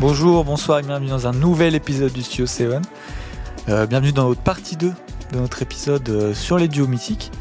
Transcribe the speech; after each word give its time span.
Bonjour, 0.00 0.44
bonsoir 0.44 0.78
et 0.78 0.82
bienvenue 0.82 1.08
dans 1.08 1.26
un 1.26 1.32
nouvel 1.32 1.74
épisode 1.74 2.12
du 2.12 2.22
Studio 2.22 2.46
7. 2.46 2.80
Euh, 3.68 3.86
bienvenue 3.86 4.12
dans 4.12 4.28
notre 4.28 4.40
partie 4.40 4.76
2 4.76 4.92
de 5.32 5.38
notre 5.38 5.62
épisode 5.62 6.08
euh, 6.08 6.34
sur 6.34 6.56
les 6.58 6.68
duos 6.68 6.86
mythiques. 6.86 7.32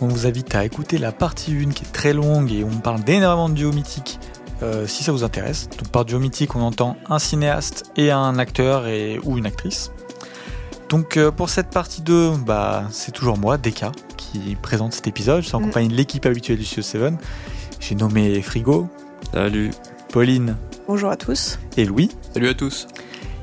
On 0.00 0.08
vous 0.08 0.26
invite 0.26 0.54
à 0.54 0.64
écouter 0.64 0.98
la 0.98 1.12
partie 1.12 1.52
1 1.56 1.70
qui 1.70 1.84
est 1.84 1.92
très 1.92 2.12
longue 2.12 2.52
et 2.52 2.64
on 2.64 2.70
parle 2.80 3.02
d'énormément 3.02 3.48
de 3.48 3.54
duos 3.54 3.72
mythiques 3.72 4.18
euh, 4.62 4.86
si 4.86 5.02
ça 5.04 5.12
vous 5.12 5.24
intéresse. 5.24 5.68
Donc 5.78 5.88
par 5.88 6.04
duo 6.04 6.18
mythique, 6.18 6.54
on 6.54 6.60
entend 6.60 6.96
un 7.08 7.18
cinéaste 7.18 7.90
et 7.96 8.10
un 8.10 8.38
acteur 8.38 8.86
et, 8.86 9.18
ou 9.24 9.38
une 9.38 9.46
actrice. 9.46 9.90
Donc 10.90 11.16
euh, 11.16 11.30
pour 11.30 11.48
cette 11.48 11.70
partie 11.70 12.02
2, 12.02 12.32
bah, 12.44 12.84
c'est 12.90 13.12
toujours 13.12 13.38
moi, 13.38 13.56
Deka, 13.56 13.92
qui 14.18 14.56
présente 14.60 14.92
cet 14.92 15.06
épisode. 15.06 15.40
Je 15.42 15.46
suis 15.46 15.56
en 15.56 15.60
Mm. 15.60 15.64
compagnie 15.64 15.88
de 15.88 15.94
l'équipe 15.94 16.26
habituelle 16.26 16.58
du 16.58 16.64
Studio 16.64 16.82
7. 16.82 17.14
J'ai 17.80 17.94
nommé 17.94 18.42
Frigo, 18.42 18.88
Salut. 19.32 19.70
Pauline 20.12 20.56
Bonjour 20.86 21.10
à 21.10 21.16
tous. 21.16 21.58
et 21.76 21.84
Louis. 21.84 22.10
Salut 22.34 22.48
à 22.48 22.54
tous. 22.54 22.86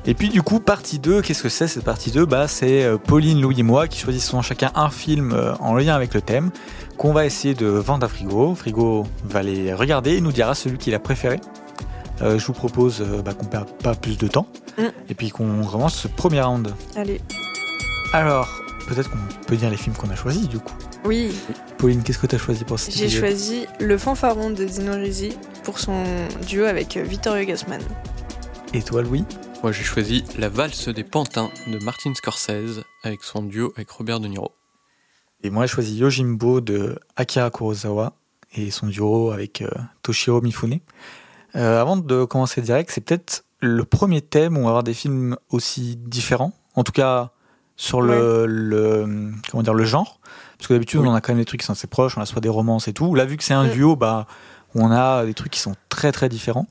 Et 0.06 0.14
puis 0.14 0.28
du 0.28 0.40
coup, 0.42 0.60
partie 0.60 0.98
2, 0.98 1.20
qu'est-ce 1.20 1.42
que 1.42 1.48
c'est 1.48 1.66
cette 1.68 1.84
partie 1.84 2.10
2 2.10 2.24
Bah 2.24 2.48
c'est 2.48 2.84
euh, 2.84 2.96
Pauline, 2.96 3.40
Louis 3.40 3.60
et 3.60 3.62
moi 3.62 3.86
qui 3.88 3.98
choisissons 3.98 4.40
chacun 4.40 4.70
un 4.74 4.88
film 4.88 5.32
euh, 5.32 5.54
en 5.60 5.74
lien 5.74 5.94
avec 5.94 6.14
le 6.14 6.22
thème 6.22 6.50
qu'on 6.96 7.12
va 7.12 7.26
essayer 7.26 7.54
de 7.54 7.66
vendre 7.66 8.04
à 8.06 8.08
Frigo. 8.08 8.54
Frigo 8.54 9.06
va 9.24 9.42
les 9.42 9.74
regarder 9.74 10.12
et 10.16 10.20
nous 10.20 10.32
dira 10.32 10.54
celui 10.54 10.78
qu'il 10.78 10.94
a 10.94 10.98
préféré. 10.98 11.40
Euh, 12.22 12.38
je 12.38 12.46
vous 12.46 12.52
propose 12.52 13.02
bah, 13.24 13.32
qu'on 13.34 13.46
perde 13.46 13.68
pas 13.82 13.94
plus 13.94 14.16
de 14.18 14.28
temps 14.28 14.46
Mm. 14.78 14.82
et 15.08 15.14
puis 15.14 15.30
qu'on 15.30 15.64
commence 15.64 15.94
ce 15.96 16.06
premier 16.08 16.40
round. 16.40 16.72
Allez. 16.96 17.20
Alors, 18.12 18.48
peut-être 18.90 19.08
qu'on 19.08 19.18
peut 19.46 19.56
dire 19.56 19.70
les 19.70 19.76
films 19.76 19.94
qu'on 19.94 20.10
a 20.10 20.16
choisis 20.16 20.48
du 20.48 20.58
coup. 20.58 20.74
Oui, 21.04 21.32
Pauline, 21.78 22.02
qu'est-ce 22.02 22.18
que 22.18 22.26
tu 22.26 22.34
as 22.34 22.38
choisi 22.38 22.64
pour 22.64 22.78
cet 22.78 22.96
j'ai 22.96 23.08
choisi 23.08 23.66
Le 23.78 23.96
Fanfaron 23.96 24.50
de 24.50 24.64
Dino 24.64 24.94
Risi 24.94 25.32
pour 25.62 25.78
son 25.78 26.02
duo 26.46 26.64
avec 26.64 26.96
Vittorio 26.96 27.46
Gassman. 27.46 27.80
Et 28.74 28.82
toi 28.82 29.02
Louis 29.02 29.24
Moi 29.62 29.70
j'ai 29.70 29.84
choisi 29.84 30.24
La 30.38 30.48
valse 30.48 30.88
des 30.88 31.04
pantins 31.04 31.50
de 31.68 31.78
Martin 31.84 32.12
Scorsese 32.14 32.82
avec 33.04 33.22
son 33.22 33.42
duo 33.42 33.72
avec 33.76 33.88
Robert 33.90 34.18
De 34.18 34.26
Niro. 34.26 34.50
Et 35.44 35.50
moi 35.50 35.66
j'ai 35.66 35.72
choisi 35.72 35.96
Yojimbo 35.96 36.60
de 36.60 36.98
Akira 37.14 37.50
Kurosawa 37.50 38.14
et 38.54 38.72
son 38.72 38.88
duo 38.88 39.30
avec 39.30 39.62
euh, 39.62 39.70
Toshiro 40.02 40.40
Mifune. 40.40 40.80
Euh, 41.54 41.80
avant 41.80 41.96
de 41.96 42.24
commencer 42.24 42.60
direct, 42.60 42.90
c'est 42.92 43.02
peut-être 43.02 43.44
le 43.60 43.84
premier 43.84 44.20
thème 44.20 44.56
où 44.56 44.60
on 44.60 44.64
va 44.64 44.70
avoir 44.70 44.82
des 44.82 44.94
films 44.94 45.36
aussi 45.50 45.96
différents, 45.96 46.52
en 46.74 46.82
tout 46.82 46.92
cas 46.92 47.30
sur 47.80 48.02
le, 48.02 48.44
le 48.44 49.32
comment 49.50 49.62
dire 49.62 49.72
le 49.72 49.84
genre, 49.86 50.20
parce 50.58 50.68
que 50.68 50.74
d'habitude 50.74 51.00
Oui. 51.00 51.08
on 51.08 51.14
a 51.14 51.22
quand 51.22 51.32
même 51.32 51.38
des 51.40 51.46
trucs 51.46 51.60
qui 51.60 51.66
sont 51.66 51.72
assez 51.72 51.86
proches, 51.86 52.18
on 52.18 52.20
a 52.20 52.26
soit 52.26 52.42
des 52.42 52.50
romances 52.50 52.88
et 52.88 52.92
tout. 52.92 53.14
Là 53.14 53.24
vu 53.24 53.38
que 53.38 53.42
c'est 53.44 53.54
un 53.54 53.68
duo, 53.68 53.96
bah 53.96 54.26
on 54.74 54.90
a 54.90 55.24
des 55.24 55.32
trucs 55.32 55.50
qui 55.52 55.60
sont 55.60 55.74
très 55.88 56.12
très 56.12 56.28
différents. 56.28 56.66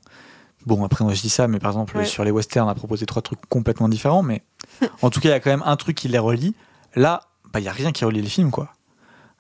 Bon 0.68 0.84
après 0.86 1.04
moi 1.04 1.16
je 1.16 1.22
dis 1.22 1.30
ça, 1.30 1.48
mais 1.48 1.58
par 1.58 1.72
exemple 1.72 1.98
Ouais. 1.98 2.06
sur 2.06 2.24
les 2.24 2.30
westerns 2.30 2.68
on 2.68 2.70
a 2.70 2.76
proposé 2.76 3.08
trois 3.08 3.24
trucs 3.24 3.40
complètement 3.50 3.90
différents, 3.90 4.22
mais 4.22 4.44
en 5.02 5.10
tout 5.10 5.20
cas 5.20 5.30
il 5.30 5.32
y 5.32 5.36
a 5.36 5.40
quand 5.40 5.50
même 5.50 5.64
un 5.66 5.76
truc 5.78 5.98
qui 5.98 6.10
les 6.10 6.20
relie. 6.20 6.54
Là, 6.96 7.22
bah 7.52 7.60
il 7.60 7.64
y 7.66 7.70
a 7.70 7.72
rien 7.72 7.92
qui 7.92 8.06
relie 8.06 8.22
les 8.22 8.30
films 8.30 8.52
quoi. 8.52 8.70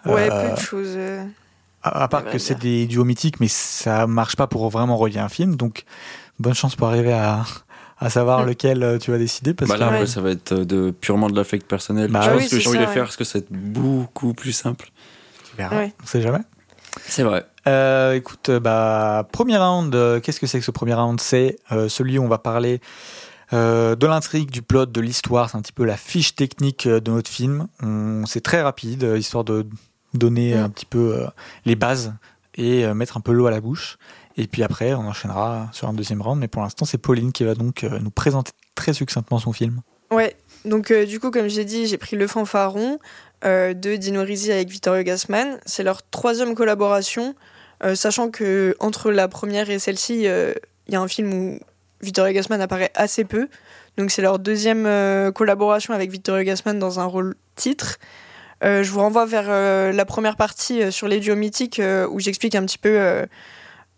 Ouais, 0.05 0.27
Euh, 0.31 0.49
peu 0.49 0.55
de 0.55 0.59
choses. 0.59 0.93
euh. 0.95 1.23
à, 1.83 2.03
à 2.03 2.07
part 2.07 2.25
que 2.25 2.39
c'est 2.39 2.57
des 2.57 2.87
duos 2.87 3.03
mythiques, 3.05 3.39
mais 3.39 3.47
ça 3.47 4.07
marche 4.07 4.35
pas 4.35 4.47
pour 4.47 4.67
vraiment 4.69 4.97
relier 4.97 5.19
un 5.19 5.29
film. 5.29 5.55
Donc, 5.55 5.83
bonne 6.39 6.53
chance 6.55 6.75
pour 6.75 6.87
arriver 6.87 7.13
à, 7.13 7.43
à 8.00 8.09
savoir 8.09 8.44
Mm. 8.44 8.47
lequel 8.47 8.83
euh, 8.83 8.97
tu 8.97 9.11
vas 9.11 9.17
décider. 9.17 9.53
Parce 9.53 9.69
Bah 9.69 9.75
que 9.75 9.80
là, 9.81 9.88
Ouais. 9.89 9.94
après, 9.95 10.08
ça 10.08 10.22
va 10.22 10.31
être 10.31 10.53
de, 10.53 10.92
purement 10.92 11.30
de 11.30 11.36
l'affect 11.36 11.67
personnel. 11.67 12.09
Bah 12.11 12.22
je 12.23 12.30
oui, 12.31 12.38
pense 12.44 12.50
que 12.50 12.55
envie 12.55 12.64
ça, 12.64 12.72
de 12.73 12.78
le 12.80 12.88
faire 12.88 13.03
parce 13.03 13.17
que 13.17 13.23
c'est 13.25 13.52
beaucoup 13.52 14.33
plus 14.33 14.53
simple. 14.53 14.89
tu 15.50 15.55
verras. 15.58 15.75
Ouais. 15.78 15.94
On 16.02 16.05
sait 16.05 16.22
jamais. 16.22 16.39
C'est 17.05 17.23
vrai. 17.23 17.45
Euh, 17.67 18.14
écoute, 18.14 18.50
euh, 18.50 18.59
bah, 18.59 19.27
premier 19.31 19.58
round, 19.58 19.94
euh, 19.94 20.20
qu'est-ce 20.20 20.39
que 20.39 20.47
c'est 20.47 20.59
que 20.59 20.66
ce 20.66 20.72
premier 20.72 20.94
round? 20.95 21.20
C'est 21.20 21.58
euh, 21.71 21.88
celui 21.89 22.17
où 22.17 22.23
on 22.23 22.27
va 22.27 22.38
parler 22.39 22.82
euh, 23.54 23.95
de 23.95 24.08
l'intrigue, 24.08 24.49
du 24.49 24.61
plot, 24.61 24.86
de 24.86 25.02
l'histoire. 25.02 25.49
C'est 25.49 25.58
un 25.58 25.61
petit 25.61 25.71
peu 25.73 25.83
la 25.86 25.98
fiche 25.98 26.36
technique 26.36 26.86
euh, 26.88 26.99
de 26.99 27.11
notre 27.11 27.30
film. 27.30 27.67
On- 27.83 28.26
C'est 28.26 28.42
très 28.42 28.61
rapide, 28.61 29.04
euh, 29.04 29.17
histoire 29.17 29.43
de 29.43 29.65
donner 30.14 30.55
un 30.55 30.70
petit 30.70 30.86
peu 30.86 31.15
euh, 31.17 31.27
les 31.65 31.76
bases 31.76 32.14
et 32.55 32.86
euh, 32.86 32.93
mettre 32.93 33.17
un 33.17 33.21
peu 33.21 33.32
l'eau 33.33 33.45
à 33.48 33.52
la 33.52 33.61
bouche. 33.61 33.98
Et 34.39 34.48
puis 34.48 34.64
après, 34.64 34.94
on 34.94 35.02
enchaînera 35.02 35.67
sur 35.73 35.89
un 35.89 35.94
deuxième 35.94 36.22
round. 36.22 36.39
Mais 36.39 36.48
pour 36.48 36.61
l'instant, 36.61 36.86
c'est 36.86 36.98
Pauline 36.98 37.33
qui 37.33 37.44
va 37.44 37.55
donc 37.55 37.83
euh, 37.83 38.00
nous 38.00 38.10
présenter 38.10 38.54
très 38.73 38.94
succinctement 38.94 39.38
son 39.38 39.52
film. 39.52 39.82
Ouais, 40.11 40.38
donc 40.64 40.92
euh, 40.92 41.05
du 41.05 41.20
coup, 41.20 41.30
comme 41.30 41.50
j'ai 41.50 41.66
dit, 41.66 41.88
j'ai 41.88 41.98
pris 41.98 42.16
Le 42.16 42.26
Fanfaron 42.26 43.00
euh, 43.44 43.73
de 43.73 43.98
Dino 43.98 44.23
Risi 44.23 44.54
avec 44.54 44.70
Vittorio 44.70 45.04
Gassman. 45.04 45.60
C'est 45.66 45.83
leur 45.83 46.10
troisième 46.10 46.55
collaboration, 46.55 47.36
sachant 47.95 48.30
que 48.30 48.76
entre 48.80 49.11
la 49.11 49.27
première 49.27 49.70
et 49.70 49.80
celle-ci, 49.80 50.23
il 50.23 50.94
y 50.94 50.95
a 50.95 51.02
un 51.02 51.08
film 51.08 51.33
où 51.33 51.60
Vittorio 52.02 52.33
Gassman 52.33 52.61
apparaît 52.61 52.92
assez 52.95 53.26
peu. 53.26 53.48
Donc 53.98 54.11
c'est 54.11 54.21
leur 54.21 54.39
deuxième 54.39 54.83
collaboration 55.33 55.94
avec 55.94 56.11
Vittorio 56.11 56.44
Gassman 56.44 56.77
dans 56.77 57.00
un 57.00 57.06
rôle 57.06 57.36
titre. 57.56 57.98
Je 58.61 58.89
vous 58.89 59.00
renvoie 59.00 59.26
vers 59.26 59.94
la 59.94 60.06
première 60.06 60.36
partie 60.36 60.92
sur 60.92 61.08
les 61.08 61.21
duos 61.21 61.38
mythiques 61.38 61.82
où 62.10 62.20
j'explique 62.20 62.56
un 62.56 62.66
petit 62.66 62.77
peu 62.77 63.26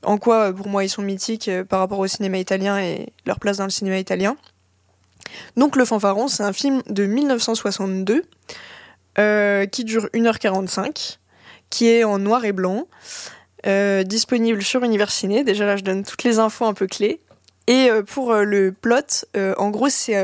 en 0.03 0.17
quoi 0.17 0.50
euh, 0.50 0.53
pour 0.53 0.67
moi 0.67 0.84
ils 0.84 0.89
sont 0.89 1.01
mythiques 1.01 1.47
euh, 1.47 1.63
par 1.63 1.79
rapport 1.79 2.00
au 2.00 2.07
cinéma 2.07 2.38
italien 2.38 2.79
et 2.79 3.09
leur 3.25 3.39
place 3.39 3.57
dans 3.57 3.66
le 3.66 3.69
cinéma 3.69 3.97
italien. 3.97 4.35
Donc 5.56 5.75
Le 5.75 5.85
Fanfaron, 5.85 6.28
c'est 6.28 6.44
un 6.44 6.53
film 6.53 6.81
de 6.88 7.06
1962 7.06 8.23
euh, 9.19 9.66
qui 9.66 9.84
dure 9.84 10.07
1h45, 10.13 11.17
qui 11.69 11.88
est 11.88 12.03
en 12.03 12.19
noir 12.19 12.44
et 12.44 12.51
blanc, 12.51 12.88
disponible 14.06 14.61
sur 14.61 14.84
Univers 14.84 15.11
Ciné. 15.11 15.44
Déjà 15.44 15.66
là, 15.66 15.78
je 15.78 15.84
donne 15.84 16.03
toutes 16.03 16.23
les 16.23 16.40
infos 16.40 16.66
un 16.66 16.73
peu 16.73 16.88
clés. 16.88 17.22
Et 17.67 17.90
pour 18.07 18.34
le 18.34 18.72
plot, 18.72 19.25
en 19.57 19.69
gros, 19.69 19.88
c'est 19.88 20.17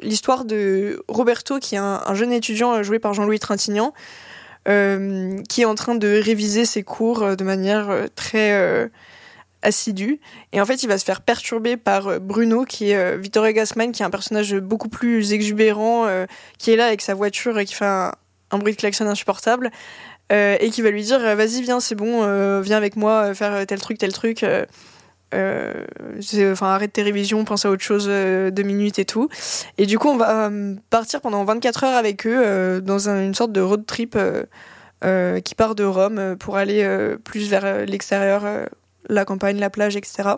l'histoire 0.00 0.44
de 0.44 1.02
Roberto, 1.08 1.58
qui 1.58 1.74
est 1.74 1.78
un, 1.78 2.00
un 2.06 2.14
jeune 2.14 2.32
étudiant 2.32 2.82
joué 2.82 3.00
par 3.00 3.12
Jean-Louis 3.12 3.40
Trintignant, 3.40 3.92
qui 4.64 5.60
est 5.60 5.66
en 5.66 5.74
train 5.74 5.96
de 5.96 6.22
réviser 6.22 6.64
ses 6.64 6.84
cours 6.84 7.36
de 7.36 7.44
manière 7.44 7.90
très 8.14 8.88
assidue. 9.62 10.20
Et 10.52 10.60
en 10.60 10.66
fait, 10.66 10.82
il 10.82 10.88
va 10.88 10.98
se 10.98 11.04
faire 11.04 11.20
perturber 11.20 11.76
par 11.76 12.08
euh, 12.08 12.18
Bruno, 12.18 12.64
qui 12.64 12.90
est 12.90 12.96
euh, 12.96 13.16
Vittorio 13.16 13.52
Gassman, 13.52 13.92
qui 13.92 14.02
est 14.02 14.06
un 14.06 14.10
personnage 14.10 14.54
beaucoup 14.54 14.88
plus 14.88 15.32
exubérant, 15.32 16.06
euh, 16.06 16.26
qui 16.58 16.70
est 16.70 16.76
là 16.76 16.86
avec 16.86 17.00
sa 17.00 17.14
voiture 17.14 17.58
et 17.58 17.64
qui 17.64 17.74
fait 17.74 17.84
un, 17.86 18.12
bruit 18.52 18.72
de 18.72 18.78
klaxon 18.78 19.06
insupportable, 19.06 19.70
euh, 20.32 20.56
et 20.60 20.70
qui 20.70 20.82
va 20.82 20.90
lui 20.90 21.02
dire 21.02 21.18
Vas-y, 21.36 21.62
viens, 21.62 21.80
c'est 21.80 21.94
bon, 21.94 22.60
viens 22.60 22.76
avec 22.76 22.96
moi 22.96 23.34
faire 23.34 23.66
tel 23.66 23.80
truc, 23.80 23.98
tel 23.98 24.12
truc. 24.12 24.44
enfin, 25.32 26.66
arrête 26.66 26.92
tes 26.92 27.02
révisions, 27.02 27.44
pense 27.44 27.64
à 27.64 27.70
autre 27.70 27.82
chose 27.82 28.06
deux 28.06 28.62
minutes 28.62 28.98
et 28.98 29.04
tout. 29.04 29.28
Et 29.76 29.86
du 29.86 29.98
coup, 29.98 30.08
on 30.08 30.16
va 30.16 30.50
partir 30.90 31.20
pendant 31.20 31.44
24 31.44 31.84
heures 31.84 31.96
avec 31.96 32.26
eux 32.26 32.80
dans 32.80 33.08
un- 33.08 33.24
une 33.24 33.34
sorte 33.34 33.52
de 33.52 33.60
road 33.60 33.84
trip 33.86 34.16
qui 35.02 35.54
part 35.54 35.74
de 35.74 35.84
Rome 35.84 36.36
pour 36.38 36.56
aller 36.56 37.16
plus 37.24 37.48
vers 37.48 37.86
l'extérieur, 37.86 38.44
la 39.08 39.24
campagne, 39.24 39.58
la 39.58 39.70
plage, 39.70 39.96
etc. 39.96 40.30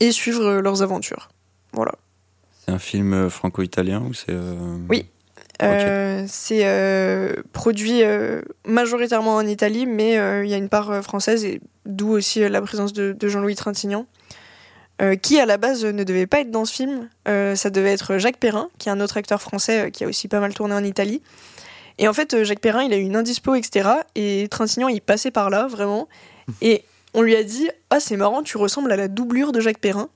Et 0.00 0.12
suivre 0.12 0.44
euh, 0.44 0.60
leurs 0.60 0.82
aventures. 0.82 1.28
Voilà. 1.72 1.92
C'est 2.64 2.72
un 2.72 2.78
film 2.78 3.12
euh, 3.12 3.30
franco-italien 3.30 4.02
ou 4.02 4.14
c'est. 4.14 4.26
euh, 4.30 4.76
Oui. 4.88 5.06
C'est 6.28 6.64
produit 7.52 8.02
majoritairement 8.64 9.34
en 9.34 9.46
Italie, 9.46 9.86
mais 9.86 10.12
il 10.44 10.48
y 10.48 10.54
a 10.54 10.56
une 10.56 10.68
part 10.68 11.02
française, 11.02 11.44
et 11.44 11.60
d'où 11.84 12.10
aussi 12.10 12.48
la 12.48 12.62
présence 12.62 12.92
de, 12.92 13.12
de 13.12 13.28
Jean-Louis 13.28 13.56
Trintignant, 13.56 14.06
euh, 15.00 15.16
qui 15.16 15.38
à 15.40 15.46
la 15.46 15.56
base 15.56 15.84
euh, 15.84 15.92
ne 15.92 16.02
devait 16.04 16.26
pas 16.26 16.40
être 16.40 16.50
dans 16.50 16.64
ce 16.64 16.72
film. 16.74 17.08
Euh, 17.28 17.54
ça 17.54 17.70
devait 17.70 17.92
être 17.92 18.18
Jacques 18.18 18.38
Perrin, 18.38 18.68
qui 18.78 18.88
est 18.88 18.92
un 18.92 19.00
autre 19.00 19.16
acteur 19.16 19.40
français 19.40 19.90
qui 19.92 20.04
a 20.04 20.08
aussi 20.08 20.26
pas 20.28 20.40
mal 20.40 20.54
tourné 20.54 20.74
en 20.74 20.82
Italie. 20.84 21.22
Et 21.98 22.08
en 22.08 22.12
fait, 22.12 22.42
Jacques 22.44 22.60
Perrin, 22.60 22.82
il 22.82 22.92
a 22.92 22.96
eu 22.96 23.02
une 23.02 23.16
indispo, 23.16 23.54
etc. 23.54 23.88
Et 24.14 24.48
Trintignant, 24.50 24.88
il 24.88 25.00
passait 25.00 25.30
par 25.30 25.50
là, 25.50 25.66
vraiment. 25.68 26.08
Et 26.62 26.84
on 27.14 27.22
lui 27.22 27.36
a 27.36 27.42
dit 27.42 27.68
Ah, 27.90 28.00
c'est 28.00 28.16
marrant, 28.16 28.42
tu 28.42 28.56
ressembles 28.56 28.92
à 28.92 28.96
la 28.96 29.08
doublure 29.08 29.52
de 29.52 29.60
Jacques 29.60 29.78
Perrin. 29.78 30.08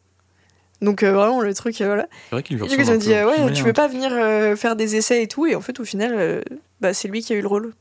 Donc 0.82 1.04
euh, 1.04 1.12
vraiment, 1.12 1.40
le 1.40 1.54
truc, 1.54 1.80
euh, 1.80 1.86
voilà. 1.86 2.08
C'est 2.28 2.34
vrai 2.34 2.42
qu'il 2.42 2.56
lui 2.58 2.64
Et 2.64 2.68
du 2.68 2.74
coup, 2.76 2.82
ils 2.82 2.90
ressemble 2.90 2.98
ont 2.98 2.98
dit, 2.98 3.14
euh, 3.14 3.26
ouais, 3.26 3.52
tu 3.52 3.62
veux 3.62 3.72
pas 3.72 3.88
venir 3.88 4.10
faire 4.58 4.76
des 4.76 4.96
essais 4.96 5.22
et 5.22 5.28
tout. 5.28 5.46
Et 5.46 5.54
en 5.54 5.60
fait, 5.60 5.80
au 5.80 5.84
final, 5.84 6.42
bah, 6.80 6.92
c'est 6.92 7.08
lui 7.08 7.22
qui 7.22 7.32
a 7.32 7.36
eu 7.36 7.40
le 7.40 7.48
rôle. 7.48 7.72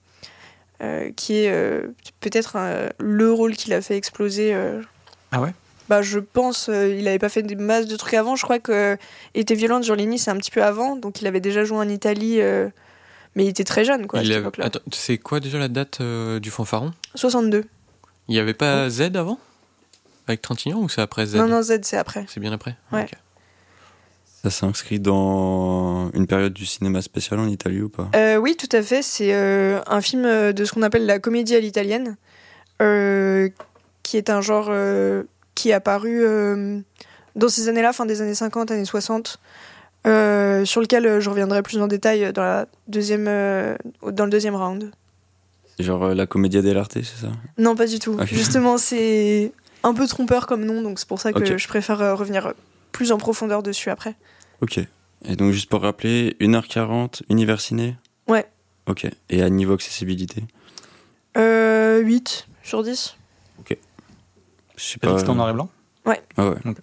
Qui 1.16 1.40
est 1.40 1.52
peut-être 2.20 2.58
le 3.00 3.32
rôle 3.32 3.56
qui 3.56 3.70
l'a 3.70 3.82
fait 3.82 3.98
exploser. 3.98 4.56
Ah 5.32 5.42
ouais? 5.42 5.54
Bah, 5.90 6.02
Je 6.02 6.20
pense, 6.20 6.70
il 6.70 7.08
avait 7.08 7.20
pas 7.20 7.30
fait 7.30 7.42
des 7.42 7.56
masses 7.56 7.88
de 7.88 7.96
trucs 7.98 8.14
avant. 8.14 8.36
Je 8.36 8.44
crois 8.44 8.60
que 8.60 8.98
Était 9.34 9.56
violente, 9.56 9.84
Giorlini, 9.84 10.20
c'est 10.20 10.32
un 10.32 10.38
petit 10.38 10.52
peu 10.52 10.64
avant. 10.64 10.96
Donc 10.96 11.22
il 11.22 11.28
avait 11.28 11.42
déjà 11.42 11.64
joué 11.64 11.80
en 11.80 11.90
Italie. 11.90 12.38
mais 12.38 13.46
il 13.46 13.48
était 13.48 13.64
très 13.64 13.84
jeune, 13.84 14.06
quoi, 14.06 14.22
c'est 14.92 15.18
quoi 15.18 15.40
déjà 15.40 15.58
la 15.58 15.70
date 15.70 16.02
du 16.04 16.52
fanfaron? 16.52 16.92
62. 17.16 17.66
Il 18.32 18.36
n'y 18.36 18.40
avait 18.40 18.54
pas 18.54 18.90
Z 18.90 19.18
avant? 19.18 19.38
Avec 20.26 20.42
Trintignant 20.42 20.80
ou 20.80 20.88
c'est 20.88 21.02
après 21.02 21.26
Z? 21.26 21.36
Non, 21.36 21.50
non, 21.50 21.62
Z, 21.62 21.80
c'est 21.82 21.98
après. 21.98 22.26
C'est 22.30 22.40
bien 22.40 22.54
après? 22.54 22.78
Ouais. 22.94 23.06
Ça 24.42 24.50
s'inscrit 24.50 25.02
dans 25.02 26.10
une 26.14 26.28
période 26.28 26.54
du 26.54 26.66
cinéma 26.66 27.02
spécial 27.02 27.42
en 27.42 27.48
Italie 27.48 27.82
ou 27.82 27.90
pas? 27.90 28.10
Euh, 28.16 28.38
oui, 28.38 28.56
tout 28.56 28.70
à 28.72 28.82
fait. 28.84 29.02
C'est 29.02 29.34
euh, 29.34 29.82
un 29.86 30.00
film 30.00 30.24
euh, 30.24 30.54
de 30.54 30.64
ce 30.64 30.72
qu'on 30.72 30.82
appelle 30.82 31.06
la 31.06 31.20
comédie 31.20 31.58
à 31.58 31.60
l'italienne, 31.60 32.16
euh, 32.82 33.50
qui 34.02 34.16
est 34.16 34.30
un 34.30 34.40
genre 34.40 34.68
euh, 34.70 35.24
qui 35.54 35.72
est 35.72 35.74
apparu 35.74 36.24
euh, 36.24 36.80
dans 37.36 37.50
ces 37.50 37.68
années-là, 37.68 37.92
fin 37.92 38.06
des 38.06 38.22
années 38.22 38.34
50, 38.34 38.72
années 38.72 38.86
60, 38.86 39.42
euh, 40.08 40.64
sur 40.64 40.80
lequel 40.80 41.06
euh, 41.06 41.20
je 41.20 41.30
reviendrai 41.30 41.64
plus 41.64 41.82
en 41.82 41.88
détail 41.88 42.32
dans, 42.32 42.44
la 42.44 42.66
deuxième, 42.88 43.28
euh, 43.28 43.76
dans 44.10 44.24
le 44.24 44.32
deuxième 44.32 44.56
round. 44.56 44.90
Genre 45.80 46.04
euh, 46.04 46.14
la 46.14 46.28
comédia 46.28 46.62
dell'arte, 46.62 46.94
c'est 46.94 47.04
ça? 47.04 47.32
Non, 47.58 47.76
pas 47.76 47.88
du 47.88 48.00
tout. 48.00 48.14
Ok. 48.14 48.26
Justement, 48.26 48.78
c'est 48.78 49.52
un 49.84 49.94
peu 49.94 50.06
trompeur 50.08 50.46
comme 50.48 50.64
nom, 50.66 50.82
donc 50.82 51.00
c'est 51.00 51.08
pour 51.08 51.20
ça 51.20 51.34
que 51.34 51.40
Ok. 51.40 51.58
je 51.58 51.68
préfère 51.68 52.02
euh, 52.02 52.14
revenir 52.16 52.54
plus 52.92 53.12
en 53.12 53.18
profondeur 53.18 53.64
dessus 53.64 53.90
après. 53.90 54.16
Ok. 54.62 54.80
Et 55.26 55.36
donc, 55.36 55.52
juste 55.54 55.70
pour 55.70 55.82
rappeler, 55.82 56.36
1h40, 56.40 57.22
univers 57.30 57.62
ciné 57.62 57.96
Ouais. 58.28 58.46
Ok. 58.88 59.08
Et 59.30 59.42
à 59.42 59.50
niveau 59.50 59.74
accessibilité? 59.74 60.44
Euh, 61.38 62.00
8 62.00 62.48
sur 62.64 62.84
10. 62.84 63.16
Je 64.78 64.84
sais 64.84 64.98
pas. 64.98 65.14
que 65.14 65.20
c'était 65.20 65.30
en 65.30 65.36
noir 65.36 65.50
et 65.52 65.54
blanc? 65.54 65.70
Ah 66.38 66.50
ouais. 66.50 66.56
Ok. 66.66 66.78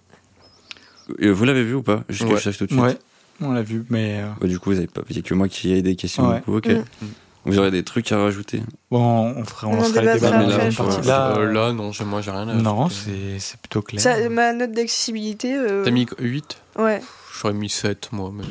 Euh, 1.21 1.31
Vous 1.33 1.43
l'avez 1.43 1.63
vu 1.65 1.73
ou 1.73 1.83
pas? 1.83 2.03
Juste 2.07 2.23
que 2.23 2.29
Ouais. 2.29 2.37
je 2.37 2.43
sache 2.43 2.57
tout 2.57 2.65
de 2.65 2.71
suite. 2.71 2.81
Ouais, 2.81 2.97
on 3.41 3.51
l'a 3.51 3.61
vu, 3.61 3.83
mais 3.89 4.21
euh, 4.21 4.29
Bah, 4.39 4.47
du 4.47 4.57
coup, 4.57 4.69
vous 4.69 4.77
avez 4.77 4.87
pas. 4.87 5.01
Il 5.09 5.17
y 5.17 5.19
a 5.19 5.21
que 5.21 5.33
moi 5.33 5.49
qui 5.49 5.73
ai 5.73 5.81
des 5.81 5.97
questions. 5.97 6.29
Ouais. 6.29 6.37
du 6.37 6.43
coup, 6.43 6.55
ok. 6.55 6.67
Mm. 6.69 7.05
Vous 7.49 7.59
aurez 7.59 7.71
des 7.71 7.83
trucs 7.83 8.11
à 8.11 8.17
rajouter 8.17 8.61
bon, 8.91 9.33
on, 9.37 9.43
fera, 9.45 9.67
on 9.67 9.75
lancera 9.75 10.01
les 10.01 10.13
débats 10.13 10.29
dans 10.31 10.47
la 10.47 10.57
partie. 10.71 11.07
Là, 11.07 11.37
Euh, 11.37 11.51
là, 11.51 11.73
non, 11.73 11.91
j'ai- 11.91 12.05
moi 12.05 12.21
j'ai 12.21 12.31
rien 12.31 12.47
à 12.47 12.53
non, 12.53 12.85
ajouter. 12.85 13.01
c'est 13.35 13.39
c'est 13.39 13.59
plutôt 13.59 13.81
clair. 13.81 14.01
Ça, 14.01 14.29
ma 14.29 14.53
note 14.53 14.71
d'accessibilité. 14.71 15.53
euh, 15.55 15.83
T'as 15.83 15.91
mis 15.91 16.07
8 16.19 16.57
Ouais. 16.77 17.01
J'aurais 17.41 17.53
mis 17.53 17.69
7, 17.69 18.09
moi. 18.11 18.31
Mais... 18.33 18.43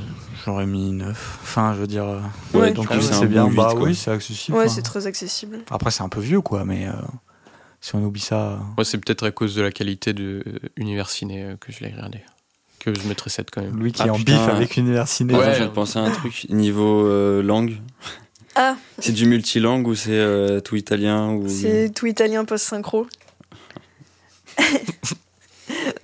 J'aurais 0.44 0.64
mis 0.66 0.92
9. 0.92 1.38
Enfin, 1.42 1.74
je 1.74 1.80
veux 1.80 1.86
dire. 1.86 2.04
euh, 2.04 2.20
Ouais, 2.54 2.60
Ouais. 2.60 2.70
donc 2.72 2.88
oui, 2.90 2.96
c'est 3.02 3.26
bien. 3.26 3.46
bon 3.46 3.52
bah 3.54 3.72
oui, 3.76 3.94
c'est 3.94 4.10
accessible. 4.10 4.56
Ouais, 4.56 4.68
c'est 4.68 4.82
très 4.82 5.06
accessible. 5.06 5.58
Après, 5.70 5.90
c'est 5.90 6.02
un 6.02 6.08
peu 6.08 6.20
vieux, 6.20 6.40
quoi, 6.40 6.64
mais 6.64 6.86
euh, 6.88 6.92
si 7.80 7.94
on 7.94 8.02
oublie 8.04 8.20
ça. 8.20 8.36
euh, 8.52 8.56
Moi, 8.76 8.84
c'est 8.84 8.98
peut-être 8.98 9.26
à 9.26 9.30
cause 9.30 9.54
de 9.54 9.62
la 9.62 9.70
qualité 9.72 10.12
de 10.14 10.42
euh, 10.46 10.58
Univers 10.76 11.10
Ciné 11.10 11.44
euh, 11.44 11.56
que 11.60 11.70
je 11.72 11.80
l'ai 11.84 11.90
regardé. 11.90 12.20
Que 12.78 12.94
je 12.94 13.06
mettrais 13.08 13.28
7 13.28 13.50
quand 13.50 13.60
même. 13.60 13.78
Lui 13.78 13.92
qui 13.92 14.02
Ah, 14.02 14.06
est 14.06 14.10
en 14.10 14.14
putain. 14.16 14.32
bif 14.38 14.48
avec 14.48 14.76
Univers 14.76 15.08
Ciné. 15.08 15.34
Attends, 15.34 15.42
Ouais. 15.50 15.60
de 15.60 15.66
penser 15.66 15.98
à 15.98 16.02
un 16.02 16.10
truc 16.10 16.46
niveau 16.48 17.06
euh, 17.06 17.42
langue. 17.42 17.76
Ah, 18.60 18.76
C'est 18.98 19.12
du 19.12 19.26
multilangue 19.26 19.86
ou 19.86 19.94
c'est 19.94 20.10
euh, 20.10 20.58
tout 20.58 20.74
italien 20.74 21.30
ou... 21.30 21.48
c'est 21.48 21.92
tout 21.94 22.06
italien 22.06 22.44
post-synchro. 22.44 23.06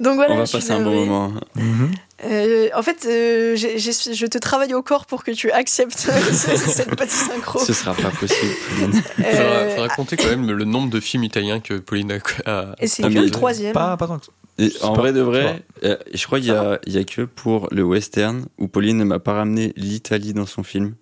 Donc 0.01 0.17
voilà, 0.17 0.35
On 0.35 0.39
va 0.39 0.47
passer 0.47 0.71
un 0.73 0.81
bon 0.83 0.95
moment. 1.07 1.33
Mhm. 1.57 1.91
Euh, 2.27 2.69
en 2.77 2.83
fait, 2.83 3.07
euh, 3.07 3.57
je 3.57 4.27
te 4.27 4.39
travaille 4.39 4.73
au 4.75 4.83
corps 4.83 5.07
pour 5.07 5.25
que 5.25 5.31
tu 5.31 5.51
acceptes 5.51 5.99
ce- 5.99 6.57
cette 6.57 6.91
petite 6.91 7.11
synchro. 7.11 7.59
Ce 7.59 7.73
sera 7.73 7.95
pas 7.95 8.11
possible. 8.11 8.53
Pauline. 8.69 8.93
Faudra, 9.03 9.25
Euh, 9.27 9.71
faudra 9.71 9.89
compter 9.89 10.17
quand 10.17 10.29
même 10.29 10.51
le 10.51 10.65
nombre 10.65 10.91
de 10.91 11.01
films 11.01 11.25
italiens 11.25 11.61
que 11.61 11.75
Pauline 11.75 12.13
a. 12.13 12.19
a- 12.51 12.75
et 12.79 12.87
c'est 12.87 13.03
Ah, 13.05 13.09
que 13.09 13.15
le 13.19 13.31
troisième. 13.31 13.73
Pas, 13.73 13.97
pas 13.97 14.07
tant 14.07 14.19
que 14.19 14.27
ça. 14.27 14.33
Et 14.59 14.71
C'est 14.71 14.85
en 14.85 14.93
vrai 14.95 15.13
de 15.13 15.21
vrai, 15.21 15.63
euh, 15.83 15.97
je 16.13 16.25
crois 16.27 16.39
qu'il 16.39 16.49
y 16.49 16.53
a, 16.53 16.79
il 16.87 16.93
y 16.93 16.99
a 16.99 17.05
que 17.05 17.23
pour 17.23 17.69
le 17.73 17.83
western 17.83 18.47
où 18.59 18.69
Pauline 18.69 18.97
ne 18.99 19.05
m'a 19.05 19.19
pas 19.19 19.33
ramené 19.33 19.73
l'Italie 19.77 20.33
dans 20.33 20.47
son 20.47 20.63
film. 20.63 20.95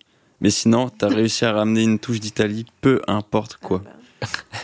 Mais 0.43 0.51
sinon, 0.51 0.91
t'as 0.91 1.09
réussi 1.09 1.47
à 1.47 1.53
ramener 1.53 1.83
une 1.85 1.99
touche 1.99 2.21
d'Italie, 2.21 2.67
peu 2.83 3.01
importe 3.07 3.57
quoi. 3.57 3.81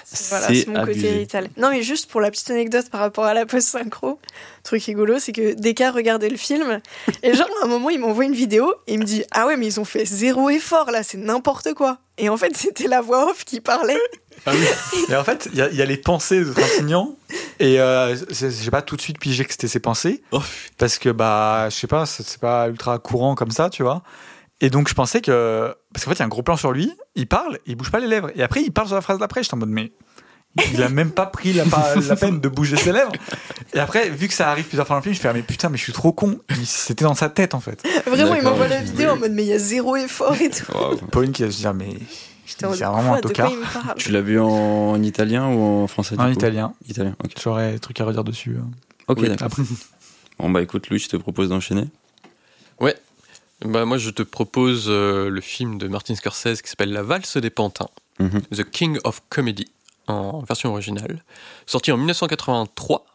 C'est- 0.05 0.29
Voilà, 0.29 0.47
C'est 0.49 0.67
mon 0.69 0.75
côté 0.81 0.91
abusé. 0.93 1.23
italien. 1.23 1.49
Non, 1.57 1.71
mais 1.71 1.83
juste 1.83 2.09
pour 2.11 2.21
la 2.21 2.31
petite 2.31 2.49
anecdote 2.51 2.91
par 2.91 3.01
rapport 3.01 3.25
à 3.25 3.35
la 3.35 3.45
post-synchro, 3.45 4.21
truc 4.63 4.85
rigolo, 4.85 5.19
c'est 5.19 5.33
que 5.33 5.55
Deka 5.55 5.91
regardait 5.91 6.29
le 6.29 6.37
film, 6.37 6.81
et 7.25 7.35
genre, 7.35 7.49
à 7.63 7.65
un 7.65 7.69
moment, 7.69 7.91
il 7.91 7.99
m'envoie 7.99 8.25
une 8.25 8.35
vidéo, 8.35 8.73
et 8.87 8.93
il 8.95 9.01
me 9.01 9.05
dit 9.05 9.25
Ah 9.33 9.47
ouais, 9.49 9.57
mais 9.57 9.67
ils 9.67 9.81
ont 9.81 9.85
fait 9.85 10.05
zéro 10.05 10.49
effort 10.51 10.93
là, 10.93 11.03
c'est 11.03 11.19
n'importe 11.19 11.75
quoi. 11.75 11.99
Et 12.19 12.29
en 12.29 12.37
fait, 12.37 12.57
c'était 12.57 12.87
la 12.87 13.01
voix 13.01 13.31
off 13.31 13.45
qui 13.45 13.61
parlait. 13.61 13.99
Et 15.09 15.17
en 15.17 15.25
fait, 15.25 15.49
il 15.53 15.59
y, 15.59 15.63
a- 15.63 15.69
il 15.71 15.77
y 15.77 15.83
a 15.83 15.85
les 15.85 15.97
pensées 15.97 16.45
de 16.45 16.53
Trintignant. 16.53 17.17
Et 17.59 17.81
euh, 17.81 18.15
j'ai 18.31 18.71
pas 18.71 18.83
tout 18.83 18.95
de 18.97 19.01
suite 19.01 19.19
pigé 19.19 19.45
que 19.45 19.51
c'était 19.51 19.67
ses 19.69 19.81
pensées. 19.81 20.23
Oh, 20.31 20.41
Parce 20.79 20.99
que, 20.99 21.09
bah, 21.09 21.69
je 21.71 21.75
sais 21.77 21.87
pas, 21.89 22.07
c'est 22.07 22.39
pas 22.39 22.69
ultra 22.69 22.99
courant 23.01 23.35
comme 23.35 23.51
ça, 23.51 23.69
tu 23.71 23.83
vois. 23.83 24.03
Et 24.60 24.70
donc, 24.70 24.88
je 24.88 24.94
pensais 24.94 25.20
que. 25.20 25.75
Parce 25.93 26.05
qu'en 26.05 26.10
fait, 26.10 26.16
il 26.16 26.20
y 26.20 26.22
a 26.22 26.26
un 26.26 26.28
gros 26.28 26.43
plan 26.43 26.56
sur 26.56 26.72
lui, 26.72 26.93
il 27.14 27.26
parle, 27.28 27.58
il 27.66 27.76
bouge 27.76 27.90
pas 27.90 28.00
les 28.00 28.06
lèvres. 28.08 28.31
Et 28.34 28.43
après, 28.43 28.60
il 28.62 28.72
parle 28.72 28.88
sur 28.88 28.96
la 28.96 29.02
phrase 29.02 29.19
d'après. 29.19 29.43
J'étais 29.43 29.55
en 29.55 29.58
mode, 29.58 29.69
mais. 29.70 29.93
Il 30.72 30.82
a 30.82 30.88
même 30.88 31.12
pas 31.12 31.26
pris 31.26 31.52
la, 31.52 31.64
pa- 31.64 31.94
la 32.08 32.16
peine 32.16 32.40
de 32.40 32.49
bouger 32.49 32.76
ses 32.76 32.90
lèvres. 32.90 33.12
Et 33.75 33.78
après, 33.78 34.08
vu 34.08 34.26
que 34.26 34.34
ça 34.34 34.50
arrive 34.50 34.64
plusieurs 34.64 34.87
fois 34.87 34.94
dans 34.94 34.99
le 35.00 35.02
film, 35.05 35.14
je 35.14 35.20
fais, 35.20 35.28
ah, 35.28 35.32
mais 35.32 35.43
putain, 35.43 35.69
mais 35.69 35.76
je 35.78 35.82
suis 35.84 35.93
trop 35.93 36.10
con. 36.12 36.40
C'était 36.64 37.05
dans 37.05 37.14
sa 37.14 37.28
tête, 37.28 37.55
en 37.55 37.60
fait. 37.60 37.87
Vraiment, 38.06 38.34
il 38.34 38.43
m'envoie 38.43 38.66
la 38.66 38.78
oui. 38.78 38.84
vidéo 38.87 39.10
en 39.10 39.16
mode 39.16 39.31
Mais 39.32 39.44
il 39.44 39.49
y 39.49 39.52
a 39.52 39.58
zéro 39.58 39.94
effort 39.94 40.34
et 40.40 40.50
tout. 40.50 40.64
Pauline 41.12 41.31
qui 41.32 41.44
va 41.44 41.50
se 41.52 41.58
dire, 41.58 41.75
mais. 41.75 41.90
C'est 42.46 42.64
vraiment 42.66 43.14
un 43.14 43.20
tocard. 43.20 43.52
Tu 43.99 44.10
l'as 44.10 44.22
vu 44.22 44.40
en 44.40 45.00
italien 45.02 45.46
ou 45.49 45.60
en 45.82 45.87
français 45.87 46.16
du 46.16 46.22
En 46.22 46.26
coup 46.26 46.32
italien. 46.32 46.72
Italien. 46.88 47.14
J'aurais 47.40 47.72
des 47.72 47.78
trucs 47.78 48.00
à 48.00 48.05
redire 48.06 48.25
dessus. 48.25 48.56
hein. 48.58 48.69
Ok, 49.06 49.19
Oui, 49.20 49.28
d'accord. 49.28 49.46
Après. 49.46 49.62
Bon 50.40 50.50
bah 50.50 50.62
écoute, 50.62 50.88
Louis, 50.88 50.99
je 50.99 51.08
te 51.08 51.16
propose 51.19 51.50
d'enchaîner. 51.50 51.84
Bah, 53.64 53.84
moi, 53.84 53.99
je 53.99 54.10
te 54.10 54.22
propose 54.22 54.87
euh, 54.88 55.28
le 55.28 55.40
film 55.40 55.78
de 55.78 55.88
Martin 55.88 56.14
Scorsese 56.14 56.62
qui 56.62 56.69
s'appelle 56.70 56.93
La 56.93 57.02
valse 57.02 57.37
des 57.37 57.50
pantins, 57.50 57.88
Mhm. 58.20 58.43
The 58.52 58.64
King 58.69 58.99
of 59.05 59.22
Comedy, 59.28 59.70
en 60.08 60.40
version 60.40 60.72
originale, 60.72 61.22
sorti 61.66 61.93
en 61.93 61.96
1983 61.96 63.06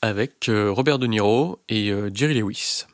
avec 0.00 0.48
euh, 0.48 0.70
Robert 0.70 0.98
De 0.98 1.06
Niro 1.06 1.58
et 1.68 1.90
euh, 1.90 2.10
Jerry 2.12 2.38
Lewis. 2.38 2.84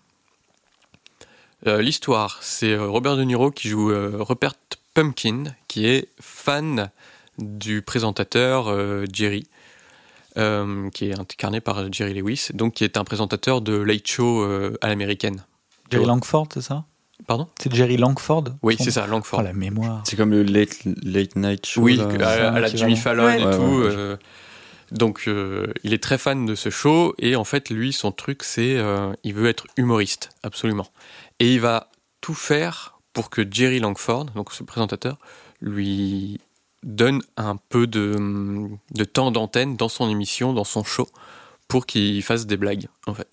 L'histoire, 1.66 2.40
c'est 2.42 2.76
Robert 2.76 3.16
De 3.16 3.22
Niro 3.22 3.50
qui 3.50 3.68
joue 3.68 3.90
Rupert 4.22 4.52
Pumpkin, 4.92 5.44
qui 5.66 5.86
est 5.86 6.08
fan 6.20 6.90
du 7.38 7.80
présentateur 7.80 8.66
Jerry, 9.10 9.46
euh, 10.36 10.90
qui 10.90 11.08
est 11.08 11.18
incarné 11.18 11.60
par 11.60 11.90
Jerry 11.92 12.12
Lewis, 12.12 12.48
donc 12.52 12.74
qui 12.74 12.84
est 12.84 12.96
un 12.96 13.04
présentateur 13.04 13.60
de 13.62 13.72
Late 13.76 14.06
Show 14.06 14.42
euh, 14.42 14.76
à 14.82 14.88
l'américaine. 14.88 15.44
Jerry 15.94 16.06
Langford, 16.06 16.48
c'est 16.52 16.60
ça? 16.62 16.84
Pardon? 17.26 17.48
C'est 17.60 17.72
Jerry 17.74 17.96
Langford? 17.96 18.44
Oui, 18.62 18.76
c'est 18.78 18.90
ça, 18.90 19.04
Oh, 19.06 19.10
Langford. 19.10 19.42
la 19.42 19.52
mémoire. 19.52 20.02
C'est 20.04 20.16
comme 20.16 20.30
le 20.30 20.42
late, 20.42 20.78
late 21.02 21.36
night 21.36 21.64
show. 21.66 21.80
oui, 21.82 21.96
là. 21.96 22.28
à, 22.28 22.54
à 22.54 22.60
la 22.60 22.68
Jimmy 22.68 22.96
Fallon 22.96 23.24
Ouais. 23.24 23.40
et 23.40 23.44
Ouais, 23.44 23.56
tout. 23.56 23.62
ouais, 23.62 23.86
euh, 23.96 24.16
donc, 24.92 25.24
euh, 25.28 25.72
il 25.84 25.94
est 25.94 26.02
très 26.02 26.18
fan 26.18 26.44
de 26.44 26.54
ce 26.54 26.70
show 26.70 27.14
et 27.18 27.36
en 27.36 27.44
fait, 27.44 27.70
lui, 27.70 27.92
son 27.92 28.12
truc, 28.12 28.42
c'est 28.42 28.76
euh, 28.76 29.12
il 29.24 29.32
veut 29.34 29.48
être 29.48 29.66
humoriste, 29.76 30.30
absolument. 30.42 30.86
Et 31.40 31.54
il 31.54 31.60
va 31.60 31.88
tout 32.20 32.34
faire 32.34 32.98
pour 33.12 33.30
que 33.30 33.42
Jerry 33.48 33.78
Langford, 33.80 34.26
donc 34.34 34.52
ce 34.52 34.62
présentateur, 34.64 35.16
lui 35.60 36.40
donne 36.82 37.22
un 37.38 37.56
peu 37.56 37.86
de, 37.86 38.68
de 38.90 39.04
temps 39.04 39.30
d'antenne 39.30 39.76
dans 39.76 39.88
son 39.88 40.10
émission, 40.10 40.52
dans 40.52 40.64
son 40.64 40.84
show, 40.84 41.08
pour 41.68 41.86
qu'il 41.86 42.22
fasse 42.22 42.44
des 42.46 42.56
blagues, 42.58 42.88
en 43.06 43.14
fait. 43.14 43.28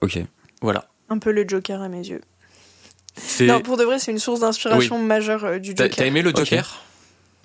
Ok. 0.00 0.18
Voilà. 0.60 0.88
Un 1.08 1.18
peu 1.18 1.30
le 1.32 1.44
Joker 1.48 1.80
à 1.82 1.88
mes 1.88 2.06
yeux. 2.06 2.20
C'est- 3.16 3.46
Non, 3.46 3.60
pour 3.62 3.76
de 3.76 3.84
vrai, 3.84 3.98
c'est 3.98 4.10
une 4.12 4.18
source 4.18 4.40
d'inspiration 4.40 4.98
majeure 4.98 5.44
euh, 5.44 5.58
du 5.58 5.70
Joker. 5.70 5.88
t'as 5.90 6.04
aimé 6.06 6.22
le 6.22 6.30
Ok. 6.30 6.36
Joker? 6.38 6.84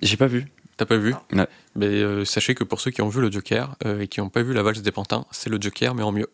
J'ai 0.02 0.18
pas 0.18 0.28
vu. 0.28 0.46
T'as 0.78 0.86
pas 0.86 0.98
vu? 0.98 1.14
Ouais. 1.34 1.48
Mais 1.76 1.86
euh, 1.88 2.26
sachez 2.26 2.56
que 2.56 2.64
pour 2.64 2.82
ceux 2.82 2.92
qui 2.92 3.02
ont 3.02 3.08
vu 3.10 3.22
le 3.22 3.32
Joker 3.32 3.76
euh, 3.86 4.02
et 4.02 4.08
qui 4.08 4.20
n'ont 4.20 4.30
pas 4.30 4.42
vu 4.42 4.54
la 4.54 4.64
valse 4.64 4.82
des 4.82 4.92
pantins, 4.92 5.26
c'est 5.32 5.50
le 5.50 5.62
Joker 5.62 5.94
mais 5.96 6.04
en 6.04 6.12
mieux. 6.12 6.30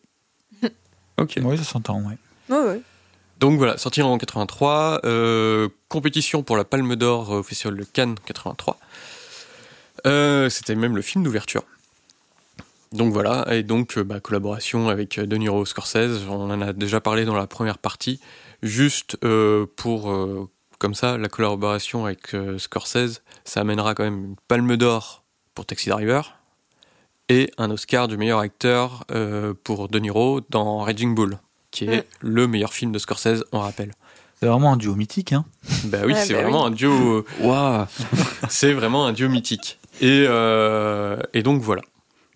Ok. 1.20 1.38
Oui, 1.44 1.58
ça 1.58 1.64
s'entend, 1.64 2.00
ouais. 2.02 2.18
Ouais, 2.50 2.64
ouais. 2.64 2.82
Donc 3.40 3.58
voilà, 3.58 3.78
sorti 3.78 4.02
en 4.02 4.18
83, 4.18 5.02
euh, 5.04 5.68
compétition 5.90 6.42
pour 6.44 6.56
la 6.58 6.64
Palme 6.64 6.96
d'Or 6.96 7.34
euh, 7.34 7.40
officielle 7.40 7.76
de 7.76 7.84
Cannes 7.84 8.16
83. 8.26 8.80
Euh, 10.06 10.50
C'était 10.50 10.76
même 10.76 10.96
le 10.96 11.02
film 11.02 11.24
d'ouverture. 11.24 11.64
Donc 12.94 13.12
voilà, 13.12 13.46
et 13.54 13.64
donc 13.64 13.98
euh, 13.98 14.04
bah, 14.04 14.20
collaboration 14.20 14.88
avec 14.90 15.18
euh, 15.18 15.26
De 15.26 15.36
Niro 15.36 15.66
Scorsese, 15.66 16.26
on 16.30 16.50
en 16.50 16.62
a 16.62 16.72
déjà 16.74 17.02
parlé 17.02 17.26
dans 17.26 17.36
la 17.36 17.48
première 17.48 17.78
partie. 17.78 18.20
Juste 18.64 19.18
euh, 19.24 19.66
pour, 19.76 20.10
euh, 20.12 20.48
comme 20.80 20.94
ça, 20.96 21.18
la 21.18 21.28
collaboration 21.28 22.06
avec 22.06 22.34
euh, 22.34 22.58
Scorsese, 22.58 23.22
ça 23.44 23.62
amènera 23.62 23.94
quand 23.94 24.04
même 24.04 24.18
une 24.26 24.36
Palme 24.48 24.78
d'Or 24.78 25.24
pour 25.54 25.66
Taxi 25.66 25.90
Driver 25.90 26.36
et 27.30 27.52
un 27.58 27.70
Oscar 27.72 28.08
du 28.08 28.16
meilleur 28.16 28.40
acteur 28.40 29.04
euh, 29.12 29.54
pour 29.66 29.90
De 29.90 30.00
Niro 30.00 30.40
dans 30.50 30.80
Raging 30.80 31.14
Bull, 31.14 31.40
qui 31.72 31.86
est 31.86 31.98
Mm. 31.98 32.04
le 32.22 32.48
meilleur 32.48 32.74
film 32.74 32.92
de 32.94 33.00
Scorsese, 33.00 33.44
on 33.52 33.60
rappelle. 33.60 33.92
C'est 34.40 34.46
vraiment 34.46 34.72
un 34.72 34.78
duo 34.78 34.96
mythique, 34.96 35.34
hein. 35.34 35.46
Bah 35.86 36.00
oui, 36.06 36.14
Ouais, 36.14 36.24
c'est 36.24 36.34
bah 36.36 36.44
vraiment 36.44 36.66
un 36.68 36.72
duo. 36.72 37.26
Waouh. 37.42 37.86
c'est 38.50 38.72
vraiment 38.74 39.06
un 39.08 39.12
duo 39.12 39.28
mythique. 39.30 39.78
Et, 40.00 40.26
euh, 40.28 41.18
et 41.34 41.44
donc 41.44 41.62
voilà. 41.62 41.82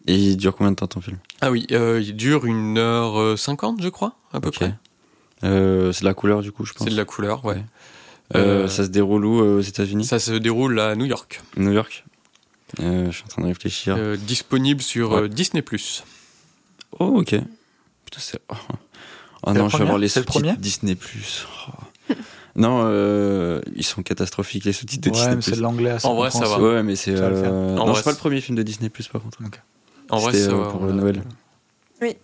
Et 0.08 0.16
il 0.16 0.38
dure 0.38 0.56
combien 0.56 0.72
de 0.72 0.76
temps 0.78 0.88
ton 0.88 1.02
film 1.02 1.18
Ah 1.42 1.52
oui, 1.52 1.68
euh, 1.72 2.02
il 2.04 2.16
dure 2.16 2.46
une 2.46 2.78
heure 2.78 3.38
cinquante, 3.38 3.82
je 3.84 3.90
crois, 3.90 4.16
à 4.34 4.40
peu 4.42 4.52
près. 4.52 4.74
Euh, 5.44 5.92
c'est 5.92 6.02
de 6.02 6.06
la 6.06 6.14
couleur 6.14 6.42
du 6.42 6.52
coup, 6.52 6.66
je 6.66 6.74
pense. 6.74 6.86
C'est 6.86 6.92
de 6.92 6.98
la 6.98 7.06
couleur, 7.06 7.44
ouais. 7.46 7.64
Euh, 8.36 8.64
Euh, 8.64 8.68
ça 8.68 8.84
se 8.86 8.90
déroule 8.90 9.26
où 9.26 9.42
euh, 9.42 9.58
aux 9.58 9.62
États-Unis 9.62 10.06
Ça 10.06 10.18
se 10.20 10.32
déroule 10.32 10.80
à 10.80 10.96
New 10.96 11.06
York. 11.06 11.42
New 11.58 11.72
York 11.72 12.06
Euh, 12.80 13.08
Je 13.12 13.16
suis 13.16 13.26
en 13.26 13.28
train 13.28 13.42
de 13.42 13.48
réfléchir. 13.48 13.96
Euh, 13.98 14.16
disponible 14.18 14.82
sur 14.82 15.12
Ouais. 15.12 15.22
euh, 15.24 15.28
Disney+. 15.28 15.64
Oh, 17.00 17.20
ok. 17.20 17.36
Putain, 18.06 18.20
c'est. 18.20 18.40
Oh, 18.50 18.56
Oh 19.44 19.54
non, 19.54 19.70
je 19.70 19.78
vais 19.78 19.84
avoir 19.84 19.98
les 19.98 20.08
sous-titres 20.08 20.56
Disney. 20.60 20.96
Oh. 22.10 22.14
non, 22.56 22.82
euh, 22.86 23.60
ils 23.76 23.84
sont 23.84 24.04
catastrophiques, 24.04 24.66
les 24.66 24.74
sous-titres 24.74 25.02
de 25.10 25.10
Ouais, 25.10 25.16
Disney. 25.18 25.36
mais 25.38 25.42
c'est 25.42 25.56
de 25.56 25.62
l'anglais 25.62 25.98
En 26.06 26.14
vrai, 26.16 26.30
ça 26.32 26.46
va. 26.46 26.60
Ouais, 26.62 26.84
mais 26.84 26.96
c'est. 26.96 27.16
Euh, 27.16 27.72
En 27.72 27.74
Non, 27.74 27.86
vrai, 27.88 27.96
c'est 27.96 28.04
pas 28.04 28.12
le 28.12 28.18
premier 28.18 28.40
film 28.40 28.56
de 28.58 28.62
Disney, 28.64 28.90
par 29.12 29.22
contre. 29.22 29.40
En 30.12 30.20
vrai, 30.20 30.34
C'était, 30.34 30.46
ça 30.46 30.52
euh, 30.52 30.70
pour 30.70 30.86
le 30.86 30.92
Noël. 30.94 31.24
Ah 32.02 32.06
ouais. 32.06 32.18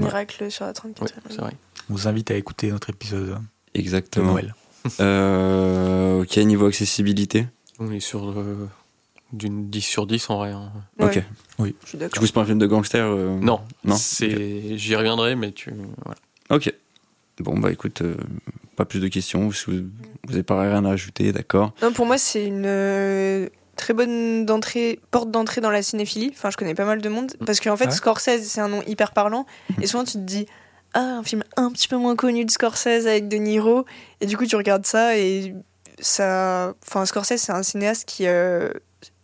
Miracle 0.00 0.50
sur 0.50 0.64
la 0.66 0.72
34 0.72 1.14
Ouais, 1.14 1.22
c'est 1.30 1.40
vrai. 1.40 1.52
On 1.90 1.94
vous 1.94 2.08
invite 2.08 2.30
à 2.30 2.34
écouter 2.36 2.70
notre 2.70 2.90
épisode 2.90 3.26
de 3.28 3.34
Exactement. 3.74 4.32
Noël. 4.32 4.54
Euh, 5.00 6.22
ok, 6.22 6.36
niveau 6.38 6.66
accessibilité. 6.66 7.46
On 7.78 7.90
est 7.92 8.00
sur 8.00 8.30
euh, 8.30 8.68
d'une 9.32 9.68
10 9.68 9.80
sur 9.82 10.06
10 10.06 10.30
en 10.30 10.36
vrai. 10.38 10.52
hein. 10.52 10.70
Ok. 11.00 11.22
Je 11.58 11.64
suis 11.86 11.98
Du 11.98 12.08
coup, 12.08 12.26
c'est 12.26 12.32
pas 12.32 12.42
un 12.42 12.46
film 12.46 12.58
de 12.58 12.66
gangster 12.66 13.04
euh, 13.04 13.38
Non, 13.40 13.60
Non. 13.84 13.96
c'est 13.96 14.78
j'y 14.78 14.94
reviendrai, 14.96 15.34
mais 15.34 15.52
tu 15.52 15.72
voilà. 16.04 16.18
Ok. 16.50 16.72
Bon, 17.40 17.58
bah 17.58 17.70
écoute, 17.70 18.02
euh, 18.02 18.16
pas 18.76 18.84
plus 18.84 19.00
de 19.00 19.08
questions. 19.08 19.50
Si 19.52 19.64
vous, 19.66 19.88
vous 20.26 20.32
avez 20.34 20.42
pas 20.42 20.60
rien 20.60 20.84
à 20.84 20.90
ajouter, 20.90 21.32
d'accord. 21.32 21.72
Non, 21.82 21.92
pour 21.92 22.06
moi, 22.06 22.16
c'est 22.18 22.46
une 22.46 22.64
euh, 22.64 23.48
très 23.78 23.94
bonne 23.94 24.44
d'entrée, 24.44 25.00
porte 25.10 25.30
d'entrée 25.30 25.62
dans 25.62 25.70
la 25.70 25.82
cinéphilie. 25.82 26.30
Enfin, 26.34 26.50
je 26.50 26.56
connais 26.58 26.74
pas 26.74 26.84
mal 26.84 27.00
de 27.00 27.08
monde. 27.08 27.32
Parce 27.46 27.60
qu'en 27.60 27.76
fait, 27.76 27.86
Ouais. 27.86 27.90
Scorsese, 27.92 28.42
c'est 28.42 28.60
un 28.60 28.68
nom 28.68 28.82
hyper 28.86 29.12
parlant. 29.12 29.46
Et 29.80 29.86
souvent, 29.86 30.04
tu 30.04 30.12
te 30.12 30.18
dis, 30.18 30.46
ah, 30.92 31.00
un 31.00 31.22
film 31.22 31.42
un 31.56 31.70
petit 31.70 31.88
peu 31.88 31.96
moins 31.96 32.16
connu 32.16 32.44
de 32.44 32.50
Scorsese 32.50 33.06
avec 33.06 33.28
De 33.28 33.36
Niro. 33.36 33.86
Et 34.20 34.26
du 34.26 34.36
coup, 34.36 34.44
tu 34.44 34.56
regardes 34.56 34.84
ça 34.84 35.16
et 35.16 35.54
ça. 36.00 36.74
Enfin, 36.86 37.06
Scorsese, 37.06 37.36
c'est 37.36 37.52
un 37.52 37.62
cinéaste 37.62 38.04
qui 38.06 38.26
euh, 38.26 38.70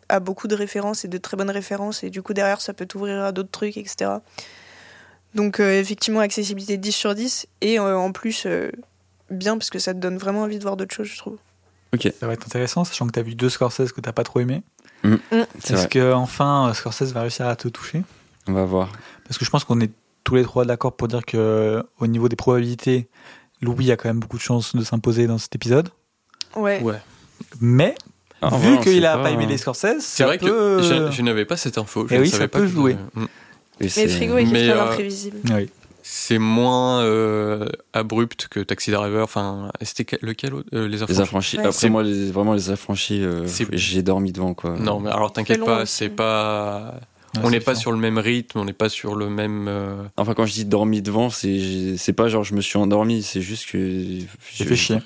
a 0.09 0.21
beaucoup 0.21 0.49
de 0.49 0.55
références 0.55 1.05
et 1.05 1.09
de 1.09 1.19
très 1.19 1.37
bonnes 1.37 1.51
références. 1.51 2.03
Et 2.05 2.11
du 2.11 2.23
coup, 2.23 2.33
derrière, 2.33 2.61
ça 2.61 2.73
peut 2.73 2.87
t'ouvrir 2.87 3.23
à 3.23 3.33
d'autres 3.33 3.51
trucs, 3.51 3.77
etc. 3.77 4.13
Donc, 5.35 5.59
euh, 5.59 5.81
effectivement, 5.81 6.21
accessibilité 6.21 6.77
10 6.77 6.93
sur 6.93 7.15
10. 7.15 7.47
Et 7.61 7.79
euh, 7.79 7.99
en 7.99 8.13
plus, 8.13 8.47
bien, 9.31 9.59
parce 9.59 9.71
que 9.71 9.79
ça 9.79 9.93
te 9.93 9.99
donne 9.99 10.17
vraiment 10.17 10.43
envie 10.43 10.59
de 10.59 10.63
voir 10.63 10.77
d'autres 10.77 10.95
choses, 10.95 11.09
je 11.09 11.19
trouve. 11.19 11.39
Ça 12.21 12.27
va 12.27 12.33
être 12.33 12.47
intéressant, 12.47 12.85
sachant 12.85 13.07
que 13.07 13.13
tu 13.13 13.19
as 13.19 13.23
vu 13.23 13.35
deux 13.35 13.49
Scorsese 13.49 13.93
que 13.93 14.01
t'as 14.01 14.13
pas 14.13 14.25
trop 14.25 14.41
aimé. 14.41 14.63
C'est 15.03 15.11
Est-ce 15.33 15.73
vrai. 15.75 15.89
que 15.89 16.13
enfin 16.15 16.73
Scorsese 16.75 17.13
va 17.13 17.21
réussir 17.23 17.47
à 17.47 17.57
te 17.57 17.69
toucher? 17.69 18.03
On 18.49 18.53
va 18.53 18.65
voir. 18.65 18.91
Parce 19.29 19.37
que 19.39 19.45
je 19.45 19.51
pense 19.51 19.65
qu'on 19.65 19.81
est 19.81 19.91
tous 20.25 20.35
les 20.37 20.43
trois 20.43 20.65
d'accord 20.65 20.93
pour 20.97 21.09
dire 21.09 21.25
que 21.27 21.83
au 21.99 22.07
niveau 22.07 22.29
des 22.29 22.37
probabilités, 22.37 23.09
Louis 23.61 23.91
a 23.93 23.97
quand 23.97 24.09
même 24.09 24.21
beaucoup 24.21 24.37
de 24.39 24.43
chances 24.43 24.75
de 24.75 24.83
s'imposer 24.83 25.27
dans 25.27 25.37
cet 25.39 25.55
épisode. 25.55 25.89
Ouais. 26.57 26.81
Ouais. 26.81 27.01
Mais 27.61 27.95
Ah, 28.41 28.49
vu 28.57 28.79
qu'il 28.81 29.01
sait 29.01 29.07
a 29.07 29.19
pas, 29.19 29.31
aimé 29.31 29.45
les 29.47 29.59
Scorsese, 29.59 30.01
C'est 30.01 30.25
vrai 30.25 30.39
que 30.39 30.81
je, 30.83 31.11
je 31.11 31.23
n'avais 31.23 31.45
pas 31.45 31.57
cette 31.57 31.77
info. 31.79 32.07
Je 32.09 32.15
Eh 32.15 32.19
ne 32.19 32.23
oui, 32.23 32.29
savais 32.31 32.45
ça 32.45 32.49
pas 32.49 32.59
peut 32.61 32.67
jouer. 32.67 32.95
Mm. 33.15 33.23
Et 33.25 33.27
Mais 33.81 33.89
c'est- 33.89 34.09
Frigo 34.09 34.39
est 34.39 34.45
très 34.47 34.71
euh, 34.71 34.85
imprévisible. 34.85 35.39
Oui. 35.53 35.69
C'est 36.07 36.39
moins 36.39 37.01
euh, 37.03 37.67
abrupt 37.95 38.49
que 38.51 38.61
Taxi 38.61 38.91
Driver. 38.91 39.25
Enfin, 39.25 39.73
c'était 39.81 40.05
que- 40.05 40.17
lequel 40.25 40.53
Euh, 40.75 40.87
Les 40.87 40.99
Les 41.09 41.21
affranchis? 41.21 41.57
Ouais. 41.57 41.65
Après, 41.65 41.89
moi, 41.89 42.03
les- 42.03 42.31
vraiment, 42.31 42.53
les 42.53 42.69
affranchis, 42.69 43.23
euh, 43.25 43.47
j'ai 43.73 44.03
dormi 44.03 44.31
devant, 44.31 44.53
quoi. 44.53 44.77
Non, 44.79 45.01
mais 45.01 45.11
alors 45.11 45.33
t'inquiète 45.33 45.65
pas, 45.65 45.87
c'est 45.87 46.11
pas. 46.11 47.01
Ouais, 47.37 47.41
on 47.45 47.51
n'est 47.51 47.59
pas 47.61 47.75
sur 47.75 47.91
le 47.91 47.97
même 47.99 48.19
rythme, 48.19 48.59
on 48.59 48.67
n'est 48.67 48.75
pas 48.75 48.91
sur 48.91 49.15
le 49.17 49.31
même. 49.31 49.67
euh, 49.67 50.03
Enfin, 50.19 50.35
quand 50.35 50.45
je 50.45 50.53
dis 50.53 50.67
dormi 50.67 51.01
devant, 51.01 51.31
c'est 51.31 51.97
c'est 51.97 52.13
pas 52.13 52.29
genre 52.29 52.45
je 52.45 52.55
me 52.55 52.61
suis 52.61 52.77
endormi, 52.79 53.23
c'est 53.23 53.41
juste 53.41 53.71
que. 53.71 53.79
J'ai 54.55 54.65
fait 54.67 54.77
chier. 54.77 54.99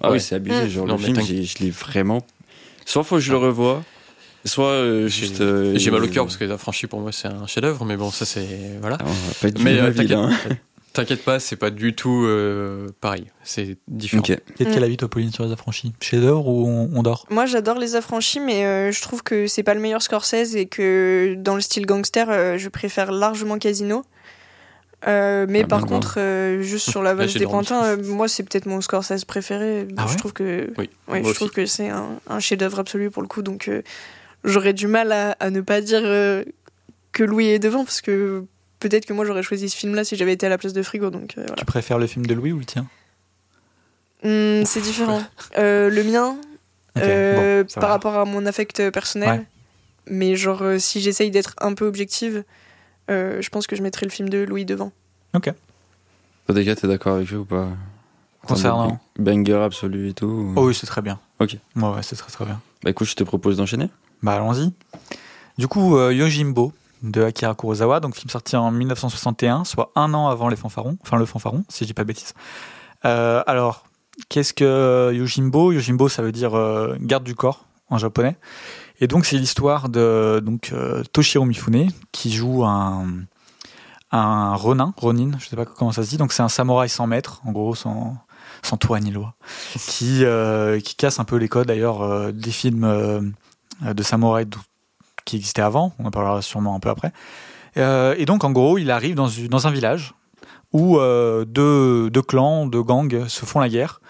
Ah 0.00 0.12
oui, 0.12 0.20
c'est 0.20 0.36
abusé. 0.36 0.70
Genre, 0.70 0.86
Non, 0.86 0.94
le 0.96 1.02
film, 1.02 1.20
je 1.22 1.58
l'ai 1.64 1.70
vraiment. 1.70 2.24
Soit 2.84 3.02
faut 3.02 3.16
que 3.16 3.20
je 3.20 3.32
le 3.32 3.38
revoie, 3.38 3.82
soit 4.46 4.66
euh, 4.70 5.08
J'ai 5.08 5.26
juste. 5.26 5.40
euh, 5.40 5.72
j'ai 5.76 5.90
mal 5.90 6.02
au 6.02 6.08
cœur 6.08 6.24
parce 6.24 6.36
que 6.36 6.44
Les 6.44 6.50
affranchis 6.50 6.86
pour 6.86 7.00
moi 7.00 7.12
c'est 7.12 7.28
un 7.28 7.46
chef-d'œuvre, 7.46 7.84
mais 7.84 7.96
bon, 7.96 8.10
ça 8.10 8.24
c'est. 8.24 8.46
Voilà. 8.80 8.98
Ah, 9.00 9.04
on 9.06 9.12
va 9.12 9.34
pas 9.40 9.48
être 9.48 9.60
Mais 9.62 9.78
euh, 9.80 9.92
t'inquiète 9.92 10.12
hein. 10.12 11.22
pas, 11.26 11.38
c'est 11.40 11.56
pas 11.56 11.70
du 11.70 11.94
tout 11.94 12.24
euh, 12.24 12.88
pareil. 13.00 13.26
C'est 13.44 13.76
différent. 13.88 14.20
Ok. 14.22 14.28
Peut-être 14.28 14.68
Mm. 14.70 14.72
quel 14.74 14.84
avis 14.84 14.96
toi, 14.96 15.08
Pauline, 15.08 15.30
sur 15.32 15.44
les 15.44 15.52
affranchis? 15.52 15.92
Chez 16.00 16.20
d'or 16.20 16.46
ou 16.48 16.66
on, 16.66 16.90
on 16.94 17.02
dort? 17.02 17.26
Moi, 17.30 17.44
j'adore 17.46 17.78
les 17.78 17.96
affranchis, 17.96 18.40
mais 18.40 18.64
euh, 18.64 18.92
je 18.92 19.02
trouve 19.02 19.22
que 19.22 19.46
c'est 19.46 19.62
pas 19.62 19.74
le 19.74 19.80
meilleur 19.80 20.00
Scorsese 20.02 20.56
et 20.56 20.66
que 20.66 21.34
dans 21.38 21.54
le 21.54 21.60
style 21.60 21.84
gangster, 21.86 22.28
euh, 22.30 22.56
je 22.58 22.68
préfère 22.70 23.12
largement 23.12 23.58
Casino. 23.58 24.04
Euh, 25.06 25.46
mais 25.48 25.60
Ah, 25.64 25.68
par 25.68 25.80
bon, 25.82 25.86
contre, 25.96 26.14
euh, 26.18 26.62
juste 26.62 26.88
sur 26.90 27.02
la 27.02 27.14
valse 27.14 27.34
des 27.36 27.44
pantins, 27.44 27.84
euh, 27.84 27.96
moi, 28.02 28.26
c'est 28.28 28.42
peut-être 28.42 28.66
mon 28.66 28.80
Scorsese 28.80 29.24
préféré. 29.26 29.86
Ah 29.98 30.04
je 30.06 30.12
ouais? 30.12 30.16
trouve 30.18 30.32
que, 30.32 30.72
Oui, 30.78 30.88
ouais, 31.08 31.22
je 31.22 31.32
trouve 31.34 31.50
que 31.50 31.66
c'est 31.66 31.90
un, 31.90 32.18
un 32.28 32.40
chef-d'œuvre 32.40 32.78
absolu 32.78 33.10
pour 33.10 33.22
le 33.22 33.28
coup. 33.28 33.42
Donc, 33.42 33.68
euh, 33.68 33.82
j'aurais 34.46 34.72
du 34.72 34.86
mal 34.86 35.12
à, 35.12 35.32
à 35.40 35.50
ne 35.50 35.60
pas 35.60 35.80
dire 35.82 36.00
euh, 36.02 36.42
que 37.12 37.22
Louis 37.22 37.46
est 37.48 37.58
devant, 37.58 37.84
parce 37.84 38.00
que 38.00 38.44
peut-être 38.80 39.04
que 39.04 39.12
moi, 39.12 39.24
j'aurais 39.26 39.42
choisi 39.42 39.68
ce 39.68 39.76
film-là 39.76 40.04
si 40.04 40.16
j'avais 40.16 40.32
été 40.32 40.46
à 40.46 40.48
la 40.48 40.56
place 40.58 40.72
de 40.72 40.82
Frigo. 40.82 41.10
Donc, 41.10 41.34
euh, 41.36 41.42
voilà. 41.42 41.56
Tu 41.56 41.64
préfères 41.66 41.98
le 41.98 42.06
film 42.06 42.24
de 42.26 42.32
Louis 42.34 42.52
ou 42.52 42.58
le 42.58 42.64
tien? 42.64 42.86
Hum, 44.24 44.64
c'est 44.64 44.80
différent. 44.80 45.20
Euh, 45.58 45.90
le 45.90 46.02
mien, 46.02 46.36
Ok, 46.96 47.02
euh, 47.02 47.62
bon, 47.64 47.68
par 47.74 47.82
va. 47.82 47.88
rapport 47.88 48.14
à 48.16 48.24
mon 48.24 48.46
affect 48.46 48.90
personnel. 48.90 49.28
Ouais. 49.40 49.46
Mais 50.08 50.36
genre, 50.36 50.62
euh, 50.62 50.78
si 50.78 51.00
j'essaye 51.00 51.30
d'être 51.30 51.54
un 51.60 51.74
peu 51.74 51.84
objective, 51.86 52.44
euh, 53.10 53.42
je 53.42 53.48
pense 53.50 53.66
que 53.66 53.76
je 53.76 53.82
mettrais 53.82 54.06
le 54.06 54.10
film 54.10 54.28
de 54.28 54.38
Louis 54.38 54.64
devant. 54.64 54.92
Toi, 55.32 56.54
des 56.54 56.64
gars, 56.64 56.76
t'es 56.76 56.86
d'accord 56.86 57.16
avec 57.16 57.32
eux 57.32 57.38
ou 57.38 57.44
pas? 57.44 57.68
Concernant 58.46 59.00
Banger 59.18 59.62
absolu 59.64 60.10
et 60.10 60.14
tout 60.14 60.26
ou- 60.26 60.52
Oh 60.56 60.68
oui, 60.68 60.74
c'est 60.74 60.86
très 60.86 61.02
bien. 61.02 61.18
Ok. 61.40 61.56
Ouais, 61.74 61.82
ouais, 61.82 62.02
c'est 62.02 62.14
très 62.14 62.30
très 62.30 62.44
bien. 62.44 62.60
Bah 62.84 62.90
écoute, 62.90 63.08
je 63.08 63.16
te 63.16 63.24
propose 63.24 63.56
d'enchaîner. 63.56 63.88
Bah 64.26 64.32
allons-y. 64.32 64.72
Du 65.56 65.68
coup, 65.68 65.96
euh, 65.96 66.12
Yojimbo 66.12 66.72
de 67.04 67.22
Akira 67.22 67.54
Kurosawa, 67.54 68.00
donc 68.00 68.16
film 68.16 68.28
sorti 68.28 68.56
en 68.56 68.72
1961, 68.72 69.62
soit 69.62 69.92
un 69.94 70.12
an 70.14 70.26
avant 70.26 70.48
les 70.48 70.56
fanfarons, 70.56 70.98
enfin 71.00 71.16
le 71.16 71.26
fanfaron, 71.26 71.64
si 71.68 71.84
je 71.84 71.86
dis 71.86 71.94
pas 71.94 72.02
de 72.02 72.08
bêtises. 72.08 72.34
Euh, 73.04 73.44
alors, 73.46 73.84
qu'est-ce 74.28 74.52
que 74.52 75.12
Yojimbo? 75.14 75.70
Yojimbo, 75.70 76.08
ça 76.08 76.22
veut 76.22 76.32
dire 76.32 76.56
euh, 76.56 76.96
garde 76.98 77.22
du 77.22 77.36
corps 77.36 77.66
en 77.88 77.98
japonais. 77.98 78.36
Et 78.98 79.06
donc 79.06 79.26
c'est 79.26 79.36
l'histoire 79.36 79.88
de 79.88 80.42
donc 80.44 80.74
Toshiro 81.12 81.44
Mifune 81.44 81.92
qui 82.10 82.32
joue 82.32 82.64
un 82.64 83.06
un 84.10 84.56
ronin, 84.56 84.92
ronin, 84.96 85.38
je 85.38 85.46
sais 85.46 85.54
pas 85.54 85.66
comment 85.66 85.92
ça 85.92 86.02
se 86.02 86.08
dit. 86.08 86.16
Donc 86.16 86.32
c'est 86.32 86.42
un 86.42 86.48
samouraï 86.48 86.88
sans 86.88 87.06
maître, 87.06 87.42
en 87.44 87.52
gros, 87.52 87.76
sans 87.76 88.16
sans 88.62 88.76
toit 88.76 88.98
ni 89.00 89.10
loi, 89.12 89.34
qui 89.88 90.24
euh, 90.24 90.80
qui 90.80 90.96
casse 90.96 91.20
un 91.20 91.24
peu 91.24 91.36
les 91.36 91.48
codes 91.48 91.68
d'ailleurs 91.68 92.02
euh, 92.02 92.32
des 92.32 92.50
films 92.50 93.34
de 93.82 94.02
samouraï 94.02 94.46
qui 95.24 95.36
existaient 95.36 95.62
avant. 95.62 95.92
On 95.98 96.06
en 96.06 96.10
parlera 96.10 96.40
sûrement 96.42 96.74
un 96.74 96.80
peu 96.80 96.88
après. 96.88 97.12
Euh, 97.76 98.14
et 98.16 98.24
donc 98.24 98.44
en 98.44 98.52
gros, 98.52 98.78
il 98.78 98.90
arrive 98.90 99.14
dans, 99.14 99.66
un 99.66 99.70
village 99.70 100.14
où 100.72 100.98
euh, 100.98 101.44
deux, 101.44 102.10
clans, 102.22 102.66
deux 102.66 102.82
gangs 102.82 103.26
se 103.28 103.44
font 103.44 103.60
la 103.60 103.68
guerre. 103.68 104.00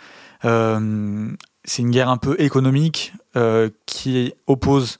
Euh, 0.44 1.28
c'est 1.64 1.82
une 1.82 1.90
guerre 1.90 2.08
un 2.08 2.16
peu 2.16 2.40
économique 2.40 3.12
euh, 3.34 3.70
qui 3.86 4.32
oppose, 4.46 4.98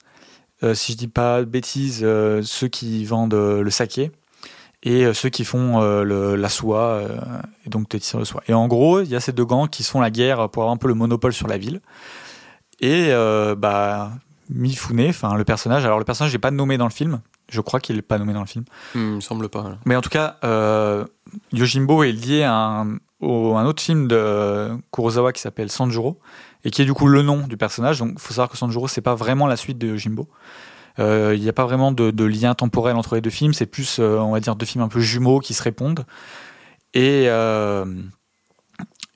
euh, 0.62 0.75
si 0.75 0.92
je 0.92 0.99
dis 0.99 1.08
pas 1.08 1.40
de 1.40 1.44
bêtises, 1.44 2.00
euh, 2.02 2.42
ceux 2.42 2.68
qui 2.68 3.04
vendent 3.04 3.35
euh, 3.35 3.62
le 3.62 3.70
saké 3.70 4.11
et 4.82 5.04
euh, 5.04 5.14
ceux 5.14 5.28
qui 5.28 5.44
font 5.44 5.80
euh, 5.80 6.37
la 6.37 6.49
soie 6.49 6.80
euh, 6.80 7.18
et 7.64 7.70
donc 7.70 7.88
te 7.88 7.96
tirent 7.96 8.18
le 8.18 8.25
soie. 8.25 8.42
Et 8.49 8.54
en 8.54 8.66
gros, 8.66 9.00
il 9.00 9.08
y 9.08 9.16
a 9.16 9.20
ces 9.20 9.32
deux 9.32 9.44
gangs 9.44 9.68
qui 9.68 9.82
se 9.82 9.90
font 9.90 10.00
la 10.00 10.11
guerre 10.11 10.49
pour 10.49 10.62
avoir 10.62 10.73
un 10.73 10.76
peu 10.76 10.88
le 10.88 10.94
monopole 10.94 11.32
sur 11.32 11.46
la 11.46 11.58
ville. 11.58 11.80
Et 12.80 13.08
euh, 13.11 13.54
bah 13.54 14.12
Mifune, 14.50 15.09
enfin 15.09 15.35
le 15.37 15.45
personnage. 15.45 15.85
Alors 15.85 15.99
le 15.99 16.05
personnage 16.05 16.33
n'est 16.33 16.38
pas 16.38 16.50
nommé 16.50 16.79
dans 16.79 16.85
le 16.87 16.91
film. 16.93 17.21
Je 17.49 17.61
crois 17.61 17.81
qu'il 17.81 17.97
n'est 17.97 18.03
pas 18.03 18.19
nommé 18.19 18.33
dans 18.33 18.41
le 18.41 18.47
film. 18.47 18.65
Hmm, 18.95 18.99
il 18.99 19.15
me 19.17 19.21
semble 19.21 19.49
pas. 19.49 19.62
là. 19.62 19.79
Mais 19.85 19.97
en 19.97 20.00
tout 20.00 20.09
cas, 20.11 20.37
euh, 20.45 21.05
Yojimbo 21.53 22.03
est 22.03 22.12
lié 22.12 22.43
à 22.43 22.55
un, 22.55 22.97
au- 23.21 23.55
un 23.57 23.65
autre 23.67 23.83
film 23.83 24.09
de 24.09 24.71
Kurosawa 24.93 25.33
qui 25.33 25.41
s'appelle 25.41 25.71
Sanjuro 25.71 26.19
et 26.65 26.71
qui 26.71 26.83
est 26.83 26.85
du 26.85 26.93
coup 26.95 27.07
le 27.09 27.23
nom 27.23 27.47
du 27.47 27.57
personnage. 27.57 27.99
Donc, 28.00 28.12
il 28.15 28.21
faut 28.21 28.35
savoir 28.35 28.49
que 28.49 28.57
Sanjuro, 28.57 28.88
c'est 28.88 29.00
pas 29.00 29.15
vraiment 29.15 29.47
la 29.47 29.57
suite 29.57 29.79
de 29.79 29.87
Yojimbo. 29.88 30.29
Euh, 30.99 31.35
Il 31.37 31.43
n'y 31.43 31.49
a 31.49 31.53
pas 31.53 31.65
vraiment 31.65 31.93
de, 31.93 32.11
de 32.11 32.25
lien 32.25 32.55
temporel 32.55 32.97
entre 32.97 33.15
les 33.15 33.21
deux 33.21 33.31
films. 33.31 33.53
C'est 33.55 33.67
plus, 33.67 33.99
euh, 34.00 34.19
on 34.19 34.33
va 34.33 34.41
dire, 34.41 34.57
deux 34.57 34.67
films 34.67 34.83
un 34.85 34.88
peu 34.88 35.00
jumeaux 35.00 35.38
qui 35.41 35.55
se 35.55 35.62
répondent. 35.62 36.05
Et, 36.95 37.26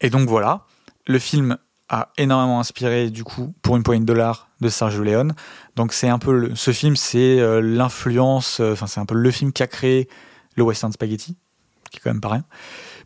et 0.01 0.11
donc 0.11 0.29
voilà, 0.29 0.67
le 1.07 1.19
film 1.19 1.57
a 1.89 2.09
énormément 2.19 2.61
inspiré 2.61 3.11
du 3.11 3.25
coup 3.25 3.55
pour 3.63 3.77
une 3.77 3.83
poignée 3.83 4.01
de 4.03 4.07
dollars 4.07 4.49
de 4.61 4.69
Sergio 4.69 5.03
Leone. 5.03 5.35
Donc 5.77 5.93
c'est 5.93 6.09
un 6.09 6.19
peu 6.19 6.33
le- 6.33 6.55
ce 6.55 6.73
film, 6.73 6.97
c'est 6.97 7.41
euh, 7.41 7.61
l'influence, 7.61 8.61
euh, 8.61 8.73
enfin 8.73 8.87
c'est 8.87 9.01
un 9.01 9.07
peu 9.07 9.15
le 9.15 9.31
film 9.31 9.53
qui 9.53 9.63
a 9.63 9.67
créé 9.67 10.09
le 10.57 10.63
western 10.63 10.93
spaghetti, 10.93 11.37
qui 11.91 11.99
est 11.99 12.01
quand 12.03 12.11
même 12.11 12.21
pas 12.21 12.29
rien. 12.31 12.45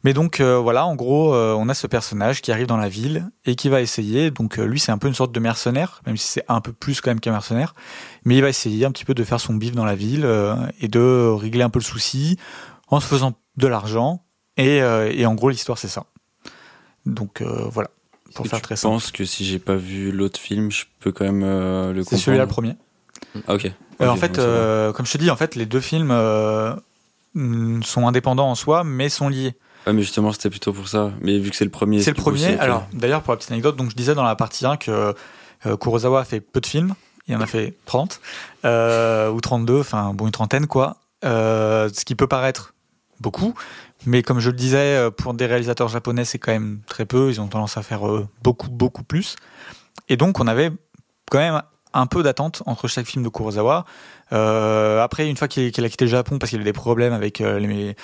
Mais 0.02 0.12
donc 0.12 0.40
euh, 0.40 0.58
voilà, 0.58 0.84
en 0.84 0.94
gros, 0.96 1.34
euh, 1.34 1.54
on 1.58 1.68
a 1.70 1.74
ce 1.74 1.86
personnage 1.86 2.42
qui 2.42 2.52
arrive 2.52 2.66
dans 2.66 2.76
la 2.76 2.88
ville 2.90 3.30
et 3.46 3.54
qui 3.54 3.70
va 3.70 3.80
essayer. 3.80 4.30
Donc 4.30 4.58
lui, 4.58 4.78
c'est 4.78 4.92
un 4.92 4.98
peu 4.98 5.08
une 5.08 5.14
sorte 5.14 5.32
de 5.32 5.40
mercenaire, 5.40 6.02
même 6.06 6.16
si 6.18 6.26
c'est 6.26 6.44
un 6.48 6.60
peu 6.60 6.72
plus 6.72 7.00
quand 7.00 7.10
même 7.10 7.20
qu'un 7.20 7.32
mercenaire. 7.32 7.74
Mais 8.24 8.36
il 8.36 8.42
va 8.42 8.50
essayer 8.50 8.84
un 8.84 8.90
petit 8.90 9.06
peu 9.06 9.14
de 9.14 9.24
faire 9.24 9.40
son 9.40 9.54
bif 9.54 9.72
dans 9.72 9.86
la 9.86 9.94
ville 9.94 10.28
et 10.80 10.88
de 10.88 11.28
régler 11.34 11.62
un 11.62 11.70
peu 11.70 11.78
le 11.78 11.84
souci 11.84 12.38
en 12.88 13.00
se 13.00 13.06
faisant 13.06 13.32
de 13.56 13.66
l'argent. 13.66 14.26
Et, 14.58 14.76
et 14.78 15.24
en 15.24 15.34
gros, 15.34 15.48
l'histoire 15.48 15.78
c'est 15.78 15.88
ça. 15.88 16.04
Donc 17.06 17.42
voilà, 17.42 17.88
pour 18.34 18.46
Et 18.46 18.48
faire 18.48 18.58
tu 18.60 18.64
très 18.64 18.76
simple. 18.76 18.94
penses 18.94 19.10
que 19.12 19.24
si 19.24 19.44
j'ai 19.44 19.58
pas 19.58 19.76
vu 19.76 20.12
l'autre 20.12 20.38
film, 20.38 20.70
je 20.70 20.84
peux 21.00 21.12
quand 21.12 21.24
même 21.24 21.42
euh, 21.42 21.92
le 21.92 22.02
C'est 22.02 22.10
comprendre 22.10 22.22
celui-là 22.24 22.44
le 22.44 22.48
premier. 22.48 22.76
Ah, 23.46 23.54
ok. 23.54 23.70
Euh, 24.00 24.08
en 24.08 24.16
fait, 24.16 24.38
euh, 24.38 24.92
comme 24.92 25.06
je 25.06 25.12
te 25.12 25.18
dis, 25.18 25.30
en 25.30 25.36
fait, 25.36 25.54
les 25.54 25.66
deux 25.66 25.80
films 25.80 26.10
euh, 26.10 26.74
mm, 27.34 27.82
sont 27.82 28.06
indépendants 28.06 28.50
en 28.50 28.54
soi, 28.54 28.84
mais 28.84 29.08
sont 29.08 29.28
liés. 29.28 29.54
Ouais, 29.86 29.92
mais 29.92 30.02
justement, 30.02 30.32
c'était 30.32 30.50
plutôt 30.50 30.72
pour 30.72 30.88
ça. 30.88 31.12
Mais 31.20 31.38
vu 31.38 31.50
que 31.50 31.56
c'est 31.56 31.64
le 31.64 31.70
premier. 31.70 32.02
C'est 32.02 32.10
le 32.10 32.16
coup, 32.16 32.22
premier. 32.22 32.38
c'est. 32.40 32.58
Alors, 32.58 32.86
d'ailleurs, 32.92 33.22
pour 33.22 33.32
la 33.32 33.36
petite 33.36 33.52
anecdote, 33.52 33.76
donc 33.76 33.90
je 33.90 33.96
disais 33.96 34.14
dans 34.14 34.24
la 34.24 34.34
partie 34.36 34.66
1 34.66 34.76
que 34.76 35.14
euh, 35.66 35.76
Kurosawa 35.76 36.20
a 36.20 36.24
fait 36.24 36.40
peu 36.40 36.60
de 36.60 36.66
films. 36.66 36.94
Il 37.26 37.36
en 37.36 37.40
a 37.40 37.46
fait 37.46 37.74
30 37.86 38.20
euh, 38.66 39.30
ou 39.30 39.40
32, 39.40 39.80
enfin 39.80 40.12
bon 40.12 40.26
une 40.26 40.32
trentaine 40.32 40.66
quoi. 40.66 40.98
Euh, 41.24 41.88
ce 41.92 42.04
qui 42.04 42.14
peut 42.14 42.26
paraître 42.26 42.74
beaucoup. 43.20 43.54
Mais 44.06 44.22
comme 44.22 44.40
je 44.40 44.50
le 44.50 44.56
disais, 44.56 44.96
euh, 44.96 45.10
pour 45.10 45.34
des 45.34 45.46
réalisateurs 45.46 45.88
japonais, 45.88 46.24
c'est 46.24 46.38
quand 46.38 46.52
même 46.52 46.80
très 46.86 47.06
peu. 47.06 47.30
Ils 47.30 47.40
ont 47.40 47.48
tendance 47.48 47.76
à 47.76 47.82
faire 47.82 48.06
euh, 48.06 48.26
beaucoup, 48.42 48.70
beaucoup 48.70 49.02
plus. 49.02 49.36
Et 50.08 50.16
donc, 50.16 50.40
on 50.40 50.46
avait 50.46 50.70
quand 51.30 51.38
même 51.38 51.62
un 51.92 52.06
peu 52.06 52.22
d'attente 52.22 52.62
entre 52.66 52.88
chaque 52.88 53.06
film 53.06 53.24
de 53.24 53.28
Kurosawa. 53.28 53.84
Euh, 54.32 55.02
après, 55.02 55.28
une 55.28 55.36
fois 55.36 55.48
qu'il 55.48 55.84
a 55.84 55.88
quitté 55.88 56.04
le 56.04 56.10
Japon 56.10 56.38
parce 56.38 56.50
qu'il 56.50 56.58
avait 56.58 56.64
des 56.64 56.72
problèmes 56.72 57.12
avec 57.12 57.38
les, 57.38 57.94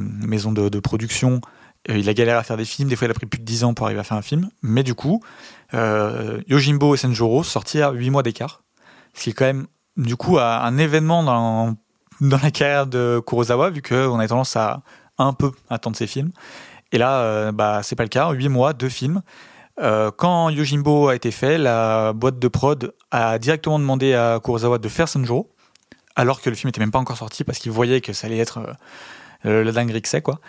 maisons 0.00 0.52
de, 0.52 0.68
de 0.68 0.80
production, 0.80 1.40
il 1.88 2.08
a 2.08 2.14
galéré 2.14 2.38
à 2.38 2.42
faire 2.42 2.56
des 2.56 2.64
films. 2.64 2.88
Des 2.88 2.96
fois, 2.96 3.06
il 3.06 3.10
a 3.10 3.14
pris 3.14 3.26
plus 3.26 3.38
de 3.38 3.44
10 3.44 3.64
ans 3.64 3.74
pour 3.74 3.86
arriver 3.86 4.00
à 4.00 4.04
faire 4.04 4.16
un 4.16 4.22
film. 4.22 4.48
Mais 4.62 4.82
du 4.82 4.94
coup, 4.94 5.22
Yojimbo 5.74 6.94
et 6.94 6.98
Senjuro 6.98 7.44
sortis 7.44 7.82
à 7.82 7.90
8 7.90 8.08
mois 8.08 8.22
d'écart. 8.22 8.62
Ce 9.14 9.24
qui 9.24 9.30
est 9.30 9.34
quand 9.34 9.44
même, 9.44 9.66
du 9.98 10.16
coup, 10.16 10.38
un 10.38 10.78
événement 10.78 11.22
dans, 11.22 11.76
dans 12.20 12.38
la 12.42 12.50
carrière 12.50 12.86
de 12.86 13.22
Kurosawa, 13.26 13.70
vu 13.70 13.82
qu'on 13.82 14.18
a 14.18 14.28
tendance 14.28 14.56
à 14.56 14.82
un 15.18 15.32
peu 15.32 15.52
attendre 15.70 15.96
ses 15.96 16.06
films. 16.06 16.30
Et 16.92 16.98
là, 16.98 17.20
euh, 17.20 17.52
bah, 17.52 17.80
c'est 17.82 17.96
pas 17.96 18.04
le 18.04 18.08
cas. 18.08 18.30
8 18.30 18.48
mois, 18.48 18.72
deux 18.72 18.88
films. 18.88 19.22
Euh, 19.80 20.10
quand 20.16 20.48
Yojimbo 20.48 21.08
a 21.08 21.14
été 21.14 21.30
fait, 21.30 21.58
la 21.58 22.12
boîte 22.12 22.38
de 22.38 22.48
prod 22.48 22.94
a 23.10 23.38
directement 23.38 23.78
demandé 23.78 24.14
à 24.14 24.40
Kurosawa 24.42 24.78
de 24.78 24.88
faire 24.88 25.08
Senjuro, 25.08 25.50
alors 26.16 26.40
que 26.40 26.50
le 26.50 26.56
film 26.56 26.68
était 26.68 26.80
même 26.80 26.90
pas 26.90 26.98
encore 26.98 27.16
sorti 27.16 27.44
parce 27.44 27.58
qu'il 27.58 27.70
voyait 27.70 28.00
que 28.00 28.12
ça 28.12 28.26
allait 28.26 28.38
être 28.38 28.58
euh, 29.46 29.62
la 29.62 29.72
dinguerie 29.72 30.02
que 30.02 30.08
c'est, 30.08 30.22
quoi. 30.22 30.40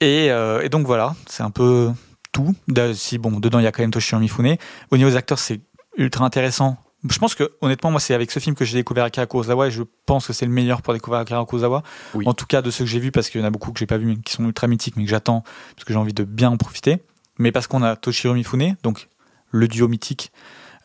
Et, 0.00 0.30
euh, 0.30 0.62
et 0.62 0.70
donc 0.70 0.86
voilà, 0.86 1.14
c'est 1.26 1.42
un 1.42 1.50
peu 1.50 1.90
tout. 2.32 2.54
Si 2.94 3.18
bon, 3.18 3.38
dedans 3.38 3.58
il 3.58 3.64
y 3.64 3.66
a 3.66 3.72
quand 3.72 3.82
même 3.82 3.90
Toshiro 3.90 4.20
Mifune. 4.20 4.56
Au 4.90 4.96
niveau 4.96 5.10
des 5.10 5.16
acteurs, 5.16 5.38
c'est 5.38 5.60
ultra 5.96 6.24
intéressant. 6.24 6.78
Je 7.08 7.18
pense 7.18 7.34
que 7.34 7.50
honnêtement, 7.60 7.90
moi, 7.90 8.00
c'est 8.00 8.14
avec 8.14 8.30
ce 8.30 8.38
film 8.40 8.54
que 8.54 8.64
j'ai 8.64 8.76
découvert 8.76 9.04
Akira 9.04 9.26
Kurosawa 9.26 9.68
et 9.68 9.70
je 9.70 9.82
pense 10.04 10.26
que 10.26 10.32
c'est 10.32 10.44
le 10.44 10.52
meilleur 10.52 10.82
pour 10.82 10.92
découvrir 10.92 11.20
Akira 11.20 11.44
Kurosawa. 11.46 11.82
Oui. 12.14 12.24
En 12.28 12.34
tout 12.34 12.46
cas, 12.46 12.60
de 12.60 12.70
ceux 12.70 12.84
que 12.84 12.90
j'ai 12.90 12.98
vus, 13.00 13.10
parce 13.10 13.30
qu'il 13.30 13.40
y 13.40 13.44
en 13.44 13.46
a 13.46 13.50
beaucoup 13.50 13.72
que 13.72 13.78
j'ai 13.78 13.86
pas 13.86 13.96
vus, 13.96 14.06
mais 14.06 14.16
qui 14.16 14.32
sont 14.32 14.44
ultra 14.44 14.66
mythiques, 14.66 14.96
mais 14.96 15.04
que 15.04 15.10
j'attends 15.10 15.42
parce 15.74 15.84
que 15.84 15.92
j'ai 15.92 15.98
envie 15.98 16.12
de 16.12 16.24
bien 16.24 16.50
en 16.50 16.56
profiter. 16.56 16.98
Mais 17.38 17.52
parce 17.52 17.66
qu'on 17.66 17.82
a 17.82 17.96
Toshiro 17.96 18.34
Mifune, 18.34 18.76
donc 18.82 19.08
le 19.50 19.66
duo 19.66 19.88
mythique 19.88 20.30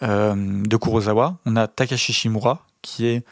euh, 0.04 0.36
de 0.36 0.78
Kurosawa. 0.78 1.38
On 1.46 1.56
a 1.58 1.68
Takashi 1.68 2.14
Shimura, 2.14 2.66
qui 2.82 3.08
est 3.08 3.26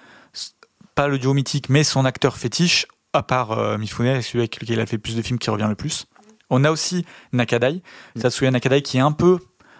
pas 0.95 1.07
le 1.07 1.17
duo 1.17 1.33
mythique, 1.33 1.69
mais 1.69 1.83
son 1.83 2.03
acteur 2.05 2.37
fétiche, 2.37 2.85
à 3.13 3.23
part 3.23 3.51
euh, 3.51 3.77
Mifune, 3.77 4.21
celui 4.21 4.39
avec 4.39 4.59
lequel 4.61 4.77
il 4.77 4.81
a 4.81 4.85
fait 4.85 4.97
le 4.97 5.01
plus 5.01 5.15
de 5.15 5.21
films 5.21 5.39
qui 5.39 5.49
revient 5.49 5.67
le 5.69 5.75
plus. 5.75 6.05
On 6.49 6.63
a 6.65 6.71
aussi 6.71 7.05
Nakadai, 7.31 7.81
Mm. 8.15 8.21
Tatsuya 8.21 8.51
Nakadai, 8.51 8.81
qui 8.81 8.97
est 8.97 9.01
un 9.01 9.11
peu, 9.11 9.39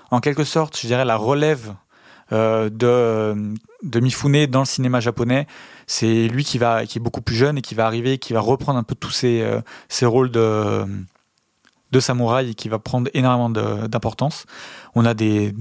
en 0.10 0.22
quelque 0.22 0.44
sorte, 0.44 0.80
je 0.80 0.88
dirais, 0.88 1.06
la 1.06 1.18
relève 1.18 1.74
de, 2.32 3.54
de 3.84 4.00
Mifune 4.00 4.46
dans 4.48 4.60
le 4.62 4.66
cinéma 4.66 5.00
japonais. 5.00 5.46
C'est 5.88 6.28
lui 6.28 6.44
qui, 6.44 6.58
va, 6.58 6.86
qui 6.86 6.98
est 6.98 7.02
beaucoup 7.02 7.22
plus 7.22 7.36
jeune 7.36 7.58
et 7.58 7.62
qui 7.62 7.76
va 7.76 7.86
arriver, 7.86 8.18
qui 8.18 8.34
va 8.34 8.40
reprendre 8.40 8.80
un 8.80 8.84
peu 8.84 8.96
tous 8.96 9.12
ses, 9.12 9.42
euh, 9.42 9.62
rôles 10.08 10.32
de, 10.32 10.86
de 11.92 12.00
samouraï 12.00 12.52
et 12.52 12.54
qui 12.54 12.70
va 12.70 12.80
prendre 12.80 13.10
énormément 13.14 13.50
d'importance. 13.88 14.46
On 14.96 15.06
a 15.06 15.14
des, 15.14 15.54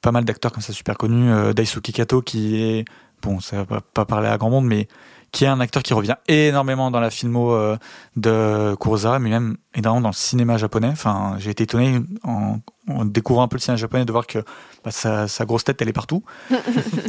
pas 0.00 0.12
mal 0.12 0.24
d'acteurs 0.24 0.52
comme 0.52 0.62
ça 0.62 0.72
super 0.72 0.96
connus. 0.96 1.30
Euh, 1.30 1.52
Daisuke 1.52 1.92
Kato 1.92 2.22
qui 2.22 2.62
est, 2.62 2.84
bon, 3.22 3.40
ça 3.40 3.64
va 3.64 3.80
pas 3.80 4.04
parler 4.04 4.28
à 4.28 4.38
grand 4.38 4.50
monde, 4.50 4.66
mais 4.66 4.88
qui 5.34 5.44
est 5.44 5.48
un 5.48 5.58
acteur 5.58 5.82
qui 5.82 5.92
revient 5.94 6.14
énormément 6.28 6.92
dans 6.92 7.00
la 7.00 7.10
filmo 7.10 7.52
euh, 7.52 7.76
de 8.14 8.76
Kurosawa, 8.80 9.18
mais 9.18 9.30
même 9.30 9.56
énormément 9.74 10.02
dans 10.02 10.10
le 10.10 10.14
cinéma 10.14 10.58
japonais. 10.58 10.90
Enfin, 10.92 11.34
j'ai 11.40 11.50
été 11.50 11.64
étonné 11.64 12.00
en, 12.22 12.60
en 12.88 13.04
découvrant 13.04 13.42
un 13.42 13.48
peu 13.48 13.56
le 13.56 13.60
cinéma 13.60 13.76
japonais 13.76 14.04
de 14.04 14.12
voir 14.12 14.28
que 14.28 14.38
bah, 14.84 14.92
sa, 14.92 15.26
sa 15.26 15.44
grosse 15.44 15.64
tête, 15.64 15.82
elle 15.82 15.88
est 15.88 15.92
partout. 15.92 16.22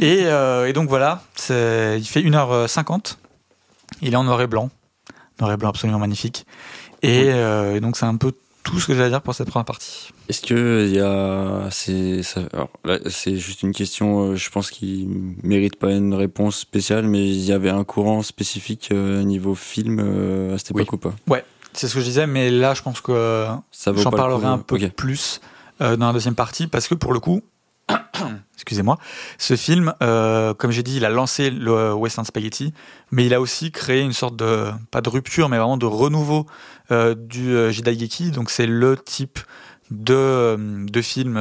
et, 0.00 0.24
euh, 0.26 0.66
et 0.66 0.72
donc 0.72 0.88
voilà, 0.88 1.22
il 1.48 2.04
fait 2.04 2.20
1h50. 2.20 3.16
Il 4.02 4.12
est 4.12 4.16
en 4.16 4.24
noir 4.24 4.42
et 4.42 4.48
blanc. 4.48 4.70
Noir 5.38 5.52
et 5.52 5.56
blanc 5.56 5.68
absolument 5.68 6.00
magnifique. 6.00 6.46
Et, 7.02 7.26
euh, 7.28 7.76
et 7.76 7.80
donc 7.80 7.96
c'est 7.96 8.06
un 8.06 8.16
peu 8.16 8.32
tout 8.66 8.80
ce 8.80 8.86
que 8.88 8.94
j'ai 8.94 9.02
à 9.04 9.08
dire 9.08 9.22
pour 9.22 9.34
cette 9.34 9.48
première 9.48 9.64
partie. 9.64 10.08
Est-ce 10.28 10.42
que 10.42 10.84
il 10.88 10.94
y 10.96 11.00
a 11.00 11.68
c'est 11.70 12.22
ça- 12.24 12.42
alors 12.52 12.68
là, 12.84 12.98
c'est 13.08 13.36
juste 13.36 13.62
une 13.62 13.72
question 13.72 14.32
euh, 14.32 14.36
je 14.36 14.50
pense 14.50 14.70
qui 14.70 15.08
mérite 15.42 15.76
pas 15.78 15.92
une 15.92 16.12
réponse 16.14 16.56
spéciale 16.58 17.06
mais 17.06 17.26
il 17.26 17.44
y 17.44 17.52
avait 17.52 17.70
un 17.70 17.84
courant 17.84 18.22
spécifique 18.22 18.88
euh, 18.92 19.22
niveau 19.22 19.54
film 19.54 20.00
euh, 20.02 20.54
à 20.54 20.58
cette 20.58 20.72
Oui. 20.74 20.82
époque 20.82 20.94
ou 20.94 20.98
pas? 20.98 21.14
C'est 21.72 21.88
ce 21.88 21.94
que 21.94 22.00
je 22.00 22.06
disais, 22.06 22.26
mais 22.26 22.50
là 22.50 22.74
je 22.74 22.82
pense 22.82 23.00
que 23.00 23.12
euh, 23.12 23.46
j'en 23.94 24.10
parlerai 24.10 24.46
un 24.46 24.58
peu 24.58 24.78
plus 24.88 25.40
euh, 25.82 25.96
dans 25.96 26.06
la 26.08 26.12
deuxième 26.14 26.34
partie 26.34 26.66
parce 26.66 26.88
que 26.88 26.94
pour 26.94 27.12
le 27.12 27.20
coup, 27.20 27.42
excusez-moi, 28.56 28.98
ce 29.38 29.54
film, 29.56 29.94
euh, 30.02 30.52
comme 30.54 30.70
j'ai 30.72 30.82
dit, 30.82 30.96
il 30.96 31.04
a 31.04 31.10
lancé 31.10 31.50
le 31.50 31.92
Western 31.94 32.24
Spaghetti, 32.26 32.72
mais 33.12 33.24
il 33.26 33.32
a 33.34 33.40
aussi 33.40 33.70
créé 33.70 34.00
une 34.02 34.12
sorte 34.12 34.36
de 34.36 34.70
pas 34.90 35.00
de 35.00 35.08
rupture, 35.08 35.48
mais 35.48 35.58
vraiment 35.58 35.76
de 35.76 35.86
renouveau 35.86 36.46
euh, 36.90 37.14
du 37.14 37.54
euh, 37.54 37.70
Jidaigeki. 37.70 38.30
Donc 38.32 38.50
c'est 38.50 38.66
le 38.66 38.96
type 38.96 39.38
de 39.90 40.14
euh, 40.14 40.56
de 40.86 41.02
film 41.02 41.40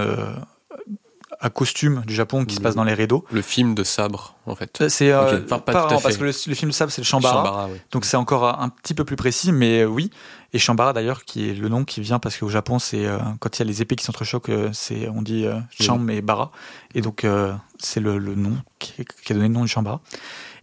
à 1.41 1.49
costume 1.49 2.01
du 2.08 2.13
Japon 2.15 2.45
qui 2.45 2.56
se 2.56 2.62
passe 2.62 2.75
dans 2.75 2.84
les 2.86 2.93
rideaux. 2.93 3.25
Le 3.32 3.41
film 3.41 3.75
de 3.75 3.84
sabre, 3.84 4.36
en 4.45 4.56
fait. 4.56 4.88
C'est 4.88 5.12
euh, 5.12 5.38
Ok. 5.39 5.43
Enfin, 5.45 5.60
pas 5.60 5.60
pas 5.60 5.71
tout 5.71 5.78
à 5.78 5.82
vraiment, 5.82 5.99
fait. 5.99 6.04
parce 6.04 6.17
que 6.17 6.23
le, 6.23 6.32
le 6.47 6.56
film 6.56 6.71
Sable 6.71 6.91
c'est 6.91 7.01
le 7.01 7.06
Shambara. 7.06 7.43
Shambara, 7.43 7.67
oui. 7.71 7.78
Donc 7.91 8.06
c'est 8.06 8.17
encore 8.17 8.45
un 8.60 8.69
petit 8.69 8.93
peu 8.93 9.04
plus 9.04 9.15
précis, 9.17 9.51
mais 9.51 9.84
oui. 9.84 10.12
Et 10.56 10.58
Shambara 10.58 10.94
d'ailleurs, 10.94 11.26
qui 11.26 11.50
est 11.50 11.54
le 11.54 11.68
nom 11.68 11.84
qui 11.84 12.00
vient 12.00 12.18
parce 12.18 12.38
qu'au 12.38 12.48
Japon, 12.48 12.80
c'est 12.80 13.06
euh, 13.06 13.18
quand 13.41 13.58
il 13.58 13.60
y 13.60 13.63
a 13.63 13.65
les 13.65 13.82
épées 13.82 13.98
qui 13.98 14.06
s'entrechoquent, 14.06 14.48
euh, 14.50 14.70
c'est 14.72 15.10
on 15.10 15.22
dit 15.22 15.46
euh, 15.46 15.60
Cham 15.70 16.10
et 16.10 16.22
Bara, 16.22 16.50
et 16.94 17.02
donc 17.02 17.26
euh, 17.26 17.54
c'est 17.78 18.00
le, 18.00 18.18
le 18.18 18.36
nom 18.36 18.56
qui, 18.80 18.94
qui 19.04 19.34
a 19.34 19.36
donné 19.36 19.50
le 19.50 19.54
nom 19.54 19.63
du 19.63 19.68
Shambara. 19.68 20.00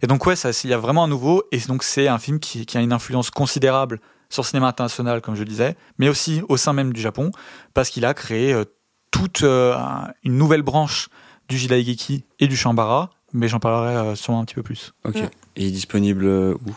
Et 0.01 0.07
donc 0.07 0.25
ouais, 0.25 0.33
il 0.35 0.69
y 0.69 0.73
a 0.73 0.77
vraiment 0.79 1.03
un 1.03 1.07
nouveau, 1.07 1.43
et 1.51 1.59
donc 1.59 1.83
c'est 1.83 2.07
un 2.07 2.17
film 2.17 2.39
qui, 2.39 2.65
qui 2.65 2.75
a 2.77 2.81
une 2.81 2.91
influence 2.91 3.29
considérable 3.29 3.99
sur 4.29 4.41
le 4.41 4.47
cinéma 4.47 4.67
international, 4.67 5.21
comme 5.21 5.35
je 5.35 5.43
disais, 5.43 5.77
mais 5.99 6.09
aussi 6.09 6.41
au 6.49 6.57
sein 6.57 6.73
même 6.73 6.91
du 6.91 6.99
Japon, 6.99 7.29
parce 7.75 7.91
qu'il 7.91 8.03
a 8.03 8.15
créé 8.15 8.51
euh, 8.51 8.65
toute 9.11 9.43
euh, 9.43 9.75
un- 9.77 10.11
une 10.23 10.37
nouvelle 10.39 10.63
branche 10.63 11.09
du 11.49 11.57
Jidaigeki 11.59 12.25
et 12.39 12.47
du 12.47 12.57
Shambara, 12.57 13.11
mais 13.31 13.47
j'en 13.47 13.59
parlerai 13.59 13.95
euh, 13.95 14.15
sûrement 14.15 14.39
un 14.41 14.45
petit 14.45 14.55
peu 14.55 14.63
plus. 14.63 14.93
Ok. 15.05 15.17
Mm. 15.17 15.25
Et 15.57 15.61
il 15.61 15.67
est 15.67 15.71
disponible 15.71 16.25
où? 16.25 16.75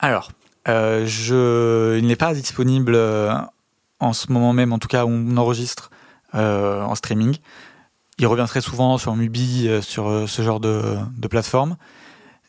Alors, 0.00 0.32
euh, 0.68 1.04
je, 1.06 1.98
il 1.98 2.06
n'est 2.06 2.16
pas 2.16 2.34
disponible 2.34 2.94
euh, 2.94 3.32
en 4.00 4.12
ce 4.12 4.32
moment 4.32 4.52
même, 4.52 4.72
en 4.72 4.78
tout 4.78 4.88
cas, 4.88 5.04
où 5.04 5.10
on 5.10 5.36
enregistre 5.36 5.90
euh, 6.34 6.82
en 6.82 6.94
streaming. 6.94 7.36
Il 8.18 8.26
revient 8.26 8.46
très 8.46 8.60
souvent 8.60 8.96
sur 8.98 9.16
Mubi, 9.16 9.68
sur 9.82 10.28
ce 10.28 10.42
genre 10.42 10.60
de, 10.60 10.96
de 11.16 11.28
plateforme. 11.28 11.76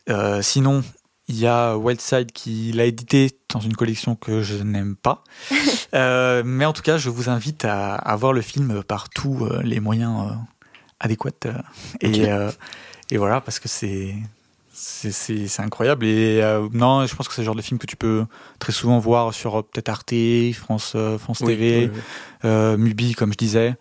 Euh, 0.08 0.40
sinon, 0.42 0.84
il 1.28 1.38
y 1.38 1.46
a 1.46 1.76
Wildside 1.76 2.32
qui 2.32 2.72
l'a 2.72 2.84
édité 2.84 3.38
dans 3.52 3.60
une 3.60 3.74
collection 3.74 4.14
que 4.14 4.42
je 4.42 4.62
n'aime 4.62 4.96
pas. 4.96 5.22
Euh, 5.94 6.42
mais 6.44 6.66
en 6.66 6.72
tout 6.74 6.82
cas, 6.82 6.98
je 6.98 7.08
vous 7.08 7.30
invite 7.30 7.64
à, 7.64 7.94
à 7.94 8.16
voir 8.16 8.32
le 8.34 8.42
film 8.42 8.82
par 8.82 9.08
tous 9.08 9.46
euh, 9.46 9.62
les 9.62 9.80
moyens 9.80 10.30
euh, 10.30 10.34
adéquats. 11.00 11.30
et 12.02 13.16
voilà, 13.16 13.40
parce 13.40 13.60
que 13.60 13.68
c'est 13.68 14.14
c'est- 14.78 15.10
c'est 15.10 15.48
c'est 15.48 15.62
incroyable. 15.62 16.04
Et 16.04 16.40
euh, 16.42 16.68
non, 16.72 17.06
je 17.06 17.14
pense 17.16 17.26
que 17.28 17.34
c'est 17.34 17.40
le 17.40 17.46
genre 17.46 17.54
de 17.54 17.62
film 17.62 17.78
que 17.78 17.86
tu 17.86 17.96
peux 17.96 18.24
très 18.58 18.72
souvent 18.72 18.98
voir 18.98 19.32
sur 19.32 19.58
euh, 19.58 19.62
peut-être 19.62 19.88
Arte, 19.88 20.12
France, 20.54 20.92
euh, 20.94 21.16
France 21.18 21.40
Oui, 21.40 21.54
TV, 21.54 21.86
oui, 21.86 21.90
oui. 21.94 22.00
euh, 22.44 22.76
Mubi, 22.76 23.14
comme 23.14 23.32
je 23.32 23.38
disais. 23.38 23.74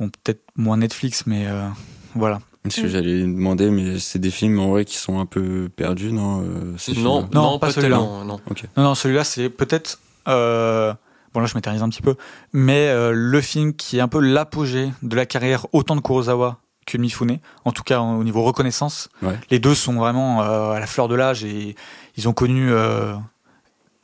Bon, 0.00 0.08
peut-être 0.08 0.42
moins 0.56 0.76
Netflix, 0.78 1.24
mais 1.26 1.46
euh, 1.46 1.66
voilà. 2.14 2.40
Parce 2.62 2.76
que 2.80 2.88
j'allais 2.88 3.20
demander 3.22 3.70
mais 3.70 3.98
c'est 3.98 4.18
des 4.18 4.30
films 4.30 4.58
en 4.58 4.68
vrai 4.70 4.84
qui 4.84 4.96
sont 4.96 5.18
un 5.20 5.26
peu 5.26 5.70
perdus 5.74 6.12
non 6.12 6.44
ces 6.76 6.92
Non, 6.94 7.26
Non, 7.32 7.52
non, 7.52 7.58
pas 7.58 7.70
celui-là. 7.70 7.96
non. 7.96 8.24
Non, 8.24 8.40
non, 8.76 8.94
celui-là, 8.94 9.24
c'est 9.24 9.48
peut-être. 9.48 9.98
euh, 10.28 10.92
bon, 11.32 11.40
là, 11.40 11.46
je 11.46 11.54
m'éternise 11.54 11.82
un 11.82 11.88
petit 11.88 12.02
peu. 12.02 12.14
Mais 12.52 12.88
euh, 12.88 13.12
le 13.14 13.40
film 13.40 13.72
qui 13.74 13.96
est 13.98 14.00
un 14.00 14.08
peu 14.08 14.20
l'apogée 14.20 14.90
de 15.02 15.16
la 15.16 15.24
carrière 15.24 15.66
autant 15.72 15.96
de 15.96 16.00
Kurosawa 16.02 16.58
que 16.88 16.98
Mifune, 16.98 17.38
en 17.64 17.72
tout 17.72 17.82
cas 17.82 18.00
au 18.00 18.24
niveau 18.24 18.42
reconnaissance. 18.42 19.08
Ouais. 19.22 19.38
Les 19.50 19.58
deux 19.58 19.74
sont 19.74 19.94
vraiment 19.94 20.42
euh, 20.42 20.72
à 20.72 20.80
la 20.80 20.86
fleur 20.86 21.08
de 21.08 21.14
l'âge 21.14 21.44
et 21.44 21.76
ils 22.16 22.28
ont 22.28 22.32
connu. 22.32 22.70
euh, 22.72 23.14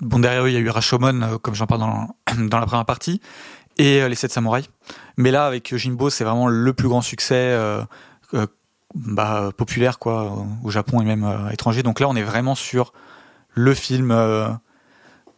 bon, 0.01 0.19
derrière 0.21 0.45
eux, 0.45 0.51
il 0.51 0.55
y 0.55 0.57
a 0.57 0.61
eu 0.61 0.69
Rashomon, 0.69 1.23
euh, 1.23 1.39
comme 1.39 1.55
j'en 1.55 1.67
parle 1.67 1.81
dans, 1.81 2.17
dans 2.39 2.59
la 2.61 2.67
première 2.67 2.85
partie, 2.85 3.21
et 3.79 4.09
Les 4.09 4.15
Sept 4.15 4.31
Samouraïs. 4.31 4.69
Mais 5.17 5.31
là, 5.31 5.47
avec 5.47 5.77
Jimbo, 5.77 6.11
c'est 6.11 6.25
vraiment 6.25 6.49
le 6.49 6.73
plus 6.73 6.89
grand 6.89 7.01
succès. 7.03 7.59
bah, 8.95 9.51
populaire 9.57 9.99
quoi 9.99 10.47
au 10.63 10.71
Japon 10.71 11.01
et 11.01 11.05
même 11.05 11.25
euh, 11.25 11.51
étranger 11.51 11.83
donc 11.83 11.99
là 11.99 12.09
on 12.09 12.15
est 12.15 12.23
vraiment 12.23 12.55
sur 12.55 12.93
le 13.51 13.75
film 13.75 14.13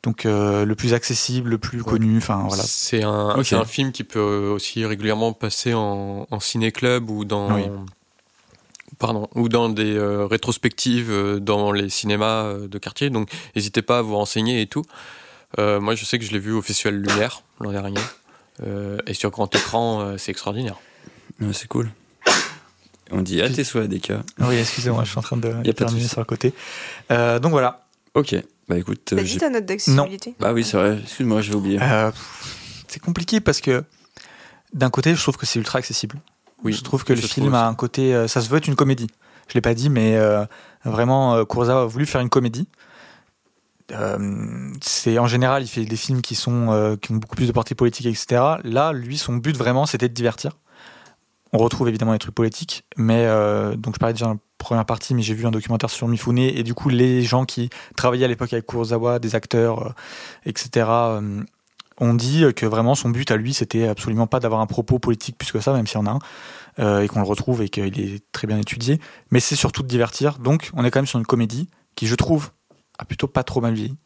donc 0.07 0.25
euh, 0.25 0.65
le 0.65 0.75
plus 0.75 0.95
accessible, 0.95 1.51
le 1.51 1.59
plus 1.59 1.83
connu, 1.83 2.17
enfin 2.19 2.45
voilà. 2.49 2.63
C'est 2.63 3.03
un, 3.03 3.43
film 3.65 3.93
qui 3.93 4.05
peut 4.05 4.21
aussi 4.55 4.87
régulièrement 4.87 5.33
passer 5.33 5.75
en, 5.75 6.27
en 6.31 6.41
ciné-club 6.41 7.11
ou 7.11 7.25
dans, 7.25 7.53
Oui. 7.53 7.65
pardon, 8.99 9.29
ou 9.35 9.49
dans 9.49 9.69
des 9.69 9.97
euh, 9.97 10.27
rétrospectives 10.27 11.11
euh, 11.11 11.41
dans 11.41 11.73
les 11.73 11.89
cinémas 11.89 12.55
de 12.55 12.79
quartier. 12.79 13.11
Donc, 13.11 13.31
n'hésitez 13.55 13.83
pas 13.83 13.99
à 13.99 14.03
vous 14.03 14.17
renseigner 14.17 14.61
et 14.61 14.69
tout. 14.69 14.85
Euh, 15.59 15.81
moi, 15.81 15.95
je 15.95 16.05
sais 16.05 16.19
que 16.19 16.25
je 16.25 16.33
l'ai 16.33 16.39
vu 16.39 16.53
au 16.53 16.63
Festival 16.63 16.95
Lumière 16.95 17.43
l'an 17.61 17.73
dernier. 17.73 18.01
Euh, 18.63 18.99
et 19.07 19.15
sur 19.15 19.31
grand 19.31 19.53
écran, 19.55 20.01
euh, 20.01 20.19
c'est 20.19 20.31
extraordinaire. 20.31 20.77
Ouais, 21.41 21.53
c'est 21.53 21.69
cool 21.69 21.91
on 23.13 23.23
dit 23.23 23.41
ah 23.41 23.49
t'es 23.49 23.63
sous 23.63 23.79
ADK 23.79 24.13
Oui, 24.41 24.57
excusez-moi, 24.57 25.05
je 25.05 25.11
suis 25.11 25.19
en 25.19 25.23
train 25.23 25.37
de 25.37 25.49
Y 25.49 25.53
a 25.53 25.55
pas 25.55 25.63
de 25.63 25.73
terminer 25.73 26.09
sur 26.09 26.21
le 26.21 26.25
côté. 26.25 26.53
Euh, 27.13 27.39
donc 27.39 27.53
voilà. 27.53 27.87
ok 28.15 28.35
Bah 28.69 28.79
écoute, 28.79 29.01
T'as 29.05 29.17
euh, 29.17 29.23
dit 29.23 29.39
ta 29.39 29.49
note 29.49 29.65
d'accessibilité 29.65 30.35
bah 30.41 30.53
oui, 30.53 30.65
c'est 30.65 30.77
vrai. 30.77 30.99
Excuse-moi, 31.03 31.41
j'ai 31.41 31.55
oublié. 31.55 31.79
Euh, 31.81 32.11
c'est 32.89 33.01
compliqué 33.01 33.41
parce 33.41 33.61
que 33.61 33.85
d'un 34.73 34.91
côté, 34.91 35.15
je 35.15 35.23
trouve 35.23 35.37
que 35.37 35.47
c'est 35.47 35.59
ultra 35.59 35.79
accessible. 35.79 36.19
Oui, 36.65 36.73
je 36.73 36.83
trouve 36.83 37.05
que 37.05 37.13
le 37.13 37.21
film 37.21 37.55
a 37.55 37.67
un 37.67 37.75
côté, 37.75 38.15
euh, 38.15 38.27
ça 38.29 38.41
se 38.41 38.49
veut 38.49 38.59
être 38.59 38.67
une 38.67 38.77
comédie. 38.77 39.09
Je 39.49 39.55
l'ai 39.55 39.61
pas 39.61 39.75
dit, 39.75 39.91
mais 39.91 40.17
euh, 40.17 40.45
vraiment, 40.85 41.35
euh, 41.35 41.45
Kurosawa 41.45 41.83
a 41.83 41.85
voulu 41.87 42.07
faire 42.07 42.21
une 42.21 42.29
comédie. 42.29 42.69
Euh, 43.93 44.73
c'est 44.83 45.19
en 45.19 45.29
général, 45.29 45.63
il 45.63 45.69
fait 45.69 45.85
des 45.85 45.97
films 45.97 46.21
qui 46.21 46.35
sont 46.35 46.73
euh, 46.73 46.97
qui 46.97 47.13
ont 47.13 47.17
beaucoup 47.17 47.37
plus 47.37 47.47
de 47.47 47.53
portée 47.53 47.77
politique, 47.77 48.07
etc. 48.07 48.43
Là, 48.65 48.93
lui, 48.93 49.17
son 49.17 49.37
but 49.37 49.57
vraiment, 49.57 49.87
c'était 49.87 50.09
de 50.09 50.15
divertir. 50.15 50.53
On 51.57 51.59
retrouve 51.59 51.89
évidemment 51.89 52.13
les 52.13 52.19
trucs 52.19 52.35
politiques, 52.35 52.85
mais 52.99 53.25
euh, 53.25 53.77
donc 53.77 53.95
je 53.95 53.99
parlais 53.99 54.13
déjà 54.13 54.27
dans 54.27 54.35
la 54.35 54.39
première 54.59 54.85
partie, 54.85 55.15
mais 55.15 55.23
j'ai 55.23 55.33
vu 55.33 55.47
un 55.47 55.51
documentaire 55.51 55.89
sur 55.89 56.07
Mifune 56.07 56.37
et 56.37 56.63
du 56.63 56.75
coup 56.75 56.91
les 56.91 57.23
gens 57.23 57.47
qui 57.47 57.71
travaillaient 57.97 58.27
à 58.27 58.29
l'époque 58.29 58.53
avec 58.53 58.67
Kurosawa, 58.67 59.19
des 59.21 59.35
acteurs, 59.35 59.87
euh, 59.87 59.91
etc. 60.45 60.87
euh, 60.87 61.43
ont 61.99 62.13
dit 62.13 62.45
que 62.55 62.67
vraiment 62.67 62.95
son 62.95 63.09
but 63.09 63.31
à 63.31 63.39
lui, 63.39 63.55
c'était 63.55 63.89
absolument 63.89 64.27
pas 64.27 64.39
d'avoir 64.39 64.61
un 64.61 64.67
propos 64.67 64.99
politique 64.99 65.39
plus 65.39 65.51
que 65.51 65.61
ça, 65.61 65.73
même 65.73 65.87
s'il 65.87 65.97
y 65.97 66.03
en 66.03 66.07
a 66.07 66.11
un, 66.11 66.19
euh, 66.79 67.01
et 67.01 67.09
qu'on 67.09 67.21
le 67.21 67.27
retrouve 67.27 67.63
et 67.63 67.71
qu'il 67.71 67.99
est 67.99 68.23
très 68.33 68.47
bien 68.47 68.59
étudié. 68.59 69.01
Mais 69.31 69.41
c'est 69.41 69.57
surtout 69.57 69.83
de 69.83 69.89
divertir. 69.89 70.39
Donc 70.39 70.69
on 70.75 70.85
est 70.85 70.91
quand 70.91 70.99
même 70.99 71.07
sur 71.07 71.19
une 71.19 71.25
comédie 71.25 71.71
qui, 71.95 72.07
je 72.07 72.17
trouve, 72.17 72.51
a 72.99 73.07
plutôt 73.07 73.29
pas 73.29 73.45
trop 73.45 73.63
mal 73.63 73.73
vieilli. 73.73 73.97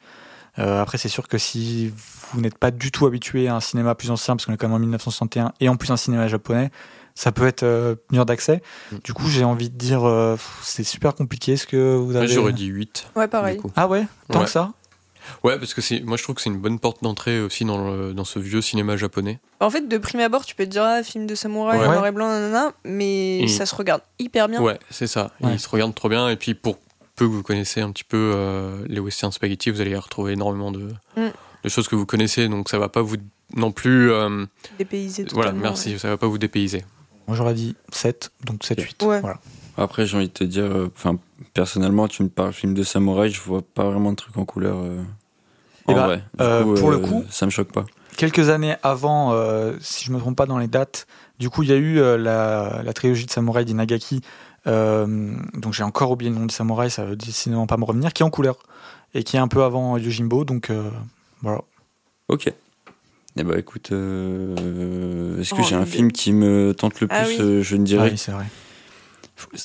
Euh, 0.59 0.81
après, 0.83 0.99
c'est 0.99 1.09
sûr 1.09 1.29
que 1.29 1.39
si 1.39 1.93
vous 2.33 2.41
n'êtes 2.41 2.59
pas 2.59 2.71
du 2.71 2.91
tout 2.91 3.07
habitué 3.07 3.49
à 3.49 3.57
un 3.57 3.61
cinéma 3.61 3.95
plus 3.95 4.11
ancien, 4.11 4.37
parce 4.37 4.47
qu'on 4.47 4.53
est 4.53 4.57
quand 4.57 4.69
même 4.69 4.77
en 4.77 4.81
1961, 4.81 5.53
et 5.61 5.69
en 5.69 5.77
plus 5.77 5.91
un 5.91 5.97
cinéma 5.97 6.29
japonais, 6.29 6.71
ça 7.15 7.33
peut 7.33 7.47
être 7.47 7.63
euh, 7.63 7.95
d'accès. 8.11 8.63
Mm. 8.93 8.97
Du 9.05 9.13
coup, 9.13 9.29
j'ai 9.29 9.45
envie 9.45 9.71
de 9.71 9.77
dire, 9.77 10.05
euh, 10.05 10.37
c'est 10.63 10.85
super 10.85 11.15
compliqué. 11.15 11.53
Est-ce 11.53 11.67
que 11.67 11.97
vous 11.97 12.17
avez... 12.17 12.29
J'aurais 12.29 12.53
dit 12.53 12.67
8. 12.67 13.09
Ouais, 13.17 13.29
pareil. 13.29 13.61
Ah 13.77 13.89
ouais, 13.89 14.07
tant 14.31 14.39
Ouais. 14.41 14.45
que 14.45 14.51
ça 14.51 14.73
Ouais, 15.45 15.59
parce 15.59 15.75
que 15.75 15.81
c'est, 15.81 16.01
moi 16.01 16.17
je 16.17 16.23
trouve 16.25 16.35
que 16.35 16.41
c'est 16.43 16.51
une 16.51 16.59
bonne 16.59 16.79
porte 16.81 17.03
d'entrée 17.05 17.41
aussi 17.41 17.65
dans, 17.65 17.79
le- 17.93 18.15
dans 18.15 18.25
ce 18.25 18.39
vieux 18.39 18.63
cinéma 18.63 18.97
japonais. 18.97 19.39
En 19.61 19.71
fait, 19.71 19.87
de 19.87 19.99
prime 19.99 20.21
abord, 20.21 20.45
tu 20.45 20.55
peux 20.55 20.65
te 20.65 20.71
dire, 20.71 20.83
ah, 20.83 21.03
film 21.03 21.27
de 21.27 21.35
samouraï, 21.35 21.79
Ouais. 21.79 21.87
en 21.87 21.93
noir 21.93 22.07
et 22.07 22.11
blanc, 22.11 22.27
nanana, 22.29 22.73
mais 22.85 23.41
Et- 23.41 23.49
ça 23.49 23.67
se 23.67 23.75
regarde 23.75 24.01
hyper 24.19 24.49
bien. 24.49 24.61
Ouais, 24.61 24.79
c'est 24.91 25.07
ça. 25.07 25.31
Ouais. 25.41 25.53
Il 25.53 25.61
se 25.61 25.69
regarde 25.69 25.95
trop 25.95 26.09
bien. 26.09 26.29
Et 26.31 26.37
puis 26.37 26.55
pour 26.55 26.79
peu 27.17 27.27
que 27.27 27.33
vous 27.33 27.43
connaissez 27.43 27.81
un 27.83 27.93
petit 27.93 28.03
peu 28.03 28.33
euh, 28.35 28.83
les 28.89 28.99
western 28.99 29.31
spaghetti, 29.31 29.71
vous 29.71 29.81
allez 29.83 29.91
y 29.91 29.97
retrouver 29.97 30.33
énormément 30.33 30.73
de, 30.73 30.89
Mm. 31.17 31.29
de 31.65 31.69
choses 31.69 31.87
que 31.87 31.95
vous 31.97 32.07
connaissez. 32.07 32.49
Donc 32.49 32.69
ça 32.71 32.79
va 32.79 32.89
pas 32.89 33.03
vous 33.03 33.17
non 33.55 33.73
plus. 33.73 34.11
euh, 34.11 34.47
Dépaysé 34.79 35.27
voilà, 35.33 35.53
merci. 35.53 35.99
Ça 35.99 36.09
va 36.09 36.17
pas 36.17 36.27
vous 36.29 36.39
dépayser. 36.39 36.83
Moi, 37.31 37.37
j'aurais 37.37 37.55
dit 37.55 37.77
7, 37.93 38.33
donc 38.45 38.65
7-8. 38.65 39.07
Ouais. 39.07 39.21
Voilà. 39.21 39.39
Après, 39.77 40.05
j'ai 40.05 40.17
envie 40.17 40.27
de 40.27 40.33
te 40.33 40.43
dire, 40.43 40.65
euh, 40.65 40.91
enfin, 40.97 41.17
personnellement, 41.55 42.09
tu 42.09 42.25
me 42.25 42.29
parles 42.29 42.53
film 42.53 42.75
de 42.75 42.83
samouraï, 42.83 43.31
je 43.31 43.41
vois 43.41 43.63
pas 43.63 43.85
vraiment 43.85 44.11
de 44.11 44.17
trucs 44.17 44.37
en 44.37 44.45
couleur. 44.45 44.79
euh, 44.79 45.01
Eh 45.89 45.93
en 45.93 45.95
bah, 45.95 46.07
vrai. 46.07 46.17
Du 46.17 46.43
euh, 46.45 46.75
pour 46.75 46.91
le 46.91 46.99
coup- 46.99 47.25
ça 47.31 47.47
me 47.47 47.53
choque 47.53 47.71
pas. 47.71 47.85
Quelques 48.17 48.49
années 48.49 48.75
avant, 48.83 49.33
euh, 49.33 49.77
si 49.81 50.05
je 50.05 50.11
me 50.11 50.19
trompe 50.19 50.35
pas 50.37 50.47
dans 50.47 50.59
les 50.59 50.67
dates, 50.67 51.07
du 51.39 51.51
coup, 51.51 51.63
il 51.63 51.69
y 51.69 51.73
a 51.73 51.77
eu 51.77 52.01
euh, 52.01 52.19
la, 52.19 52.83
la 52.83 52.93
trilogie 52.93 53.27
de 53.27 53.31
samouraï 53.31 53.65
d'Inagaki. 53.65 54.23
Euh, 54.67 55.37
donc 55.55 55.73
j'ai 55.73 55.85
encore 55.85 56.11
oublié 56.11 56.33
le 56.33 56.37
nom 56.37 56.47
du 56.47 56.53
samouraï, 56.53 56.91
ça 56.91 57.05
va 57.05 57.15
décidément 57.15 57.69
pas 57.69 57.77
me 57.77 57.85
revenir, 57.85 58.13
qui 58.13 58.25
est 58.25 58.27
en 58.27 58.31
couleur 58.31 58.57
et 59.15 59.23
qui 59.23 59.37
est 59.37 59.41
un 59.41 59.47
peu 59.49 59.63
avant 59.63 59.97
Yojimbo. 59.97 60.45
Donc 60.45 60.69
euh, 60.71 60.91
voilà. 61.43 61.61
Ok. 62.29 62.53
Eh 63.37 63.43
bah 63.45 63.59
écoute, 63.59 63.91
euh, 63.93 65.41
est-ce 65.41 65.51
que 65.55 65.61
Oh, 65.61 65.67
j'ai 65.69 65.77
un 65.77 65.87
film 65.87 66.11
qui 66.13 66.33
me 66.33 66.75
tente 66.75 67.01
le 67.01 67.07
plus 67.07 67.17
Ah 67.19 67.25
oui. 67.29 67.37
euh, 67.41 67.63
Je 67.63 67.77
ne 67.77 67.83
Ah 67.83 67.85
dirais. 67.85 68.11
oui, 68.13 68.19
c'est 68.19 68.33
vrai. 68.33 68.47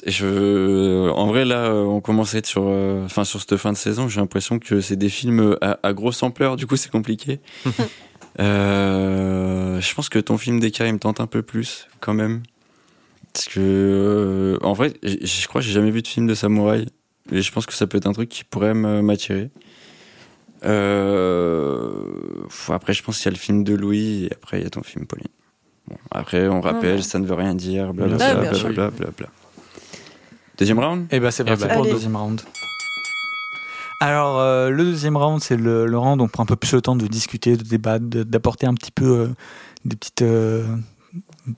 Je, 0.08 1.10
en 1.10 1.28
vrai, 1.28 1.44
là, 1.44 1.66
euh, 1.66 1.84
on 1.84 2.00
commence 2.00 2.34
à 2.34 2.38
être 2.38 2.46
sur, 2.48 2.64
euh, 2.68 3.04
enfin, 3.06 3.26
sur 3.26 3.42
cette 3.42 3.58
fin 3.58 3.74
de 3.74 3.78
saison. 3.78 4.08
J'ai 4.08 4.22
l'impression 4.22 4.58
que 4.60 4.80
c'est 4.80 4.96
des 4.96 5.10
films 5.10 5.58
à, 5.62 5.80
à 5.84 5.92
grosse 5.94 6.24
ampleur. 6.24 6.56
Du 6.56 6.66
coup, 6.68 6.76
c'est 6.78 6.92
compliqué. 6.92 7.40
Euh, 8.38 9.80
je 9.80 9.94
pense 9.96 10.10
que 10.10 10.20
ton 10.20 10.38
film 10.38 10.60
d'écart, 10.60 10.86
il 10.88 10.94
me 10.94 11.00
tente 11.00 11.22
un 11.22 11.26
peu 11.28 11.42
plus, 11.42 11.88
quand 12.02 12.14
même. 12.14 12.44
Parce 13.32 13.46
que, 13.46 13.60
euh, 13.62 14.58
en 14.62 14.74
vrai, 14.74 14.92
je 15.04 15.48
crois 15.48 15.62
que 15.62 15.68
j'ai 15.68 15.74
jamais 15.74 15.90
vu 15.90 16.02
de 16.02 16.08
film 16.08 16.28
de 16.28 16.34
samouraï. 16.34 16.86
Et 17.32 17.42
je 17.42 17.52
pense 17.54 17.66
que 17.66 17.74
ça 17.74 17.88
peut 17.88 17.98
être 17.98 18.08
un 18.08 18.12
truc 18.14 18.28
qui 18.28 18.44
pourrait 18.44 18.74
m'attirer. 18.74 19.50
Euh, 20.66 21.90
après, 22.70 22.94
je 22.94 23.04
pense 23.04 23.18
qu'il 23.18 23.26
y 23.26 23.30
a 23.30 23.32
le 23.32 23.38
film 23.38 23.64
de 23.64 23.76
Louis 23.76 24.26
et 24.26 24.34
après, 24.34 24.60
il 24.60 24.64
y 24.64 24.68
a 24.68 24.70
ton 24.70 24.84
film, 24.84 25.06
Pauline. 25.06 25.28
Bon, 25.88 25.98
après, 26.12 26.48
on 26.48 26.62
rappelle, 26.62 26.98
ouais. 26.98 27.02
ça 27.02 27.20
ne 27.20 27.26
veut 27.26 27.36
rien 27.36 27.54
dire, 27.54 27.94
blablabla, 27.94 28.36
bien 28.36 28.54
sûr. 28.54 28.70
blablabla, 28.70 28.90
blablabla. 28.98 29.28
Deuxième 30.58 30.80
round? 30.80 31.08
Et 31.12 31.20
ben 31.20 31.32
c'est 31.32 31.44
Eh 31.44 31.48
parti 31.48 31.66
ben. 31.66 31.74
pour 31.76 31.84
le 31.86 31.92
deuxième 31.92 32.16
round. 32.16 32.42
Alors 34.02 34.40
euh, 34.40 34.70
le 34.70 34.84
deuxième 34.84 35.18
round, 35.18 35.42
c'est 35.42 35.58
le, 35.58 35.86
le 35.86 35.98
round 35.98 36.22
où 36.22 36.24
on 36.26 36.28
prend 36.28 36.44
un 36.44 36.48
peu 36.48 36.56
plus 36.56 36.74
le 36.74 36.82
temps 36.82 36.96
de 36.96 37.08
discuter, 37.08 37.56
de 37.58 37.64
débattre, 37.64 38.06
d'apporter 38.06 38.66
un 38.68 38.74
petit 38.74 38.92
peu 38.92 39.06
euh, 39.06 39.28
des 39.86 39.96
petites 39.96 40.22
euh, 40.22 40.66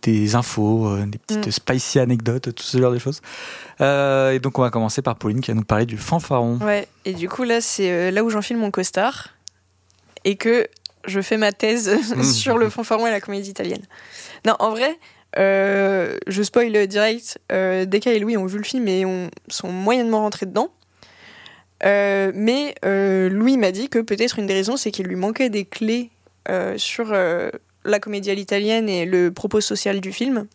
des 0.01 0.35
infos, 0.35 0.87
euh, 0.87 1.05
des 1.05 1.17
petites 1.17 1.47
Mm. 1.47 1.51
spicy 1.51 1.99
anecdotes, 1.99 2.53
tout 2.53 2.63
ce 2.63 2.77
genre 2.77 2.91
de 2.91 2.99
choses. 2.99 3.21
Euh, 3.81 4.31
et 4.31 4.39
donc 4.39 4.59
on 4.59 4.61
va 4.61 4.69
commencer 4.69 5.01
par 5.01 5.15
Pauline 5.15 5.41
qui 5.41 5.51
va 5.51 5.55
nous 5.55 5.63
parler 5.63 5.85
du 5.85 5.97
fanfaron. 5.97 6.57
Ouais, 6.61 6.87
et 7.05 7.13
du 7.13 7.29
coup, 7.29 7.43
là, 7.43 7.61
c'est 7.61 7.91
euh, 7.91 8.11
là 8.11 8.23
où 8.23 8.29
j'enfile 8.29 8.57
mon 8.57 8.71
costard 8.71 9.29
et 10.25 10.35
que 10.35 10.67
je 11.05 11.21
fais 11.21 11.37
ma 11.37 11.51
thèse 11.51 11.89
Mm. 12.15 12.23
sur 12.23 12.57
le 12.57 12.69
fanfaron 12.69 13.07
et 13.07 13.11
la 13.11 13.21
comédie 13.21 13.49
italienne. 13.49 13.83
Non, 14.45 14.55
en 14.59 14.71
vrai, 14.71 14.97
euh, 15.37 16.17
je 16.27 16.43
spoil 16.43 16.87
direct. 16.87 17.39
Euh, 17.51 17.85
Deka 17.85 18.11
et 18.13 18.19
Louis 18.19 18.35
ont 18.37 18.45
vu 18.45 18.57
le 18.57 18.63
film 18.63 18.87
et 18.87 19.05
ont, 19.05 19.29
sont 19.47 19.71
moyennement 19.71 20.19
rentrés 20.21 20.45
dedans. 20.47 20.69
Euh, 21.85 22.31
mais 22.33 22.75
Louis 22.83 23.57
m'a 23.57 23.71
dit 23.71 23.87
que 23.89 23.99
peut-être 23.99 24.39
une 24.39 24.47
des 24.47 24.53
raisons, 24.55 24.77
c'est 24.77 24.91
qu'il 24.91 25.05
lui 25.05 25.15
manquait 25.15 25.49
des 25.49 25.63
clés 25.65 26.09
sur 26.77 27.13
la 27.87 27.99
comédie 27.99 28.31
à 28.31 28.35
l'italienne 28.35 28.89
et 28.89 29.05
le 29.05 29.31
propos 29.31 29.61
social 29.61 30.01
du 30.01 30.11
film. 30.11 30.47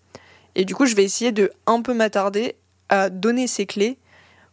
Et 0.55 0.64
du 0.64 0.75
coup, 0.75 0.87
je 0.87 0.95
vais 0.95 1.05
essayer 1.05 1.33
de 1.33 1.51
un 1.66 1.83
peu 1.83 1.95
m'attarder 1.95 2.55
à 2.88 3.09
donner 3.11 3.47
ces 3.47 3.66
clés 3.66 3.97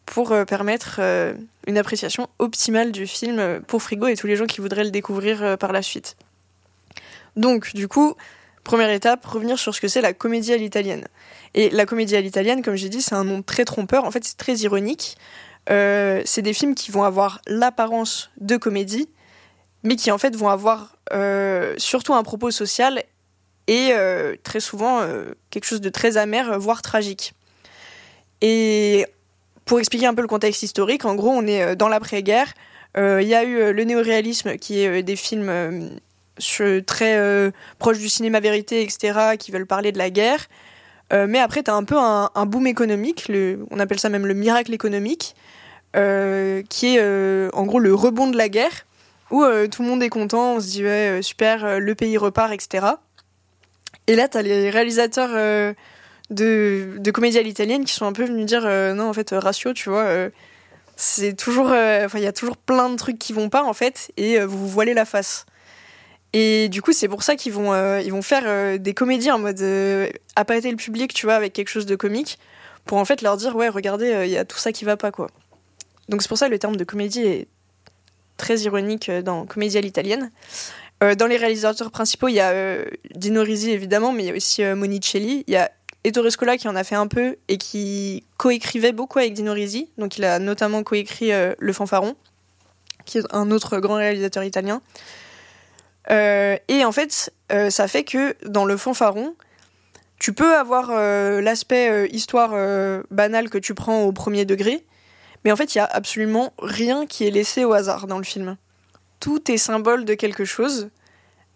pour 0.06 0.32
euh, 0.32 0.46
permettre 0.46 0.98
euh, 1.00 1.34
une 1.68 1.78
appréciation 1.78 2.28
optimale 2.40 2.92
du 2.92 3.06
film 3.06 3.62
pour 3.68 3.84
Frigo 3.84 4.08
et 4.08 4.16
tous 4.16 4.28
les 4.28 4.36
gens 4.36 4.46
qui 4.46 4.62
voudraient 4.62 4.84
le 4.84 4.92
découvrir 4.92 5.44
euh, 5.44 5.58
par 5.58 5.72
la 5.72 5.82
suite. 5.82 6.16
Donc, 7.36 7.76
du 7.76 7.88
coup, 7.88 8.16
première 8.64 8.90
étape, 8.90 9.26
revenir 9.26 9.60
sur 9.60 9.76
ce 9.76 9.82
que 9.82 9.88
c'est 9.88 10.02
la 10.02 10.14
comédie 10.14 10.54
à 10.54 10.58
l'italienne. 10.58 11.08
Et 11.54 11.70
la 11.70 11.86
comédie 11.86 12.16
à 12.16 12.22
l'italienne, 12.22 12.62
comme 12.64 12.76
j'ai 12.76 12.90
dit, 12.90 13.02
c'est 13.02 13.16
un 13.16 13.24
nom 13.24 13.44
très 13.44 13.66
trompeur. 13.66 14.06
En 14.06 14.12
fait, 14.12 14.24
c'est 14.24 14.38
très 14.38 14.56
ironique. 14.56 15.18
C'est 15.68 16.42
des 16.42 16.54
films 16.54 16.74
qui 16.74 16.90
vont 16.90 17.04
avoir 17.04 17.42
l'apparence 17.46 18.32
de 18.42 18.58
comédie, 18.58 19.08
mais 19.84 19.96
qui 19.96 20.12
en 20.12 20.18
fait 20.18 20.36
vont 20.36 20.50
avoir 20.50 20.96
euh, 21.14 21.74
surtout 21.78 22.14
un 22.14 22.24
propos 22.24 22.52
social 22.52 23.04
et 23.68 23.90
euh, 23.92 24.36
très 24.44 24.60
souvent 24.60 25.02
euh, 25.02 25.34
quelque 25.50 25.66
chose 25.66 25.82
de 25.82 25.90
très 25.90 26.18
amer, 26.18 26.60
voire 26.60 26.82
tragique. 26.82 27.34
Et 28.42 29.06
pour 29.66 29.80
expliquer 29.80 30.08
un 30.08 30.14
peu 30.14 30.22
le 30.22 30.28
contexte 30.28 30.64
historique, 30.64 31.06
en 31.06 31.16
gros, 31.16 31.30
on 31.30 31.46
est 31.46 31.76
dans 31.76 31.88
l'après-guerre. 31.88 32.54
Il 32.98 33.28
y 33.28 33.36
a 33.36 33.44
eu 33.44 33.72
le 33.72 33.84
néoréalisme, 33.84 34.58
qui 34.58 34.80
est 34.80 35.04
des 35.04 35.16
films 35.16 36.00
très 36.86 37.52
proches 37.78 38.00
du 38.00 38.10
cinéma 38.10 38.40
vérité, 38.40 38.82
etc., 38.82 39.38
qui 39.38 39.52
veulent 39.52 39.68
parler 39.68 39.92
de 39.92 40.00
la 40.00 40.10
guerre. 40.10 40.48
Mais 41.12 41.38
après, 41.38 41.62
tu 41.62 41.70
as 41.70 41.76
un 41.76 41.84
peu 41.84 41.98
un, 41.98 42.46
boom 42.48 42.66
économique, 42.66 43.30
on 43.70 43.80
appelle 43.80 44.00
ça 44.00 44.10
même 44.10 44.26
le 44.26 44.34
miracle 44.34 44.74
économique, 44.74 45.36
qui 45.94 46.96
est 46.96 47.54
en 47.54 47.66
gros 47.66 47.80
le 47.80 47.94
rebond 47.94 48.28
de 48.28 48.38
la 48.38 48.50
guerre, 48.50 48.86
où 49.32 49.44
euh, 49.44 49.68
tout 49.68 49.84
le 49.84 49.88
monde 49.88 50.04
est 50.04 50.10
content, 50.10 50.56
on 50.56 50.60
se 50.60 50.68
dit 50.68 50.84
ouais, 50.84 51.20
euh, 51.20 51.22
super, 51.22 51.66
euh, 51.66 51.80
le 51.80 51.96
pays 51.96 52.18
repart, 52.18 52.52
etc. 52.52 52.88
Et 54.08 54.16
là, 54.16 54.28
tu 54.28 54.38
as 54.38 54.42
les 54.42 54.70
réalisateurs 54.70 55.30
de, 56.32 56.96
de 56.98 57.12
comédie 57.12 57.38
à 57.38 57.44
l'italienne 57.44 57.86
qui 57.86 57.94
sont 57.94 58.06
un 58.06 58.14
peu 58.14 58.24
venus 58.24 58.46
dire 58.46 58.64
non, 58.96 59.08
en 59.08 59.14
fait, 59.14 59.30
ratio, 59.32 59.74
tu 59.74 59.90
vois, 59.90 60.30
c'est 60.96 61.36
toujours. 61.36 61.68
Enfin, 61.68 62.18
il 62.18 62.24
y 62.24 62.28
a 62.28 62.32
toujours 62.32 62.58
plein 62.58 62.90
de 62.90 62.96
trucs 62.96 63.20
qui 63.20 63.34
vont 63.34 63.50
pas, 63.50 63.64
en 63.64 63.74
fait, 63.74 64.12
et 64.18 64.40
vous 64.40 64.58
vous 64.58 64.68
voilez 64.68 64.96
la 64.96 65.06
face. 65.06 65.46
Et 66.34 66.70
du 66.70 66.82
coup, 66.82 66.92
c'est 66.92 67.08
pour 67.08 67.22
ça 67.22 67.36
qu'ils 67.36 67.54
vont, 67.54 68.00
ils 68.00 68.12
vont 68.12 68.24
faire 68.24 68.80
des 68.80 68.96
comédies 68.96 69.30
en 69.30 69.38
mode 69.38 69.64
appâter 70.36 70.72
le 70.72 70.78
public, 70.78 71.14
tu 71.14 71.28
vois, 71.28 71.36
avec 71.36 71.54
quelque 71.54 71.70
chose 71.70 71.86
de 71.86 71.96
comique, 71.96 72.40
pour 72.86 72.98
en 72.98 73.06
fait 73.06 73.22
leur 73.22 73.38
dire 73.38 73.56
ouais, 73.56 73.70
regardez, 73.70 74.24
il 74.26 74.32
y 74.32 74.38
a 74.38 74.46
tout 74.46 74.58
ça 74.58 74.72
qui 74.72 74.86
va 74.86 74.98
pas, 74.98 75.12
quoi. 75.12 75.28
Donc 76.08 76.24
c'est 76.24 76.30
pour 76.30 76.40
ça 76.40 76.48
que 76.48 76.52
le 76.52 76.60
terme 76.60 76.78
de 76.78 76.84
comédie 76.84 77.22
est 77.22 77.48
très 78.40 78.58
ironique 78.62 79.10
euh, 79.10 79.22
dans 79.22 79.46
comédie 79.46 79.78
à 79.78 79.82
l'italienne. 79.82 80.32
Euh, 81.04 81.14
dans 81.14 81.28
les 81.28 81.38
réalisateurs 81.38 81.92
principaux, 81.92 82.28
il 82.28 82.34
y 82.34 82.40
a 82.40 82.50
euh, 82.50 82.86
Dino 83.14 83.44
Risi 83.44 83.70
évidemment, 83.70 84.12
mais 84.12 84.24
il 84.24 84.26
y 84.28 84.32
a 84.32 84.36
aussi 84.36 84.64
euh, 84.64 84.76
Monicelli. 84.76 85.44
Il 85.48 85.54
y 85.54 85.58
a 85.58 85.70
Ettore 86.04 86.32
Scola 86.32 86.58
qui 86.58 86.68
en 86.68 86.76
a 86.76 86.84
fait 86.84 86.96
un 86.96 87.08
peu 87.08 87.38
et 87.48 87.58
qui 87.58 88.24
coécrivait 88.38 88.92
beaucoup 88.92 89.20
avec 89.20 89.34
Dino 89.34 89.54
Risi. 89.54 89.90
Donc 89.98 90.18
il 90.18 90.26
a 90.26 90.40
notamment 90.40 90.82
coécrit 90.84 91.32
euh, 91.32 91.54
Le 91.60 91.74
Fanfaron, 91.74 92.16
qui 93.06 93.20
est 93.20 93.24
un 93.32 93.52
autre 93.52 93.80
grand 93.80 93.96
réalisateur 93.96 94.44
italien. 94.44 94.82
Euh, 96.10 96.58
et 96.68 96.84
en 96.86 96.92
fait, 96.92 97.32
euh, 97.52 97.70
ça 97.70 97.88
fait 97.88 98.04
que 98.04 98.36
dans 98.46 98.66
Le 98.66 98.78
Fanfaron, 98.78 99.36
tu 100.20 100.34
peux 100.34 100.56
avoir 100.56 100.90
euh, 100.92 101.40
l'aspect 101.40 101.90
euh, 101.90 102.08
histoire 102.12 102.52
euh, 102.54 103.04
banale 103.12 103.50
que 103.50 103.58
tu 103.58 103.74
prends 103.74 104.04
au 104.04 104.12
premier 104.12 104.46
degré, 104.46 104.84
Mais 105.44 105.52
en 105.52 105.56
fait, 105.56 105.76
il 105.76 105.78
y 105.78 105.82
a 105.82 105.86
absolument 105.86 106.54
rien 106.60 107.06
qui 107.06 107.26
est 107.26 107.32
laissé 107.32 107.64
au 107.64 107.74
hasard 107.74 108.08
dans 108.08 108.18
le 108.18 108.24
film. 108.24 108.58
Tout 109.20 109.52
est 109.52 109.58
symbole 109.58 110.06
de 110.06 110.14
quelque 110.14 110.46
chose, 110.46 110.90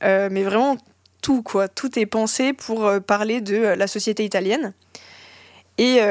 euh, 0.03 0.29
mais 0.31 0.43
vraiment 0.43 0.77
tout, 1.21 1.43
quoi. 1.43 1.67
Tout 1.67 1.97
est 1.97 2.05
pensé 2.05 2.53
pour 2.53 2.85
euh, 2.85 2.99
parler 2.99 3.41
de 3.41 3.55
euh, 3.55 3.75
la 3.75 3.87
société 3.87 4.25
italienne. 4.25 4.73
Et 5.77 6.01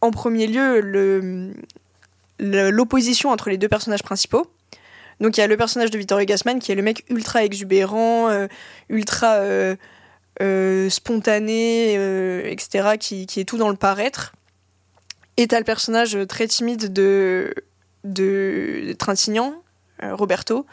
en 0.00 0.10
premier 0.10 0.46
lieu, 0.46 1.52
l'opposition 2.38 3.30
entre 3.30 3.48
les 3.48 3.56
deux 3.56 3.68
personnages 3.68 4.02
principaux. 4.02 4.46
Donc 5.20 5.36
il 5.36 5.40
y 5.40 5.42
a 5.42 5.46
le 5.46 5.56
personnage 5.56 5.90
de 5.90 5.96
Vittorio 5.96 6.26
Gassman 6.26 6.58
qui 6.60 6.70
est 6.70 6.74
le 6.74 6.82
mec 6.82 7.04
ultra 7.08 7.44
exubérant, 7.44 8.28
ultra 8.90 9.40
spontané, 10.90 11.94
etc., 12.52 12.98
qui, 13.00 13.26
est 13.38 13.48
tout 13.48 13.56
dans 13.56 13.70
le 13.70 13.76
paraître. 13.76 14.34
Et 15.38 15.46
t'as 15.46 15.58
le 15.58 15.64
personnage 15.64 16.18
très 16.28 16.46
timide 16.46 16.92
de, 16.92 17.54
de 18.04 18.94
Trintignant, 18.98 19.54
Roberto, 20.02 20.66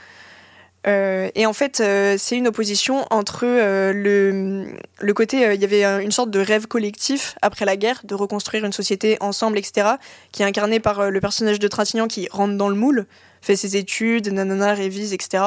euh, 0.87 1.29
et 1.33 1.45
en 1.45 1.53
fait, 1.53 1.79
euh, 1.79 2.15
c'est 2.17 2.37
une 2.37 2.47
opposition 2.47 3.05
entre 3.09 3.43
euh, 3.45 3.91
le, 3.91 4.65
le 4.99 5.13
côté, 5.13 5.53
il 5.53 5.59
y 5.59 5.63
avait 5.63 5.83
une 6.03 6.11
sorte 6.11 6.29
de 6.29 6.39
rêve 6.39 6.67
collectif 6.67 7.35
après 7.41 7.65
la 7.65 7.75
guerre, 7.75 8.01
de 8.03 8.13
reconstruire 8.13 8.65
une 8.65 8.73
société 8.73 9.17
ensemble, 9.19 9.57
etc., 9.57 9.87
qui 10.31 10.43
est 10.43 10.45
incarné 10.45 10.79
par 10.79 11.09
le 11.09 11.19
personnage 11.19 11.59
de 11.59 11.67
Trintignant 11.67 12.07
qui 12.07 12.27
rentre 12.29 12.55
dans 12.55 12.69
le 12.69 12.75
moule, 12.75 13.07
fait 13.41 13.55
ses 13.55 13.77
études, 13.77 14.27
nanana, 14.31 14.73
révise, 14.73 15.13
etc. 15.13 15.43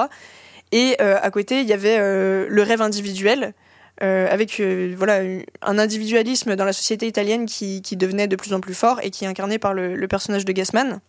Et 0.72 0.98
à 1.00 1.30
côté, 1.30 1.60
il 1.60 1.66
y 1.66 1.72
avait 1.72 1.98
le 1.98 2.62
rêve 2.62 2.82
individuel, 2.82 3.54
avec 4.00 4.60
voilà 4.96 5.20
un 5.62 5.78
individualisme 5.78 6.56
dans 6.56 6.64
la 6.64 6.72
société 6.72 7.06
italienne 7.06 7.46
qui, 7.46 7.82
qui, 7.82 7.96
devenait 7.96 8.28
de 8.28 8.36
plus 8.36 8.52
en 8.52 8.60
plus 8.60 8.74
fort 8.74 9.00
et 9.02 9.10
qui 9.10 9.24
est 9.24 9.28
incarné 9.28 9.58
par 9.58 9.74
le, 9.74 10.06
personnage 10.08 10.44
de 10.44 10.52
Gassman. 10.52 11.00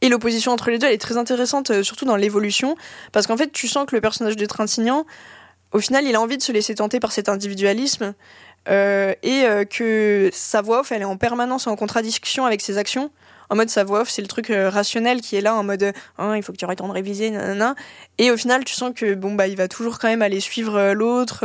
Et 0.00 0.08
l'opposition 0.08 0.52
entre 0.52 0.70
les 0.70 0.78
deux, 0.78 0.86
elle 0.86 0.94
est 0.94 0.98
très 0.98 1.16
intéressante, 1.16 1.70
euh, 1.70 1.82
surtout 1.82 2.04
dans 2.04 2.16
l'évolution, 2.16 2.76
parce 3.12 3.26
qu'en 3.26 3.36
fait, 3.36 3.52
tu 3.52 3.68
sens 3.68 3.86
que 3.86 3.94
le 3.94 4.00
personnage 4.00 4.36
de 4.36 4.46
Trintignant, 4.46 5.06
au 5.72 5.78
final, 5.78 6.04
il 6.04 6.14
a 6.16 6.20
envie 6.20 6.36
de 6.36 6.42
se 6.42 6.52
laisser 6.52 6.74
tenter 6.74 7.00
par 7.00 7.12
cet 7.12 7.28
individualisme, 7.28 8.14
euh, 8.68 9.14
et 9.22 9.44
euh, 9.44 9.64
que 9.64 10.30
sa 10.32 10.62
voix 10.62 10.80
off, 10.80 10.92
elle 10.92 11.02
est 11.02 11.06
en 11.06 11.16
permanence 11.16 11.66
en 11.66 11.76
contradiction 11.76 12.46
avec 12.46 12.60
ses 12.60 12.78
actions. 12.78 13.10
En 13.52 13.56
mode, 13.56 13.68
sa 13.68 13.84
voix 13.84 14.00
off, 14.00 14.08
c'est 14.08 14.22
le 14.22 14.28
truc 14.28 14.50
rationnel 14.50 15.20
qui 15.20 15.36
est 15.36 15.42
là, 15.42 15.54
en 15.54 15.62
mode, 15.62 15.92
oh, 16.18 16.32
il 16.34 16.42
faut 16.42 16.52
que 16.52 16.56
tu 16.56 16.64
arrêtes 16.64 16.78
de 16.78 16.90
réviser, 16.90 17.30
nanana. 17.30 17.74
Et 18.16 18.30
au 18.30 18.36
final, 18.36 18.64
tu 18.64 18.72
sens 18.72 18.92
que, 18.94 19.14
bon, 19.14 19.34
bah, 19.34 19.46
il 19.46 19.56
va 19.56 19.68
toujours 19.68 19.98
quand 19.98 20.08
même 20.08 20.22
aller 20.22 20.40
suivre 20.40 20.92
l'autre, 20.94 21.44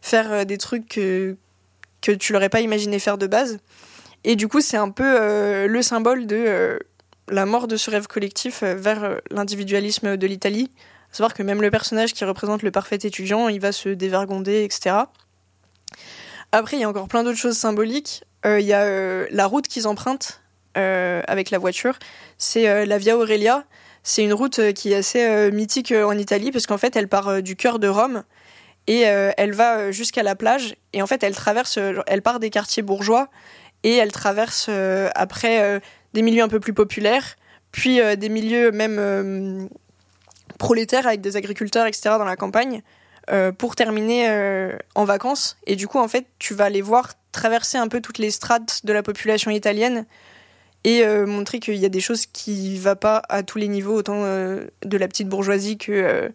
faire 0.00 0.46
des 0.46 0.56
trucs 0.56 0.88
que, 0.88 1.36
que 2.00 2.12
tu 2.12 2.32
l'aurais 2.32 2.48
pas 2.48 2.60
imaginé 2.60 3.00
faire 3.00 3.18
de 3.18 3.26
base. 3.26 3.58
Et 4.22 4.36
du 4.36 4.46
coup, 4.46 4.60
c'est 4.60 4.76
un 4.76 4.90
peu 4.90 5.66
le 5.66 5.82
symbole 5.82 6.28
de 6.28 6.78
la 7.28 7.46
mort 7.46 7.68
de 7.68 7.76
ce 7.76 7.90
rêve 7.90 8.06
collectif 8.06 8.62
euh, 8.62 8.74
vers 8.74 9.04
euh, 9.04 9.16
l'individualisme 9.30 10.16
de 10.16 10.26
l'Italie. 10.26 10.70
À 11.12 11.16
savoir 11.16 11.34
que 11.34 11.42
même 11.42 11.62
le 11.62 11.70
personnage 11.70 12.14
qui 12.14 12.24
représente 12.24 12.62
le 12.62 12.70
parfait 12.70 12.96
étudiant, 12.96 13.48
il 13.48 13.60
va 13.60 13.72
se 13.72 13.88
dévergonder, 13.88 14.64
etc. 14.64 14.96
Après, 16.52 16.76
il 16.76 16.80
y 16.80 16.84
a 16.84 16.88
encore 16.88 17.08
plein 17.08 17.22
d'autres 17.22 17.38
choses 17.38 17.56
symboliques. 17.56 18.24
Euh, 18.46 18.60
il 18.60 18.66
y 18.66 18.72
a 18.72 19.28
la 19.30 19.46
route 19.46 19.68
qu'ils 19.68 19.86
empruntent 19.86 20.41
avec 20.74 21.50
la 21.50 21.58
voiture. 21.58 21.98
C'est 22.38 22.86
la 22.86 22.98
Via 22.98 23.16
Aurelia. 23.16 23.64
C'est 24.02 24.24
une 24.24 24.32
route 24.32 24.72
qui 24.72 24.92
est 24.92 24.96
assez 24.96 25.50
mythique 25.52 25.92
en 25.92 26.16
Italie 26.16 26.50
parce 26.50 26.66
qu'en 26.66 26.78
fait, 26.78 26.96
elle 26.96 27.08
part 27.08 27.42
du 27.42 27.56
cœur 27.56 27.78
de 27.78 27.88
Rome 27.88 28.24
et 28.86 29.00
elle 29.00 29.52
va 29.52 29.90
jusqu'à 29.92 30.22
la 30.22 30.34
plage. 30.34 30.74
Et 30.92 31.02
en 31.02 31.06
fait, 31.06 31.22
elle 31.22 31.34
traverse, 31.34 31.78
elle 32.06 32.22
part 32.22 32.40
des 32.40 32.50
quartiers 32.50 32.82
bourgeois 32.82 33.28
et 33.84 33.96
elle 33.96 34.12
traverse 34.12 34.70
après 35.14 35.80
des 36.12 36.22
milieux 36.22 36.42
un 36.42 36.48
peu 36.48 36.60
plus 36.60 36.74
populaires, 36.74 37.36
puis 37.70 38.00
euh, 38.00 38.16
des 38.16 38.28
milieux 38.28 38.70
même 38.70 38.98
euh, 38.98 39.66
prolétaires 40.58 41.06
avec 41.06 41.20
des 41.20 41.36
agriculteurs, 41.36 41.86
etc. 41.86 42.02
dans 42.18 42.24
la 42.24 42.36
campagne, 42.36 42.82
euh, 43.30 43.52
pour 43.52 43.76
terminer 43.76 44.28
en 44.94 45.04
vacances. 45.04 45.56
Et 45.66 45.76
du 45.76 45.88
coup, 45.88 45.98
en 45.98 46.08
fait, 46.08 46.26
tu 46.38 46.54
vas 46.54 46.70
les 46.70 46.82
voir 46.82 47.12
traverser 47.32 47.78
un 47.78 47.88
peu 47.88 48.00
toutes 48.00 48.18
les 48.18 48.30
strates 48.30 48.84
de 48.84 48.92
la 48.92 49.02
population 49.02 49.50
italienne 49.50 50.06
et 50.84 51.06
montrer 51.26 51.60
qu'il 51.60 51.76
y 51.76 51.84
a 51.84 51.88
des 51.88 52.00
choses 52.00 52.26
qui 52.26 52.70
ne 52.70 52.80
vont 52.80 52.96
pas 52.96 53.22
à 53.28 53.42
tous 53.42 53.58
les 53.58 53.68
niveaux, 53.68 53.94
autant 53.94 54.22
de 54.22 54.96
la 54.98 55.08
petite 55.08 55.28
bourgeoisie 55.28 55.78
que 55.78 56.32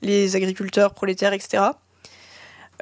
les 0.00 0.34
agriculteurs, 0.34 0.94
prolétaires, 0.94 1.34
etc. 1.34 1.64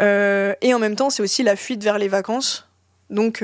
et 0.00 0.74
en 0.74 0.78
même 0.78 0.94
temps, 0.94 1.10
c'est 1.10 1.22
aussi 1.22 1.42
la 1.42 1.56
fuite 1.56 1.82
vers 1.82 1.98
les 1.98 2.08
vacances. 2.08 2.68
Donc, 3.10 3.42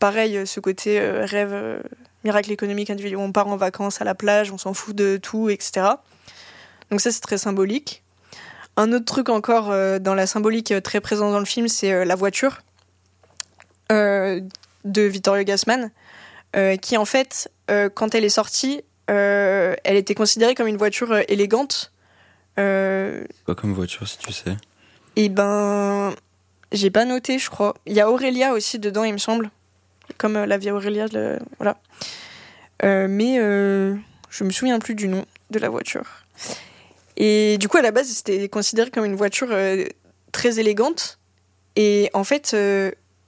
pareil, 0.00 0.36
euh, 0.36 0.46
ce 0.46 0.58
côté 0.58 0.98
euh, 0.98 1.24
rêve, 1.24 1.52
euh, 1.52 1.80
miracle 2.24 2.50
économique 2.50 2.90
individuel, 2.90 3.20
on 3.20 3.30
part 3.30 3.46
en 3.46 3.56
vacances 3.56 4.00
à 4.00 4.04
la 4.04 4.16
plage, 4.16 4.50
on 4.50 4.58
s'en 4.58 4.74
fout 4.74 4.96
de 4.96 5.16
tout, 5.16 5.48
etc. 5.48 5.86
Donc 6.90 7.00
ça, 7.00 7.12
c'est 7.12 7.20
très 7.20 7.38
symbolique. 7.38 8.02
Un 8.76 8.92
autre 8.92 9.04
truc 9.04 9.28
encore 9.28 9.68
dans 10.00 10.14
la 10.14 10.26
symbolique 10.26 10.72
très 10.82 11.00
présent 11.00 11.30
dans 11.30 11.38
le 11.38 11.44
film, 11.44 11.68
c'est 11.68 12.04
la 12.04 12.14
voiture 12.14 12.62
de 13.90 14.42
Vittorio 15.02 15.44
Gassman, 15.44 15.90
qui 16.82 16.96
en 16.96 17.04
fait, 17.04 17.50
quand 17.94 18.14
elle 18.14 18.24
est 18.24 18.28
sortie, 18.28 18.82
elle 19.06 19.96
était 19.96 20.14
considérée 20.14 20.54
comme 20.54 20.66
une 20.66 20.76
voiture 20.76 21.16
élégante. 21.28 21.92
Quoi 22.56 23.54
comme 23.56 23.72
voiture, 23.72 24.06
si 24.06 24.18
tu 24.18 24.32
sais? 24.32 24.56
Eh 25.16 25.28
ben, 25.28 26.14
j'ai 26.72 26.90
pas 26.90 27.04
noté, 27.04 27.38
je 27.38 27.50
crois. 27.50 27.74
Il 27.86 27.94
y 27.94 28.00
a 28.00 28.10
Aurélia 28.10 28.52
aussi 28.52 28.78
dedans, 28.78 29.04
il 29.04 29.12
me 29.12 29.18
semble 29.18 29.50
comme 30.18 30.36
euh, 30.36 30.46
la 30.46 30.58
Via 30.58 30.74
Aurelia, 30.74 31.06
voilà. 31.58 31.78
Euh, 32.84 33.06
mais 33.08 33.38
euh, 33.38 33.94
je 34.30 34.44
me 34.44 34.50
souviens 34.50 34.78
plus 34.78 34.94
du 34.94 35.08
nom 35.08 35.24
de 35.50 35.58
la 35.58 35.68
voiture. 35.68 36.24
Et 37.16 37.58
du 37.58 37.68
coup, 37.68 37.76
à 37.76 37.82
la 37.82 37.90
base, 37.90 38.08
c'était 38.08 38.48
considéré 38.48 38.90
comme 38.90 39.04
une 39.04 39.16
voiture 39.16 39.54
très 40.32 40.58
élégante. 40.58 41.18
Et 41.76 42.08
en 42.14 42.24
fait, 42.24 42.56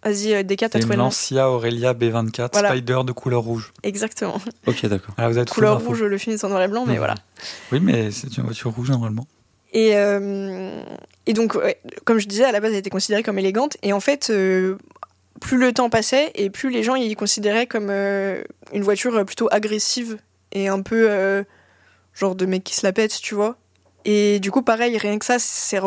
vas-y, 0.05 0.45
Deca, 0.45 0.69
t'as 0.69 0.79
trouvé 0.79 0.97
le 0.97 1.03
Lancia 1.03 1.51
Aurelia 1.51 1.95
B24 1.95 2.69
Spider 2.69 3.01
de 3.05 3.13
couleur 3.13 3.43
rouge. 3.43 3.73
Exactement. 3.83 4.41
Ok, 4.67 4.87
d'accord. 4.87 5.15
Ah, 5.19 5.29
vous 5.29 5.45
couleur 5.45 5.81
rouge, 5.83 6.03
le 6.03 6.19
film 6.19 6.35
est 6.35 6.45
en 6.45 6.49
noir 6.49 6.63
et 6.63 6.69
blanc, 6.69 6.85
mais 6.87 6.99
voilà. 6.99 7.15
Oui, 7.71 7.81
mais 7.81 8.11
c'est 8.11 8.37
une 8.37 8.45
voiture 8.45 8.71
rouge 8.71 8.91
normalement. 8.91 9.27
Et, 9.73 9.93
et 11.27 11.33
donc, 11.33 11.57
comme 12.05 12.19
je 12.19 12.29
disais, 12.29 12.45
à 12.45 12.53
la 12.53 12.61
base, 12.61 12.73
elle 12.73 12.79
était 12.79 12.91
considérée 12.91 13.23
comme 13.23 13.39
élégante. 13.39 13.77
Et 13.83 13.93
en 13.93 14.01
fait, 14.01 14.31
plus 15.43 15.59
le 15.59 15.73
temps 15.73 15.91
passait 15.91 16.31
et 16.35 16.49
plus 16.49 16.71
les 16.71 16.83
gens 16.83 16.95
y 16.95 17.15
considéraient 17.15 17.67
comme 17.67 17.89
euh, 17.91 18.43
une 18.73 18.83
voiture 18.83 19.25
plutôt 19.27 19.49
agressive 19.51 20.19
et 20.53 20.69
un 20.69 20.81
peu 20.83 21.11
euh, 21.11 21.43
genre 22.15 22.35
de 22.37 22.47
mec 22.47 22.65
qui 22.65 22.75
se 22.75 22.87
la 22.87 22.93
pète, 22.93 23.19
tu 23.21 23.35
vois. 23.35 23.57
Et 24.05 24.41
du 24.41 24.51
coup, 24.51 24.63
pareil, 24.63 24.97
rien 24.97 25.19
que 25.19 25.25
ça, 25.25 25.39
c'est 25.39 25.81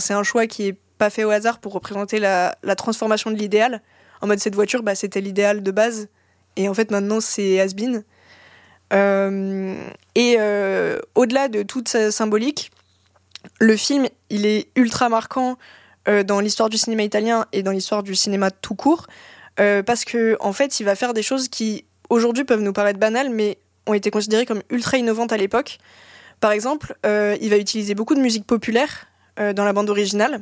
c'est 0.00 0.14
un 0.14 0.22
choix 0.22 0.46
qui 0.46 0.68
est 0.68 0.76
pas 0.98 1.10
fait 1.10 1.24
au 1.24 1.30
hasard 1.30 1.58
pour 1.58 1.72
représenter 1.72 2.18
la, 2.18 2.56
transformation 2.76 3.30
de 3.30 3.36
l'idéal. 3.36 3.82
En 4.20 4.26
mode 4.26 4.38
cette 4.38 4.54
voiture, 4.54 4.82
bah, 4.82 4.94
c'était 4.94 5.20
l'idéal 5.20 5.62
de 5.62 5.70
base 5.70 6.08
et 6.56 6.68
en 6.68 6.74
fait 6.74 6.90
maintenant 6.90 7.20
c'est 7.20 7.60
has-been. 7.60 8.04
Euh, 8.92 9.74
et 10.14 10.38
au-delà 11.14 11.48
de 11.48 11.62
toute 11.62 11.88
sa 11.88 12.10
symbolique, 12.10 12.70
le 13.60 13.76
film, 13.76 14.06
il 14.30 14.46
est 14.46 14.68
ultra 14.76 15.08
marquant 15.08 15.56
euh, 16.08 16.22
dans 16.22 16.40
l'histoire 16.40 16.68
du 16.68 16.78
cinéma 16.78 17.02
italien 17.02 17.46
et 17.52 17.62
dans 17.62 17.72
l'histoire 17.72 18.02
du 18.02 18.14
cinéma 18.14 18.50
tout 18.50 18.74
court, 18.74 19.06
euh, 19.60 19.82
parce 19.82 20.04
que 20.04 20.36
en 20.40 20.52
fait, 20.52 20.80
il 20.80 20.84
va 20.84 20.94
faire 20.94 21.14
des 21.14 21.22
choses 21.22 21.48
qui 21.48 21.84
aujourd'hui 22.10 22.44
peuvent 22.44 22.60
nous 22.60 22.72
paraître 22.72 22.98
banales, 22.98 23.30
mais 23.30 23.58
ont 23.86 23.94
été 23.94 24.10
considérées 24.10 24.46
comme 24.46 24.62
ultra 24.70 24.98
innovantes 24.98 25.32
à 25.32 25.36
l'époque. 25.36 25.78
Par 26.40 26.52
exemple, 26.52 26.96
euh, 27.06 27.36
il 27.40 27.50
va 27.50 27.56
utiliser 27.56 27.94
beaucoup 27.94 28.14
de 28.14 28.20
musique 28.20 28.46
populaire 28.46 29.06
dans 29.54 29.66
la 29.66 29.74
bande 29.74 29.90
originale. 29.90 30.40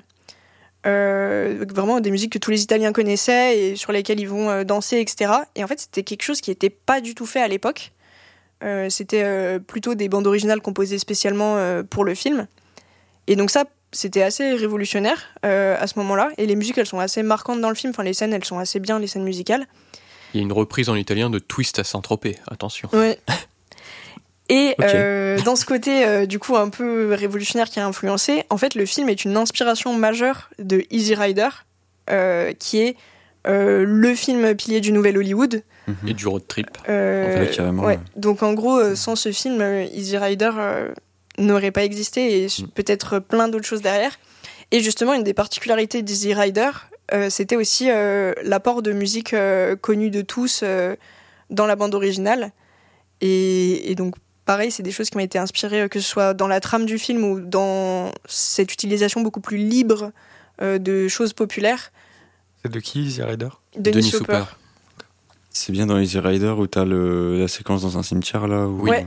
Vraiment 0.85 2.01
des 2.01 2.11
musiques 2.11 2.33
que 2.33 2.39
tous 2.39 2.51
les 2.51 2.63
Italiens 2.63 2.93
connaissaient 2.93 3.59
et 3.59 3.77
sur 3.77 3.93
lesquelles 3.93 4.21
ils 4.21 4.29
vont 4.29 4.65
danser, 4.65 5.01
etc. 5.01 5.33
Et 5.55 5.65
en 5.65 5.67
fait, 5.67 5.81
c'était 5.81 6.03
quelque 6.03 6.23
chose 6.23 6.41
qui 6.41 6.51
n'était 6.51 6.71
pas 6.71 7.01
du 7.01 7.15
tout 7.15 7.27
fait 7.27 7.41
à 7.41 7.49
l'époque. 7.49 7.93
c'était 8.89 9.59
plutôt 9.61 9.95
des 9.95 10.09
bandes 10.09 10.27
originales 10.27 10.61
composées 10.61 10.99
spécialement 10.99 11.83
pour 11.89 12.05
le 12.05 12.15
film. 12.15 12.47
Et 13.27 13.37
donc 13.37 13.51
ça, 13.51 13.65
c'était 13.95 14.23
assez 14.23 14.55
révolutionnaire 14.55 15.23
euh, 15.45 15.77
à 15.79 15.87
ce 15.87 15.99
moment-là. 16.01 16.31
Et 16.37 16.47
les 16.47 16.57
musiques, 16.57 16.77
elles 16.79 16.87
sont 16.87 16.99
assez 16.99 17.23
marquantes 17.23 17.61
dans 17.61 17.69
le 17.69 17.75
film. 17.75 17.91
Enfin, 17.91 18.03
les 18.03 18.13
scènes, 18.13 18.33
elles 18.33 18.45
sont 18.45 18.59
assez 18.59 18.81
bien, 18.81 18.99
les 18.99 19.07
scènes 19.07 19.25
musicales. 19.25 19.67
Il 20.33 20.39
y 20.39 20.41
a 20.41 20.43
une 20.43 20.53
reprise 20.53 20.89
en 20.89 20.97
italien 20.97 21.31
de 21.31 21.39
Twist 21.39 21.79
à 21.79 21.85
Saint-Tropez, 21.85 22.37
attention. 22.51 22.89
Ouais. 22.93 23.19
Et 24.51 24.75
euh, 24.81 25.41
dans 25.43 25.57
ce 25.57 25.65
côté, 25.65 26.07
euh, 26.07 26.27
du 26.27 26.39
coup, 26.39 26.57
un 26.57 26.69
peu 26.69 27.15
révolutionnaire 27.15 27.71
qui 27.71 27.81
a 27.81 27.87
influencé, 27.87 28.45
en 28.51 28.59
fait, 28.59 28.75
le 28.75 28.85
film 28.85 29.09
est 29.09 29.25
une 29.25 29.37
inspiration 29.37 29.95
majeure 29.95 30.51
de 30.59 30.83
Easy 30.91 31.15
Rider, 31.15 31.49
qui 32.59 32.81
est 32.81 32.97
le 33.47 34.15
film 34.15 34.55
pilier 34.55 34.81
du 34.81 34.93
nouvel 34.93 35.19
Hollywood. 35.19 35.63
Et 36.07 36.15
du 36.15 36.27
road 36.27 36.43
trip. 36.49 36.69
ouais. 36.89 37.99
Donc, 38.17 38.43
en 38.43 38.55
gros, 38.55 38.95
sans 38.95 39.17
ce 39.17 39.33
film, 39.33 39.63
Easy 39.93 40.17
Rider 40.17 40.51
n'aurait 41.39 41.71
pas 41.71 41.85
existé 41.85 42.43
et 42.43 42.47
mm. 42.47 42.69
peut-être 42.75 43.19
plein 43.19 43.49
d'autres 43.49 43.67
choses 43.67 43.83
derrière. 43.83 44.19
Et 44.71 44.81
justement, 44.81 45.15
une 45.15 45.25
des 45.25 45.35
particularités 45.35 46.03
d'Easy 46.03 46.35
Rider, 46.35 46.71
euh, 47.13 47.31
c'était 47.31 47.57
aussi 47.57 47.91
euh, 47.91 48.33
l'apport 48.43 48.83
de 48.83 48.93
musique 48.93 49.35
euh, 49.35 49.77
connue 49.77 50.11
de 50.11 50.23
tous, 50.23 50.65
dans 51.51 51.67
la 51.67 51.77
bande 51.77 51.95
originale. 51.95 52.51
Et, 53.21 53.91
et 53.91 53.95
donc, 53.95 54.17
pareil, 54.45 54.71
c'est 54.71 54.83
des 54.83 54.93
choses 54.93 55.11
qui 55.11 55.17
m'ont 55.19 55.25
été 55.25 55.39
inspirées, 55.39 55.83
euh, 55.83 55.89
que 55.89 56.01
ce 56.01 56.09
soit 56.09 56.35
dans 56.35 56.49
la 56.49 56.61
trame 56.61 56.85
du 56.87 56.99
film 56.99 57.25
ou 57.25 57.41
dans 57.41 58.11
cette 58.27 58.73
utilisation 58.73 59.21
beaucoup 59.23 59.41
plus 59.41 59.57
libre 59.59 60.13
euh, 60.63 60.79
de 60.79 61.09
choses 61.09 61.33
populaires. 61.33 61.91
C'est 62.63 62.71
de 62.73 62.81
qui, 62.81 63.03
Easy 63.05 63.23
Rider? 63.23 63.49
Denis, 63.77 63.97
Denis 64.01 64.15
Hopper. 64.17 64.33
Hopper. 64.37 64.45
C'est 65.51 65.73
bien 65.73 65.87
dans 65.87 65.99
Easy 65.99 66.19
Rider 66.19 66.55
où 66.57 66.67
t'as 66.67 66.85
le, 66.85 67.39
la 67.39 67.49
séquence 67.49 67.83
dans 67.83 67.97
un 67.99 68.03
cimetière 68.03 68.47
là. 68.49 68.67
Où, 68.67 68.89
Ouais. 68.89 69.07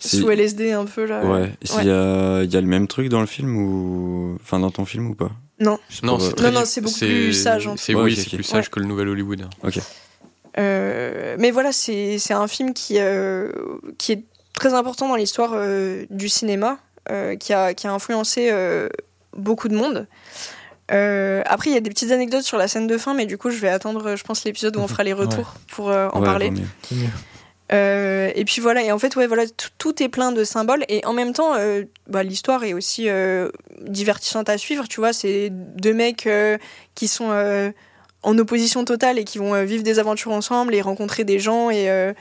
Sous 0.00 0.30
LSD 0.30 0.70
un 0.72 0.84
peu 0.84 1.06
là. 1.06 1.24
Ouais. 1.24 1.52
Il 1.62 1.86
y, 1.86 1.90
a, 1.90 2.42
il 2.44 2.52
y 2.52 2.56
a 2.56 2.60
le 2.60 2.66
même 2.68 2.86
truc 2.86 3.08
dans 3.08 3.18
le 3.20 3.26
film 3.26 3.56
ou. 3.56 4.38
Enfin, 4.40 4.60
dans 4.60 4.70
ton 4.70 4.84
film 4.84 5.08
ou 5.10 5.14
pas? 5.16 5.32
Non. 5.58 5.76
Non, 6.04 6.20
c'est 6.20 6.28
euh, 6.28 6.32
très 6.34 6.50
Non, 6.52 6.58
non, 6.60 6.64
di- 6.64 6.68
c'est 6.70 6.80
beaucoup 6.80 6.98
plus 7.00 7.32
sage. 7.32 7.68
C'est 7.76 7.94
Ouais, 7.96 8.02
oui, 8.02 8.12
ok, 8.12 8.18
c'est 8.18 8.26
ok. 8.28 8.34
plus 8.34 8.44
sage 8.44 8.64
Ouais. 8.66 8.70
que 8.70 8.78
le 8.78 8.86
nouvel 8.86 9.08
Hollywood. 9.08 9.42
hein. 9.42 9.70
Euh, 10.58 11.36
mais 11.38 11.50
voilà, 11.50 11.72
c'est 11.72 12.18
c'est 12.18 12.34
un 12.34 12.46
film 12.48 12.74
qui, 12.74 12.94
euh, 12.98 13.50
qui 13.98 14.12
est 14.12 14.22
très 14.58 14.74
important 14.74 15.08
dans 15.08 15.16
l'histoire 15.16 15.52
euh, 15.54 16.04
du 16.10 16.28
cinéma, 16.28 16.78
euh, 17.10 17.36
qui, 17.36 17.52
a, 17.52 17.74
qui 17.74 17.86
a 17.86 17.92
influencé 17.92 18.48
euh, 18.50 18.88
beaucoup 19.36 19.68
de 19.68 19.74
monde. 19.76 20.06
Euh, 20.90 21.42
après, 21.46 21.70
il 21.70 21.74
y 21.74 21.76
a 21.76 21.80
des 21.80 21.90
petites 21.90 22.12
anecdotes 22.12 22.42
sur 22.44 22.56
la 22.58 22.66
scène 22.66 22.86
de 22.86 22.96
fin, 22.98 23.12
mais 23.14 23.26
du 23.26 23.36
coup, 23.38 23.50
je 23.50 23.58
vais 23.58 23.68
attendre, 23.68 24.16
je 24.16 24.24
pense, 24.24 24.44
l'épisode 24.44 24.76
où 24.76 24.80
on 24.80 24.88
fera 24.88 25.04
les 25.04 25.12
retours 25.12 25.54
pour 25.70 25.90
euh, 25.90 26.08
en 26.12 26.20
ouais, 26.20 26.24
parler. 26.26 26.50
Euh, 27.70 28.30
et 28.34 28.44
puis 28.46 28.62
voilà, 28.62 28.82
et 28.82 28.90
en 28.92 28.98
fait, 28.98 29.14
ouais, 29.16 29.26
voilà, 29.26 29.46
tout- 29.46 29.68
tout 29.76 30.02
est 30.02 30.08
plein 30.08 30.32
de 30.32 30.42
symboles, 30.44 30.84
et 30.88 31.04
en 31.04 31.12
même 31.12 31.34
temps, 31.34 31.54
euh, 31.56 31.84
bah, 32.06 32.22
l'histoire 32.22 32.64
est 32.64 32.72
aussi 32.72 33.10
euh, 33.10 33.50
divertissante 33.82 34.48
à 34.48 34.56
suivre, 34.56 34.88
tu 34.88 35.00
vois, 35.00 35.12
c'est 35.12 35.50
deux 35.52 35.92
mecs 35.92 36.26
euh, 36.26 36.56
qui 36.94 37.08
sont 37.08 37.28
euh, 37.30 37.70
en 38.22 38.38
opposition 38.38 38.86
totale 38.86 39.18
et 39.18 39.24
qui 39.24 39.36
vont 39.36 39.54
euh, 39.54 39.64
vivre 39.64 39.82
des 39.82 39.98
aventures 39.98 40.32
ensemble 40.32 40.74
et 40.74 40.80
rencontrer 40.80 41.24
des 41.24 41.38
gens, 41.38 41.68
et, 41.68 41.90
euh, 41.90 42.14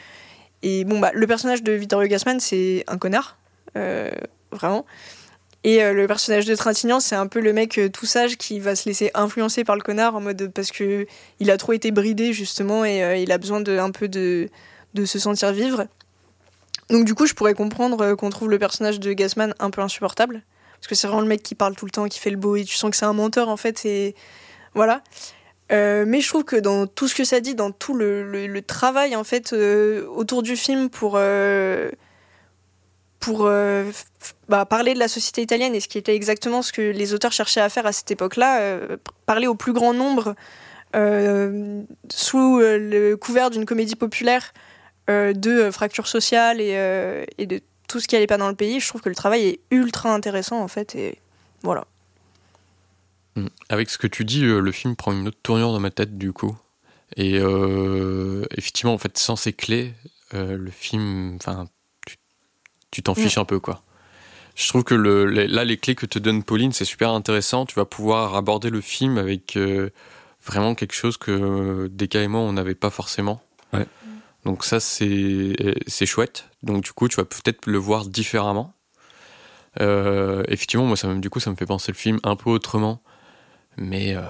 et 0.63 0.83
bon, 0.85 0.99
bah, 0.99 1.11
le 1.13 1.27
personnage 1.27 1.63
de 1.63 1.71
Vittorio 1.71 2.07
Gassman, 2.07 2.39
c'est 2.39 2.83
un 2.87 2.97
connard, 2.97 3.37
euh, 3.75 4.09
vraiment. 4.51 4.85
Et 5.63 5.83
euh, 5.83 5.93
le 5.93 6.07
personnage 6.07 6.45
de 6.45 6.55
Trintignant, 6.55 6.99
c'est 6.99 7.15
un 7.15 7.27
peu 7.27 7.39
le 7.39 7.53
mec 7.53 7.77
euh, 7.77 7.89
tout 7.89 8.05
sage 8.05 8.37
qui 8.37 8.59
va 8.59 8.75
se 8.75 8.87
laisser 8.87 9.11
influencer 9.13 9.63
par 9.63 9.75
le 9.75 9.81
connard 9.81 10.15
en 10.15 10.21
mode 10.21 10.51
parce 10.53 10.71
que 10.71 11.05
il 11.39 11.51
a 11.51 11.57
trop 11.57 11.73
été 11.73 11.91
bridé 11.91 12.31
justement 12.31 12.85
et 12.85 13.21
il 13.21 13.31
a 13.31 13.37
besoin 13.37 13.59
de 13.59 13.77
un 13.77 13.91
peu 13.91 14.07
de 14.07 14.49
de 14.93 15.05
se 15.05 15.19
sentir 15.19 15.51
vivre. 15.51 15.87
Donc 16.89 17.05
du 17.05 17.13
coup, 17.15 17.25
je 17.25 17.33
pourrais 17.33 17.53
comprendre 17.53 18.13
qu'on 18.15 18.29
trouve 18.29 18.49
le 18.49 18.59
personnage 18.59 18.99
de 18.99 19.11
Gassman 19.13 19.53
un 19.59 19.69
peu 19.69 19.81
insupportable 19.81 20.43
parce 20.79 20.87
que 20.87 20.95
c'est 20.95 21.07
vraiment 21.07 21.21
le 21.21 21.27
mec 21.27 21.43
qui 21.43 21.55
parle 21.55 21.75
tout 21.75 21.85
le 21.85 21.91
temps, 21.91 22.07
qui 22.07 22.19
fait 22.19 22.29
le 22.29 22.37
beau 22.37 22.55
et 22.55 22.63
tu 22.63 22.77
sens 22.77 22.91
que 22.91 22.95
c'est 22.95 23.05
un 23.05 23.13
menteur 23.13 23.49
en 23.49 23.57
fait 23.57 23.85
et 23.85 24.15
voilà. 24.73 25.01
Euh, 25.71 26.05
mais 26.07 26.21
je 26.21 26.29
trouve 26.29 26.45
que 26.45 26.55
dans 26.55 26.87
tout 26.87 27.07
ce 27.07 27.15
que 27.15 27.23
ça 27.23 27.39
dit, 27.39 27.55
dans 27.55 27.71
tout 27.71 27.93
le, 27.93 28.61
travail 28.65 29.15
en 29.15 29.23
fait 29.23 29.53
euh, 29.53 30.05
autour 30.07 30.43
du 30.43 30.55
film 30.55 30.89
pour 30.89 31.15
euh, 31.15 31.91
bah, 34.47 34.65
parler 34.65 34.93
de 34.93 34.99
la 34.99 35.07
société 35.07 35.41
italienne 35.41 35.75
et 35.75 35.79
ce 35.79 35.87
qui 35.87 35.97
était 35.97 36.15
exactement 36.15 36.61
ce 36.61 36.71
que 36.71 36.81
les 36.81 37.13
auteurs 37.13 37.33
cherchaient 37.33 37.61
à 37.61 37.69
faire 37.69 37.85
à 37.85 37.91
cette 37.91 38.09
époque-là, 38.11 38.77
parler 39.25 39.47
au 39.47 39.55
plus 39.55 39.73
grand 39.73 39.93
nombre 39.93 40.35
sous 42.09 42.59
le 42.59 43.15
couvert 43.15 43.49
d'une 43.49 43.65
comédie 43.65 43.95
populaire 43.95 44.53
de 45.09 45.69
fractures 45.71 46.07
sociales 46.07 46.61
et, 46.61 47.25
et 47.37 47.45
de 47.45 47.59
tout 47.89 47.99
ce 47.99 48.07
qui 48.07 48.15
allait 48.15 48.27
pas 48.27 48.37
dans 48.37 48.49
le 48.49 48.55
pays. 48.55 48.79
Je 48.79 48.87
trouve 48.87 49.01
que 49.01 49.09
le 49.09 49.15
travail 49.15 49.45
est 49.45 49.59
ultra 49.71 50.13
intéressant 50.13 50.61
en 50.61 50.69
fait 50.69 50.95
et 50.95 51.19
voilà. 51.63 51.85
Mm. 53.37 53.47
Avec 53.69 53.89
ce 53.89 53.97
que 53.97 54.07
tu 54.07 54.25
dis, 54.25 54.43
euh, 54.45 54.59
le 54.59 54.71
film 54.71 54.95
prend 54.95 55.11
une 55.13 55.27
autre 55.27 55.37
tournure 55.43 55.71
dans 55.71 55.79
ma 55.79 55.91
tête 55.91 56.17
du 56.17 56.33
coup. 56.33 56.57
Et 57.15 57.39
euh, 57.39 58.45
effectivement, 58.57 58.93
en 58.93 58.97
fait, 58.97 59.17
sans 59.17 59.35
ces 59.37 59.53
clés, 59.53 59.93
euh, 60.33 60.57
le 60.57 60.71
film, 60.71 61.35
enfin, 61.39 61.67
tu- 62.91 63.01
t'en 63.03 63.13
Mm. 63.13 63.15
fiches 63.15 63.37
un 63.37 63.45
peu 63.45 63.59
quoi. 63.59 63.81
Je 64.55 64.67
trouve 64.67 64.83
que 64.83 64.95
le, 64.95 65.25
les- 65.27 65.47
là, 65.47 65.63
les 65.63 65.77
clés 65.77 65.93
que 65.95 66.05
te 66.07 66.17
donne 66.19 66.43
Pauline, 66.43 66.73
c'est 66.73 66.83
super 66.85 67.11
intéressant. 67.11 67.65
Tu 67.67 67.75
vas 67.75 67.85
pouvoir 67.85 68.35
aborder 68.35 68.69
le 68.71 68.81
film 68.81 69.17
avec 69.19 69.55
euh, 69.55 69.91
vraiment 70.43 70.73
quelque 70.73 70.93
chose 70.95 71.17
que 71.17 71.87
Deka 71.93 72.21
et 72.23 72.27
moi, 72.27 72.41
on 72.41 72.53
n'avait 72.53 72.73
pas 72.75 72.89
forcément. 72.89 73.41
Ouais. 73.73 73.85
Donc 74.45 74.63
ça, 74.65 74.79
c'est 74.79 75.55
c'est 75.85 76.05
chouette. 76.07 76.45
Donc 76.63 76.83
du 76.83 76.91
coup, 76.91 77.07
tu 77.07 77.17
vas 77.17 77.25
peut-être 77.25 77.67
le 77.67 77.77
voir 77.77 78.05
différemment. 78.05 78.73
Euh, 79.79 80.43
effectivement, 80.47 80.85
moi, 80.87 80.97
ça 80.97 81.07
me, 81.07 81.19
du 81.19 81.29
coup, 81.29 81.39
ça 81.39 81.51
me 81.51 81.55
fait 81.55 81.65
penser 81.67 81.91
le 81.91 81.97
film 81.97 82.19
un 82.23 82.35
peu 82.35 82.49
autrement. 82.49 83.01
Mais 83.77 84.15
euh, 84.15 84.21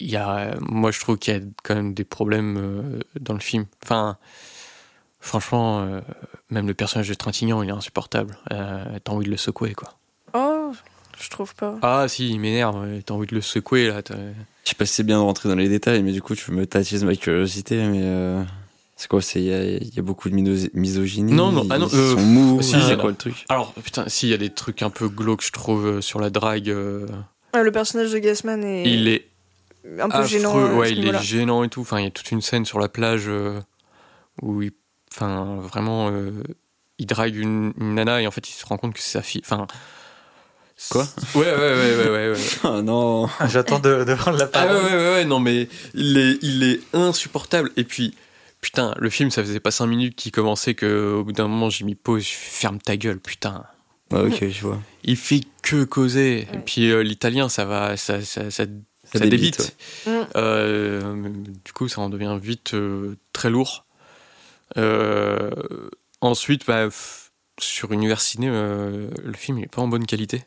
il 0.00 0.10
y 0.10 0.16
a, 0.16 0.54
moi, 0.60 0.90
je 0.90 1.00
trouve 1.00 1.18
qu'il 1.18 1.34
y 1.34 1.36
a 1.36 1.40
quand 1.64 1.74
même 1.74 1.94
des 1.94 2.04
problèmes 2.04 2.56
euh, 2.58 3.00
dans 3.20 3.34
le 3.34 3.40
film. 3.40 3.66
Enfin, 3.82 4.16
franchement, 5.20 5.80
euh, 5.80 6.00
même 6.50 6.66
le 6.66 6.74
personnage 6.74 7.08
de 7.08 7.14
Trintignant, 7.14 7.62
il 7.62 7.68
est 7.68 7.72
insupportable. 7.72 8.38
Euh, 8.52 8.98
T'as 9.02 9.12
envie 9.12 9.26
de 9.26 9.30
le 9.30 9.36
secouer, 9.36 9.74
quoi. 9.74 9.94
Oh, 10.34 10.72
je 11.18 11.28
trouve 11.30 11.54
pas. 11.54 11.76
Ah, 11.82 12.06
si, 12.08 12.28
il 12.30 12.38
m'énerve. 12.40 12.86
T'as 13.04 13.14
envie 13.14 13.26
de 13.26 13.34
le 13.34 13.40
secouer, 13.40 13.88
là. 13.88 14.02
Je 14.08 14.14
sais 14.70 14.74
pas 14.76 14.86
si 14.86 14.94
c'est 14.94 15.02
bien 15.04 15.16
de 15.18 15.22
rentrer 15.22 15.48
dans 15.48 15.54
les 15.56 15.68
détails, 15.68 16.02
mais 16.02 16.12
du 16.12 16.22
coup, 16.22 16.34
tu 16.34 16.52
me 16.52 16.66
t'attises 16.66 17.02
ma 17.04 17.16
curiosité. 17.16 17.82
Mais 17.88 18.02
euh, 18.02 18.44
c'est 18.94 19.08
quoi 19.08 19.22
C'est 19.22 19.40
il 19.40 19.46
y 19.46 19.52
a, 19.54 19.64
il 19.64 19.94
y 19.94 19.98
a 19.98 20.02
beaucoup 20.02 20.28
de 20.28 20.34
miso- 20.36 20.70
misogynie. 20.74 21.32
Non, 21.32 21.50
non, 21.50 21.66
ah 21.70 21.78
non, 21.78 21.88
Ils 21.90 21.98
euh, 21.98 22.14
sont 22.14 22.20
mous. 22.20 22.62
si, 22.62 22.76
c'est 22.82 22.98
quoi 22.98 23.10
le 23.10 23.16
truc? 23.16 23.46
Alors, 23.48 23.72
putain, 23.72 24.08
s'il 24.08 24.28
y 24.28 24.34
a 24.34 24.38
des 24.38 24.50
trucs 24.50 24.82
un 24.82 24.90
peu 24.90 25.08
glauques, 25.08 25.42
je 25.44 25.52
trouve, 25.52 26.00
sur 26.02 26.20
la 26.20 26.28
drague, 26.30 26.68
euh, 26.70 27.06
le 27.62 27.72
personnage 27.72 28.12
de 28.12 28.18
Gassman 28.18 28.62
est 28.64 28.84
il 28.84 29.08
est 29.08 29.26
un 30.00 30.08
peu 30.08 30.16
affreux, 30.16 30.26
gênant. 30.26 30.76
ouais, 30.76 30.92
il 30.92 31.06
est 31.08 31.22
gênant 31.22 31.64
et 31.64 31.68
tout. 31.68 31.80
Enfin, 31.80 31.98
il 32.00 32.04
y 32.04 32.08
a 32.08 32.10
toute 32.10 32.30
une 32.30 32.42
scène 32.42 32.64
sur 32.64 32.78
la 32.78 32.88
plage 32.88 33.24
euh, 33.28 33.60
où 34.42 34.62
il, 34.62 34.72
enfin, 35.12 35.56
vraiment, 35.62 36.10
euh, 36.10 36.42
il 36.98 37.06
drague 37.06 37.36
une, 37.36 37.72
une 37.80 37.94
nana 37.94 38.20
et 38.20 38.26
en 38.26 38.30
fait, 38.30 38.48
il 38.48 38.52
se 38.52 38.66
rend 38.66 38.76
compte 38.76 38.94
que 38.94 39.00
c'est 39.00 39.12
sa 39.18 39.22
fille. 39.22 39.42
Enfin, 39.44 39.66
Quoi 40.90 41.06
Ouais, 41.34 41.40
ouais, 41.40 41.56
ouais, 41.56 41.96
ouais, 41.96 42.08
ouais. 42.08 42.30
ouais. 42.30 42.38
Ah 42.64 42.82
non 42.82 43.28
J'attends 43.48 43.80
de, 43.80 44.04
de 44.04 44.14
prendre 44.14 44.38
la 44.38 44.48
Ah 44.52 44.66
ouais, 44.66 44.72
parole. 44.72 44.84
ouais, 44.84 44.92
ouais, 44.96 45.10
ouais, 45.14 45.24
non, 45.24 45.40
mais 45.40 45.68
il 45.94 46.16
est, 46.18 46.38
il 46.42 46.62
est 46.62 46.80
insupportable. 46.92 47.70
Et 47.76 47.82
puis, 47.84 48.14
putain, 48.60 48.94
le 48.98 49.10
film, 49.10 49.30
ça 49.32 49.42
faisait 49.42 49.58
pas 49.58 49.70
5 49.72 49.86
minutes 49.86 50.14
qu'il 50.16 50.30
commençait 50.30 50.74
qu'au 50.76 51.24
bout 51.24 51.32
d'un 51.32 51.48
moment, 51.48 51.68
j'ai 51.70 51.84
mis 51.84 51.96
pause, 51.96 52.26
ferme 52.26 52.78
ta 52.78 52.96
gueule, 52.96 53.18
putain. 53.18 53.64
Ah, 54.12 54.22
Ok, 54.22 54.46
je 54.48 54.60
vois. 54.62 54.78
Il 55.04 55.16
fait 55.16 55.40
que 55.62 55.84
causer. 55.84 56.46
Et 56.52 56.58
puis, 56.58 56.90
euh, 56.90 57.02
l'italien, 57.02 57.48
ça 57.48 57.64
va, 57.64 57.96
ça, 57.96 58.22
ça, 58.22 58.50
ça, 58.50 58.64
ça 59.04 59.18
débite, 59.20 59.30
débite. 59.58 59.76
ouais. 60.06 60.22
Euh, 60.36 61.28
du 61.64 61.72
coup, 61.72 61.88
ça 61.88 62.00
en 62.00 62.08
devient 62.08 62.38
vite 62.40 62.74
euh, 62.74 63.16
très 63.32 63.50
lourd. 63.50 63.84
Euh, 64.76 65.50
ensuite, 66.20 66.66
bah, 66.66 66.88
f- 66.88 67.28
sur 67.60 67.92
Univers 67.92 68.20
Ciné, 68.20 68.48
euh, 68.50 69.08
le 69.24 69.32
film 69.32 69.58
il 69.58 69.64
est 69.64 69.68
pas 69.74 69.82
en 69.82 69.88
bonne 69.88 70.06
qualité. 70.06 70.44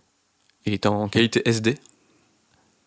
Il 0.66 0.74
est 0.74 0.86
en 0.86 1.08
qualité 1.10 1.42
SD. 1.50 1.78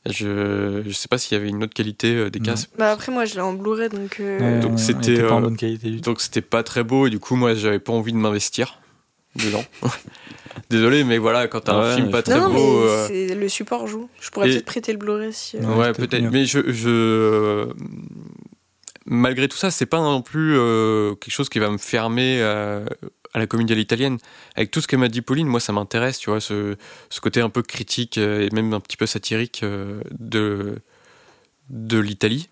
Je, 0.06 0.82
je 0.86 0.92
sais 0.92 1.08
pas 1.08 1.16
s'il 1.16 1.36
y 1.36 1.40
avait 1.40 1.48
une 1.48 1.64
autre 1.64 1.72
qualité 1.72 2.14
euh, 2.14 2.30
des 2.30 2.38
Non. 2.38 2.44
casques. 2.46 2.68
Bah 2.78 2.92
après 2.92 3.10
moi 3.10 3.24
je 3.24 3.34
l'ai 3.36 3.40
en 3.40 3.54
Blu-ray 3.54 3.88
donc. 3.88 4.20
euh, 4.20 4.38
Ouais, 4.56 4.60
donc 4.60 4.72
ouais, 4.72 4.78
c'était, 4.78 5.22
pas 5.22 5.32
en 5.32 5.40
bonne 5.40 5.56
qualité 5.56 5.88
du 5.90 5.96
tout. 5.96 6.02
Donc 6.02 6.20
c'était 6.20 6.42
pas 6.42 6.62
très 6.62 6.84
beau 6.84 7.06
et 7.06 7.10
du 7.10 7.18
coup 7.18 7.36
moi 7.36 7.54
j'avais 7.54 7.78
pas 7.78 7.92
envie 7.94 8.12
de 8.12 8.18
m'investir 8.18 8.80
dedans. 9.36 9.64
Désolé 10.70 11.02
mais 11.04 11.18
voilà 11.18 11.48
quand 11.48 11.60
t'as 11.60 11.74
un 11.74 11.96
film 11.96 12.10
pas 12.10 12.22
très 12.22 12.38
Non, 12.38 12.48
beau. 12.52 12.52
mais 12.84 12.90
euh, 12.90 13.06
c'est 13.08 13.34
le 13.34 13.48
support 13.48 13.86
joue. 13.86 14.08
Je 14.20 14.30
pourrais 14.30 14.48
Et- 14.48 14.52
peut-être 14.54 14.64
prêter 14.66 14.92
le 14.92 14.98
Blu-ray 14.98 15.32
si. 15.32 15.56
euh, 15.56 15.60
Ouais, 15.62 15.76
Ouais, 15.76 15.92
peut-être. 15.92 16.22
Mais 16.30 16.46
je, 16.46 16.70
je 16.72 17.68
malgré 19.06 19.48
tout 19.48 19.56
ça, 19.56 19.70
c'est 19.70 19.86
pas 19.86 20.00
non 20.00 20.22
plus 20.22 20.56
euh, 20.56 21.14
quelque 21.16 21.32
chose 21.34 21.48
qui 21.48 21.58
va 21.58 21.70
me 21.70 21.78
fermer 21.78 22.38
euh, 22.40 22.84
à 23.32 23.38
la 23.38 23.46
comédie 23.46 23.72
à 23.72 23.76
l'italienne. 23.76 24.18
Avec 24.54 24.70
tout 24.70 24.80
ce 24.80 24.86
que 24.86 24.96
m'a 24.96 25.08
dit 25.08 25.20
Pauline, 25.22 25.46
moi, 25.46 25.60
ça 25.60 25.72
m'intéresse, 25.72 26.18
tu 26.18 26.30
vois, 26.30 26.40
ce, 26.40 26.76
ce 27.10 27.20
côté 27.20 27.40
un 27.40 27.50
peu 27.50 27.62
critique 27.62 28.16
et 28.18 28.48
même 28.52 28.72
un 28.72 28.80
petit 28.80 28.96
peu 28.96 29.06
satirique 29.06 29.60
euh, 29.62 30.00
de 30.18 30.78
de 31.70 31.98
l'Italie. 31.98 32.48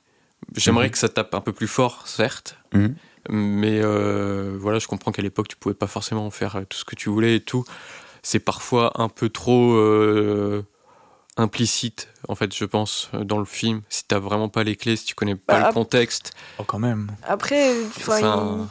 J'aimerais 0.56 0.86
Mhm. 0.86 0.90
que 0.92 0.98
ça 0.98 1.08
tape 1.08 1.34
un 1.34 1.40
peu 1.40 1.52
plus 1.52 1.66
fort, 1.68 2.08
certes. 2.08 2.56
Mhm. 2.74 2.94
Mais 3.28 3.80
euh, 3.82 4.56
voilà, 4.58 4.78
je 4.78 4.86
comprends 4.88 5.12
qu'à 5.12 5.22
l'époque, 5.22 5.48
tu 5.48 5.56
pouvais 5.56 5.74
pas 5.74 5.86
forcément 5.86 6.30
faire 6.30 6.56
euh, 6.56 6.62
tout 6.68 6.76
ce 6.78 6.84
que 6.84 6.94
tu 6.96 7.08
voulais 7.08 7.36
et 7.36 7.40
tout. 7.40 7.64
C'est 8.22 8.40
parfois 8.40 8.92
un 9.00 9.08
peu 9.08 9.28
trop 9.28 9.74
euh, 9.74 10.64
implicite, 11.36 12.08
en 12.28 12.34
fait, 12.34 12.54
je 12.54 12.64
pense, 12.64 13.10
dans 13.12 13.38
le 13.38 13.44
film. 13.44 13.82
Si 13.88 14.04
t'as 14.06 14.18
vraiment 14.18 14.48
pas 14.48 14.64
les 14.64 14.76
clés, 14.76 14.96
si 14.96 15.04
tu 15.04 15.14
connais 15.14 15.34
pas 15.36 15.60
Bah, 15.60 15.68
le 15.68 15.72
contexte. 15.74 16.32
Oh, 16.58 16.64
quand 16.64 16.78
même. 16.78 17.10
Après, 17.22 17.70
enfin, 17.96 18.16
Enfin, 18.18 18.68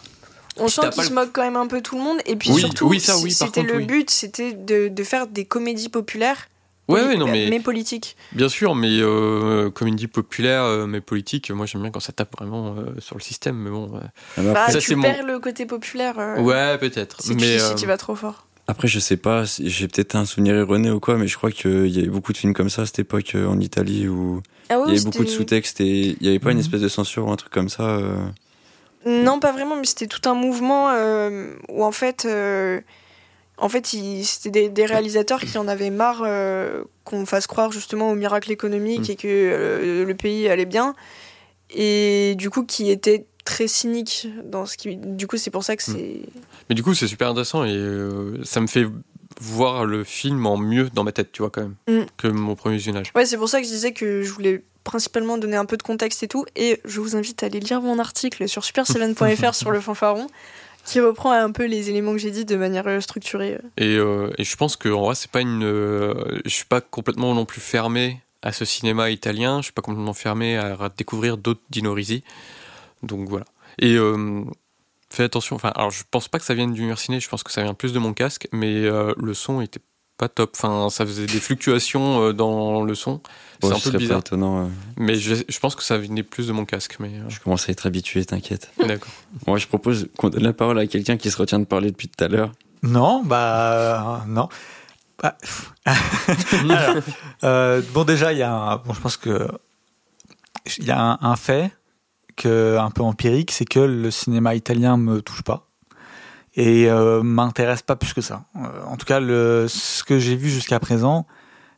il- 0.58 0.64
on 0.64 0.68
si 0.68 0.76
sent 0.76 0.90
qu'il 0.92 1.04
se 1.04 1.14
moque 1.14 1.32
quand 1.34 1.42
même 1.44 1.56
un 1.56 1.68
peu 1.68 1.82
tout 1.82 1.98
le 1.98 2.04
monde. 2.04 2.20
Et 2.26 2.36
puis 2.36 2.52
Oui, 2.52 2.60
surtout, 2.62 2.88
oui, 2.88 3.00
ça, 3.00 3.18
oui, 3.18 3.32
c'était 3.32 3.62
contre, 3.62 3.74
le 3.74 3.80
oui. 3.80 3.86
but, 3.86 4.10
c'était 4.10 4.54
de, 4.54 4.90
de 4.90 5.04
faire 5.04 5.28
des 5.28 5.46
comédies 5.46 5.90
populaires. 5.90 6.48
Ouais, 6.92 7.02
poli- 7.02 7.12
ouais, 7.14 7.18
non, 7.18 7.28
mais, 7.28 7.60
politiques. 7.60 8.16
bien 8.32 8.50
sûr, 8.50 8.76
mais 8.76 8.90
euh, 9.00 9.70
comédie 9.72 10.08
populaire, 10.08 10.64
euh, 10.64 10.86
mais 10.88 11.02
politique, 11.02 11.50
moi 11.52 11.66
j'aime 11.66 11.82
bien 11.82 11.92
quand 11.92 12.00
ça 12.00 12.12
tape 12.14 12.32
vraiment 12.38 12.76
euh, 12.78 13.00
sur 13.00 13.16
le 13.16 13.22
système, 13.22 13.56
mais 13.58 13.70
bon. 13.70 13.92
euh, 13.96 14.00
Ah, 14.38 14.42
Bah, 14.54 14.72
ça, 14.72 14.80
tu 14.80 14.96
mon- 14.96 15.02
perds 15.02 15.24
le 15.26 15.40
côté 15.40 15.66
populaire. 15.66 16.20
euh, 16.20 16.40
Ouais, 16.42 16.78
peut-être. 16.78 17.22
Si, 17.22 17.32
Mais 17.36 17.38
tu, 17.56 17.60
si 17.60 17.72
euh, 17.72 17.76
tu 17.76 17.86
vas 17.86 17.98
trop 17.98 18.16
fort. 18.16 18.46
après, 18.68 18.88
je 18.88 19.00
sais 19.00 19.18
pas, 19.18 19.44
j'ai 19.60 19.88
peut-être 19.88 20.16
un 20.16 20.26
souvenir 20.26 20.56
erroné 20.56 20.92
ou 20.92 21.00
quoi, 21.00 21.18
mais 21.18 21.28
je 21.28 21.36
crois 21.38 21.52
qu'il 21.52 21.88
y 21.88 22.00
avait 22.00 22.08
beaucoup 22.08 22.32
de 22.34 22.38
films 22.38 22.54
comme 22.54 22.70
ça 22.70 22.84
à 22.84 22.86
cette 22.86 23.00
époque 23.00 23.36
euh, 23.36 23.48
en 23.48 23.60
Italie 23.60 24.08
où 24.08 24.42
Ah 24.70 24.80
il 24.88 24.94
y 24.94 24.96
avait 24.96 25.04
beaucoup 25.06 25.24
de 25.24 25.30
sous-textes 25.30 25.82
et 25.82 26.16
il 26.20 26.26
y 26.26 26.30
avait 26.30 26.40
pas 26.40 26.52
une 26.52 26.58
Mhm. 26.58 26.62
espèce 26.64 26.82
de 26.82 26.88
censure 26.88 27.28
ou 27.28 27.32
un 27.32 27.36
truc 27.36 27.52
comme 27.52 27.70
ça. 27.70 27.84
euh. 27.84 28.16
Non, 29.06 29.40
pas 29.40 29.52
vraiment, 29.52 29.76
mais 29.76 29.86
c'était 29.86 30.06
tout 30.08 30.30
un 30.30 30.36
mouvement 30.36 30.90
euh, 30.92 31.54
où 31.70 31.84
en 31.84 31.92
fait, 31.92 32.26
euh, 32.26 32.80
en 33.62 33.70
fait, 33.70 33.86
c'était 33.86 34.50
des, 34.52 34.70
des 34.70 34.86
réalisateurs 34.86 35.40
qui 35.40 35.58
en 35.58 35.68
avaient 35.68 35.92
marre 35.92 36.24
euh, 36.26 36.84
qu'on 37.06 37.26
fasse 37.26 37.48
croire 37.48 37.72
justement 37.72 38.12
au 38.12 38.16
miracle 38.16 38.52
économique 38.52 39.08
Mm. 39.08 39.12
et 39.12 39.16
que 39.16 39.28
euh, 39.28 40.06
le 40.06 40.16
pays 40.16 40.50
allait 40.50 40.66
bien, 40.66 40.96
et 41.74 42.36
du 42.38 42.50
coup 42.50 42.64
qui 42.66 42.92
étaient 42.92 43.26
très 43.46 43.68
cyniques 43.68 44.28
dans 44.44 44.66
ce 44.66 44.78
qui. 44.78 44.96
Du 44.98 45.28
coup, 45.28 45.38
c'est 45.38 45.50
pour 45.52 45.64
ça 45.64 45.76
que 45.76 45.84
c'est. 45.84 46.22
Mais 46.70 46.76
du 46.76 46.84
coup, 46.84 46.94
c'est 46.94 47.08
super 47.08 47.30
intéressant 47.30 47.64
et 47.64 47.74
euh, 47.76 48.44
ça 48.44 48.60
me 48.62 48.68
fait 48.68 48.86
voir 49.40 49.86
le 49.86 50.04
film 50.04 50.46
en 50.46 50.58
mieux 50.58 50.90
dans 50.94 51.04
ma 51.04 51.12
tête, 51.12 51.32
tu 51.32 51.42
vois, 51.42 51.50
quand 51.50 51.62
même, 51.62 51.76
Mm. 51.88 52.06
que 52.18 52.28
mon 52.28 52.56
premier 52.56 52.76
visionnage. 52.78 53.12
Ouais, 53.16 53.26
c'est 53.26 53.38
pour 53.38 53.50
ça 53.50 53.60
que 53.62 53.66
je 53.66 53.72
disais 53.72 53.94
que 53.94 54.22
je 54.22 54.32
voulais 54.32 54.62
principalement 54.84 55.38
donner 55.38 55.56
un 55.56 55.66
peu 55.66 55.78
de 55.78 55.84
contexte 55.84 56.22
et 56.24 56.28
tout, 56.28 56.46
et 56.56 56.82
je 56.86 57.00
vous 57.00 57.16
invite 57.16 57.42
à 57.44 57.46
aller 57.46 57.60
lire 57.60 57.82
mon 57.82 57.98
article 58.00 58.48
sur 58.50 58.64
super7.fr 58.64 59.54
sur 59.56 59.72
le 59.72 59.80
fanfaron, 59.80 60.28
qui 60.86 61.00
reprend 61.00 61.32
un 61.32 61.52
peu 61.52 61.66
les 61.66 61.90
éléments 61.90 62.12
que 62.14 62.18
j'ai 62.18 62.32
dit 62.32 62.46
de 62.46 62.56
manière 62.56 62.88
euh, 62.88 63.00
structurée. 63.00 63.58
Et, 63.78 63.96
euh, 63.96 64.30
et 64.38 64.44
je 64.44 64.56
pense 64.56 64.76
que 64.76 64.90
en 64.90 65.02
vrai, 65.02 65.16
c'est 65.16 65.32
pas 65.32 65.42
une. 65.42 65.64
euh, 65.64 66.40
je 66.46 66.50
suis 66.50 66.66
pas 66.66 66.82
complètement 66.82 67.34
non 67.34 67.46
plus 67.46 67.62
fermé 67.62 68.22
à 68.42 68.52
ce 68.52 68.66
cinéma 68.66 69.10
italien. 69.10 69.58
Je 69.60 69.66
suis 69.66 69.74
pas 69.74 69.82
complètement 69.82 70.14
fermé 70.14 70.58
à 70.58 70.90
découvrir 70.96 71.38
d'autres 71.38 71.62
Dino 71.70 71.94
Risi. 71.94 72.24
Donc 73.04 73.30
voilà. 73.30 73.46
Et 73.80 73.96
euh, 73.96 74.44
fais 75.10 75.24
attention. 75.24 75.56
Enfin, 75.56 75.72
alors 75.76 75.92
je 75.92 76.04
pense 76.10 76.28
pas 76.28 76.40
que 76.40 76.46
ça 76.46 76.54
vienne 76.54 76.74
du 76.74 76.92
ciné. 76.96 77.20
Je 77.20 77.30
pense 77.30 77.44
que 77.44 77.52
ça 77.52 77.64
vient 77.64 77.74
plus 77.74 77.94
de 77.94 78.00
mon 78.00 78.14
casque, 78.14 78.48
mais 78.52 78.74
euh, 78.86 79.14
le 79.18 79.34
son 79.34 79.62
était 79.62 79.82
pas 80.18 80.30
top. 80.30 80.52
Enfin, 80.56 80.90
ça 80.90 81.06
faisait 81.06 81.26
des 81.26 81.40
fluctuations 81.40 82.22
euh, 82.22 82.34
dans 82.34 82.84
le 82.84 82.96
son. 82.96 83.22
C'est 83.62 83.74
un 83.74 83.80
peu 83.80 83.92
pas 83.92 83.98
bizarre. 83.98 84.20
étonnant. 84.20 84.66
euh, 84.66 84.68
Mais 84.98 85.16
je, 85.16 85.36
je 85.48 85.60
pense 85.60 85.76
que 85.76 85.84
ça 85.84 85.98
venait 85.98 86.24
plus 86.24 86.48
de 86.48 86.52
mon 86.54 86.66
casque. 86.66 86.98
Mais 87.00 87.10
euh, 87.10 87.30
Je 87.30 87.40
commence 87.40 87.68
à 87.70 87.72
être 87.72 87.86
habitué, 87.86 88.24
t'inquiète. 88.26 88.72
d'accord. 88.88 89.12
Moi, 89.48 89.58
je 89.58 89.68
propose 89.68 90.08
qu'on 90.18 90.30
donne 90.30 90.44
la 90.44 90.54
parole 90.54 90.80
à 90.80 90.88
quelqu'un 90.88 91.18
qui 91.18 91.30
se 91.32 91.38
retient 91.38 91.60
de 91.60 91.66
parler 91.66 91.92
depuis 91.92 92.08
tout 92.08 92.24
à 92.24 92.28
l'heure. 92.28 92.52
Non, 92.84 93.22
bah 93.24 93.74
euh, 93.74 94.18
non. 94.28 94.50
Bah. 95.22 95.38
Alors, 95.86 97.04
euh, 97.44 97.82
bon 97.94 98.04
déjà 98.04 98.34
il 98.34 98.40
y 98.40 98.44
a 98.44 98.52
un, 98.52 98.78
bon 98.78 98.94
je 98.94 99.00
pense 99.00 99.18
que 99.18 99.48
il 100.78 100.86
y 100.86 100.92
a 100.92 101.00
un, 101.00 101.18
un 101.22 101.36
fait 101.36 101.72
que 102.36 102.78
un 102.80 102.90
peu 102.90 103.04
empirique, 103.04 103.52
c'est 103.52 103.66
que 103.66 103.80
le 103.80 104.10
cinéma 104.10 104.56
italien 104.56 104.98
me 104.98 105.22
touche 105.22 105.44
pas 105.44 105.68
et 106.56 106.90
euh, 106.90 107.22
m'intéresse 107.22 107.84
pas 107.84 107.96
plus 107.96 108.14
que 108.14 108.22
ça. 108.22 108.46
Euh, 108.56 108.84
en 108.88 108.98
tout 108.98 109.06
cas 109.06 109.20
le 109.20 109.68
ce 109.70 110.04
que 110.04 110.18
j'ai 110.18 110.36
vu 110.36 110.50
jusqu'à 110.50 110.80
présent, 110.80 111.28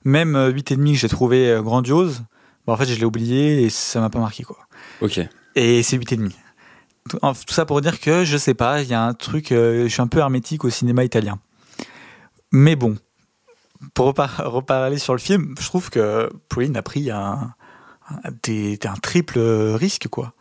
même 0.03 0.35
euh, 0.35 0.49
8 0.49 0.71
et 0.71 0.75
demi 0.75 0.93
que 0.93 0.99
j'ai 0.99 1.09
trouvé 1.09 1.49
euh, 1.49 1.61
grandiose, 1.61 2.23
bah, 2.65 2.73
en 2.73 2.77
fait 2.77 2.85
je 2.85 2.95
l'ai 2.95 3.05
oublié 3.05 3.63
et 3.63 3.69
ça 3.69 3.99
m'a 3.99 4.09
pas 4.09 4.19
marqué 4.19 4.43
quoi. 4.43 4.57
Ok. 5.01 5.19
Et 5.55 5.83
c'est 5.83 5.97
8 5.97 6.11
et 6.13 6.17
demi. 6.17 6.35
Tout 7.09 7.17
en- 7.21 7.33
tout 7.33 7.53
ça 7.53 7.65
pour 7.65 7.81
dire 7.81 7.99
que 7.99 8.23
je 8.23 8.37
sais 8.37 8.53
pas, 8.53 8.81
il 8.81 8.87
y 8.89 8.93
a 8.93 9.03
un 9.03 9.13
truc, 9.13 9.51
euh, 9.51 9.83
je 9.83 9.87
suis 9.89 10.01
un 10.01 10.07
peu 10.07 10.19
hermétique 10.19 10.63
au 10.63 10.69
cinéma 10.69 11.03
italien. 11.03 11.39
Mais 12.51 12.75
bon, 12.75 12.95
pour 13.93 14.07
repar- 14.13 14.41
reparler 14.45 14.97
sur 14.97 15.13
le 15.13 15.19
film, 15.19 15.55
je 15.59 15.65
trouve 15.65 15.89
que 15.89 16.29
Pauline 16.49 16.77
a 16.77 16.81
pris 16.81 17.11
un, 17.11 17.53
un, 18.09 18.29
des- 18.43 18.79
un 18.85 18.95
triple 18.95 19.39
risque 19.75 20.07
quoi. 20.07 20.31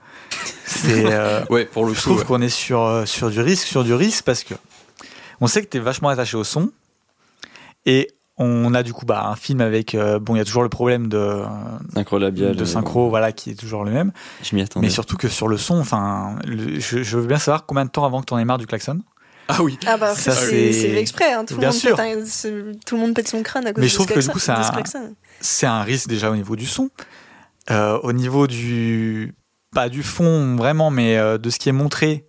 C'est, 0.65 1.13
euh, 1.13 1.45
Ouais, 1.51 1.65
pour 1.65 1.85
le 1.85 1.93
je 1.95 1.99
coup. 1.99 2.03
trouve 2.11 2.19
ouais. 2.21 2.25
qu'on 2.25 2.41
est 2.43 2.49
sur, 2.49 2.83
euh, 2.83 3.05
sur 3.07 3.31
du 3.31 3.41
risque, 3.41 3.67
sur 3.67 3.83
du 3.85 3.95
risque 3.95 4.25
parce 4.25 4.45
que 4.45 4.55
on 5.41 5.47
sait 5.49 5.63
que 5.65 5.69
tu 5.69 5.79
es 5.79 5.81
vachement 5.81 6.09
attaché 6.09 6.37
au 6.37 6.45
son 6.45 6.71
et 7.87 8.09
on 8.39 8.73
a 8.75 8.83
du 8.83 8.93
coup 8.93 9.05
bah, 9.07 9.27
un 9.27 9.37
film 9.37 9.61
avec 9.61 9.95
euh, 9.95 10.19
bon 10.19 10.35
il 10.35 10.39
y 10.39 10.41
a 10.41 10.45
toujours 10.45 10.63
le 10.63 10.69
problème 10.69 11.09
de, 11.09 11.43
Synchro 11.95 12.19
labial. 12.19 12.57
de 12.57 12.63
euh, 12.63 12.67
synchro 12.67 13.09
voilà 13.11 13.31
qui 13.33 13.51
est 13.51 13.55
toujours 13.55 13.85
le 13.85 13.91
même 13.91 14.11
Je 14.43 14.55
m'y 14.57 14.63
attendais. 14.63 14.87
mais 14.87 14.91
surtout 14.91 15.17
que 15.17 15.29
sur 15.29 15.49
le 15.49 15.57
son, 15.59 15.79
enfin, 15.79 16.37
je, 16.47 17.03
je 17.03 17.19
veux 17.19 17.27
bien 17.27 17.39
savoir 17.39 17.67
combien 17.67 17.85
de 17.85 17.91
temps 17.91 18.05
avant 18.05 18.21
que 18.21 18.27
t'en 18.27 18.39
aies 18.39 18.45
marre 18.45 18.59
du 18.59 18.67
klaxon. 18.67 19.01
Ah 19.49 19.63
oui. 19.63 19.79
Ah 19.87 19.97
bah 19.99 20.15
Ça, 20.15 20.31
c'est 20.33 20.73
fait 20.73 21.01
exprès, 21.01 21.33
hein. 21.33 21.45
tout, 21.45 21.57
le 21.57 21.63
monde 21.67 21.73
sûr. 21.75 21.97
pète 21.97 22.17
un- 22.19 22.73
tout 22.87 22.95
le 22.95 23.01
monde 23.01 23.15
pète 23.15 23.29
son 23.29 23.43
crâne 23.43 23.67
à 23.67 23.73
cause 23.73 23.81
Mais 23.81 23.87
de 23.87 23.91
je 23.91 23.95
trouve 23.97 24.07
que 24.07 24.19
du 24.19 24.29
coup, 24.29 24.39
c'est 24.39 24.53
ce 25.41 25.67
un- 25.67 25.83
risque 25.83 26.09
déjà 26.09 26.31
au 26.31 26.37
niveau 26.37 26.57
du 26.57 26.67
son, 26.67 26.91
Euh, 27.71 27.99
au 28.03 28.13
niveau 28.13 28.47
du 28.47 29.35
pas 29.75 29.89
du 29.89 30.03
fond 30.03 30.57
vraiment, 30.57 30.91
mais 30.91 31.17
euh, 31.19 31.39
de 31.39 31.51
ce 31.51 31.59
qui 31.59 31.69
est 31.69 31.73
montré. 31.73 32.27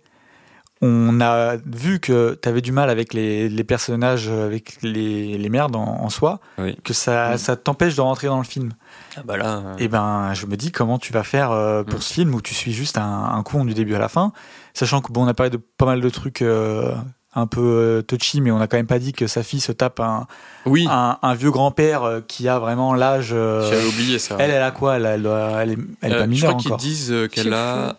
On 0.86 1.20
a 1.20 1.56
vu 1.64 1.98
que 1.98 2.34
t'avais 2.34 2.60
du 2.60 2.70
mal 2.72 2.90
avec 2.90 3.14
les, 3.14 3.48
les 3.48 3.64
personnages, 3.64 4.28
avec 4.28 4.76
les, 4.82 5.38
les 5.38 5.48
merdes 5.48 5.76
en, 5.76 5.82
en 6.02 6.10
soi, 6.10 6.40
Oui. 6.58 6.76
que 6.84 6.92
ça, 6.92 7.34
Mm. 7.34 7.38
ça 7.38 7.56
t'empêche 7.56 7.94
de 7.96 8.00
rentrer 8.02 8.26
dans 8.26 8.38
le 8.38 8.44
film. 8.44 8.72
Ah 9.16 9.20
bah 9.24 9.36
là. 9.38 9.46
euh, 9.64 9.76
Et 9.78 9.88
ben, 9.88 10.34
je 10.34 10.44
me 10.46 10.56
dis 10.56 10.72
comment 10.72 10.98
tu 10.98 11.12
vas 11.12 11.22
faire 11.24 11.50
euh, 11.52 11.84
pour 11.84 12.00
Mm. 12.00 12.02
ce 12.02 12.12
film 12.12 12.34
où 12.34 12.40
tu 12.42 12.52
suis 12.54 12.72
juste 12.72 12.98
un, 12.98 13.30
un 13.34 13.42
con 13.42 13.64
du 13.64 13.72
début 13.72 13.94
à 13.94 13.98
la 13.98 14.08
fin, 14.08 14.32
sachant 14.74 15.00
que 15.00 15.10
bon, 15.10 15.24
on 15.24 15.28
a 15.28 15.34
parlé 15.34 15.50
de 15.50 15.56
pas 15.56 15.86
mal 15.86 16.00
de 16.02 16.08
trucs 16.10 16.42
euh, 16.42 16.94
un 17.34 17.46
peu 17.46 17.60
euh, 17.62 18.02
touchy, 18.02 18.40
mais 18.40 18.50
on 18.50 18.58
n'a 18.58 18.66
quand 18.68 18.76
même 18.76 18.86
pas 18.86 18.98
dit 18.98 19.12
que 19.12 19.26
sa 19.26 19.42
fille 19.42 19.60
se 19.60 19.72
tape 19.72 19.98
un, 20.00 20.26
Oui. 20.66 20.86
un, 20.90 21.18
un 21.22 21.34
vieux 21.34 21.50
grand-père 21.50 22.02
euh, 22.02 22.20
qui 22.20 22.46
a 22.48 22.58
vraiment 22.58 22.94
l'âge. 22.94 23.30
euh, 23.32 23.68
J'avais 23.70 23.86
oublié 23.86 24.18
ça. 24.18 24.36
elle, 24.38 24.50
elle 24.50 24.62
a 24.62 24.70
quoi? 24.70 24.96
Elle, 24.96 25.06
elle, 25.06 25.26
elle 25.26 25.70
est, 25.70 25.78
elle 26.02 26.12
est 26.12 26.14
Euh, 26.14 26.18
pas 26.18 26.24
je 26.24 26.28
mineure 26.30 26.56
crois 26.58 26.76
qu'ils 26.76 26.88
disent 26.88 27.10
euh, 27.10 27.26
qu'elle 27.26 27.52
a 27.54 27.96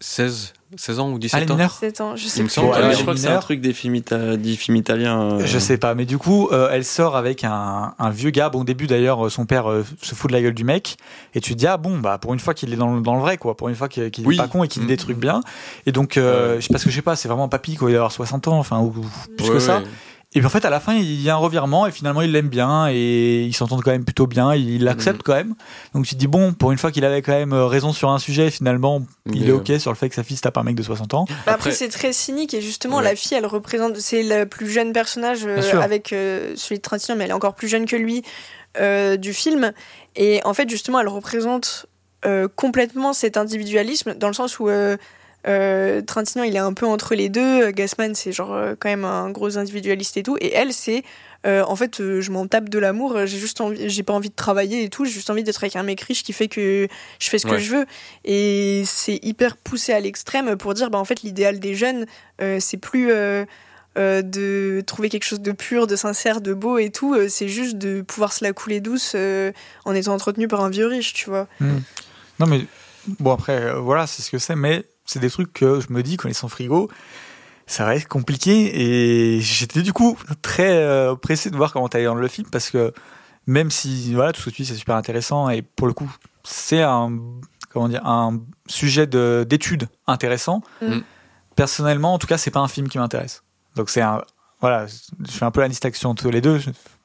16, 0.00 0.54
16 0.76 1.00
ans 1.00 1.08
ou 1.08 1.12
Ah, 1.12 1.14
elle 1.14 1.18
17 1.20 1.42
est 1.42 1.50
ans. 1.50 1.54
mineure 1.54 1.70
7 1.72 2.00
ans, 2.00 2.16
je 2.16 2.26
sais 2.26 2.40
Il 2.40 2.44
me 2.44 2.48
semble 2.48 2.72
je 2.74 3.00
crois 3.02 3.14
que 3.14 3.20
c'est 3.20 3.28
un 3.28 3.38
truc 3.38 3.60
des 3.60 3.72
films, 3.72 3.94
ita- 3.96 4.36
des 4.36 4.56
films 4.56 4.76
italiens. 4.76 5.20
euh, 5.32 5.42
Je 5.44 5.58
sais 5.58 5.76
pas, 5.76 5.94
mais 5.94 6.04
du 6.04 6.18
coup, 6.18 6.48
euh, 6.52 6.68
elle 6.72 6.84
sort 6.84 7.16
avec 7.16 7.44
un, 7.44 7.94
un 7.98 8.10
vieux 8.10 8.30
gars. 8.30 8.48
Bon, 8.48 8.60
au 8.60 8.64
début 8.64 8.86
d'ailleurs, 8.86 9.26
euh, 9.26 9.28
son 9.30 9.44
père 9.46 9.70
euh, 9.70 9.84
se 10.00 10.14
fout 10.14 10.30
de 10.30 10.36
la 10.36 10.42
gueule 10.42 10.54
du 10.54 10.64
mec, 10.64 10.96
et 11.34 11.40
tu 11.40 11.52
te 11.54 11.58
dis 11.58 11.66
ah 11.66 11.76
bon 11.76 11.98
bah 11.98 12.18
pour 12.18 12.32
une 12.34 12.40
fois 12.40 12.54
qu'il 12.54 12.72
est 12.72 12.76
dans, 12.76 12.94
le- 12.96 13.02
dans 13.02 13.14
le 13.14 13.20
vrai 13.20 13.36
quoi, 13.38 13.56
pour 13.56 13.68
une 13.68 13.74
fois 13.74 13.88
qu'il 13.88 14.10
Oui. 14.26 14.34
est 14.34 14.38
pas 14.38 14.48
con 14.48 14.64
et 14.64 14.68
qu'il 14.68 14.82
dit 14.82 14.86
Mm. 14.86 14.88
des 14.90 14.96
trucs 14.96 15.18
bien. 15.18 15.40
Et 15.86 15.92
donc 15.92 16.16
euh, 16.16 16.58
parce 16.70 16.84
que 16.84 16.90
je 16.90 16.94
sais 16.96 17.02
pas, 17.02 17.16
c'est 17.16 17.28
vraiment 17.28 17.44
un 17.44 17.48
papy 17.48 17.74
quoi, 17.76 17.88
il 17.90 17.92
doit 17.92 17.98
avoir 18.00 18.12
60 18.12 18.48
ans, 18.48 18.58
enfin 18.58 18.78
ou, 18.80 18.86
ou 18.96 19.04
plus 19.36 19.48
Ouais, 19.48 19.54
que 19.54 19.58
ça. 19.60 19.78
ouais. 19.78 19.84
Et 20.34 20.38
puis 20.38 20.46
en 20.46 20.50
fait 20.50 20.64
à 20.64 20.70
la 20.70 20.80
fin 20.80 20.94
il 20.94 21.20
y 21.20 21.28
a 21.28 21.34
un 21.34 21.38
revirement 21.38 21.86
et 21.86 21.90
finalement 21.92 22.22
il 22.22 22.32
l'aime 22.32 22.48
bien 22.48 22.88
et 22.90 23.42
ils 23.44 23.52
s'entendent 23.54 23.82
quand 23.82 23.90
même 23.90 24.04
plutôt 24.04 24.26
bien, 24.26 24.54
il 24.54 24.82
l'accepte 24.84 25.18
Mhm. 25.18 25.22
quand 25.24 25.34
même. 25.34 25.54
Donc 25.94 26.06
tu 26.06 26.14
te 26.14 26.18
dis 26.20 26.26
bon 26.26 26.52
pour 26.54 26.72
une 26.72 26.78
fois 26.78 26.90
qu'il 26.90 27.04
avait 27.04 27.20
quand 27.20 27.32
même 27.32 27.52
euh, 27.52 27.66
raison 27.66 27.92
sur 27.92 28.10
un 28.10 28.18
sujet, 28.18 28.50
finalement 28.50 29.02
il 29.26 29.40
Mais, 29.42 29.46
est 29.48 29.50
euh, 29.50 29.56
ok 29.56 29.72
sur 29.78 29.90
le 29.90 29.96
fait 29.96 30.08
que 30.08 30.14
sa 30.14 30.22
fille 30.22 30.36
se 30.38 30.42
tape 30.42 30.56
un 30.56 30.62
mec 30.62 30.74
de 30.74 30.82
60 30.82 31.12
ans. 31.14 31.24
Bah 31.28 31.34
Après, 31.40 31.52
Après- 31.54 31.70
c'est 31.72 31.88
très 31.88 32.12
cynique 32.14 32.54
et 32.54 32.62
justement 32.62 32.98
Ouais. 32.98 33.04
la 33.04 33.14
fille 33.14 33.36
elle 33.36 33.44
représente 33.46 33.96
c'est 33.98 34.22
le 34.22 34.46
plus 34.46 34.70
jeune 34.70 34.92
personnage 34.94 35.40
euh, 35.44 35.60
avec 35.80 36.12
euh, 36.14 36.54
celui 36.56 36.76
de 36.78 36.82
Trentino 36.82 37.16
mais 37.16 37.24
elle 37.24 37.30
est 37.30 37.34
encore 37.34 37.54
plus 37.54 37.68
jeune 37.68 37.84
que 37.84 37.96
lui 37.96 38.22
euh, 38.80 39.18
du 39.18 39.34
film 39.34 39.72
et 40.16 40.40
en 40.46 40.54
fait 40.54 40.68
justement 40.70 40.98
elle 41.00 41.08
représente 41.08 41.84
euh, 42.24 42.48
complètement 42.56 43.12
cet 43.12 43.36
individualisme 43.36 44.14
dans 44.14 44.28
le 44.28 44.34
sens 44.34 44.58
où 44.60 44.68
euh, 45.46 46.02
Trentino 46.02 46.44
il 46.44 46.54
est 46.54 46.58
un 46.60 46.72
peu 46.72 46.86
entre 46.86 47.14
les 47.14 47.28
deux. 47.28 47.70
Gassman 47.70 48.14
c'est 48.14 48.32
genre 48.32 48.52
euh, 48.54 48.74
quand 48.78 48.88
même 48.88 49.04
un 49.04 49.30
gros 49.30 49.58
individualiste 49.58 50.16
et 50.16 50.22
tout. 50.22 50.36
Et 50.40 50.52
elle 50.54 50.72
c'est 50.72 51.02
euh, 51.44 51.64
en 51.66 51.74
fait 51.74 52.00
euh, 52.00 52.20
je 52.20 52.30
m'en 52.30 52.46
tape 52.46 52.68
de 52.68 52.78
l'amour. 52.78 53.26
J'ai 53.26 53.38
juste 53.38 53.60
envie 53.60 53.88
j'ai 53.88 54.02
pas 54.02 54.12
envie 54.12 54.30
de 54.30 54.34
travailler 54.34 54.84
et 54.84 54.88
tout. 54.88 55.04
J'ai 55.04 55.12
juste 55.12 55.30
envie 55.30 55.42
d'être 55.42 55.62
avec 55.62 55.76
un 55.76 55.82
mec 55.82 56.00
riche 56.00 56.22
qui 56.22 56.32
fait 56.32 56.48
que 56.48 56.86
je 57.18 57.28
fais 57.28 57.38
ce 57.38 57.46
que 57.46 57.58
je 57.58 57.76
veux. 57.76 57.86
Et 58.24 58.84
c'est 58.86 59.18
hyper 59.22 59.56
poussé 59.56 59.92
à 59.92 60.00
l'extrême 60.00 60.56
pour 60.56 60.74
dire 60.74 60.90
bah 60.90 60.98
en 60.98 61.04
fait 61.04 61.22
l'idéal 61.22 61.58
des 61.58 61.74
jeunes 61.74 62.06
euh, 62.40 62.58
c'est 62.60 62.76
plus 62.76 63.10
euh, 63.10 63.44
euh, 63.98 64.22
de 64.22 64.82
trouver 64.86 65.10
quelque 65.10 65.24
chose 65.24 65.42
de 65.42 65.52
pur, 65.52 65.86
de 65.86 65.96
sincère, 65.96 66.40
de 66.40 66.54
beau 66.54 66.78
et 66.78 66.88
tout, 66.88 67.14
euh, 67.14 67.28
c'est 67.28 67.48
juste 67.48 67.76
de 67.76 68.00
pouvoir 68.00 68.32
se 68.32 68.42
la 68.42 68.54
couler 68.54 68.80
douce 68.80 69.12
euh, 69.14 69.52
en 69.84 69.94
étant 69.94 70.14
entretenu 70.14 70.48
par 70.48 70.62
un 70.62 70.70
vieux 70.70 70.86
riche, 70.86 71.12
tu 71.12 71.28
vois. 71.28 71.46
Non 71.60 72.46
mais 72.46 72.64
bon 73.20 73.32
après 73.32 73.60
euh, 73.60 73.74
voilà 73.80 74.06
c'est 74.06 74.22
ce 74.22 74.30
que 74.30 74.38
c'est, 74.38 74.56
mais 74.56 74.84
c'est 75.12 75.20
des 75.20 75.30
trucs 75.30 75.52
que 75.52 75.80
je 75.80 75.92
me 75.92 76.02
dis 76.02 76.16
connaissant 76.16 76.48
frigo, 76.48 76.88
ça 77.66 77.84
va 77.84 77.94
être 77.94 78.08
compliqué 78.08 78.82
et 79.36 79.40
j'étais 79.40 79.82
du 79.82 79.92
coup 79.92 80.16
très 80.42 80.72
euh, 80.72 81.14
pressé 81.14 81.50
de 81.50 81.56
voir 81.56 81.72
comment 81.72 81.88
t'allais 81.88 82.04
dans 82.06 82.14
le 82.14 82.28
film 82.28 82.48
parce 82.50 82.70
que 82.70 82.92
même 83.46 83.70
si 83.70 84.14
voilà 84.14 84.32
tout 84.32 84.40
ce 84.40 84.46
que 84.50 84.54
tu 84.54 84.62
dis 84.62 84.68
c'est 84.68 84.74
super 84.74 84.96
intéressant 84.96 85.48
et 85.48 85.62
pour 85.62 85.86
le 85.86 85.92
coup 85.92 86.10
c'est 86.44 86.82
un 86.82 87.12
comment 87.72 87.88
dire 87.88 88.04
un 88.06 88.40
sujet 88.66 89.06
de 89.06 89.46
d'étude 89.48 89.88
intéressant. 90.06 90.62
Mm. 90.80 90.98
Personnellement 91.56 92.14
en 92.14 92.18
tout 92.18 92.26
cas 92.26 92.38
c'est 92.38 92.50
pas 92.50 92.60
un 92.60 92.68
film 92.68 92.88
qui 92.88 92.98
m'intéresse. 92.98 93.42
Donc 93.76 93.90
c'est 93.90 94.00
un 94.02 94.22
voilà 94.60 94.86
je 94.86 95.30
fais 95.30 95.44
un 95.44 95.50
peu 95.50 95.60
la 95.60 95.68
distinction 95.68 96.10
entre 96.10 96.30
les 96.30 96.40
deux. 96.40 96.60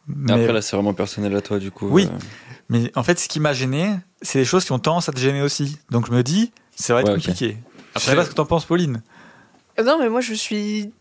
Mais 0.10 0.32
Après, 0.32 0.54
là, 0.54 0.62
c'est 0.62 0.74
vraiment 0.78 0.94
personnel 0.94 1.36
à 1.36 1.42
toi, 1.42 1.60
du 1.60 1.70
coup. 1.70 1.90
Oui. 1.90 2.08
euh, 2.10 2.18
mais 2.70 2.92
en 2.96 3.04
fait 3.04 3.20
ce 3.20 3.28
qui 3.28 3.42
m'a 3.42 3.52
gêné 3.54 3.94
c'est 4.22 4.40
des 4.40 4.46
choses 4.46 4.64
qui 4.66 4.72
ont 4.72 4.80
tendance 4.80 5.10
à 5.10 5.12
te 5.12 5.20
gêner 5.20 5.42
aussi. 5.42 5.78
Donc 5.92 6.08
je 6.08 6.12
me 6.12 6.24
dis 6.24 6.52
ça 6.76 6.94
va 6.94 7.02
être 7.02 7.08
Ouais, 7.08 7.16
compliqué. 7.16 7.58
Après- 7.98 8.12
sais 8.12 8.16
pas 8.16 8.24
ce 8.26 8.30
que 8.30 8.36
t'en 8.36 8.46
penses 8.46 8.66
Pauline. 8.66 9.02
Euh, 9.80 9.84
Non, 9.84 9.98
mais 10.00 10.10
moi 10.10 10.22
je 10.22 10.34
suis 10.34 10.92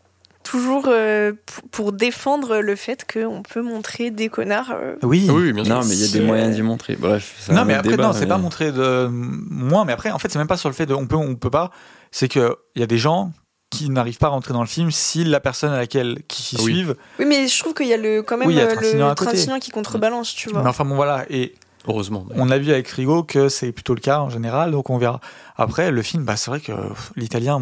toujours 0.43 0.85
euh, 0.87 1.33
pour 1.71 1.91
défendre 1.91 2.59
le 2.59 2.75
fait 2.75 3.05
qu'on 3.11 3.43
peut 3.43 3.61
montrer 3.61 4.11
des 4.11 4.29
connards. 4.29 4.71
euh, 4.71 4.95
Oui. 5.03 5.25
Ah 5.29 5.33
Oui, 5.33 5.43
oui, 5.47 5.53
bien 5.53 5.65
sûr. 5.65 5.73
Non, 5.75 5.81
mais 5.85 5.95
il 5.95 6.01
y 6.05 6.09
a 6.09 6.11
des 6.11 6.21
moyens 6.25 6.55
d'y 6.55 6.61
montrer. 6.61 6.95
Bref. 6.95 7.35
c'est 7.39 7.51
Non 7.53 7.65
mais 7.65 7.73
après 7.73 7.91
débat, 7.91 8.03
non 8.07 8.13
c'est 8.13 8.21
mais- 8.21 8.27
pas 8.27 8.37
montré 8.37 8.71
de 8.71 9.07
moi 9.11 9.83
mais 9.85 9.93
après 9.93 10.11
en 10.11 10.19
fait 10.19 10.29
c'est 10.31 10.39
même 10.39 10.47
pas 10.47 10.57
sur 10.57 10.69
le 10.69 10.75
fait 10.75 10.85
de 10.85 10.93
on 10.93 11.05
peut 11.07 11.15
on 11.15 11.35
peut 11.35 11.49
pas 11.49 11.71
c'est 12.11 12.27
que 12.29 12.55
il 12.75 12.79
y 12.79 12.83
a 12.83 12.87
des 12.87 12.97
gens 12.97 13.31
qui 13.69 13.89
n'arrivent 13.89 14.17
pas 14.17 14.27
à 14.27 14.29
rentrer 14.29 14.53
dans 14.53 14.61
le 14.61 14.67
film 14.67 14.91
si 14.91 15.25
la 15.25 15.41
personne 15.41 15.73
à 15.73 15.77
laquelle 15.77 16.19
qui 16.29 16.55
Oui. 16.59 16.63
suivent 16.63 16.95
Oui, 17.19 17.25
mais 17.25 17.47
je 17.49 17.59
trouve 17.59 17.73
qu'il 17.73 17.87
y 17.87 17.93
a 17.93 17.97
le, 17.97 18.21
quand 18.23 18.37
même 18.37 18.47
Oui, 18.47 18.53
il 18.53 18.57
y 18.57 18.61
a 18.61 18.67
Trintignant 18.67 19.07
à 19.07 19.09
le. 19.09 19.15
Trintignant 19.15 19.59
qui 19.59 19.71
contrebalance, 19.71 20.33
tu 20.33 20.49
vois. 20.49 20.61
mais 20.63 20.69
enfin 20.69 20.85
bon 20.85 20.95
voilà 20.95 21.25
et 21.29 21.53
Heureusement. 21.87 22.25
On 22.35 22.49
a 22.51 22.57
vu 22.57 22.71
avec 22.71 22.87
Rigo 22.89 23.23
que 23.23 23.49
c'est 23.49 23.71
plutôt 23.71 23.95
le 23.95 24.01
cas 24.01 24.19
en 24.19 24.29
général, 24.29 24.71
donc 24.71 24.89
on 24.89 24.97
verra. 24.97 25.19
Après, 25.55 25.89
le 25.91 26.01
film, 26.01 26.23
bah, 26.25 26.35
c'est 26.35 26.51
vrai 26.51 26.59
que 26.59 26.71
l'italien, 27.15 27.61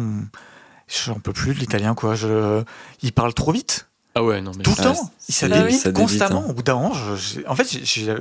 j'en 1.04 1.14
peux 1.20 1.32
plus 1.32 1.54
de 1.54 1.60
l'italien, 1.60 1.94
quoi. 1.94 2.14
Je... 2.14 2.62
Il 3.02 3.12
parle 3.12 3.34
trop 3.34 3.52
vite, 3.52 3.88
Ah 4.14 4.22
ouais, 4.24 4.40
non 4.40 4.52
mais. 4.56 4.62
tout 4.62 4.70
le 4.70 4.76
Ah, 4.80 4.82
temps. 4.94 5.10
Il 5.28 5.34
ça 5.34 5.40
s'adapte 5.42 5.62
débite, 5.66 5.80
ça 5.80 5.92
débite, 5.92 6.08
constamment. 6.18 6.44
hein. 6.46 6.50
Au 6.50 6.52
bout 6.52 6.62
d'un 6.62 6.74
moment, 6.74 6.92
je- 6.94 7.40
en 7.46 7.54
fait, 7.54 7.68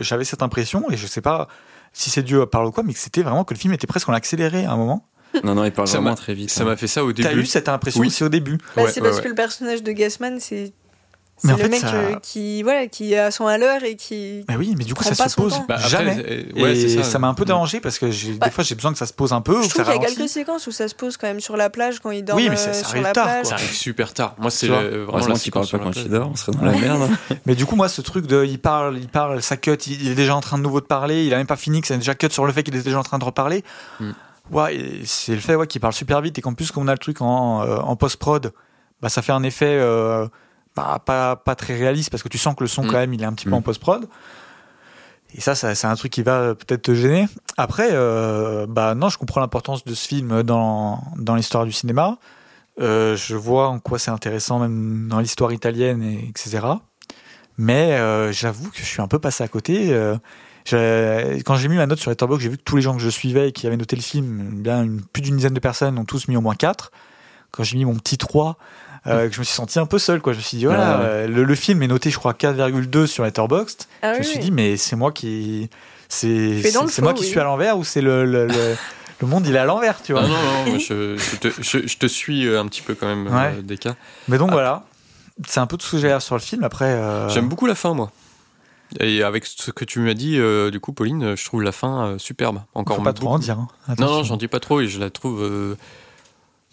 j'avais 0.02 0.24
cette 0.26 0.42
impression, 0.44 0.90
et 0.92 0.98
je 0.98 1.08
sais 1.08 1.22
pas 1.22 1.48
si 1.94 2.10
c'est 2.10 2.24
Dieu 2.24 2.46
parle 2.46 2.68
ou 2.68 2.72
quoi, 2.72 2.84
mais 2.84 2.94
que 2.94 3.00
c'était 3.00 3.24
vraiment 3.24 3.44
que 3.44 3.54
le 3.54 3.60
film 3.60 3.74
était 3.74 3.88
presque 3.88 4.10
en 4.10 4.14
accéléré 4.14 4.66
à 4.66 4.72
un 4.74 4.78
moment. 4.78 5.08
Non, 5.44 5.54
non, 5.56 5.66
il 5.66 5.72
parle 5.72 5.88
Ça 5.88 5.98
vraiment 6.00 6.16
très 6.16 6.34
vite. 6.34 6.50
Ça 6.50 6.62
hein. 6.64 6.66
m'a 6.66 6.78
fait 6.78 6.88
ça 6.88 7.04
au 7.04 7.12
T'as 7.12 7.30
début. 7.30 7.42
eu 7.42 7.46
cette 7.46 7.68
impression 7.68 8.00
Oui. 8.02 8.08
aussi 8.08 8.24
au 8.24 8.30
début. 8.30 8.58
Bah, 8.76 8.84
Ouais, 8.84 8.90
c'est 8.92 9.02
ouais, 9.02 9.08
parce 9.08 9.18
ouais. 9.18 9.24
que 9.24 9.28
le 9.30 9.36
personnage 9.36 9.84
de 9.84 9.92
Gassman, 9.92 10.40
c'est 10.40 10.72
c'est 11.38 11.48
le 11.50 11.58
fait, 11.58 11.70
mec 11.70 11.82
ça- 11.82 11.94
euh, 11.94 12.16
qui, 12.22 12.64
voilà, 12.64 12.88
qui 12.88 13.16
à 13.16 13.30
100 13.30 13.48
à 13.48 13.58
l'heure 13.58 13.84
et 13.84 13.96
qui. 13.96 14.46
Mais 14.48 14.56
oui, 14.56 14.74
mais 14.78 14.84
du 14.86 14.94
coup, 14.94 15.04
ça 15.04 15.14
se 15.16 15.30
son 15.30 15.42
pose. 15.44 15.54
Bah, 15.68 15.76
après, 15.78 15.90
jamais. 15.90 16.18
euh, 16.28 16.62
ouais, 16.64 16.78
et 16.78 17.04
ça 17.04 17.20
m'a 17.20 17.28
un 17.28 17.34
peu 17.34 17.44
Mm. 17.44 17.48
dérangé 17.48 17.80
parce 17.82 18.00
que 18.00 18.10
j'ai- 18.10 18.34
Bah, 18.34 18.46
des 18.48 18.52
fois 18.52 18.64
j'ai 18.64 18.76
besoin 18.76 18.92
que 18.94 18.98
ça 18.98 19.06
se 19.06 19.14
pose 19.14 19.34
un 19.34 19.42
peu. 19.42 19.62
Je 19.62 19.68
ça 19.68 19.84
trouve 19.84 19.94
qu'il 19.94 20.02
y 20.02 20.06
a 20.06 20.10
quelques 20.10 20.30
séquences 20.30 20.66
où 20.68 20.72
ça 20.72 20.88
se 20.88 20.96
pose 20.96 21.18
quand 21.18 21.28
même 21.28 21.40
sur 21.42 21.58
la 21.58 21.70
plage 21.70 22.00
quand 22.00 22.12
il 22.12 22.24
dort 22.24 22.38
Oui, 22.38 22.48
mais 22.50 22.56
ça- 22.56 22.74
ça 22.74 22.80
sur 22.82 22.90
arrive 22.92 23.04
la 23.04 23.12
tard, 23.12 23.26
plage. 23.26 23.46
Ça 23.48 23.56
arrive 23.56 23.72
super 23.74 24.14
tard. 24.14 24.36
Moi, 24.38 24.50
c'est 24.50 24.68
vraiment 24.68 25.28
la 25.28 25.36
qu'il 25.36 25.52
parle 25.52 25.68
pas 25.68 25.80
quand 25.80 25.96
il 25.96 26.10
dort, 26.10 26.30
on 26.32 26.36
serait 26.36 26.54
dans 26.54 26.64
la 26.66 26.72
merde. 26.72 27.10
Mais 27.46 27.56
du 27.56 27.66
coup, 27.66 27.76
moi, 27.76 27.90
ce 27.90 28.02
truc 28.02 28.26
de 28.28 28.44
il 28.46 28.60
parle, 28.60 28.98
il 28.98 29.08
parle, 29.10 29.42
ça 29.42 29.58
cut, 29.58 29.74
il, 29.88 30.10
est 30.10 30.16
déjà 30.16 30.36
en 30.36 30.42
train 30.42 30.58
de 30.58 30.64
nouveau 30.64 30.80
de 30.82 30.86
parler, 30.86 31.26
il 31.26 31.34
a 31.34 31.38
même 31.38 31.48
pas 31.48 31.56
fini, 31.58 31.82
que 31.82 31.88
c'est 31.88 31.98
déjà 31.98 32.16
cut 32.16 32.30
sur 32.32 32.46
le 32.46 32.54
fait 32.54 32.64
qu'il 32.64 32.76
est 32.76 32.82
déjà 32.82 33.00
en 33.00 33.04
train 33.04 33.20
de 33.20 33.26
reparler. 33.26 33.64
Mm. 34.00 34.12
Ouais, 34.52 35.02
c'est 35.06 35.34
le 35.34 35.42
fait 35.42 35.56
ouais, 35.56 35.66
qu'il 35.68 35.82
parle 35.82 35.94
super 35.94 36.22
vite 36.22 36.38
et 36.38 36.42
qu'en 36.42 36.54
plus, 36.54 36.72
qu'on 36.72 36.88
a 36.88 36.92
le 36.92 36.98
truc 37.00 37.22
en, 37.22 37.64
euh, 37.64 37.78
en 37.78 37.96
post-prod, 37.96 38.54
bah, 39.02 39.10
ça 39.10 39.22
fait 39.22 39.32
un 39.32 39.42
effet 39.44 39.66
euh, 39.80 40.28
bah, 40.76 41.02
pas, 41.06 41.36
pas 41.36 41.56
très 41.56 41.76
réaliste 41.76 42.10
parce 42.10 42.24
que 42.24 42.30
tu 42.30 42.38
sens 42.38 42.56
que 42.56 42.64
le 42.64 42.68
son, 42.68 42.84
Mm. 42.84 42.88
quand 42.88 42.98
même, 42.98 43.14
il 43.14 43.22
est 43.22 43.26
un 43.26 43.34
petit 43.34 43.46
peu 43.46 43.52
Mm. 43.52 43.56
en 43.56 43.62
post-prod. 43.62 44.08
Et 45.34 45.42
ça, 45.42 45.54
ça 45.56 45.76
c'est 45.76 45.88
un 45.88 45.96
truc 45.96 46.12
qui 46.14 46.22
va 46.24 46.56
peut-être 46.56 46.84
te 46.84 46.94
gêner. 46.94 47.28
Après, 47.58 47.90
euh, 47.92 48.66
bah 48.70 48.96
non, 48.96 49.10
je 49.10 49.18
comprends 49.18 49.42
l'importance 49.42 49.84
de 49.84 49.94
ce 49.94 50.08
film 50.08 50.44
dans, 50.44 51.04
dans 51.18 51.36
l'histoire 51.36 51.66
du 51.66 51.72
cinéma. 51.74 52.18
Euh, 52.80 53.16
je 53.18 53.36
vois 53.36 53.68
en 53.70 53.80
quoi 53.80 54.00
c'est 54.00 54.12
intéressant, 54.12 54.60
même 54.60 55.08
dans 55.10 55.20
l'histoire 55.20 55.52
italienne, 55.54 56.04
et, 56.04 56.28
etc. 56.30 56.60
Mais 57.58 57.94
euh, 57.94 58.32
j'avoue 58.32 58.70
que 58.70 58.78
je 58.78 58.84
suis 58.86 59.02
un 59.02 59.08
peu 59.08 59.20
passé 59.20 59.44
à 59.44 59.48
côté. 59.48 59.94
Euh, 59.94 60.18
quand 61.46 61.56
j'ai 61.56 61.68
mis 61.68 61.76
ma 61.78 61.86
note 61.86 62.00
sur 62.00 62.10
Letterboxd, 62.12 62.42
j'ai 62.42 62.50
vu 62.50 62.58
que 62.58 62.64
tous 62.64 62.76
les 62.78 62.82
gens 62.82 62.96
que 62.96 63.02
je 63.02 63.10
suivais 63.10 63.50
et 63.50 63.52
qui 63.52 63.68
avaient 63.68 63.78
noté 63.78 63.96
le 63.96 64.02
film, 64.02 64.62
bien 64.64 64.84
une, 64.84 65.02
plus 65.02 65.22
d'une 65.22 65.36
dizaine 65.36 65.54
de 65.54 65.60
personnes 65.60 65.98
ont 65.98 66.06
tous 66.06 66.28
mis 66.28 66.36
au 66.38 66.42
moins 66.42 66.56
4. 66.56 66.92
Quand 67.52 67.64
j'ai 67.64 67.78
mis 67.78 67.86
mon 67.86 67.96
petit 67.96 68.18
3, 68.18 68.58
euh, 69.08 69.28
que 69.30 69.34
je 69.36 69.40
me 69.40 69.44
suis 69.44 69.54
senti 69.56 69.80
un 69.80 69.86
peu 69.86 70.00
seul. 70.00 70.22
Quoi. 70.22 70.34
Je 70.34 70.38
me 70.40 70.44
suis 70.44 70.58
dit, 70.58 70.66
voilà, 70.66 70.98
Ouais, 70.98 71.04
ouais. 71.04 71.10
euh, 71.10 71.28
le, 71.28 71.44
le 71.44 71.56
film 71.56 71.82
est 71.84 71.88
noté, 71.88 72.10
je 72.10 72.18
crois, 72.18 72.34
4,2 72.34 73.06
sur 73.06 73.24
Letterboxd. 73.24 73.84
Ah 74.02 74.14
je 74.14 74.20
me 74.20 74.24
suis 74.24 74.38
oui. 74.38 74.44
dit, 74.46 74.52
mais 74.52 74.78
c'est 74.78 74.96
moi 74.96 75.12
qui. 75.12 75.70
C'est 76.10 76.62
moi 77.02 77.14
qui 77.14 77.22
oui. 77.24 77.28
suis 77.28 77.40
à 77.40 77.44
l'envers 77.44 77.78
ou 77.78 77.84
c'est 77.84 78.02
le, 78.02 78.26
le, 78.26 78.48
le, 78.48 78.76
le 79.22 79.28
monde, 79.28 79.46
il 79.48 79.56
est 79.56 79.60
à 79.60 79.66
l'envers, 79.66 80.02
tu 80.02 80.14
vois. 80.14 80.22
Ah 80.24 80.28
non, 80.28 80.72
non, 80.74 80.80
je, 80.80 81.18
je 81.18 81.36
te, 81.38 81.48
je, 81.62 81.88
je 81.88 81.98
te 81.98 82.06
suis 82.06 82.48
euh, 82.48 82.60
un 82.62 82.68
petit 82.68 82.82
peu 82.82 82.94
quand 82.96 83.08
même, 83.08 83.28
Ouais. 83.28 83.54
euh, 83.58 83.62
des 83.62 83.78
cas. 83.78 83.96
Mais 84.28 84.38
donc 84.38 84.50
Ah. 84.52 84.54
voilà, 84.54 84.84
c'est 85.48 85.60
un 85.60 85.68
peu 85.68 85.78
tout 85.78 85.86
ce 85.86 85.92
que 85.94 85.98
j'ai 85.98 86.08
à 86.08 86.12
dire 86.12 86.22
sur 86.22 86.36
le 86.36 86.42
film. 86.42 86.64
Après, 86.64 86.86
euh, 86.86 87.28
J'aime 87.30 87.48
beaucoup 87.50 87.66
la 87.66 87.76
fin, 87.76 87.94
moi. 87.94 88.12
Et 89.00 89.24
avec 89.24 89.46
ce 89.48 89.72
que 89.72 89.84
tu 89.84 90.00
m'as 90.00 90.14
dit, 90.14 90.38
euh, 90.38 90.70
du 90.70 90.80
coup, 90.80 90.94
Pauline, 90.94 91.36
je 91.36 91.44
trouve 91.44 91.64
la 91.64 91.72
fin 91.72 92.06
euh, 92.06 92.18
superbe. 92.20 92.62
Encore 92.76 92.98
faut 92.98 93.04
pas 93.04 93.12
beaucoup. 93.14 93.26
trop 93.26 93.34
en 93.36 93.40
dire. 93.40 93.58
hein. 93.60 93.68
Non, 93.98 94.06
non, 94.08 94.24
j'en 94.24 94.38
dis 94.38 94.48
pas 94.48 94.60
trop 94.60 94.80
et 94.80 94.88
je 94.88 95.00
la 95.00 95.10
trouve 95.10 95.76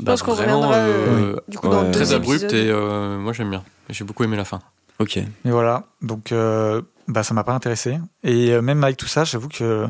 Je 0.02 0.06
bah, 0.06 0.12
pense 0.12 0.22
qu'on 0.22 0.34
vraiment 0.34 0.60
reviendra 0.60 0.76
euh, 0.78 1.34
euh, 1.34 1.40
du 1.46 1.58
coup 1.58 1.68
dans 1.68 1.88
très 1.92 2.12
abrupte 2.12 2.42
épisodes. 2.42 2.66
et 2.66 2.70
euh, 2.70 3.18
moi 3.18 3.32
j'aime 3.32 3.50
bien. 3.50 3.62
J'ai 3.88 4.02
beaucoup 4.04 4.24
aimé 4.24 4.36
la 4.36 4.44
fin. 4.44 4.58
Ok. 4.98 5.20
Mais 5.44 5.50
voilà, 5.52 5.84
donc 6.02 6.32
euh, 6.32 6.82
bah, 7.06 7.22
ça 7.22 7.34
m'a 7.34 7.44
pas 7.44 7.52
intéressé. 7.52 7.98
Et 8.24 8.50
euh, 8.50 8.62
même 8.62 8.82
avec 8.82 8.96
tout 8.96 9.06
ça, 9.06 9.22
j'avoue 9.24 9.48
que 9.48 9.86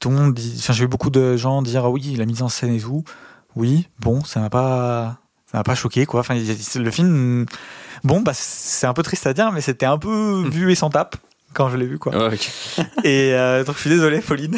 tout 0.00 0.08
le 0.10 0.16
monde 0.16 0.34
dit. 0.34 0.56
Enfin, 0.58 0.72
j'ai 0.72 0.84
eu 0.84 0.88
beaucoup 0.88 1.10
de 1.10 1.36
gens 1.36 1.62
dire 1.62 1.84
ah 1.84 1.90
oui, 1.90 2.16
la 2.16 2.26
mise 2.26 2.42
en 2.42 2.48
scène 2.48 2.74
et 2.74 2.80
tout. 2.80 3.04
Oui, 3.54 3.88
bon, 4.00 4.22
ça 4.24 4.40
m'a 4.40 4.50
pas. 4.50 5.18
Ça 5.50 5.58
m'a 5.58 5.64
pas 5.64 5.74
choqué, 5.74 6.06
quoi. 6.06 6.20
Enfin, 6.20 6.36
le 6.36 6.90
film. 6.90 7.46
Bon, 8.04 8.20
bah, 8.20 8.32
c'est 8.34 8.86
un 8.86 8.94
peu 8.94 9.02
triste 9.02 9.26
à 9.26 9.32
dire, 9.32 9.52
mais 9.52 9.60
c'était 9.60 9.86
un 9.86 9.98
peu 9.98 10.44
vu 10.48 10.70
et 10.72 10.74
sans 10.74 10.90
tape 10.90 11.16
quand 11.54 11.68
je 11.68 11.76
l'ai 11.76 11.86
vu, 11.86 11.98
quoi. 11.98 12.28
Ouais. 12.28 12.38
Et 13.04 13.34
euh, 13.34 13.64
donc, 13.64 13.74
je 13.76 13.80
suis 13.80 13.90
désolé, 13.90 14.20
Pauline. 14.20 14.56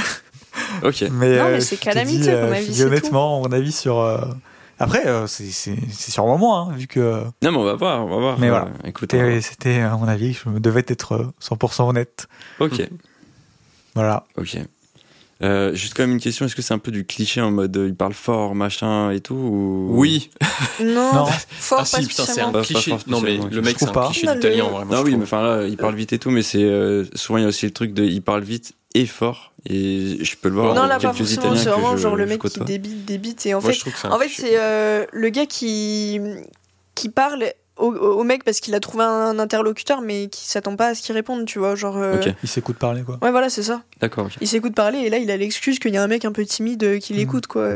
Ok. 0.83 1.01
Mais, 1.01 1.09
Non, 1.11 1.15
mais 1.19 1.31
euh, 1.39 1.61
c'est 1.61 1.77
je 1.77 1.81
te 1.81 1.85
calamité, 1.85 2.19
dis, 2.25 2.29
euh, 2.31 2.47
mon 2.47 2.53
avis, 2.53 2.83
honnêtement, 2.83 3.41
mon 3.41 3.53
avis 3.53 3.73
sur. 3.73 4.01
euh, 4.01 4.19
Après, 4.83 5.07
euh, 5.07 5.27
c'est 5.27 5.51
c'est- 5.51 5.77
c'est 5.93 6.11
sûrement 6.11 6.39
moi, 6.39 6.67
hein, 6.71 6.75
vu 6.77 6.87
que 6.87 7.23
Non, 7.43 7.53
mais 7.53 7.57
on 7.59 7.65
va 7.65 7.75
voir, 7.75 8.05
on 8.05 8.09
va 8.11 8.17
voir. 8.17 8.39
Mais 8.39 8.49
Euh, 8.49 8.51
voilà. 8.51 8.69
Écoute, 8.85 9.15
on 9.15 9.19
va 9.19 9.41
c'était, 9.41 9.81
à 9.81 9.97
mon 9.97 10.09
avis, 10.09 10.33
je 10.35 10.49
devais 10.59 10.85
être 10.89 11.13
euh, 11.13 11.27
100% 11.41 11.89
honnête. 11.89 12.27
Ok. 12.61 12.81
Voilà. 13.95 14.25
Ok. 14.39 14.57
Euh, 15.43 15.75
juste 15.75 15.95
quand 15.95 16.05
même 16.05 16.13
une 16.13 16.21
question, 16.21 16.47
est-ce 16.47 16.55
que 16.55 16.63
c'est 16.63 16.73
un 16.73 16.79
peu 16.79 16.93
du 16.93 17.05
cliché 17.05 17.41
en 17.41 17.51
mode 17.51 17.77
euh, 17.77 17.89
il 17.89 17.97
parle 17.97 18.13
fort, 18.15 18.55
machin 18.55 19.11
et 19.11 19.21
tout 19.21 19.35
ou... 19.35 19.89
Oui. 19.91 20.31
Non, 20.81 21.13
Non. 21.15 21.27
fort 21.27 21.81
ah 21.81 21.83
pas 21.83 21.85
si, 21.85 22.07
putain, 22.07 22.25
c'est 22.25 22.41
un 22.41 22.53
Pas- 22.53 22.61
pas 22.61 22.65
cliché. 22.65 22.91
fort 22.93 23.01
Non 23.09 23.21
mais 23.21 23.37
le 23.39 23.61
mec 23.61 23.77
c'est 23.79 23.87
trouve 23.87 23.89
un 23.91 23.93
pas. 24.03 24.07
cliché 24.07 24.27
Non, 24.29 24.35
d'italien 24.35 24.65
le- 24.67 24.71
vraiment. 24.71 24.95
Non, 24.95 25.03
oui, 25.03 25.17
mais 25.17 25.25
enfin 25.25 25.43
là, 25.43 25.67
il 25.67 25.77
parle 25.77 25.97
vite 25.97 26.13
et 26.13 26.19
tout, 26.21 26.31
mais 26.31 26.43
c'est 26.43 26.63
euh, 26.63 27.05
souvent 27.17 27.39
il 27.39 27.43
y 27.43 27.45
a 27.45 27.49
aussi 27.49 27.67
le 27.67 27.73
truc 27.73 27.93
de 27.93 28.05
il 28.05 28.23
parle 28.23 28.43
vite 28.45 28.73
et 28.95 29.07
fort 29.07 29.53
et 29.69 30.19
je 30.23 30.37
peux 30.37 30.49
le 30.49 30.57
voir. 30.57 30.75
Non, 30.75 30.87
là, 30.87 30.99
pas 30.99 31.13
forcément. 31.13 31.55
C'est 31.57 31.69
vraiment 31.71 31.97
je- 31.97 32.03
genre 32.03 32.17
le 32.17 32.27
mec 32.27 32.43
qui 32.43 32.61
débite, 32.61 33.05
débite. 33.05 33.47
Et 33.47 33.55
en 33.55 33.61
Moi, 33.63 33.73
fait, 33.73 34.07
en 34.09 34.19
fait 34.19 34.29
c'est 34.29 34.59
euh, 34.59 35.05
le 35.13 35.29
gars 35.29 35.47
qui, 35.47 36.21
qui 36.95 37.09
parle 37.09 37.45
au, 37.77 37.87
au 37.95 38.23
mec 38.25 38.45
parce 38.45 38.61
qu'il 38.61 38.75
a 38.75 38.81
trouvé 38.81 39.05
un 39.05 39.39
interlocuteur, 39.39 40.01
mais 40.03 40.29
qui 40.29 40.47
s'attend 40.47 40.77
pas 40.77 40.89
à 40.89 40.95
ce 40.95 41.03
qu'il 41.03 41.15
réponde, 41.15 41.47
tu 41.47 41.59
vois. 41.59 41.75
Genre. 41.75 41.97
euh, 41.97 42.17
Ok. 42.21 42.35
Il 42.43 42.49
s'écoute 42.49 42.77
parler, 42.77 43.03
quoi. 43.03 43.19
Ouais, 43.23 43.31
voilà, 43.31 43.49
c'est 43.49 43.63
ça. 43.63 43.83
D'accord, 44.01 44.27
ok. 44.27 44.33
Il 44.41 44.49
s'écoute 44.49 44.75
parler 44.75 44.99
et 44.99 45.11
là, 45.11 45.19
il 45.19 45.31
a 45.31 45.37
l'excuse 45.37 45.79
qu'il 45.79 45.95
y 45.95 45.97
a 45.97 46.03
un 46.03 46.07
mec 46.09 46.25
un 46.25 46.33
peu 46.33 46.45
timide 46.45 46.83
euh, 46.85 46.99
qui 46.99 47.13
Mhm. 47.13 47.19
l'écoute, 47.21 47.47
quoi. 47.47 47.69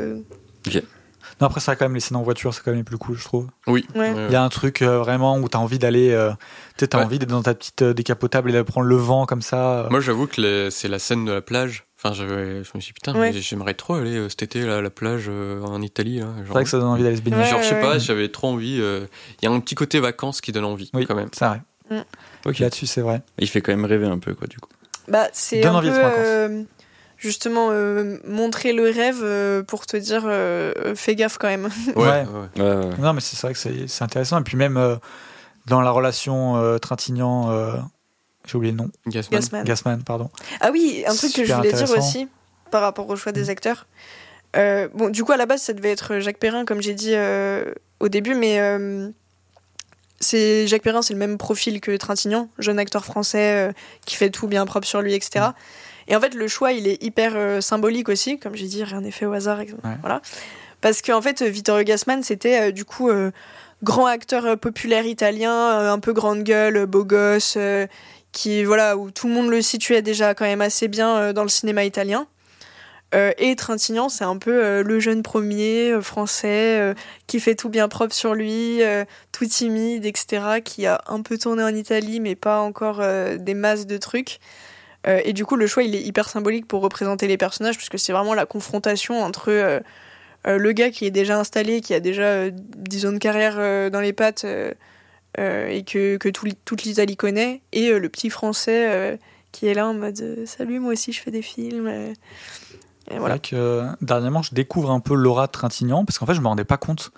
Non, 1.41 1.47
après, 1.49 1.61
ça, 1.61 1.77
quand 1.77 1.85
même, 1.85 1.95
les 1.95 2.01
scènes 2.01 2.17
en 2.17 2.23
voiture, 2.23 2.53
c'est 2.55 2.63
quand 2.63 2.71
même 2.71 2.79
les 2.79 2.85
plus 2.85 2.99
cool, 2.99 3.17
je 3.17 3.25
trouve. 3.25 3.47
Oui. 3.67 3.87
Ouais. 3.95 4.11
Ouais, 4.13 4.27
Il 4.29 4.33
y 4.33 4.37
a 4.37 4.43
un 4.43 4.49
truc 4.49 4.83
euh, 4.83 4.99
vraiment 4.99 5.39
où 5.39 5.49
t'as 5.49 5.59
envie 5.59 5.79
d'aller. 5.79 6.11
euh, 6.13 6.31
tu 6.31 6.37
sais, 6.81 6.89
t'as 6.89 6.99
Ouais. 6.99 7.05
envie 7.05 7.19
d'être 7.19 7.29
dans 7.31 7.43
ta 7.43 7.55
petite 7.55 7.83
euh, 7.83 7.95
décapotable 7.95 8.51
et 8.51 8.53
de 8.53 8.63
prendre 8.63 8.87
le 8.87 8.97
vent 8.97 9.27
comme 9.27 9.43
ça. 9.43 9.81
euh. 9.85 9.91
Moi 9.91 10.01
j'avoue 10.01 10.27
que 10.27 10.41
les- 10.41 10.71
c'est 10.71 10.89
la 10.89 10.99
scène 10.99 11.25
de 11.25 11.33
la 11.33 11.41
plage. 11.43 11.85
Enfin, 11.99 12.15
j'avais- 12.15 12.63
je 12.63 12.71
me 12.75 12.81
suis 12.81 12.91
dit 12.91 12.93
putain, 12.93 13.15
Ouais. 13.19 13.33
mais 13.33 13.41
j'aimerais 13.41 13.75
trop 13.75 13.95
aller 13.95 14.17
euh, 14.17 14.29
cet 14.29 14.43
été 14.43 14.61
là, 14.63 14.77
à 14.79 14.81
la 14.83 14.91
plage 14.91 15.27
euh, 15.29 15.63
en 15.63 15.81
Italie. 15.83 16.19
Là, 16.21 16.27
C'est 16.45 16.53
vrai 16.53 16.65
que 16.65 16.71
ça 16.71 16.79
donne 16.79 16.89
envie 16.89 17.03
d'aller 17.03 17.17
se 17.17 17.23
baigner. 17.23 17.39
Ouais, 17.39 17.45
Genre, 17.47 17.63
je 17.63 17.69
sais 17.69 17.75
ouais, 17.77 17.81
pas, 17.81 17.99
j'avais 17.99 18.29
trop 18.29 18.49
envie. 18.49 18.79
euh, 18.81 19.07
Il 19.43 19.47
y 19.47 19.49
a 19.49 19.51
un 19.55 19.61
petit 19.61 19.75
côté 19.75 19.99
vacances 20.01 20.41
qui 20.41 20.53
donne 20.53 20.65
envie, 20.67 20.91
Oui, 20.95 21.07
quand 21.07 21.15
même. 21.15 21.29
c'est 21.33 21.47
vrai. 21.47 21.61
Ok. 22.45 22.59
Là-dessus, 22.59 22.87
c'est 22.87 23.01
vrai. 23.01 23.23
Il 23.39 23.49
fait 23.49 23.61
quand 23.61 23.73
même 23.73 23.85
rêver 23.85 24.07
un 24.07 24.19
peu, 24.19 24.35
quoi, 24.35 24.47
du 24.47 24.59
coup. 24.59 24.69
Bah, 25.09 25.27
c'est 25.33 25.61
Donne 25.61 25.73
un 25.75 25.79
envie 25.79 25.89
peu. 25.89 25.95
d'être 25.95 26.05
en 26.05 26.09
vacances. 26.11 26.25
euh, 26.27 26.63
justement, 27.19 27.69
euh, 27.71 28.19
montrer 28.27 28.73
le 28.73 28.85
rêve 28.91 29.21
euh, 29.23 29.63
pour 29.63 29.87
te 29.87 29.97
dire 29.97 30.23
euh, 30.27 30.95
fais 30.95 31.15
gaffe 31.15 31.39
quand 31.39 31.49
même. 31.49 31.69
Ouais. 31.97 32.25
Non, 32.99 33.13
mais 33.13 33.21
c'est 33.21 33.41
vrai 33.41 33.53
que 33.53 33.59
c'est 33.59 33.87
c'est 33.89 34.05
intéressant. 34.05 34.41
Et 34.41 34.45
puis, 34.45 34.57
même 34.57 34.77
euh, 34.77 34.97
dans 35.67 35.81
la 35.81 35.91
relation 35.91 36.57
euh, 36.57 36.79
Trintignant. 36.79 37.51
euh, 37.51 37.73
J'ai 38.47 38.57
oublié 38.57 38.73
le 38.73 38.79
nom. 38.79 38.91
Gassman. 39.07 39.41
Gassman. 39.41 39.65
Gassman, 39.65 40.03
pardon. 40.05 40.31
Ah 40.61 40.71
oui, 40.73 41.05
un 41.07 41.15
truc 41.15 41.33
que 41.33 41.45
je 41.45 41.53
voulais 41.53 41.73
dire 41.73 41.91
aussi 41.91 42.29
par 42.71 42.83
rapport 42.83 43.09
au 43.09 43.17
choix 43.17 43.33
des 43.33 43.45
Mm. 43.47 43.51
acteurs. 43.51 43.87
Euh, 44.57 44.89
bon, 44.95 45.09
du 45.11 45.23
coup, 45.25 45.33
à 45.33 45.37
la 45.37 45.47
base, 45.47 45.63
ça 45.63 45.73
devait 45.73 45.91
être 45.91 46.19
Jacques 46.19 46.39
Perrin, 46.39 46.65
comme 46.65 46.81
j'ai 46.81 46.95
dit 46.95 47.13
euh, 47.15 47.73
au 48.01 48.09
début, 48.09 48.35
mais 48.35 48.59
euh, 48.61 49.09
c'est 50.21 50.67
Jacques 50.67 50.83
Perrin, 50.83 51.03
c'est 51.03 51.13
le 51.13 51.19
même 51.19 51.37
profil 51.37 51.81
que 51.81 51.95
Trintignant, 51.97 52.49
jeune 52.59 52.79
acteur 52.79 53.05
français 53.05 53.69
euh, 53.69 53.73
qui 54.07 54.17
fait 54.17 54.31
tout 54.31 54.47
bien 54.49 54.65
propre 54.65 54.87
sur 54.87 55.03
lui, 55.03 55.15
etc. 55.15 55.47
Et 56.09 56.17
en 56.17 56.21
fait, 56.21 56.35
le 56.35 56.49
choix, 56.49 56.73
il 56.73 56.87
est 56.87 57.03
hyper 57.03 57.33
euh, 57.35 57.61
symbolique 57.61 58.09
aussi, 58.09 58.39
comme 58.39 58.55
j'ai 58.55 58.67
dit, 58.67 58.85
rien 58.85 59.01
n'est 59.01 59.11
fait 59.11 59.27
au 59.27 59.33
hasard, 59.33 59.59
Ouais. 59.61 59.97
voilà. 60.01 60.21
Parce 60.81 61.03
qu'en 61.03 61.23
fait, 61.23 61.43
Vittorio 61.43 61.85
Gassman, 61.85 62.23
c'était 62.23 62.69
euh, 62.69 62.71
du 62.71 62.85
coup 62.85 63.09
euh, 63.09 63.31
grand 63.83 64.07
acteur 64.07 64.45
euh, 64.47 64.57
populaire 64.57 65.07
italien, 65.07 65.53
euh, 65.53 65.93
un 65.93 65.99
peu 65.99 66.13
grande 66.13 66.43
gueule, 66.45 66.77
euh, 66.77 66.87
beau 66.87 67.05
gosse, 67.05 67.55
euh, 67.57 67.87
qui 68.33 68.63
voilà 68.63 68.97
où 68.97 69.11
tout 69.11 69.27
le 69.27 69.33
monde 69.35 69.49
le 69.49 69.63
situait 69.63 70.03
déjà 70.03 70.35
quand 70.35 70.45
même 70.45 70.61
assez 70.61 70.87
bien 70.89 71.17
euh, 71.17 71.33
dans 71.33 71.43
le 71.43 71.49
cinéma 71.49 71.85
italien. 71.85 72.27
Euh, 73.15 73.33
et 73.39 73.57
Trintignant, 73.57 74.09
c'est 74.09 74.25
un 74.25 74.37
peu 74.37 74.63
euh, 74.65 74.83
le 74.83 75.01
jeune 75.01 75.23
premier 75.23 75.93
euh, 75.93 76.03
français 76.03 76.79
euh, 76.79 76.95
qui 77.27 77.41
fait 77.41 77.55
tout 77.55 77.69
bien 77.71 77.89
propre 77.89 78.15
sur 78.15 78.35
lui, 78.35 78.83
euh, 78.83 79.05
tout 79.33 79.47
timide, 79.47 80.05
etc., 80.05 80.61
qui 80.63 80.87
a 80.87 81.01
un 81.07 81.23
peu 81.23 81.39
tourné 81.39 81.63
en 81.63 81.75
Italie, 81.75 82.21
mais 82.21 82.35
pas 82.35 82.61
encore 82.61 82.99
euh, 83.01 83.39
des 83.39 83.55
masses 83.55 83.87
de 83.87 83.97
trucs. 83.97 84.41
Euh, 85.09 85.21
et 85.25 85.33
du 85.33 85.45
coup, 85.45 85.57
le 85.57 85.67
choix, 85.67 85.83
il 85.83 85.95
est 85.95 86.03
hyper 86.03 86.29
symbolique 86.29 86.67
pour 86.67 86.81
représenter 86.83 87.27
les 87.29 87.37
personnages, 87.37 87.77
puisque 87.77 87.99
c'est 87.99 88.13
vraiment 88.13 88.35
la 88.35 88.47
confrontation 88.47 89.23
entre 89.23 89.51
euh, 89.51 89.81
euh, 90.47 90.59
le 90.59 90.73
gars 90.73 90.91
qui 90.91 91.07
est 91.07 91.11
déjà 91.11 91.39
installé, 91.39 91.81
qui 91.81 91.95
a 91.95 92.01
déjà, 92.01 92.23
euh, 92.25 92.51
disons, 92.55 93.13
une 93.13 93.19
carrière 93.19 93.91
dans 93.91 94.01
les 94.01 94.13
pattes, 94.13 94.45
et 95.39 95.85
que, 95.85 96.17
que 96.17 96.29
tout- 96.31 96.49
toute 96.65 96.83
l'Italie 96.85 97.17
connaît, 97.17 97.61
et 97.73 97.91
le 97.91 98.09
petit 98.09 98.31
français 98.31 99.19
qui 99.53 99.67
est 99.67 99.75
là 99.75 99.87
en 99.87 99.95
mode 99.95 100.45
Salut, 100.47 100.81
moi 100.81 100.93
aussi 100.93 101.13
je 101.13 101.21
fais 101.21 101.31
des 101.31 101.43
films. 101.43 101.89
Et 103.11 103.19
voilà. 103.19 103.39
que 103.39 103.85
dernièrement, 104.01 104.43
je 104.43 104.55
découvre 104.55 104.91
un 104.91 104.99
peu 105.01 105.15
Laura 105.15 105.47
de 105.47 105.53
Trintignant 105.53 106.05
parce 106.05 106.19
qu'en 106.19 106.27
fait, 106.27 106.35
je 106.35 106.41
me 106.41 106.49
rendais 106.49 106.65
pas 106.65 106.77
compte 106.79 107.13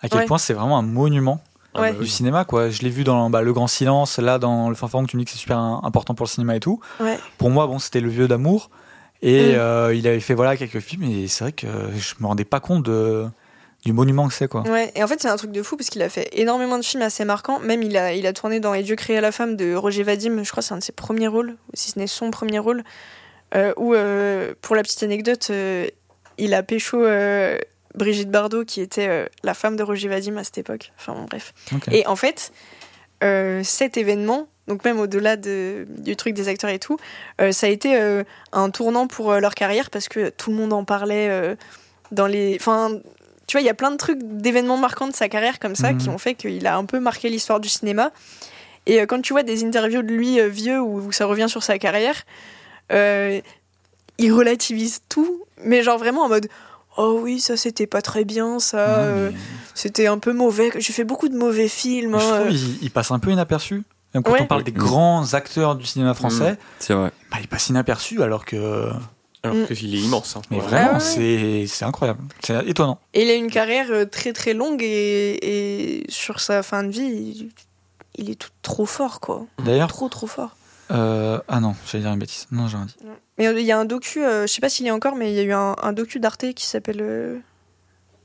à 0.00 0.08
quel 0.08 0.20
Ouais. 0.20 0.26
point 0.26 0.38
c'est 0.38 0.54
vraiment 0.54 0.78
un 0.78 0.82
monument. 0.82 1.40
Ah 1.76 1.80
Ouais. 1.82 1.92
bah 1.92 1.98
du 2.00 2.06
cinéma, 2.08 2.44
quoi. 2.44 2.70
Je 2.70 2.82
l'ai 2.82 2.90
vu 2.90 3.04
dans 3.04 3.30
bah, 3.30 3.42
Le 3.42 3.52
Grand 3.52 3.66
Silence, 3.66 4.18
là, 4.18 4.38
dans 4.38 4.68
Le 4.68 4.74
Fanfaron, 4.74 5.04
que 5.04 5.10
tu 5.10 5.16
me 5.16 5.22
dis 5.22 5.26
que 5.26 5.30
c'est 5.32 5.38
super 5.38 5.58
important 5.58 6.14
pour 6.14 6.24
le 6.26 6.30
cinéma 6.30 6.56
et 6.56 6.60
tout. 6.60 6.80
Ouais. 7.00 7.18
Pour 7.38 7.50
moi, 7.50 7.66
bon, 7.66 7.78
c'était 7.78 8.00
Le 8.00 8.08
Vieux 8.08 8.28
d'amour. 8.28 8.70
Et 9.22 9.52
Mm. 9.52 9.56
euh, 9.56 9.94
il 9.94 10.06
avait 10.06 10.20
fait 10.20 10.34
voilà 10.34 10.56
quelques 10.56 10.80
films, 10.80 11.04
et 11.04 11.26
c'est 11.26 11.44
vrai 11.44 11.52
que 11.52 11.66
je 11.96 12.14
me 12.20 12.26
rendais 12.26 12.44
pas 12.44 12.60
compte 12.60 12.82
de, 12.84 13.24
du 13.84 13.94
monument 13.94 14.28
que 14.28 14.34
c'est, 14.34 14.46
quoi. 14.46 14.60
Ouais, 14.68 14.92
et 14.94 15.02
en 15.02 15.06
fait, 15.06 15.20
c'est 15.22 15.28
un 15.28 15.36
truc 15.36 15.52
de 15.52 15.62
fou 15.62 15.76
parce 15.78 15.88
qu'il 15.88 16.02
a 16.02 16.10
fait 16.10 16.28
énormément 16.32 16.76
de 16.78 16.84
films 16.84 17.02
assez 17.02 17.24
marquants. 17.24 17.58
Même, 17.60 17.82
il 17.82 17.96
a, 17.96 18.12
il 18.12 18.26
a 18.26 18.34
tourné 18.34 18.60
dans 18.60 18.74
Et 18.74 18.82
Dieu 18.82 18.94
créa 18.94 19.22
la 19.22 19.32
femme 19.32 19.56
de 19.56 19.74
Roger 19.74 20.02
Vadim, 20.02 20.42
je 20.44 20.50
crois 20.50 20.62
c'est 20.62 20.74
un 20.74 20.78
de 20.78 20.82
ses 20.82 20.92
premiers 20.92 21.28
rôles, 21.28 21.50
ou 21.52 21.70
si 21.74 21.90
ce 21.92 21.98
n'est 21.98 22.06
son 22.06 22.30
premier 22.30 22.58
rôle. 22.58 22.84
Euh, 23.54 23.72
où, 23.78 23.94
euh, 23.94 24.52
pour 24.60 24.76
la 24.76 24.82
petite 24.82 25.02
anecdote, 25.02 25.50
il 26.36 26.52
a 26.54 26.62
pécho 26.62 26.98
Brigitte 27.96 28.30
Bardot, 28.30 28.64
qui 28.64 28.80
était 28.80 29.08
euh, 29.08 29.26
la 29.42 29.54
femme 29.54 29.76
de 29.76 29.82
Roger 29.82 30.08
Vadim 30.08 30.36
à 30.36 30.44
cette 30.44 30.58
époque. 30.58 30.92
Enfin, 30.98 31.14
bon, 31.14 31.24
bref. 31.24 31.52
Et 31.92 32.06
en 32.06 32.14
fait, 32.16 32.52
euh, 33.24 33.62
cet 33.64 33.96
événement, 33.96 34.48
donc 34.68 34.84
même 34.84 35.00
au-delà 35.00 35.36
de- 35.36 35.86
du 35.98 36.14
truc 36.16 36.34
des 36.34 36.48
acteurs 36.48 36.70
et 36.70 36.78
tout, 36.78 36.98
euh, 37.40 37.52
ça 37.52 37.66
a 37.66 37.70
été 37.70 37.98
un 38.52 38.70
tournant 38.70 39.06
pour 39.06 39.32
leur 39.34 39.54
carrière 39.54 39.90
parce 39.90 40.08
que 40.08 40.28
tout 40.28 40.50
le 40.50 40.56
monde 40.56 40.72
en 40.72 40.84
parlait 40.84 41.56
dans 42.12 42.26
les. 42.26 42.56
Enfin, 42.60 42.92
tu 43.46 43.52
vois, 43.56 43.60
il 43.62 43.66
y 43.66 43.70
a 43.70 43.74
plein 43.74 43.90
de 43.92 43.96
trucs, 43.96 44.18
d'événements 44.22 44.76
marquants 44.76 45.08
de 45.08 45.14
sa 45.14 45.28
carrière 45.28 45.58
comme 45.58 45.76
ça 45.76 45.92
Mhm. 45.92 45.98
qui 45.98 46.08
ont 46.10 46.18
fait 46.18 46.34
qu'il 46.34 46.66
a 46.66 46.76
un 46.76 46.84
peu 46.84 46.98
marqué 47.00 47.28
l'histoire 47.28 47.60
du 47.60 47.68
cinéma. 47.68 48.10
Et 48.86 48.98
quand 49.06 49.20
tu 49.22 49.32
vois 49.32 49.42
des 49.42 49.64
interviews 49.64 50.02
de 50.02 50.12
lui 50.12 50.38
vieux 50.50 50.80
où, 50.80 50.98
où 51.06 51.12
ça 51.12 51.26
revient 51.26 51.48
sur 51.48 51.62
sa 51.62 51.78
carrière, 51.78 52.24
il 54.18 54.32
relativise 54.32 55.00
tout, 55.08 55.44
mais 55.62 55.82
genre 55.82 55.98
vraiment 55.98 56.22
en 56.22 56.28
mode. 56.28 56.48
Oh 56.96 57.20
oui, 57.22 57.40
ça 57.40 57.56
c'était 57.56 57.86
pas 57.86 58.02
très 58.02 58.24
bien, 58.24 58.58
ça. 58.58 58.76
Ouais, 58.78 58.84
euh, 58.88 59.30
mais 59.32 59.38
c'était 59.74 60.06
un 60.06 60.18
peu 60.18 60.32
mauvais. 60.32 60.70
J'ai 60.78 60.92
fait 60.92 61.04
beaucoup 61.04 61.28
de 61.28 61.36
mauvais 61.36 61.68
films. 61.68 62.18
je 62.18 62.24
hein, 62.24 62.34
trouve 62.40 62.46
euh. 62.46 62.50
il, 62.50 62.82
il 62.84 62.90
passe 62.90 63.10
un 63.10 63.18
peu 63.18 63.30
inaperçu. 63.30 63.82
Même 64.14 64.22
quand 64.22 64.32
Ouais. 64.32 64.40
on 64.42 64.46
parle 64.46 64.62
des 64.64 64.72
Mm. 64.72 64.76
grands 64.78 65.34
acteurs 65.34 65.76
du 65.76 65.84
cinéma 65.84 66.14
français, 66.14 66.56
C'est 66.78 66.94
vrai. 66.94 67.10
bah, 67.30 67.36
il 67.40 67.48
passe 67.48 67.68
inaperçu 67.68 68.22
alors 68.22 68.44
que. 68.44 68.88
Alors 69.42 69.56
Mm. 69.58 69.66
qu'il 69.66 69.94
est 69.94 69.98
immense. 69.98 70.36
hein. 70.36 70.42
Mais 70.50 70.58
Vraiment. 70.58 70.88
Ah 70.92 70.94
ouais. 70.94 71.00
c'est 71.00 71.66
c'est 71.66 71.84
incroyable. 71.84 72.20
C'est 72.42 72.66
étonnant. 72.66 72.98
Et 73.14 73.24
il 73.24 73.30
a 73.30 73.34
une 73.34 73.50
carrière 73.50 73.86
euh, 73.90 74.04
très 74.06 74.32
très 74.32 74.54
longue 74.54 74.82
et, 74.82 75.38
et 76.00 76.04
sur 76.10 76.40
sa 76.40 76.62
fin 76.62 76.82
de 76.82 76.88
vie, 76.90 77.02
il, 77.04 77.50
il 78.16 78.30
est 78.30 78.34
tout, 78.36 78.48
trop 78.62 78.86
fort 78.86 79.20
quoi. 79.20 79.44
D'ailleurs, 79.64 79.88
Trop 79.88 80.08
trop 80.08 80.26
fort. 80.26 80.56
Euh, 80.90 81.38
ah 81.48 81.60
non, 81.60 81.74
j'allais 81.90 82.04
dire 82.04 82.12
une 82.12 82.18
bêtise. 82.18 82.46
Non, 82.52 82.68
j'ai 82.68 82.76
rien 82.76 82.86
dit. 82.86 82.96
Mais 83.38 83.44
il 83.60 83.66
y 83.66 83.72
a 83.72 83.78
un 83.78 83.84
docu, 83.84 84.24
euh, 84.24 84.46
je 84.46 84.52
sais 84.52 84.60
pas 84.60 84.68
s'il 84.68 84.86
y 84.86 84.88
a 84.88 84.94
encore, 84.94 85.14
mais 85.16 85.30
il 85.32 85.36
y 85.36 85.40
a 85.40 85.42
eu 85.42 85.52
un, 85.52 85.76
un 85.82 85.92
docu 85.92 86.20
d'Arte 86.20 86.52
qui 86.54 86.64
s'appelle 86.66 87.00
euh, 87.00 87.38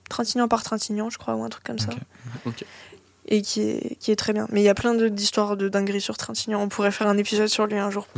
Trintignant 0.09 0.47
par 0.47 0.63
Trintignant, 0.63 1.09
je 1.09 1.17
crois, 1.17 1.35
ou 1.35 1.43
un 1.43 1.49
truc 1.49 1.63
comme 1.63 1.79
ça. 1.79 1.89
Et 3.27 3.41
qui 3.41 3.61
est, 3.61 3.97
qui 3.99 4.11
est 4.11 4.15
très 4.15 4.33
bien. 4.33 4.47
Mais 4.51 4.61
il 4.61 4.63
y 4.65 4.69
a 4.69 4.73
plein 4.73 4.93
d'histoires 4.95 5.55
de 5.57 5.69
dingueries 5.69 6.01
sur 6.01 6.17
Trintignant. 6.17 6.61
On 6.61 6.69
pourrait 6.69 6.91
faire 6.91 7.07
un 7.07 7.17
épisode 7.17 7.47
sur 7.47 7.65
lui 7.67 7.77
un 7.77 7.89
jour. 7.91 8.07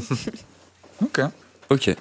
Ok. 1.02 1.20
Ok. 1.72 1.96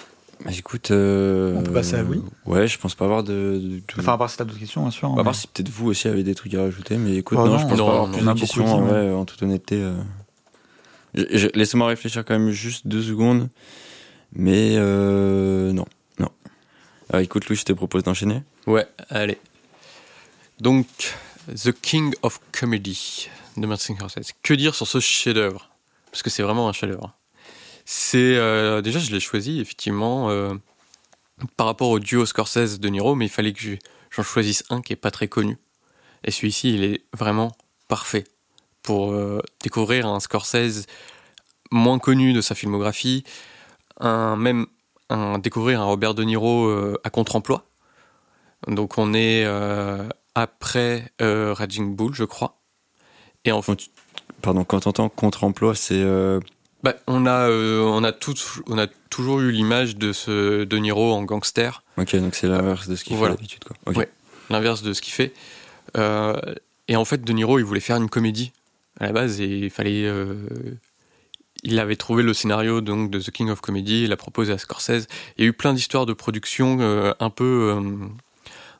Bah, 0.45 0.51
écoute. 0.57 0.91
euh, 0.91 1.55
On 1.57 1.63
peut 1.63 1.71
passer 1.73 1.95
à 1.95 2.03
Louis 2.03 2.21
Ouais, 2.45 2.67
je 2.67 2.77
pense 2.79 2.95
pas 2.95 3.05
avoir 3.05 3.23
de. 3.23 3.31
de- 3.33 3.59
de- 3.77 3.81
Enfin, 3.99 4.13
à 4.13 4.17
part 4.17 4.29
si 4.29 4.37
t'as 4.37 4.45
d'autres 4.45 4.59
questions, 4.59 4.81
bien 4.83 4.91
sûr. 4.91 5.07
On 5.09 5.11
va 5.11 5.17
mais- 5.17 5.23
voir 5.23 5.35
si 5.35 5.47
peut-être 5.47 5.69
vous 5.69 5.87
aussi 5.87 6.07
avez 6.07 6.23
des 6.23 6.35
trucs 6.35 6.53
à 6.53 6.61
rajouter, 6.61 6.97
mais 6.97 7.15
écoute, 7.15 7.37
Oh 7.41 7.45
non, 7.45 7.53
non, 7.53 7.57
je 7.57 7.63
pense 7.67 7.77
non, 7.77 7.85
pas 7.87 7.91
avoir 7.93 8.11
plus 8.11 8.15
on 8.15 8.17
a 8.19 8.21
de 8.21 8.25
beaucoup 8.27 8.39
questions, 8.39 8.63
dit, 8.65 8.71
en, 8.71 8.81
ouais. 8.83 8.89
vrai, 8.89 9.11
en 9.11 9.25
toute 9.25 9.41
honnêteté. 9.43 9.81
euh. 9.81 9.93
Laissez-moi 11.13 11.87
réfléchir 11.87 12.23
quand 12.25 12.33
même 12.37 12.49
juste 12.51 12.87
deux 12.87 13.01
secondes, 13.03 13.49
mais 14.33 14.75
euh, 14.77 15.71
non, 15.71 15.85
non. 16.19 16.29
Alors 17.09 17.21
écoute, 17.21 17.47
Louis, 17.47 17.55
je 17.57 17.65
te 17.65 17.73
propose 17.73 18.03
d'enchaîner. 18.03 18.41
Ouais, 18.65 18.87
allez. 19.09 19.37
Donc, 20.59 20.87
The 21.55 21.71
King 21.71 22.13
of 22.21 22.39
Comedy 22.51 23.29
de 23.57 23.67
Martin 23.67 23.95
Scorsese. 23.95 24.31
Que 24.41 24.53
dire 24.53 24.73
sur 24.75 24.87
ce 24.87 24.99
chef-d'œuvre? 24.99 25.69
Parce 26.11 26.23
que 26.23 26.29
c'est 26.29 26.43
vraiment 26.43 26.67
un 26.69 26.73
chef-d'œuvre. 26.73 27.13
C'est 27.85 28.35
euh, 28.37 28.81
déjà, 28.81 28.99
je 28.99 29.11
l'ai 29.11 29.19
choisi 29.19 29.59
effectivement 29.59 30.29
euh, 30.29 30.53
par 31.57 31.67
rapport 31.67 31.89
au 31.89 31.99
duo 31.99 32.25
Scorsese 32.25 32.79
de 32.79 32.87
Niro, 32.89 33.13
mais 33.15 33.25
il 33.25 33.29
fallait 33.31 33.51
que 33.53 33.59
je- 33.61 33.75
j'en 34.09 34.23
choisisse 34.23 34.63
un 34.69 34.81
qui 34.81 34.93
est 34.93 34.97
pas 34.97 35.11
très 35.11 35.27
connu. 35.27 35.57
Et 36.23 36.31
celui-ci, 36.31 36.73
il 36.73 36.83
est 36.85 37.03
vraiment 37.13 37.51
parfait 37.89 38.23
pour 38.83 39.11
euh, 39.13 39.41
découvrir 39.61 40.05
un 40.07 40.19
Scorsese 40.19 40.85
moins 41.71 41.99
connu 41.99 42.33
de 42.33 42.41
sa 42.41 42.53
filmographie, 42.55 43.23
un 43.99 44.35
même 44.35 44.67
un, 45.09 45.39
découvrir 45.39 45.81
un 45.81 45.85
Robert 45.85 46.13
De 46.13 46.23
Niro 46.23 46.65
euh, 46.67 46.99
à 47.03 47.09
contre-emploi. 47.09 47.63
Donc 48.67 48.97
on 48.97 49.13
est 49.13 49.43
euh, 49.45 50.07
après 50.35 51.11
Raging 51.19 51.95
Bull, 51.95 52.13
je 52.13 52.23
crois. 52.23 52.59
Et 53.45 53.51
en 53.51 53.61
fait, 53.61 53.79
Pardon, 54.41 54.65
quand 54.65 54.81
t'entends 54.81 55.07
contre-emploi, 55.09 55.73
c'est 55.73 55.95
euh, 56.01 56.39
bah, 56.83 56.95
on 57.07 57.25
a 57.25 57.49
euh, 57.49 57.81
on 57.81 58.03
a 58.03 58.11
tout, 58.11 58.33
on 58.67 58.77
a 58.77 58.87
toujours 59.09 59.39
eu 59.39 59.51
l'image 59.51 59.95
de 59.95 60.11
ce 60.11 60.65
De 60.65 60.77
Niro 60.77 61.13
en 61.13 61.23
gangster, 61.23 61.81
ok, 61.97 62.15
donc 62.17 62.35
c'est 62.35 62.47
l'inverse 62.47 62.89
de 62.89 62.95
ce 62.97 63.05
qu'il 63.05 63.15
Voilà. 63.15 63.33
fait 63.35 63.37
d'habitude, 63.37 63.63
quoi. 63.63 63.93
Ouais. 63.93 64.09
l'inverse 64.49 64.81
de 64.81 64.91
ce 64.91 65.01
qu'il 65.01 65.13
fait. 65.13 65.33
Euh, 65.97 66.35
et 66.89 66.97
en 66.97 67.05
fait, 67.05 67.23
De 67.23 67.31
Niro, 67.31 67.57
il 67.59 67.63
voulait 67.63 67.79
faire 67.79 67.95
une 67.97 68.09
comédie 68.09 68.51
à 68.99 69.05
la 69.07 69.11
base 69.13 69.39
il 69.39 69.69
fallait. 69.69 70.05
euh, 70.05 70.35
il 71.63 71.79
avait 71.79 71.95
trouvé 71.95 72.23
le 72.23 72.33
scénario 72.33 72.81
donc 72.81 73.09
de 73.09 73.19
The 73.19 73.31
King 73.31 73.49
of 73.49 73.61
Comedy, 73.61 74.03
il 74.03 74.09
l'a 74.09 74.17
proposé 74.17 74.51
à 74.51 74.57
Scorsese. 74.57 75.07
Il 75.37 75.43
y 75.43 75.47
a 75.47 75.49
eu 75.49 75.53
plein 75.53 75.73
d'histoires 75.73 76.05
de 76.05 76.13
production 76.13 76.77
euh, 76.81 77.13
un 77.21 77.29
peu 77.29 77.75
euh, 77.77 78.07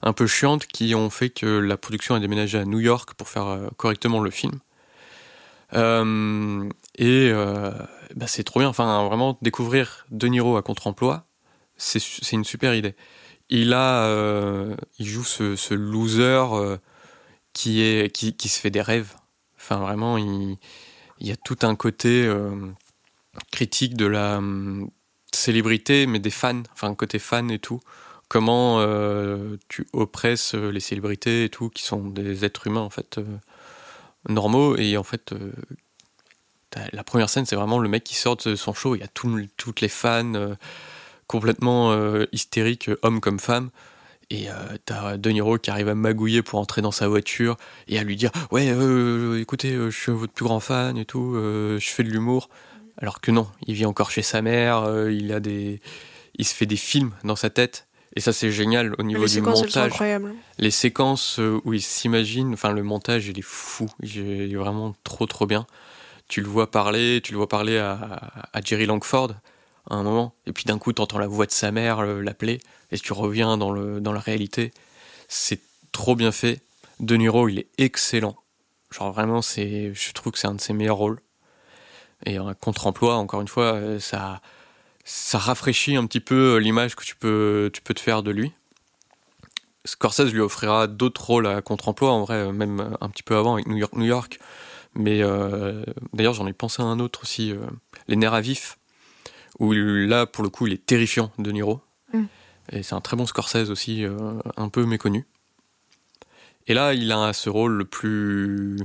un 0.01 0.14
peu 0.14 0.28
chiantes 0.28 0.66
qui 0.68 0.93
ont 0.93 1.09
fait 1.09 1.30
que 1.30 1.45
la 1.45 1.78
production 1.78 2.14
a 2.16 2.20
déménagé 2.20 2.57
à 2.57 2.66
New 2.66 2.82
York 2.82 3.14
pour 3.14 3.30
faire 3.30 3.70
correctement 3.78 4.20
le 4.20 4.32
film. 4.32 4.59
Et 6.97 7.32
bah, 8.16 8.28
c'est 8.28 8.43
trop 8.43 8.59
bien. 8.59 8.68
Enfin, 8.70 9.07
vraiment 9.07 9.38
découvrir 9.41 10.05
De 10.11 10.28
Niro 10.28 10.57
à 10.57 10.61
contre-emploi, 10.61 11.24
c'est 11.78 12.34
une 12.34 12.43
super 12.43 12.76
idée. 12.76 12.95
Il 13.49 13.74
a, 13.74 14.09
il 14.99 15.07
joue 15.07 15.24
ce, 15.24 15.55
ce 15.55 15.74
loser 15.74 16.43
qui 17.53 17.82
est 17.82 18.14
qui, 18.14 18.36
qui 18.36 18.49
se 18.49 18.59
fait 18.59 18.72
des 18.72 18.82
rêves. 18.82 19.16
Enfin, 19.64 19.78
vraiment, 19.78 20.18
il, 20.18 20.57
y 21.22 21.32
a 21.32 21.38
tout 21.38 21.57
un 21.61 21.76
côté 21.76 22.26
euh, 22.26 22.53
critique 23.51 23.95
de 23.95 24.05
la 24.05 24.38
hum, 24.38 24.89
célébrité, 25.32 26.05
mais 26.05 26.20
des 26.20 26.32
fans. 26.32 26.64
Enfin, 26.74 26.93
côté 26.95 27.18
fan 27.18 27.49
et 27.49 27.59
tout. 27.59 27.80
Comment 28.28 28.80
euh, 28.82 29.57
tu 29.70 29.88
oppresses 29.93 30.53
les 30.53 30.80
célébrités 30.82 31.45
et 31.45 31.49
tout, 31.49 31.70
qui 31.70 31.84
sont 31.84 32.07
des 32.07 32.45
êtres 32.45 32.68
humains 32.68 32.82
en 32.82 32.89
fait 32.89 33.20
euh, 33.20 33.26
normaux. 34.28 34.76
Et 34.76 34.97
en 34.97 35.03
fait, 35.03 35.32
euh, 35.32 35.53
la 36.91 37.03
première 37.03 37.30
scène, 37.30 37.45
c'est 37.45 37.55
vraiment 37.55 37.80
le 37.80 37.88
mec 37.88 38.03
qui 38.03 38.16
sort 38.16 38.36
de 38.38 38.55
son 38.55 38.74
show. 38.74 38.95
Il 38.95 38.99
y 38.99 39.03
a 39.03 39.07
tout- 39.07 39.47
toutes 39.57 39.82
les 39.82 39.89
fans 39.89 40.34
euh, 40.36 40.55
complètement 41.28 41.91
euh, 41.91 42.26
hystériques, 42.32 42.89
hommes 43.01 43.22
comme 43.22 43.39
femmes. 43.39 43.70
Et 44.34 44.49
euh, 44.49 44.53
t'as 44.84 45.17
De 45.17 45.29
Niro 45.29 45.59
qui 45.59 45.69
arrive 45.69 45.89
à 45.89 45.95
magouiller 45.95 46.41
pour 46.41 46.59
entrer 46.59 46.81
dans 46.81 46.91
sa 46.91 47.07
voiture 47.07 47.55
et 47.88 47.99
à 47.99 48.03
lui 48.03 48.15
dire 48.15 48.31
Ouais, 48.49 48.67
euh, 48.71 49.39
écoutez, 49.39 49.73
euh, 49.73 49.91
je 49.91 49.97
suis 49.97 50.11
votre 50.11 50.34
plus 50.34 50.43
grand 50.43 50.59
fan 50.59 50.97
et 50.97 51.05
tout, 51.05 51.36
euh, 51.36 51.77
je 51.79 51.89
fais 51.89 52.01
de 52.01 52.09
l'humour. 52.09 52.49
Alors 52.97 53.21
que 53.21 53.29
non, 53.29 53.47
il 53.67 53.75
vit 53.75 53.86
encore 53.86 54.09
chez 54.09 54.23
sa 54.23 54.41
mère, 54.41 54.88
il, 55.09 55.31
a 55.31 55.39
des... 55.39 55.81
il 56.36 56.45
se 56.45 56.55
fait 56.55 56.65
des 56.65 56.77
films 56.77 57.11
dans 57.23 57.36
sa 57.36 57.51
tête. 57.51 57.88
Et 58.15 58.21
ça, 58.21 58.34
c'est 58.34 58.51
génial 58.51 58.95
au 58.97 59.03
niveau 59.03 59.21
Les 59.21 59.27
du 59.27 59.34
séquences, 59.34 59.61
montage 59.61 59.93
les 60.57 60.71
séquences 60.71 61.39
où 61.63 61.73
il 61.73 61.81
s'imagine, 61.81 62.53
enfin 62.53 62.71
le 62.71 62.84
montage 62.84 63.27
il 63.27 63.38
est 63.38 63.43
fou, 63.43 63.88
il 64.01 64.51
est 64.51 64.55
vraiment 64.55 64.95
trop 65.03 65.25
trop 65.27 65.45
bien. 65.45 65.67
Tu 66.27 66.41
le 66.41 66.47
vois 66.47 66.71
parler, 66.71 67.21
tu 67.23 67.34
le 67.34 67.38
vois 67.38 67.49
parler 67.49 67.77
à, 67.77 68.31
à 68.51 68.61
Jerry 68.61 68.88
Langford 68.88 69.34
à 69.89 69.95
un 69.95 70.03
moment, 70.03 70.36
et 70.45 70.53
puis 70.53 70.65
d'un 70.65 70.77
coup 70.77 70.93
t'entends 70.93 71.19
la 71.19 71.27
voix 71.27 71.45
de 71.45 71.51
sa 71.51 71.71
mère 71.71 71.99
euh, 71.99 72.21
l'appeler, 72.21 72.59
et 72.91 72.97
tu 72.97 73.13
reviens 73.13 73.57
dans, 73.57 73.71
le, 73.71 73.99
dans 74.01 74.13
la 74.13 74.19
réalité. 74.19 74.71
C'est 75.27 75.61
trop 75.91 76.15
bien 76.15 76.31
fait. 76.31 76.61
De 76.99 77.15
Niro 77.15 77.49
il 77.49 77.59
est 77.59 77.67
excellent. 77.77 78.36
Genre 78.91 79.11
vraiment 79.11 79.41
c'est, 79.41 79.93
je 79.93 80.13
trouve 80.13 80.34
que 80.34 80.39
c'est 80.39 80.47
un 80.47 80.55
de 80.55 80.61
ses 80.61 80.73
meilleurs 80.73 80.97
rôles. 80.97 81.19
Et 82.25 82.38
un 82.38 82.53
contre-emploi, 82.53 83.15
encore 83.15 83.41
une 83.41 83.49
fois, 83.49 83.73
euh, 83.73 83.99
ça, 83.99 84.41
ça 85.03 85.38
rafraîchit 85.38 85.97
un 85.97 86.05
petit 86.05 86.21
peu 86.21 86.55
l'image 86.57 86.95
que 86.95 87.03
tu 87.03 87.15
peux, 87.17 87.69
tu 87.73 87.81
peux 87.81 87.93
te 87.93 87.99
faire 87.99 88.23
de 88.23 88.31
lui. 88.31 88.53
Scorsese 89.86 90.31
lui 90.31 90.39
offrira 90.39 90.88
d'autres 90.88 91.25
rôles 91.25 91.47
à 91.47 91.61
contre-emploi, 91.61 92.11
en 92.11 92.21
vrai, 92.21 92.36
euh, 92.36 92.51
même 92.51 92.95
un 93.01 93.09
petit 93.09 93.23
peu 93.23 93.36
avant 93.36 93.55
avec 93.55 93.67
New 93.67 93.75
York, 93.75 93.93
New 93.95 94.05
York. 94.05 94.39
Mais 94.95 95.21
euh, 95.21 95.84
d'ailleurs, 96.13 96.34
j'en 96.34 96.47
ai 96.47 96.53
pensé 96.53 96.81
à 96.81 96.86
un 96.86 96.99
autre 96.99 97.23
aussi, 97.23 97.51
euh, 97.51 97.57
Les 98.07 98.15
Nerfs 98.15 98.34
à 98.34 98.41
vif, 98.41 98.77
où 99.59 99.73
là, 99.73 100.25
pour 100.25 100.43
le 100.43 100.49
coup, 100.49 100.67
il 100.67 100.73
est 100.73 100.85
terrifiant, 100.85 101.31
De 101.37 101.51
Niro. 101.51 101.81
Mm. 102.13 102.23
Et 102.71 102.83
c'est 102.83 102.95
un 102.95 103.01
très 103.01 103.17
bon 103.17 103.25
Scorsese 103.25 103.69
aussi, 103.69 104.03
euh, 104.03 104.39
un 104.57 104.69
peu 104.69 104.85
méconnu. 104.85 105.25
Et 106.67 106.73
là, 106.73 106.93
il 106.93 107.11
a 107.11 107.33
ce 107.33 107.49
rôle 107.49 107.73
le 107.73 107.85
plus 107.85 108.77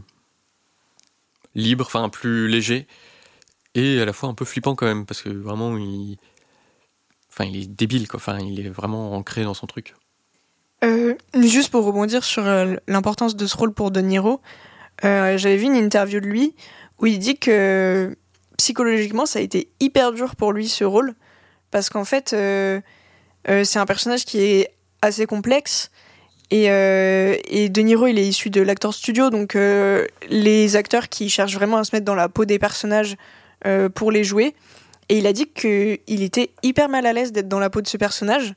libre, 1.55 1.87
enfin 1.87 2.09
plus 2.09 2.49
léger, 2.49 2.87
et 3.75 4.01
à 4.01 4.05
la 4.05 4.13
fois 4.13 4.29
un 4.29 4.35
peu 4.35 4.45
flippant 4.45 4.75
quand 4.75 4.87
même, 4.87 5.07
parce 5.07 5.23
que 5.23 5.29
vraiment, 5.29 5.77
il, 5.77 6.17
enfin, 7.31 7.45
il 7.45 7.57
est 7.57 7.67
débile, 7.67 8.09
quoi. 8.09 8.19
Enfin, 8.19 8.39
il 8.41 8.65
est 8.65 8.69
vraiment 8.69 9.13
ancré 9.13 9.45
dans 9.45 9.55
son 9.55 9.67
truc. 9.67 9.95
Euh, 10.85 11.15
juste 11.41 11.71
pour 11.71 11.85
rebondir 11.85 12.25
sur 12.25 12.47
euh, 12.47 12.77
l'importance 12.87 13.37
de 13.37 13.47
ce 13.47 13.57
rôle 13.57 13.73
pour 13.73 13.91
De 13.91 14.01
Niro, 14.01 14.41
euh, 15.05 15.37
j'avais 15.37 15.57
vu 15.57 15.65
une 15.65 15.77
interview 15.77 16.21
de 16.21 16.27
lui 16.27 16.55
où 16.99 17.07
il 17.07 17.19
dit 17.19 17.37
que 17.37 18.17
psychologiquement, 18.59 19.25
ça 19.25 19.39
a 19.39 19.43
été 19.43 19.69
hyper 19.81 20.13
dur 20.13 20.37
pour 20.37 20.53
lui 20.53 20.69
ce 20.69 20.85
rôle. 20.85 21.15
Parce 21.71 21.89
qu'en 21.89 22.05
fait, 22.05 22.33
euh, 22.35 22.81
euh, 23.49 23.65
c'est 23.65 23.79
un 23.79 23.87
personnage 23.87 24.25
qui 24.27 24.41
est 24.41 24.69
assez 25.01 25.25
complexe. 25.25 25.91
Et, 26.51 26.71
euh, 26.71 27.37
et 27.47 27.69
De 27.69 27.81
il 27.83 28.19
est 28.19 28.27
issu 28.27 28.51
de 28.51 28.61
l'acteur 28.61 28.93
studio. 28.93 29.31
Donc, 29.31 29.55
euh, 29.57 30.07
les 30.29 30.77
acteurs 30.77 31.09
qui 31.09 31.31
cherchent 31.31 31.55
vraiment 31.55 31.79
à 31.79 31.85
se 31.85 31.95
mettre 31.95 32.05
dans 32.05 32.15
la 32.15 32.29
peau 32.29 32.45
des 32.45 32.59
personnages 32.59 33.17
pour 33.95 34.13
les 34.13 34.23
jouer. 34.23 34.55
Et 35.09 35.19
il 35.19 35.27
a 35.27 35.33
dit 35.33 35.47
qu'il 35.47 36.23
était 36.23 36.51
hyper 36.63 36.89
mal 36.89 37.07
à 37.07 37.13
l'aise 37.13 37.33
d'être 37.33 37.49
dans 37.49 37.59
la 37.59 37.71
peau 37.71 37.81
de 37.81 37.89
ce 37.89 37.97
personnage. 37.97 38.55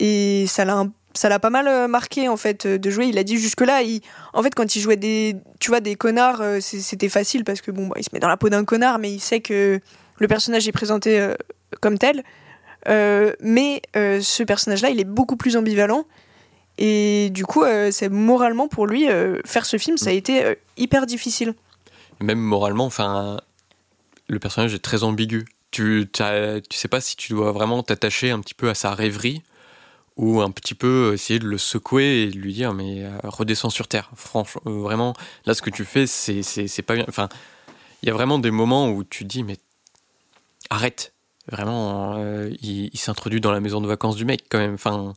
Et 0.00 0.46
ça 0.48 0.64
l'a 0.64 0.74
un- 0.74 0.92
ça 1.18 1.28
l'a 1.28 1.40
pas 1.40 1.50
mal 1.50 1.66
euh, 1.66 1.88
marqué 1.88 2.28
en 2.28 2.36
fait 2.36 2.64
euh, 2.64 2.78
de 2.78 2.90
jouer. 2.90 3.06
Il 3.06 3.18
a 3.18 3.24
dit 3.24 3.38
jusque 3.38 3.62
là, 3.62 3.82
il, 3.82 4.00
en 4.32 4.42
fait 4.42 4.54
quand 4.54 4.76
il 4.76 4.80
jouait 4.80 4.96
des, 4.96 5.34
tu 5.58 5.70
vois, 5.70 5.80
des 5.80 5.96
connards, 5.96 6.40
euh, 6.40 6.60
c'était 6.60 7.08
facile 7.08 7.42
parce 7.42 7.60
que 7.60 7.72
bon, 7.72 7.88
bah, 7.88 7.96
il 7.98 8.04
se 8.04 8.10
met 8.12 8.20
dans 8.20 8.28
la 8.28 8.36
peau 8.36 8.48
d'un 8.48 8.64
connard, 8.64 9.00
mais 9.00 9.10
il 9.10 9.18
sait 9.18 9.40
que 9.40 9.80
le 10.18 10.28
personnage 10.28 10.68
est 10.68 10.72
présenté 10.72 11.18
euh, 11.18 11.34
comme 11.80 11.98
tel. 11.98 12.22
Euh, 12.88 13.32
mais 13.40 13.82
euh, 13.96 14.20
ce 14.20 14.44
personnage-là, 14.44 14.90
il 14.90 15.00
est 15.00 15.04
beaucoup 15.04 15.36
plus 15.36 15.56
ambivalent. 15.56 16.06
Et 16.80 17.30
du 17.30 17.44
coup, 17.44 17.64
c'est 17.90 18.08
moralement 18.08 18.68
pour 18.68 18.86
lui 18.86 19.08
faire 19.44 19.66
ce 19.66 19.78
film, 19.78 19.98
ça 19.98 20.10
a 20.10 20.12
été 20.12 20.44
euh, 20.44 20.54
hyper 20.76 21.06
difficile. 21.06 21.54
Même 22.20 22.38
moralement, 22.38 22.84
enfin, 22.84 23.38
le 24.28 24.38
personnage 24.38 24.74
est 24.74 24.78
très 24.78 25.02
ambigu. 25.02 25.44
Tu, 25.72 26.08
tu 26.12 26.22
sais 26.78 26.88
pas 26.88 27.00
si 27.00 27.16
tu 27.16 27.32
dois 27.32 27.50
vraiment 27.50 27.82
t'attacher 27.82 28.30
un 28.30 28.38
petit 28.38 28.54
peu 28.54 28.68
à 28.70 28.74
sa 28.74 28.94
rêverie 28.94 29.42
ou 30.18 30.40
un 30.42 30.50
petit 30.50 30.74
peu 30.74 31.12
essayer 31.14 31.38
de 31.38 31.46
le 31.46 31.56
secouer 31.58 32.22
et 32.24 32.26
de 32.30 32.36
lui 32.38 32.52
dire 32.52 32.74
mais 32.74 33.04
euh, 33.04 33.10
redescends 33.24 33.70
sur 33.70 33.88
terre. 33.88 34.10
Franchement, 34.14 34.60
euh, 34.66 34.80
vraiment, 34.82 35.14
là 35.46 35.54
ce 35.54 35.62
que 35.62 35.70
tu 35.70 35.84
fais, 35.84 36.06
c'est 36.06 36.42
c'est 36.42 36.68
c'est 36.68 36.82
pas 36.82 36.94
bien. 36.96 37.04
Enfin, 37.08 37.28
il 38.02 38.06
y 38.08 38.10
a 38.10 38.14
vraiment 38.14 38.38
des 38.38 38.50
moments 38.50 38.90
où 38.90 39.04
tu 39.04 39.24
dis 39.24 39.42
mais 39.44 39.56
arrête. 40.70 41.12
Vraiment, 41.50 42.16
euh, 42.18 42.50
il, 42.60 42.90
il 42.92 42.98
s'introduit 42.98 43.40
dans 43.40 43.52
la 43.52 43.60
maison 43.60 43.80
de 43.80 43.86
vacances 43.86 44.16
du 44.16 44.24
mec 44.26 44.44
quand 44.50 44.58
même. 44.58 44.74
Enfin, 44.74 45.14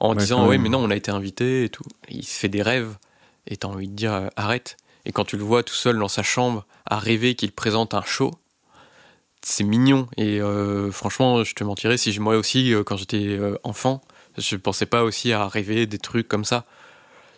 en 0.00 0.10
Ouais, 0.10 0.16
disant 0.16 0.46
même. 0.48 0.62
mais 0.62 0.68
non 0.68 0.78
on 0.78 0.90
a 0.90 0.96
été 0.96 1.10
invité 1.10 1.64
et 1.64 1.68
tout. 1.68 1.84
Il 2.08 2.24
se 2.24 2.38
fait 2.38 2.48
des 2.48 2.62
rêves 2.62 2.96
et 3.48 3.56
t'as 3.56 3.68
envie 3.68 3.88
de 3.88 3.94
dire 3.94 4.14
euh, 4.14 4.28
arrête. 4.36 4.76
Et 5.04 5.12
quand 5.12 5.24
tu 5.24 5.36
le 5.36 5.42
vois 5.44 5.62
tout 5.62 5.74
seul 5.74 5.98
dans 5.98 6.08
sa 6.08 6.22
chambre 6.22 6.64
à 6.86 6.98
rêver 6.98 7.34
qu'il 7.34 7.50
présente 7.52 7.92
un 7.94 8.02
show, 8.02 8.30
c'est 9.42 9.64
mignon. 9.64 10.06
Et 10.16 10.40
euh, 10.40 10.90
franchement, 10.92 11.44
je 11.44 11.54
te 11.54 11.64
mentirais 11.64 11.96
si 11.98 12.18
moi 12.20 12.36
aussi, 12.36 12.72
quand 12.86 12.96
j'étais 12.96 13.38
enfant, 13.62 14.02
je 14.38 14.56
pensais 14.56 14.86
pas 14.86 15.04
aussi 15.04 15.32
à 15.32 15.46
rêver 15.48 15.86
des 15.86 15.98
trucs 15.98 16.28
comme 16.28 16.44
ça. 16.44 16.64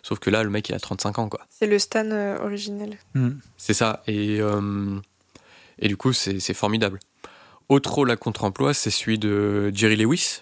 Sauf 0.03 0.19
que 0.19 0.29
là, 0.29 0.43
le 0.43 0.49
mec, 0.49 0.69
il 0.69 0.75
a 0.75 0.79
35 0.79 1.19
ans, 1.19 1.29
quoi. 1.29 1.41
C'est 1.49 1.67
le 1.67 1.77
Stan 1.77 2.09
euh, 2.11 2.39
originel. 2.39 2.97
Hmm. 3.13 3.33
C'est 3.57 3.73
ça. 3.73 4.01
Et, 4.07 4.39
euh, 4.39 4.99
et 5.79 5.87
du 5.87 5.97
coup, 5.97 6.11
c'est 6.13 6.39
c'est 6.39 6.55
formidable. 6.55 6.99
Autre 7.69 7.93
rôle 7.93 8.11
à 8.11 8.15
contre-emploi, 8.15 8.73
c'est 8.73 8.89
celui 8.89 9.19
de 9.19 9.71
Jerry 9.73 9.95
Lewis. 9.95 10.39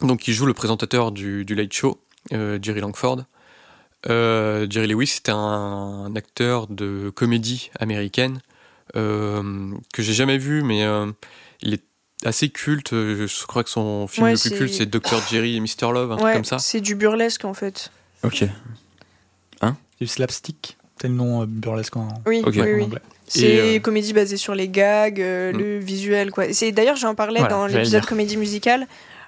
Donc, 0.00 0.26
il 0.28 0.34
joue 0.34 0.46
le 0.46 0.54
présentateur 0.54 1.12
du, 1.12 1.44
du 1.44 1.54
Late 1.54 1.72
Show, 1.72 2.00
euh, 2.32 2.58
Jerry 2.60 2.80
Langford. 2.80 3.24
Euh, 4.08 4.66
Jerry 4.68 4.88
Lewis, 4.88 5.08
c'était 5.08 5.32
un, 5.32 6.12
acteur 6.16 6.66
de 6.66 7.10
comédie 7.10 7.70
américaine 7.78 8.40
euh, 8.96 9.72
que 9.92 10.02
j'ai 10.02 10.14
jamais 10.14 10.38
vu, 10.38 10.62
mais 10.62 10.84
euh, 10.84 11.06
il 11.62 11.74
est 11.74 11.84
assez 12.24 12.48
culte. 12.50 12.90
Je 12.92 13.46
crois 13.46 13.64
que 13.64 13.70
son 13.70 14.06
film 14.06 14.26
Ouais, 14.26 14.32
le 14.32 14.38
plus 14.38 14.50
culte, 14.50 14.74
c'est 14.74 14.86
Dr. 14.86 15.20
Jerry 15.30 15.56
et 15.56 15.60
Mr. 15.60 15.92
Love, 15.92 16.12
un 16.12 16.16
truc 16.16 16.32
comme 16.34 16.44
ça. 16.44 16.58
c'est 16.58 16.80
du 16.80 16.94
burlesque 16.94 17.44
en 17.44 17.54
fait. 17.54 17.90
Ok. 18.22 18.44
Du 20.00 20.06
slapstick, 20.06 20.78
c'est 20.98 21.08
le 21.08 21.14
nom 21.14 21.42
euh, 21.42 21.46
burlesque 21.46 21.94
en, 21.94 22.08
Oui, 22.26 22.42
oui, 22.46 22.60
en 22.62 22.84
anglais. 22.84 23.02
C'est 23.26 23.76
euh, 23.76 23.80
comédie 23.80 24.14
basée 24.14 24.38
sur 24.38 24.54
les 24.54 24.66
gags, 24.68 25.20
euh, 25.20 25.52
Mm. 25.52 25.58
le 25.58 25.78
visuel, 25.78 26.30
quoi. 26.30 26.50
C'est 26.54 26.72
d'ailleurs 26.72 26.96
j'en 26.96 27.14
parlais 27.14 27.40
Voilà, 27.40 27.54
dans 27.54 27.66
l'épisode 27.66 28.06
comédie 28.06 28.38
musicale 28.38 28.86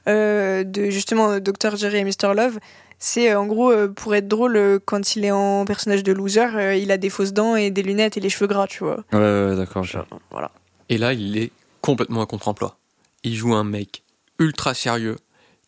euh, 0.09 0.65
de 0.65 0.89
justement 0.89 1.39
Dr 1.41 1.77
Jerry 1.77 1.99
et 1.99 2.05
Mr 2.05 2.35
Love. 2.35 2.59
C'est 2.99 3.33
euh, 3.33 3.39
en 3.41 3.45
gros 3.47 3.71
euh, 3.71 3.89
pour 3.89 4.15
être 4.15 4.29
drôle 4.29 4.57
euh, 4.57 4.79
quand 4.83 5.15
il 5.15 5.27
est 5.27 5.31
en 5.31 5.67
personnage 5.67 6.03
de 6.03 6.13
loser, 6.13 6.57
euh, 6.57 6.75
il 6.75 6.91
a 6.91 6.97
des 6.97 7.11
fausses 7.11 7.35
dents 7.35 7.55
et 7.55 7.71
des 7.71 7.83
lunettes 7.83 8.17
et 8.17 8.21
les 8.21 8.31
cheveux 8.31 8.47
gras, 8.47 8.67
tu 8.67 8.83
vois. 8.85 9.05
Ouais, 9.13 9.19
ouais, 9.19 9.47
ouais, 9.51 9.57
d'accord. 9.57 9.85
Voilà. 10.31 10.51
Et 10.89 10.97
là, 10.97 11.13
il 11.13 11.37
est 11.37 11.51
complètement 11.83 12.23
à 12.23 12.27
contre-emploi. 12.27 12.79
Il 13.25 13.35
joue 13.37 13.55
un 13.55 13.65
mec 13.65 14.03
ultra 14.39 14.75
sérieux 14.75 15.19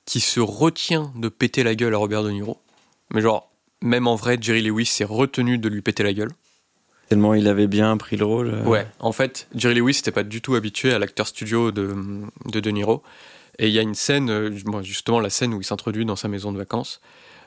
qui 0.04 0.20
se 0.20 0.40
retient 0.40 1.12
de 1.16 1.28
péter 1.28 1.62
la 1.62 1.74
gueule 1.74 1.94
à 1.94 1.98
Robert 1.98 2.22
De 2.22 2.30
Niro. 2.30 2.58
Mais 3.12 3.20
genre, 3.20 3.50
même 3.80 4.06
en 4.06 4.16
vrai, 4.16 4.38
Jerry 4.40 4.62
Lewis 4.62 4.86
s'est 4.86 5.04
retenu 5.04 5.58
de 5.58 5.68
lui 5.68 5.82
péter 5.82 6.02
la 6.02 6.12
gueule. 6.12 6.32
Tellement 7.08 7.34
il 7.34 7.46
avait 7.48 7.66
bien 7.66 7.96
pris 7.96 8.16
le 8.16 8.24
rôle. 8.24 8.48
euh, 8.48 8.64
Ouais, 8.64 8.86
en 8.98 9.12
fait, 9.12 9.46
Jerry 9.54 9.74
Lewis 9.74 9.96
n'était 9.96 10.10
pas 10.10 10.22
du 10.24 10.40
tout 10.40 10.54
habitué 10.54 10.92
à 10.92 10.98
l'acteur 10.98 11.26
studio 11.26 11.70
de, 11.70 11.94
de 12.46 12.60
De 12.60 12.70
Niro. 12.70 13.02
Et 13.58 13.68
il 13.68 13.72
y 13.72 13.78
a 13.78 13.82
une 13.82 13.94
scène, 13.94 14.30
euh, 14.30 14.82
justement 14.82 15.20
la 15.20 15.30
scène 15.30 15.54
où 15.54 15.60
il 15.60 15.64
s'introduit 15.64 16.04
dans 16.04 16.16
sa 16.16 16.28
maison 16.28 16.50
de 16.50 16.58
vacances. 16.58 17.00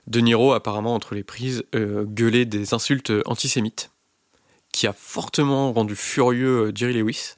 De 0.05 0.21
Niro, 0.21 0.53
apparemment, 0.53 0.95
entre 0.95 1.15
les 1.15 1.23
prises, 1.23 1.65
euh, 1.75 2.05
gueulait 2.05 2.45
des 2.45 2.73
insultes 2.73 3.11
antisémites, 3.25 3.91
qui 4.71 4.87
a 4.87 4.93
fortement 4.93 5.73
rendu 5.73 5.95
furieux 5.95 6.71
Jerry 6.73 6.93
Lewis. 6.93 7.33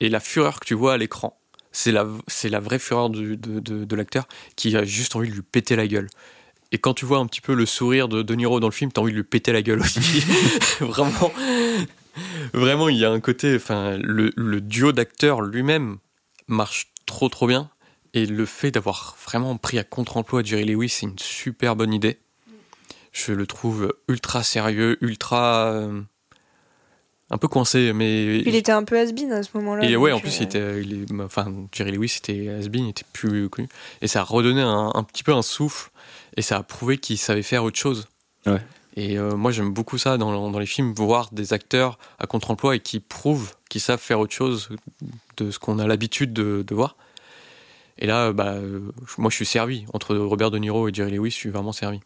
Et 0.00 0.10
la 0.10 0.20
fureur 0.20 0.60
que 0.60 0.66
tu 0.66 0.74
vois 0.74 0.92
à 0.92 0.96
l'écran, 0.98 1.40
c'est 1.78 1.92
la, 1.92 2.06
c'est 2.26 2.48
la 2.48 2.58
vraie 2.58 2.80
fureur 2.80 3.08
du- 3.08 3.36
de, 3.36 3.60
de, 3.60 3.84
de 3.84 3.96
l'acteur 3.96 4.26
qui 4.56 4.76
a 4.76 4.82
juste 4.84 5.14
envie 5.14 5.28
de 5.30 5.34
lui 5.34 5.42
péter 5.42 5.76
la 5.76 5.86
gueule. 5.86 6.08
Et 6.72 6.78
quand 6.78 6.92
tu 6.92 7.04
vois 7.06 7.18
un 7.18 7.26
petit 7.26 7.40
peu 7.40 7.54
le 7.54 7.66
sourire 7.66 8.08
de 8.08 8.22
De 8.22 8.34
Niro 8.34 8.58
dans 8.58 8.66
le 8.66 8.72
film, 8.72 8.90
t'as 8.90 9.00
envie 9.00 9.12
de 9.12 9.16
lui 9.16 9.22
péter 9.24 9.52
la 9.52 9.62
gueule 9.62 9.80
aussi. 9.80 10.00
Vraiment. 10.80 11.32
Vraiment, 12.52 12.88
il 12.88 12.96
y 12.96 13.04
a 13.04 13.10
un 13.12 13.20
côté, 13.20 13.54
enfin, 13.54 13.96
le, 13.98 14.32
le 14.36 14.60
duo 14.60 14.90
d'acteurs 14.90 15.40
lui-même 15.40 15.98
marche 16.48 16.88
trop 17.06 17.28
trop 17.28 17.46
bien. 17.46 17.70
Et 18.12 18.26
le 18.26 18.44
fait 18.44 18.70
d'avoir 18.72 19.16
vraiment 19.24 19.56
pris 19.56 19.78
à 19.78 19.84
contre-emploi 19.84 20.42
Jerry 20.42 20.64
Lewis, 20.64 20.88
c'est 20.88 21.06
une 21.06 21.18
super 21.18 21.76
bonne 21.76 21.94
idée. 21.94 22.18
Je 23.12 23.32
le 23.32 23.46
trouve 23.46 23.94
ultra 24.08 24.42
sérieux, 24.42 24.98
ultra. 25.00 25.72
Euh, 27.30 27.34
un 27.34 27.38
peu 27.38 27.48
coincé, 27.48 27.92
mais. 27.92 28.38
Il 28.40 28.54
était 28.54 28.72
un 28.72 28.84
peu 28.84 28.98
has-been 28.98 29.32
à 29.32 29.42
ce 29.42 29.50
moment-là. 29.54 29.84
Et 29.84 29.96
ouais, 29.96 30.12
en 30.12 30.20
plus, 30.20 30.30
euh, 30.30 30.38
il 30.40 30.42
était, 30.44 30.82
il 30.82 31.02
est- 31.02 31.22
enfin, 31.22 31.52
Jerry 31.72 31.92
Lewis 31.92 32.16
était 32.18 32.48
has-been, 32.48 32.84
il 32.86 32.90
était 32.90 33.04
plus 33.12 33.48
connu. 33.48 33.68
Et 34.02 34.08
ça 34.08 34.20
a 34.20 34.24
redonné 34.24 34.62
un, 34.62 34.90
un 34.94 35.02
petit 35.02 35.22
peu 35.24 35.32
un 35.34 35.42
souffle, 35.42 35.90
et 36.36 36.42
ça 36.42 36.56
a 36.58 36.62
prouvé 36.62 36.98
qu'il 36.98 37.18
savait 37.18 37.42
faire 37.42 37.64
autre 37.64 37.78
chose. 37.78 38.08
Ouais. 38.46 38.62
Et 38.96 39.16
euh, 39.18 39.36
moi, 39.36 39.52
j'aime 39.52 39.72
beaucoup 39.72 39.96
ça 39.98 40.16
dans, 40.18 40.50
dans 40.50 40.58
les 40.58 40.66
films, 40.66 40.92
voir 40.92 41.28
des 41.30 41.52
acteurs 41.52 41.98
à 42.18 42.26
contre-emploi 42.26 42.74
et 42.76 42.80
qui 42.80 42.98
prouvent 42.98 43.54
qu'ils 43.68 43.80
savent 43.80 44.00
faire 44.00 44.18
autre 44.18 44.32
chose 44.34 44.70
de 45.36 45.50
ce 45.52 45.58
qu'on 45.60 45.78
a 45.78 45.86
l'habitude 45.86 46.32
de, 46.32 46.64
de 46.66 46.74
voir. 46.74 46.96
Et 47.98 48.06
là, 48.06 48.32
bah, 48.32 48.54
euh, 48.54 48.80
moi, 49.18 49.30
je 49.30 49.36
suis 49.36 49.46
servi. 49.46 49.84
Entre 49.92 50.16
Robert 50.16 50.50
De 50.50 50.58
Niro 50.58 50.88
et 50.88 50.94
Jerry 50.94 51.12
Lewis, 51.12 51.30
je 51.30 51.36
suis 51.36 51.50
vraiment 51.50 51.72
servi. 51.72 52.00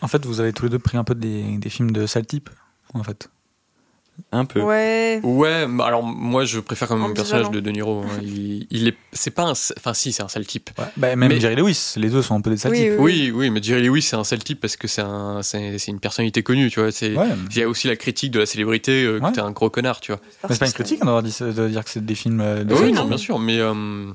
En 0.00 0.08
fait, 0.08 0.24
vous 0.24 0.40
avez 0.40 0.52
tous 0.52 0.64
les 0.64 0.70
deux 0.70 0.78
pris 0.78 0.96
un 0.96 1.04
peu 1.04 1.14
des, 1.14 1.58
des 1.58 1.68
films 1.70 1.90
de 1.92 2.06
sale 2.06 2.26
type, 2.26 2.50
en 2.94 3.02
fait. 3.02 3.28
Un 4.32 4.44
peu. 4.44 4.60
Ouais. 4.62 5.20
Ouais, 5.22 5.66
bah 5.68 5.84
alors 5.86 6.02
moi, 6.02 6.44
je 6.44 6.58
préfère 6.60 6.88
quand 6.88 6.96
même 6.96 7.08
le 7.08 7.14
personnage 7.14 7.50
de 7.50 7.60
De 7.60 7.70
Niro. 7.70 8.02
hein. 8.02 8.06
Il, 8.22 8.66
il 8.70 8.88
est, 8.88 8.96
c'est 9.12 9.30
pas 9.30 9.44
un, 9.44 9.52
enfin 9.52 9.94
si, 9.94 10.12
c'est 10.12 10.22
un 10.22 10.28
sale 10.28 10.46
type. 10.46 10.70
Ouais. 10.78 10.84
Bah, 10.96 11.14
même 11.16 11.28
Mais- 11.30 11.40
Jerry 11.40 11.54
Lewis, 11.56 11.94
les 11.96 12.08
deux 12.10 12.22
sont 12.22 12.34
un 12.34 12.40
peu 12.40 12.50
des 12.50 12.56
sale 12.56 12.72
Oui, 12.72 12.78
types. 12.80 12.92
Oui, 12.98 13.30
oui, 13.34 13.50
mais 13.50 13.62
Jerry 13.62 13.82
Lewis, 13.82 14.02
c'est 14.02 14.16
un 14.16 14.24
sale 14.24 14.42
type 14.42 14.60
parce 14.60 14.76
que 14.76 14.88
c'est 14.88 15.02
un, 15.02 15.42
c'est, 15.42 15.78
c'est 15.78 15.90
une 15.90 16.00
personnalité 16.00 16.42
connue, 16.42 16.70
tu 16.70 16.80
vois. 16.80 16.90
C'est, 16.92 17.16
Ouais. 17.16 17.28
il 17.50 17.56
y 17.58 17.62
a 17.62 17.68
aussi 17.68 17.86
la 17.88 17.96
critique 17.96 18.30
de 18.32 18.38
la 18.40 18.46
célébrité 18.46 19.04
euh, 19.04 19.20
que 19.20 19.32
t'es 19.32 19.40
un 19.40 19.50
gros 19.52 19.70
connard, 19.70 20.00
tu 20.00 20.12
vois. 20.12 20.20
Mais 20.48 20.54
c'est 20.54 20.58
pas 20.60 20.66
une 20.66 20.72
critique 20.72 20.98
hein, 21.02 21.06
d'avoir 21.06 21.22
dit, 21.22 21.34
de 21.40 21.68
dire 21.68 21.84
que 21.84 21.90
c'est 21.90 22.04
des 22.04 22.14
films 22.14 22.40
euh, 22.40 22.64
de 22.64 22.74
oui, 22.74 22.92
non, 22.92 23.04
bien 23.06 23.18
sûr, 23.18 23.38
mais 23.38 23.58
euh, 23.60 24.06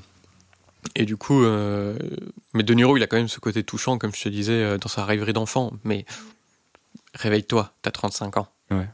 et 0.96 1.04
du 1.04 1.16
coup, 1.16 1.42
euh, 1.42 1.96
mais 2.54 2.62
De 2.64 2.74
Niro, 2.74 2.96
il 2.96 3.02
a 3.02 3.06
quand 3.06 3.16
même 3.16 3.28
ce 3.28 3.40
côté 3.40 3.62
touchant, 3.62 3.98
comme 3.98 4.12
je 4.14 4.22
te 4.22 4.28
disais, 4.28 4.52
euh, 4.52 4.78
dans 4.78 4.88
sa 4.88 5.04
rêverie 5.04 5.32
d'enfant. 5.32 5.72
Mais 5.84 6.04
réveille-toi, 7.14 7.70
t'as 7.82 7.90
35 7.90 8.36
ans. 8.36 8.48
Ouais, 8.70 8.88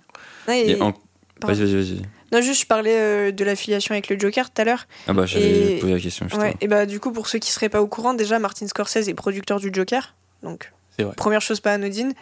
Et 0.49 0.71
et- 0.73 0.83
en- 0.83 0.93
Pardon. 1.41 1.55
Vas-y, 1.57 1.73
vas-y, 1.73 1.77
vas-y. 1.95 2.03
Non, 2.33 2.41
juste 2.43 2.63
je 2.63 2.67
parlais 2.67 2.97
euh, 2.99 3.31
de 3.31 3.45
l'affiliation 3.45 3.93
avec 3.93 4.09
le 4.09 4.19
Joker 4.19 4.51
tout 4.53 4.61
à 4.61 4.65
l'heure. 4.65 4.87
Ah 5.07 5.13
bah, 5.13 5.25
j'allais 5.25 5.77
Et- 5.77 5.79
poser 5.79 5.93
la 5.95 6.01
question, 6.01 6.27
justement. 6.27 6.43
Ouais, 6.43 6.57
et 6.61 6.67
bah 6.67 6.85
du 6.85 6.99
coup, 6.99 7.13
pour 7.13 7.29
ceux 7.29 7.39
qui 7.39 7.53
seraient 7.53 7.69
pas 7.69 7.81
au 7.81 7.87
courant, 7.87 8.13
déjà 8.13 8.39
Martin 8.41 8.67
Scorsese 8.67 9.09
est 9.09 9.15
producteur 9.15 9.61
du 9.61 9.71
Joker. 9.73 10.15
Donc, 10.43 10.73
vrai. 10.99 11.13
première 11.17 11.41
chose 11.41 11.61
pas 11.61 11.73
anodine. 11.73 12.13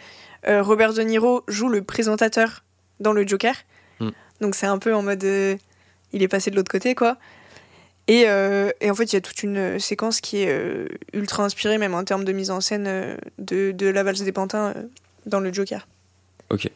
Euh, 0.47 0.61
Robert 0.61 0.93
De 0.93 1.01
Niro 1.01 1.43
joue 1.47 1.67
le 1.67 1.81
présentateur 1.83 2.63
dans 2.99 3.11
le 3.11 3.27
Joker. 3.27 3.55
Mm. 3.99 4.09
Donc, 4.41 4.53
c'est 4.55 4.67
un 4.67 4.77
peu 4.77 4.93
en 4.93 5.01
mode. 5.01 5.23
euh, 5.23 5.55
il 6.13 6.21
est 6.21 6.27
passé 6.27 6.51
de 6.51 6.55
l'autre 6.55 6.71
côté, 6.71 6.93
quoi. 6.95 7.17
Et, 8.07 8.25
euh, 8.27 8.69
et 8.81 8.89
en 8.91 8.95
fait, 8.95 9.11
il 9.11 9.15
y 9.15 9.17
a 9.17 9.21
toute 9.21 9.41
une 9.43 9.79
séquence 9.79 10.21
qui 10.21 10.43
est 10.43 10.47
euh, 10.49 10.87
ultra 11.13 11.43
inspirée, 11.43 11.77
même 11.79 11.93
en 11.95 12.03
termes 12.05 12.23
de 12.23 12.31
mise 12.31 12.51
en 12.51 12.61
scène, 12.61 12.85
euh, 12.87 13.17
de, 13.39 13.71
de 13.71 13.87
la 13.87 14.03
valse 14.03 14.21
des 14.21 14.31
pantins 14.31 14.73
euh, 14.77 14.83
dans 15.25 15.39
le 15.41 15.51
Joker. 15.51 15.85
Ok. 16.51 16.69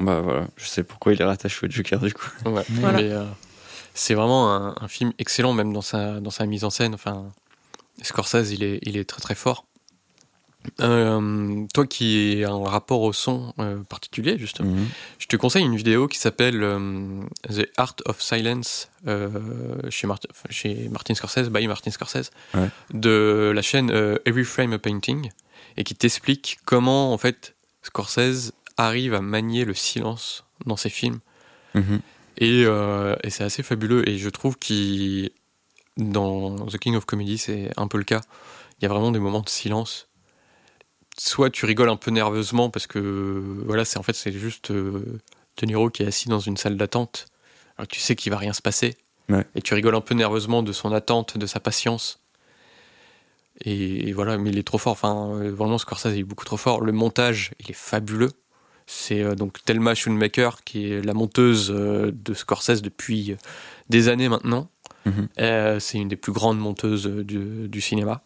Bon 0.00 0.04
bah 0.06 0.20
voilà, 0.22 0.46
je 0.56 0.64
sais 0.66 0.82
pourquoi 0.82 1.12
il 1.12 1.20
est 1.20 1.24
rattaché 1.24 1.66
au 1.66 1.70
Joker, 1.70 2.00
du 2.00 2.12
coup. 2.14 2.28
Ouais. 2.46 2.62
Voilà. 2.70 2.98
Mais 2.98 3.10
euh, 3.10 3.24
c'est 3.94 4.14
vraiment 4.14 4.50
un, 4.54 4.74
un 4.80 4.88
film 4.88 5.12
excellent, 5.18 5.52
même 5.52 5.72
dans 5.72 5.82
sa, 5.82 6.20
dans 6.20 6.30
sa 6.30 6.46
mise 6.46 6.64
en 6.64 6.70
scène. 6.70 6.94
Enfin, 6.94 7.30
Scorsese, 8.02 8.50
il 8.52 8.62
est, 8.62 8.78
il 8.82 8.96
est 8.96 9.04
très 9.04 9.20
très 9.20 9.34
fort. 9.34 9.66
Euh, 10.80 11.64
toi 11.72 11.86
qui 11.86 12.44
as 12.44 12.50
un 12.50 12.64
rapport 12.68 13.00
au 13.00 13.12
son 13.14 13.54
euh, 13.58 13.82
particulier, 13.82 14.36
justement, 14.38 14.70
Mhm. 14.70 14.88
je 15.18 15.26
te 15.26 15.36
conseille 15.36 15.64
une 15.64 15.76
vidéo 15.76 16.06
qui 16.06 16.18
s'appelle 16.18 16.62
euh, 16.62 17.22
The 17.48 17.66
Art 17.78 17.96
of 18.04 18.20
Silence 18.20 18.90
euh, 19.06 19.28
chez, 19.88 20.06
Martin, 20.06 20.28
chez 20.50 20.88
Martin 20.90 21.14
Scorsese, 21.14 21.48
by 21.48 21.66
Martin 21.66 21.90
Scorsese, 21.90 22.30
Ouais. 22.54 22.68
de 22.92 23.52
la 23.54 23.62
chaîne 23.62 23.90
euh, 23.90 24.18
Every 24.26 24.44
Frame 24.44 24.74
a 24.74 24.78
Painting, 24.78 25.30
et 25.78 25.84
qui 25.84 25.94
t'explique 25.94 26.58
comment 26.66 27.12
en 27.14 27.18
fait 27.18 27.54
Scorsese 27.82 28.52
arrive 28.86 29.14
à 29.14 29.20
manier 29.20 29.64
le 29.64 29.74
silence 29.74 30.44
dans 30.66 30.76
ses 30.76 30.90
films. 30.90 31.20
Mhm. 31.74 32.00
Et, 32.38 32.64
euh, 32.64 33.16
et 33.22 33.30
c'est 33.30 33.44
assez 33.44 33.62
fabuleux. 33.62 34.08
Et 34.08 34.18
je 34.18 34.28
trouve 34.28 34.58
qu'il 34.58 35.30
dans 35.96 36.66
The 36.66 36.78
King 36.78 36.96
of 36.96 37.04
Comedy, 37.04 37.38
c'est 37.38 37.70
un 37.76 37.88
peu 37.88 37.98
le 37.98 38.04
cas. 38.04 38.20
Il 38.78 38.84
y 38.84 38.86
a 38.86 38.88
vraiment 38.88 39.10
des 39.10 39.18
moments 39.18 39.42
de 39.42 39.48
silence. 39.48 40.08
Soit 41.18 41.50
tu 41.50 41.66
rigoles 41.66 41.90
un 41.90 41.96
peu 41.96 42.10
nerveusement 42.10 42.70
parce 42.70 42.86
que 42.86 43.42
voilà, 43.66 43.84
c'est 43.84 43.98
en 43.98 44.02
fait 44.02 44.14
c'est 44.14 44.32
juste 44.32 44.70
euh, 44.70 45.20
De 45.58 45.66
Niro 45.66 45.90
qui 45.90 46.02
est 46.02 46.06
assis 46.06 46.28
dans 46.28 46.40
une 46.40 46.56
salle 46.56 46.76
d'attente. 46.76 47.26
Alors 47.76 47.88
que 47.88 47.94
tu 47.94 48.00
sais 48.00 48.16
qu'il 48.16 48.32
va 48.32 48.38
rien 48.38 48.54
se 48.54 48.62
passer. 48.62 48.96
Ouais. 49.28 49.44
Et 49.54 49.60
tu 49.60 49.74
rigoles 49.74 49.94
un 49.94 50.00
peu 50.00 50.14
nerveusement 50.14 50.62
de 50.62 50.72
son 50.72 50.92
attente, 50.92 51.36
de 51.36 51.46
sa 51.46 51.60
patience. 51.60 52.20
Et, 53.62 54.08
et 54.08 54.12
voilà, 54.12 54.38
mais 54.38 54.50
il 54.50 54.58
est 54.58 54.66
trop 54.66 54.78
fort. 54.78 54.92
Enfin, 54.92 55.34
euh, 55.34 55.50
vraiment, 55.52 55.76
Scorsese 55.76 56.14
il 56.14 56.20
est 56.20 56.24
beaucoup 56.24 56.46
trop 56.46 56.56
fort. 56.56 56.80
Le 56.80 56.92
montage, 56.92 57.52
il 57.60 57.70
est 57.70 57.74
fabuleux. 57.76 58.32
C'est 58.92 59.22
euh, 59.22 59.36
donc 59.36 59.64
Thelma 59.64 59.94
Schoonmaker 59.94 60.64
qui 60.64 60.90
est 60.90 61.00
la 61.00 61.14
monteuse 61.14 61.70
euh, 61.70 62.10
de 62.12 62.34
Scorsese 62.34 62.82
depuis 62.82 63.32
euh, 63.32 63.36
des 63.88 64.08
années 64.08 64.28
maintenant. 64.28 64.68
Mhm. 65.06 65.28
Euh, 65.38 65.78
c'est 65.78 65.98
une 65.98 66.08
des 66.08 66.16
plus 66.16 66.32
grandes 66.32 66.58
monteuses 66.58 67.06
du, 67.06 67.68
du 67.68 67.80
cinéma. 67.80 68.20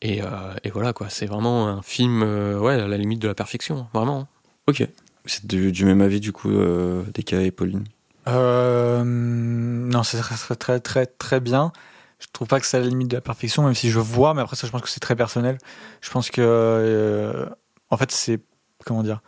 Et, 0.00 0.22
euh, 0.22 0.54
et 0.62 0.70
voilà 0.70 0.92
quoi, 0.92 1.08
c'est 1.10 1.26
vraiment 1.26 1.66
un 1.66 1.82
film 1.82 2.22
euh, 2.22 2.56
ouais, 2.60 2.74
à 2.74 2.86
la 2.86 2.96
limite 2.96 3.20
de 3.20 3.26
la 3.26 3.34
perfection, 3.34 3.88
vraiment. 3.92 4.28
Ok. 4.68 4.86
C'est 5.26 5.44
du, 5.44 5.72
du 5.72 5.84
même 5.84 6.02
avis 6.02 6.20
du 6.20 6.32
coup, 6.32 6.50
euh, 6.50 7.02
Deka 7.12 7.42
et 7.42 7.50
Pauline? 7.50 7.84
Euh, 8.28 9.02
non, 9.04 10.04
ça 10.04 10.18
serait, 10.18 10.36
serait 10.36 10.54
très 10.54 10.78
très 10.78 11.06
très 11.06 11.40
bien. 11.40 11.72
Je 12.20 12.28
trouve 12.32 12.46
pas 12.46 12.60
que 12.60 12.66
c'est 12.66 12.76
à 12.76 12.80
la 12.80 12.86
limite 12.86 13.08
de 13.08 13.16
la 13.16 13.20
perfection, 13.20 13.64
même 13.64 13.74
si 13.74 13.90
je 13.90 13.98
vois, 13.98 14.34
mais 14.34 14.42
après 14.42 14.54
ça, 14.54 14.68
je 14.68 14.72
pense 14.72 14.82
que 14.82 14.88
c'est 14.88 15.00
très 15.00 15.16
personnel. 15.16 15.58
Je 16.00 16.10
pense 16.10 16.30
que, 16.30 16.40
euh, 16.40 17.46
en 17.90 17.96
fait, 17.96 18.12
c'est 18.12 18.40
comment 18.84 19.02
dire. 19.02 19.20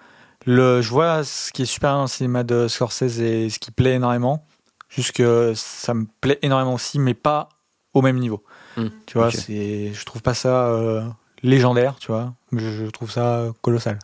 Le, 0.46 0.82
je 0.82 0.90
vois 0.90 1.24
ce 1.24 1.52
qui 1.52 1.62
est 1.62 1.66
super 1.66 1.94
dans 1.94 2.02
le 2.02 2.08
cinéma 2.08 2.42
de 2.44 2.68
Scorsese 2.68 3.20
et 3.20 3.48
ce 3.48 3.58
qui 3.58 3.70
plaît 3.70 3.94
énormément. 3.94 4.46
Juste 4.90 5.12
que 5.12 5.52
ça 5.56 5.94
me 5.94 6.06
plaît 6.20 6.38
énormément 6.42 6.74
aussi, 6.74 6.98
mais 6.98 7.14
pas 7.14 7.48
au 7.94 8.02
même 8.02 8.18
niveau. 8.18 8.44
Mm. 8.76 8.86
Tu 9.06 9.18
vois, 9.18 9.30
c'est, 9.30 9.92
je 9.92 10.04
trouve 10.04 10.22
pas 10.22 10.34
ça 10.34 10.66
euh, 10.66 11.02
légendaire, 11.42 11.96
tu 11.98 12.08
vois. 12.08 12.34
Je, 12.52 12.58
je 12.70 12.84
trouve 12.90 13.10
ça 13.10 13.46
colossal, 13.62 13.98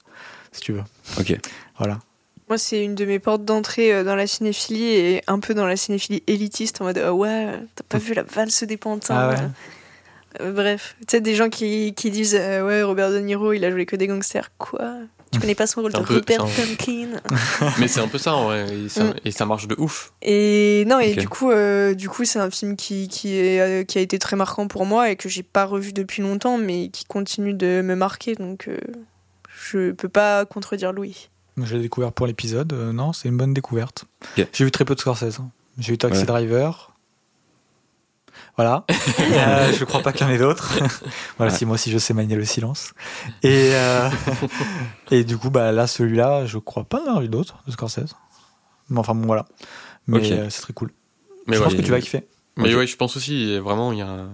si 0.52 0.60
tu 0.62 0.72
veux. 0.72 0.82
Ok. 1.18 1.36
Voilà. 1.78 1.98
Moi, 2.48 2.58
c'est 2.58 2.82
une 2.82 2.96
de 2.96 3.04
mes 3.04 3.18
portes 3.20 3.44
d'entrée 3.44 3.92
euh, 3.92 4.02
dans 4.02 4.16
la 4.16 4.26
cinéphilie 4.26 4.82
et 4.94 5.22
un 5.28 5.38
peu 5.38 5.54
dans 5.54 5.66
la 5.66 5.76
cinéphilie 5.76 6.24
élitiste 6.26 6.80
en 6.80 6.84
mode 6.84 6.98
Ah 6.98 7.14
ouais, 7.14 7.60
t'as 7.76 7.84
pas 7.88 7.98
vu 7.98 8.12
la 8.14 8.24
valse 8.24 8.64
des 8.64 8.76
pantins 8.76 9.14
Ah 9.16 9.28
ouais. 9.28 9.36
euh, 10.40 10.46
euh, 10.48 10.52
Bref, 10.52 10.96
tu 11.00 11.04
sais, 11.10 11.20
des 11.20 11.36
gens 11.36 11.48
qui, 11.48 11.94
qui 11.94 12.10
disent 12.10 12.34
euh, 12.34 12.66
Ouais, 12.66 12.82
Robert 12.82 13.10
De 13.10 13.18
Niro, 13.20 13.52
il 13.52 13.64
a 13.64 13.70
joué 13.70 13.86
que 13.86 13.94
des 13.94 14.08
gangsters. 14.08 14.50
Quoi 14.58 14.94
Tu 15.32 15.38
connais 15.38 15.54
pas 15.54 15.66
son 15.68 15.82
rôle 15.82 15.92
de 15.92 15.98
peu- 16.00 16.20
Pumkin 16.22 17.08
Mais 17.78 17.86
c'est 17.86 18.00
un 18.00 18.08
peu 18.08 18.18
ça 18.18 18.34
en 18.34 18.46
vrai, 18.46 18.66
et 18.76 18.88
ça, 18.88 19.04
Mm. 19.04 19.14
et 19.24 19.30
ça 19.30 19.46
marche 19.46 19.68
de 19.68 19.76
ouf. 19.78 20.12
Et 20.22 20.84
non, 20.88 20.98
et 20.98 21.12
Ok. 21.12 21.18
du 21.18 21.28
coup, 21.28 21.50
euh, 21.52 21.94
du 21.94 22.08
coup, 22.08 22.24
c'est 22.24 22.40
un 22.40 22.50
film 22.50 22.74
qui, 22.76 23.06
qui, 23.08 23.36
est, 23.36 23.60
euh, 23.60 23.84
qui 23.84 23.98
a 23.98 24.00
été 24.00 24.18
très 24.18 24.34
marquant 24.36 24.66
pour 24.66 24.86
moi 24.86 25.08
et 25.10 25.14
que 25.16 25.28
j'ai 25.28 25.44
pas 25.44 25.64
revu 25.66 25.92
depuis 25.92 26.20
longtemps, 26.22 26.58
mais 26.58 26.88
qui 26.88 27.04
continue 27.04 27.54
de 27.54 27.80
me 27.84 27.94
marquer. 27.94 28.34
Donc, 28.34 28.66
euh, 28.66 28.76
je 29.62 29.92
peux 29.92 30.08
pas 30.08 30.44
contredire 30.46 30.92
Louis. 30.92 31.28
Je 31.62 31.76
l'ai 31.76 31.82
découvert 31.82 32.10
pour 32.12 32.26
l'épisode. 32.26 32.72
euh, 32.72 32.92
non, 32.92 33.12
c'est 33.12 33.28
une 33.28 33.36
bonne 33.36 33.54
découverte. 33.54 34.04
J'ai 34.36 34.64
vu 34.64 34.70
très 34.72 34.84
peu 34.84 34.94
de 34.94 35.00
Scorsese. 35.00 35.38
hein. 35.40 35.50
J'ai 35.78 35.92
vu 35.92 35.98
Taxi 35.98 36.20
Ouais. 36.20 36.26
Driver. 36.26 36.89
Voilà. 38.60 38.84
Euh, 39.20 39.72
je 39.78 39.84
crois 39.84 40.00
pas 40.02 40.12
qu'il 40.12 40.26
y 40.26 40.30
en 40.30 40.32
ait 40.32 40.38
d'autres. 40.38 40.74
voilà, 41.38 41.50
Ouais. 41.52 41.58
si 41.58 41.64
moi 41.64 41.74
aussi 41.76 41.90
je 41.90 41.96
sais 41.98 42.12
manier 42.12 42.34
le 42.36 42.44
silence. 42.44 42.92
Et, 43.42 43.70
euh, 43.72 44.10
et 45.10 45.24
du 45.24 45.38
coup, 45.38 45.48
bah, 45.50 45.72
là, 45.72 45.86
celui-là, 45.86 46.44
je 46.46 46.58
crois 46.58 46.84
pas 46.84 46.98
en 47.00 47.06
avoir 47.06 47.28
d'autres 47.28 47.62
de 47.66 47.72
Scorsese. 47.72 48.14
Mais 48.90 48.98
enfin, 48.98 49.14
bon, 49.14 49.26
voilà. 49.26 49.46
Mais 50.08 50.18
Ok. 50.18 50.24
euh, 50.32 50.46
c'est 50.50 50.60
très 50.62 50.72
cool. 50.74 50.90
Mais 51.46 51.54
je 51.56 51.60
ouais, 51.60 51.64
pense 51.68 51.74
que 51.74 51.80
tu 51.82 51.90
vas 51.90 52.00
kiffer. 52.00 52.26
mais 52.56 52.72
Ok. 52.74 52.80
ouais, 52.80 52.86
je 52.86 52.96
pense 52.96 53.16
aussi, 53.16 53.56
vraiment, 53.58 53.92
il 53.92 53.98
y 53.98 54.02
a. 54.02 54.08
un- 54.08 54.28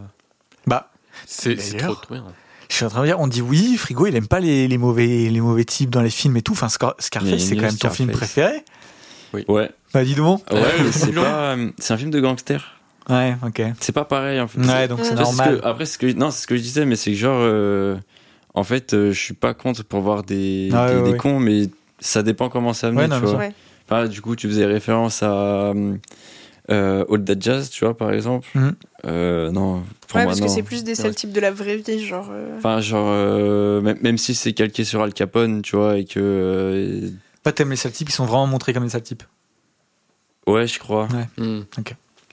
Bah, 0.67 0.91
C'est 1.27 1.55
trop, 1.77 1.95
bien. 2.11 2.25
je 2.69 2.75
suis 2.75 2.85
en 2.85 2.89
train 2.89 3.03
de 3.03 3.07
dire, 3.07 3.21
on 3.21 3.27
dit 3.29 3.43
oui, 3.43 3.77
Frigo, 3.77 4.07
il 4.07 4.17
aime 4.17 4.27
pas 4.29 4.41
les, 4.41 4.67
les 4.67 4.79
mauvais, 4.79 5.29
les 5.29 5.41
mauvais 5.41 5.65
types 5.65 5.91
dans 5.91 6.03
les 6.03 6.11
films 6.11 6.37
et 6.39 6.43
tout. 6.43 6.53
Enfin, 6.53 6.69
Scar- 6.69 6.95
Scarface, 6.99 7.43
c'est 7.45 7.55
quand 7.57 7.63
même 7.63 7.77
ton 7.79 7.91
film 7.91 8.11
préféré. 8.11 8.65
Ouais. 9.49 9.71
Bah, 9.93 10.05
dis 10.05 10.15
donc. 10.15 10.43
Ouais, 10.51 10.63
mais 10.83 10.91
c'est 10.93 11.13
pas. 11.13 11.55
C'est 11.79 11.93
un 11.95 11.99
film 11.99 12.11
de 12.11 12.21
gangster. 12.21 12.73
Ouais, 13.09 13.37
ok. 13.47 13.63
C'est 13.81 13.93
pas 13.93 14.05
pareil 14.05 14.41
en 14.41 14.49
fait. 14.49 14.61
Ouais, 14.61 14.89
donc 14.89 15.01
c'est 15.03 15.15
Mm. 15.15 15.17
Ça, 15.17 15.25
c'est 15.25 15.33
ce 15.33 15.37
normal. 15.39 15.61
que- 15.61 15.67
après, 15.67 15.87
c'est 15.87 15.93
ce 15.93 15.99
que, 15.99 16.13
non, 16.19 16.31
c'est 16.31 16.43
ce 16.43 16.47
que 16.47 16.57
je 16.57 16.63
disais, 16.63 16.85
mais 16.87 16.97
c'est 16.97 17.13
que 17.13 17.17
genre, 17.17 17.39
euh, 17.41 17.97
en 18.55 18.65
fait, 18.65 18.95
euh, 18.95 19.13
je 19.13 19.21
suis 19.21 19.35
pas 19.35 19.55
contre 19.55 19.85
pour 19.85 20.01
voir 20.01 20.23
des, 20.25 20.71
Ah 20.73 20.87
ouais, 20.87 20.91
des, 20.91 20.97
ouais, 20.97 21.03
des 21.05 21.11
ouais. 21.13 21.17
cons, 21.17 21.39
mais 21.39 21.69
ça 22.01 22.23
dépend 22.23 22.49
comment 22.49 22.73
ça 22.73 22.89
amené, 22.89 23.03
Ouais, 23.03 23.09
non, 23.09 23.21
tu 23.21 23.27
vois. 23.27 23.37
Ouais. 23.39 23.53
Enfin, 23.89 24.09
du 24.09 24.21
coup, 24.21 24.35
tu 24.35 24.49
faisais 24.49 24.67
référence 24.67 25.23
à 25.23 25.73
euh, 26.71 27.05
All 27.09 27.25
That 27.25 27.35
Jazz, 27.39 27.71
tu 27.71 27.85
vois, 27.85 27.97
par 27.97 28.13
exemple. 28.13 28.49
Euh, 29.07 29.53
non, 29.53 29.85
pour 30.09 30.17
Ouais, 30.19 30.25
moi, 30.25 30.33
parce 30.33 30.41
que 30.41 30.49
c'est 30.49 30.65
plus 30.65 30.83
des 30.83 30.97
seuls 30.97 31.15
types 31.15 31.31
de 31.33 31.39
la 31.41 31.53
vraie 31.53 31.77
vie, 31.77 32.05
genre. 32.05 32.29
euh, 32.33 32.59
Enfin, 32.59 32.81
genre, 32.81 33.07
euh, 33.11 33.81
même, 33.81 33.99
même 34.03 34.19
si 34.19 34.35
c'est 34.35 34.53
calqué 34.53 34.83
sur 34.83 35.01
Al 35.03 35.13
Capone, 35.15 35.63
tu 35.63 35.77
vois, 35.77 35.97
et 35.99 36.05
que. 36.05 36.19
euh, 36.19 37.09
Pas 37.45 37.53
t'aimes 37.53 37.71
les 37.71 37.77
sales 37.77 37.93
types, 37.93 38.09
ils 38.09 38.13
sont 38.13 38.27
vraiment 38.27 38.49
montrés 38.49 38.73
comme 38.73 38.83
des 38.83 38.91
sales 38.91 39.03
types. 39.03 39.23
ouais, 40.49 40.67
je 40.67 40.81
crois. 40.81 41.07
Mm. 41.39 41.61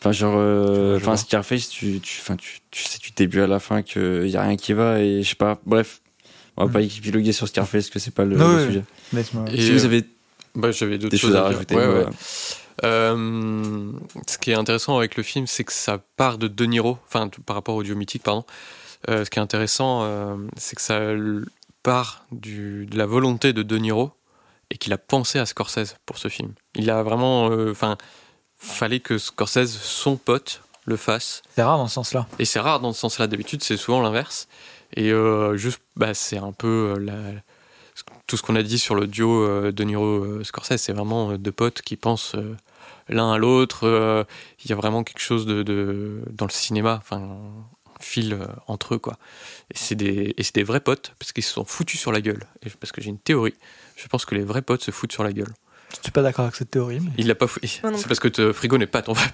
Enfin, 0.03 0.11
genre, 0.11 0.35
euh, 0.37 0.97
enfin. 0.97 1.15
Scarface, 1.15 1.69
tu, 1.69 2.01
tu, 2.01 2.19
enfin, 2.21 2.35
tu, 2.35 2.59
tu 2.71 2.83
sais 2.83 2.97
du 2.99 3.11
début 3.11 3.39
à 3.41 3.47
la 3.47 3.59
fin 3.61 3.81
qu'il 3.83 4.27
y 4.27 4.35
a 4.35 4.41
rien 4.43 4.57
qui 4.57 4.73
va 4.73 4.99
et 4.99 5.23
je 5.23 5.29
sais 5.29 5.35
pas. 5.35 5.59
Bref, 5.65 6.01
on 6.57 6.65
va 6.65 6.69
Mm. 6.69 6.73
pas 6.73 6.81
épiloguer 6.81 7.31
sur 7.31 7.47
Scarface, 7.47 7.89
que 7.89 7.99
c'est 7.99 8.13
pas 8.13 8.25
le, 8.25 8.35
Non, 8.35 8.49
le 8.49 8.55
ouais, 8.57 8.65
sujet. 8.67 8.83
Laisse-moi- 9.13 9.45
Et, 9.51 9.61
si 9.61 9.71
vous 9.71 9.85
avez 9.85 10.03
Bah, 10.55 10.71
j'avais 10.71 10.97
d'autres 10.97 11.15
choses 11.17 11.35
à 11.35 11.43
rajouter, 11.43 11.75
Ouais, 11.75 11.87
ouais. 11.87 12.05
Euh, 12.83 13.91
ce 14.27 14.37
qui 14.37 14.51
est 14.51 14.55
intéressant 14.55 14.97
avec 14.97 15.15
le 15.15 15.23
film, 15.23 15.47
c'est 15.47 15.63
que 15.63 15.71
ça 15.73 15.99
part 16.17 16.37
de 16.37 16.47
De 16.47 16.65
Niro, 16.65 16.97
enfin 17.07 17.29
par 17.45 17.55
rapport 17.55 17.75
au 17.75 17.83
duo 17.83 17.95
mythique, 17.95 18.23
pardon. 18.23 18.43
Euh, 19.09 19.25
ce 19.25 19.29
qui 19.29 19.39
est 19.39 19.41
intéressant, 19.41 20.01
euh, 20.03 20.35
c'est 20.57 20.75
que 20.75 20.81
ça 20.81 20.99
part 21.83 22.25
du, 22.31 22.85
de 22.87 22.97
la 22.97 23.05
volonté 23.05 23.53
de 23.53 23.63
De 23.63 23.77
Niro 23.77 24.11
et 24.71 24.77
qu'il 24.77 24.91
a 24.93 24.97
pensé 24.97 25.39
à 25.39 25.45
Scorsese 25.45 25.95
pour 26.05 26.17
ce 26.17 26.27
film. 26.29 26.53
Il 26.75 26.89
a 26.89 27.03
vraiment, 27.03 27.49
euh, 27.51 27.71
enfin, 27.71 27.97
fallait 28.63 28.99
que 28.99 29.17
Scorsese, 29.17 29.67
son 29.81 30.15
pote, 30.17 30.61
le 30.85 30.97
fasse. 30.97 31.41
C'est 31.55 31.63
rare 31.63 31.77
dans 31.77 31.87
ce 31.87 31.93
sens-là. 31.95 32.27
Et 32.39 32.45
c'est 32.45 32.59
rare 32.59 32.79
dans 32.79 32.93
ce 32.93 32.99
sens-là. 32.99 33.27
D'habitude, 33.27 33.63
c'est 33.63 33.77
souvent 33.77 34.01
l'inverse. 34.01 34.47
Et 34.95 35.11
euh, 35.11 35.55
juste, 35.57 35.79
bah, 35.95 36.13
c'est 36.13 36.37
un 36.37 36.51
peu 36.51 36.95
euh, 36.95 36.99
la- 36.99 37.41
tout 38.27 38.37
ce 38.37 38.41
qu'on 38.41 38.55
a 38.55 38.63
dit 38.63 38.79
sur 38.79 38.95
le 38.95 39.05
duo 39.07 39.43
euh, 39.43 39.71
De 39.71 39.83
Niro-Scorsese. 39.83 40.77
C'est 40.77 40.93
vraiment 40.93 41.37
deux 41.37 41.51
potes 41.51 41.81
qui 41.81 41.95
pensent 41.95 42.35
euh, 42.35 42.55
l'un 43.09 43.31
à 43.31 43.37
l'autre. 43.37 44.25
Il 44.63 44.69
y 44.69 44.73
a 44.73 44.75
vraiment 44.75 45.03
quelque 45.03 45.21
chose 45.21 45.45
de, 45.45 45.63
de- 45.63 46.21
dans 46.31 46.45
le 46.45 46.51
cinéma, 46.51 46.99
enfin, 47.01 47.37
fil 47.99 48.37
entre 48.67 48.95
eux, 48.95 48.99
quoi. 48.99 49.17
Et 49.73 49.77
c'est 49.77 49.95
des, 49.95 50.33
et 50.37 50.43
des 50.53 50.63
vrais 50.63 50.79
potes 50.81 51.13
parce 51.19 51.31
qu'ils 51.31 51.43
se 51.43 51.53
sont 51.53 51.65
foutus 51.65 51.99
sur 51.99 52.11
la 52.11 52.21
gueule. 52.21 52.43
Et 52.65 52.69
parce 52.69 52.91
que 52.91 53.01
j'ai 53.01 53.09
une 53.09 53.19
théorie. 53.19 53.55
Je 53.95 54.07
pense 54.07 54.25
que 54.25 54.35
les 54.35 54.43
vrais 54.43 54.61
potes 54.61 54.83
se 54.83 54.91
foutent 54.91 55.11
sur 55.13 55.23
la 55.23 55.31
gueule. 55.33 55.53
Je 55.95 55.99
suis 56.01 56.11
pas 56.11 56.21
d'accord 56.21 56.43
avec 56.45 56.55
cette 56.55 56.71
théorie. 56.71 56.99
Mais... 56.99 57.11
Il 57.17 57.27
l'a 57.27 57.35
pas 57.35 57.47
fou- 57.47 57.59
Moi 57.83 57.91
non 57.91 57.97
C'est 57.97 58.07
parce 58.07 58.19
que 58.19 58.27
te- 58.27 58.51
Frigo 58.51 58.77
n'est 58.77 58.87
pas 58.87 59.01
ton 59.01 59.13
vrai 59.13 59.25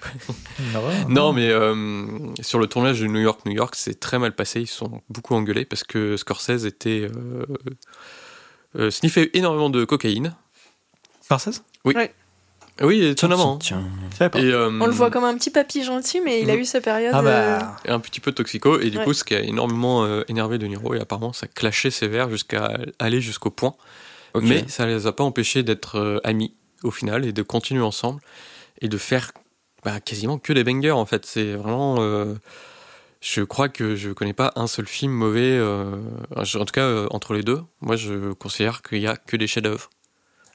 non, 1.08 1.32
mais 1.32 1.48
euh, 1.50 1.74
sur 2.40 2.58
le 2.58 2.66
tournage 2.66 3.00
de 3.00 3.06
New 3.06 3.20
York, 3.20 3.40
New 3.46 3.52
York, 3.52 3.74
c'est 3.76 3.98
très 3.98 4.18
mal 4.18 4.34
passé. 4.34 4.60
Ils 4.60 4.66
se 4.66 4.76
sont 4.76 5.02
beaucoup 5.08 5.34
engueulés 5.34 5.64
parce 5.64 5.84
que 5.84 6.16
Scorsese 6.16 6.66
était 6.66 7.08
euh, 7.14 7.44
euh, 8.78 8.90
sniffait 8.90 9.30
énormément 9.34 9.70
de 9.70 9.84
cocaïne. 9.84 10.34
Scorsese? 11.22 11.62
Oui, 12.82 13.02
étonnamment. 13.04 13.54
hein. 13.54 13.58
Tiens. 13.60 13.84
Et, 14.36 14.44
euh, 14.52 14.70
On 14.80 14.86
le 14.86 14.92
voit 14.92 15.10
comme 15.10 15.24
un 15.24 15.36
petit 15.36 15.50
papy 15.50 15.84
gentil, 15.84 16.20
mais 16.22 16.40
il 16.40 16.50
a 16.50 16.56
Mm. 16.56 16.60
eu 16.60 16.64
sa 16.64 16.80
période. 16.80 17.12
Ah 17.14 17.20
bah. 17.22 17.76
un 17.86 18.00
petit 18.00 18.20
peu 18.20 18.32
toxico. 18.32 18.80
Et 18.80 18.88
du 18.90 18.96
Ouais. 18.98 19.04
coup, 19.04 19.12
ce 19.12 19.22
qui 19.22 19.34
a 19.34 19.40
énormément 19.40 20.04
euh, 20.04 20.22
énervé 20.28 20.56
De 20.56 20.66
Niro, 20.66 20.94
et 20.94 21.00
apparemment, 21.00 21.32
ça 21.34 21.46
clashait 21.46 21.90
sévère 21.90 22.30
jusqu'à 22.30 22.78
aller 22.98 23.20
jusqu'au 23.20 23.50
point. 23.50 23.74
Mais 24.40 24.68
ça 24.68 24.86
les 24.86 25.06
a 25.06 25.12
pas 25.12 25.24
empêchés 25.24 25.62
d'être 25.62 25.96
euh, 25.98 26.18
amis 26.24 26.54
au 26.82 26.90
final 26.90 27.24
et 27.24 27.32
de 27.32 27.42
continuer 27.42 27.82
ensemble 27.82 28.20
et 28.80 28.88
de 28.88 28.96
faire 28.98 29.32
bah, 29.84 30.00
quasiment 30.00 30.38
que 30.38 30.52
des 30.52 30.64
bangers 30.64 30.90
en 30.92 31.06
fait. 31.06 31.26
C'est 31.26 31.52
vraiment. 31.54 31.96
euh, 32.00 32.34
je 33.20 33.42
crois 33.42 33.68
que 33.68 33.96
je 33.96 34.10
connais 34.12 34.32
pas 34.32 34.52
un 34.56 34.66
seul 34.66 34.86
film 34.86 35.12
mauvais. 35.12 35.40
euh, 35.58 35.96
en 36.36 36.44
tout 36.44 36.64
cas, 36.72 36.84
euh, 36.86 37.06
entre 37.10 37.34
les 37.34 37.42
deux, 37.42 37.60
moi 37.80 37.96
je 37.96 38.32
considère 38.32 38.80
qu'il 38.82 38.98
y 39.00 39.06
a 39.06 39.16
que 39.16 39.36
des 39.36 39.46
chefs-d'œuvre. 39.46 39.90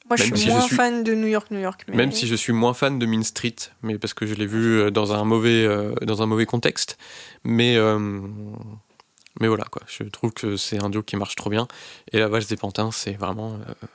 Moi, 0.07 0.17
je 0.17 0.23
Même 0.25 0.35
suis 0.35 0.39
si 0.41 0.45
je 0.47 0.51
moins 0.51 0.61
suis- 0.61 0.75
fan 0.75 1.03
de 1.03 1.15
New 1.15 1.25
York, 1.27 1.49
New 1.49 1.59
York. 1.59 1.83
Mais... 1.87 1.95
Même 1.95 2.11
si 2.11 2.27
je 2.27 2.35
suis 2.35 2.53
moins 2.53 2.75
fan 2.75 2.99
de 2.99 3.05
Mean 3.07 3.23
Street, 3.23 3.55
mais 3.81 3.97
parce 3.97 4.13
que 4.13 4.27
je 4.27 4.35
l'ai 4.35 4.45
vu 4.45 4.91
dans 4.91 5.13
un 5.13 5.23
mauvais, 5.23 5.65
euh, 5.65 5.95
dans 6.03 6.21
un 6.21 6.27
mauvais 6.27 6.45
contexte. 6.45 6.99
Mais 7.43 7.75
euh, 7.75 8.19
mais 9.41 9.47
voilà, 9.47 9.65
quoi. 9.65 9.81
Je 9.87 10.03
trouve 10.03 10.31
que 10.31 10.57
c'est 10.57 10.81
un 10.83 10.89
duo 10.89 11.03
qui 11.03 11.15
marche 11.17 11.35
trop 11.35 11.49
bien. 11.49 11.67
Et 12.11 12.19
La 12.19 12.27
Valse 12.27 12.47
des 12.47 12.57
Pantins, 12.57 12.91
c'est 12.91 13.13
vraiment 13.13 13.53
euh, 13.53 13.87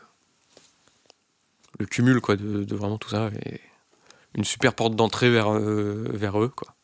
le 1.79 1.87
cumul, 1.87 2.21
quoi, 2.21 2.37
de, 2.37 2.65
de 2.65 2.77
vraiment 2.77 2.99
tout 2.99 3.11
ça. 3.11 3.31
Et 3.47 3.61
une 4.35 4.45
super 4.45 4.75
porte 4.75 4.95
d'entrée 4.97 5.31
vers, 5.31 5.53
euh, 5.53 6.07
vers 6.13 6.41
eux, 6.43 6.49
quoi. 6.55 6.75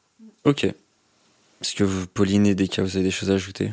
Ok. 0.44 0.64
Est-ce 0.64 1.74
que 1.74 1.84
vous, 1.84 2.06
Pauline 2.06 2.46
et 2.46 2.54
Deka, 2.54 2.82
vous 2.82 2.96
avez 2.96 3.04
des 3.04 3.10
choses 3.10 3.30
à 3.30 3.34
ajouter? 3.34 3.72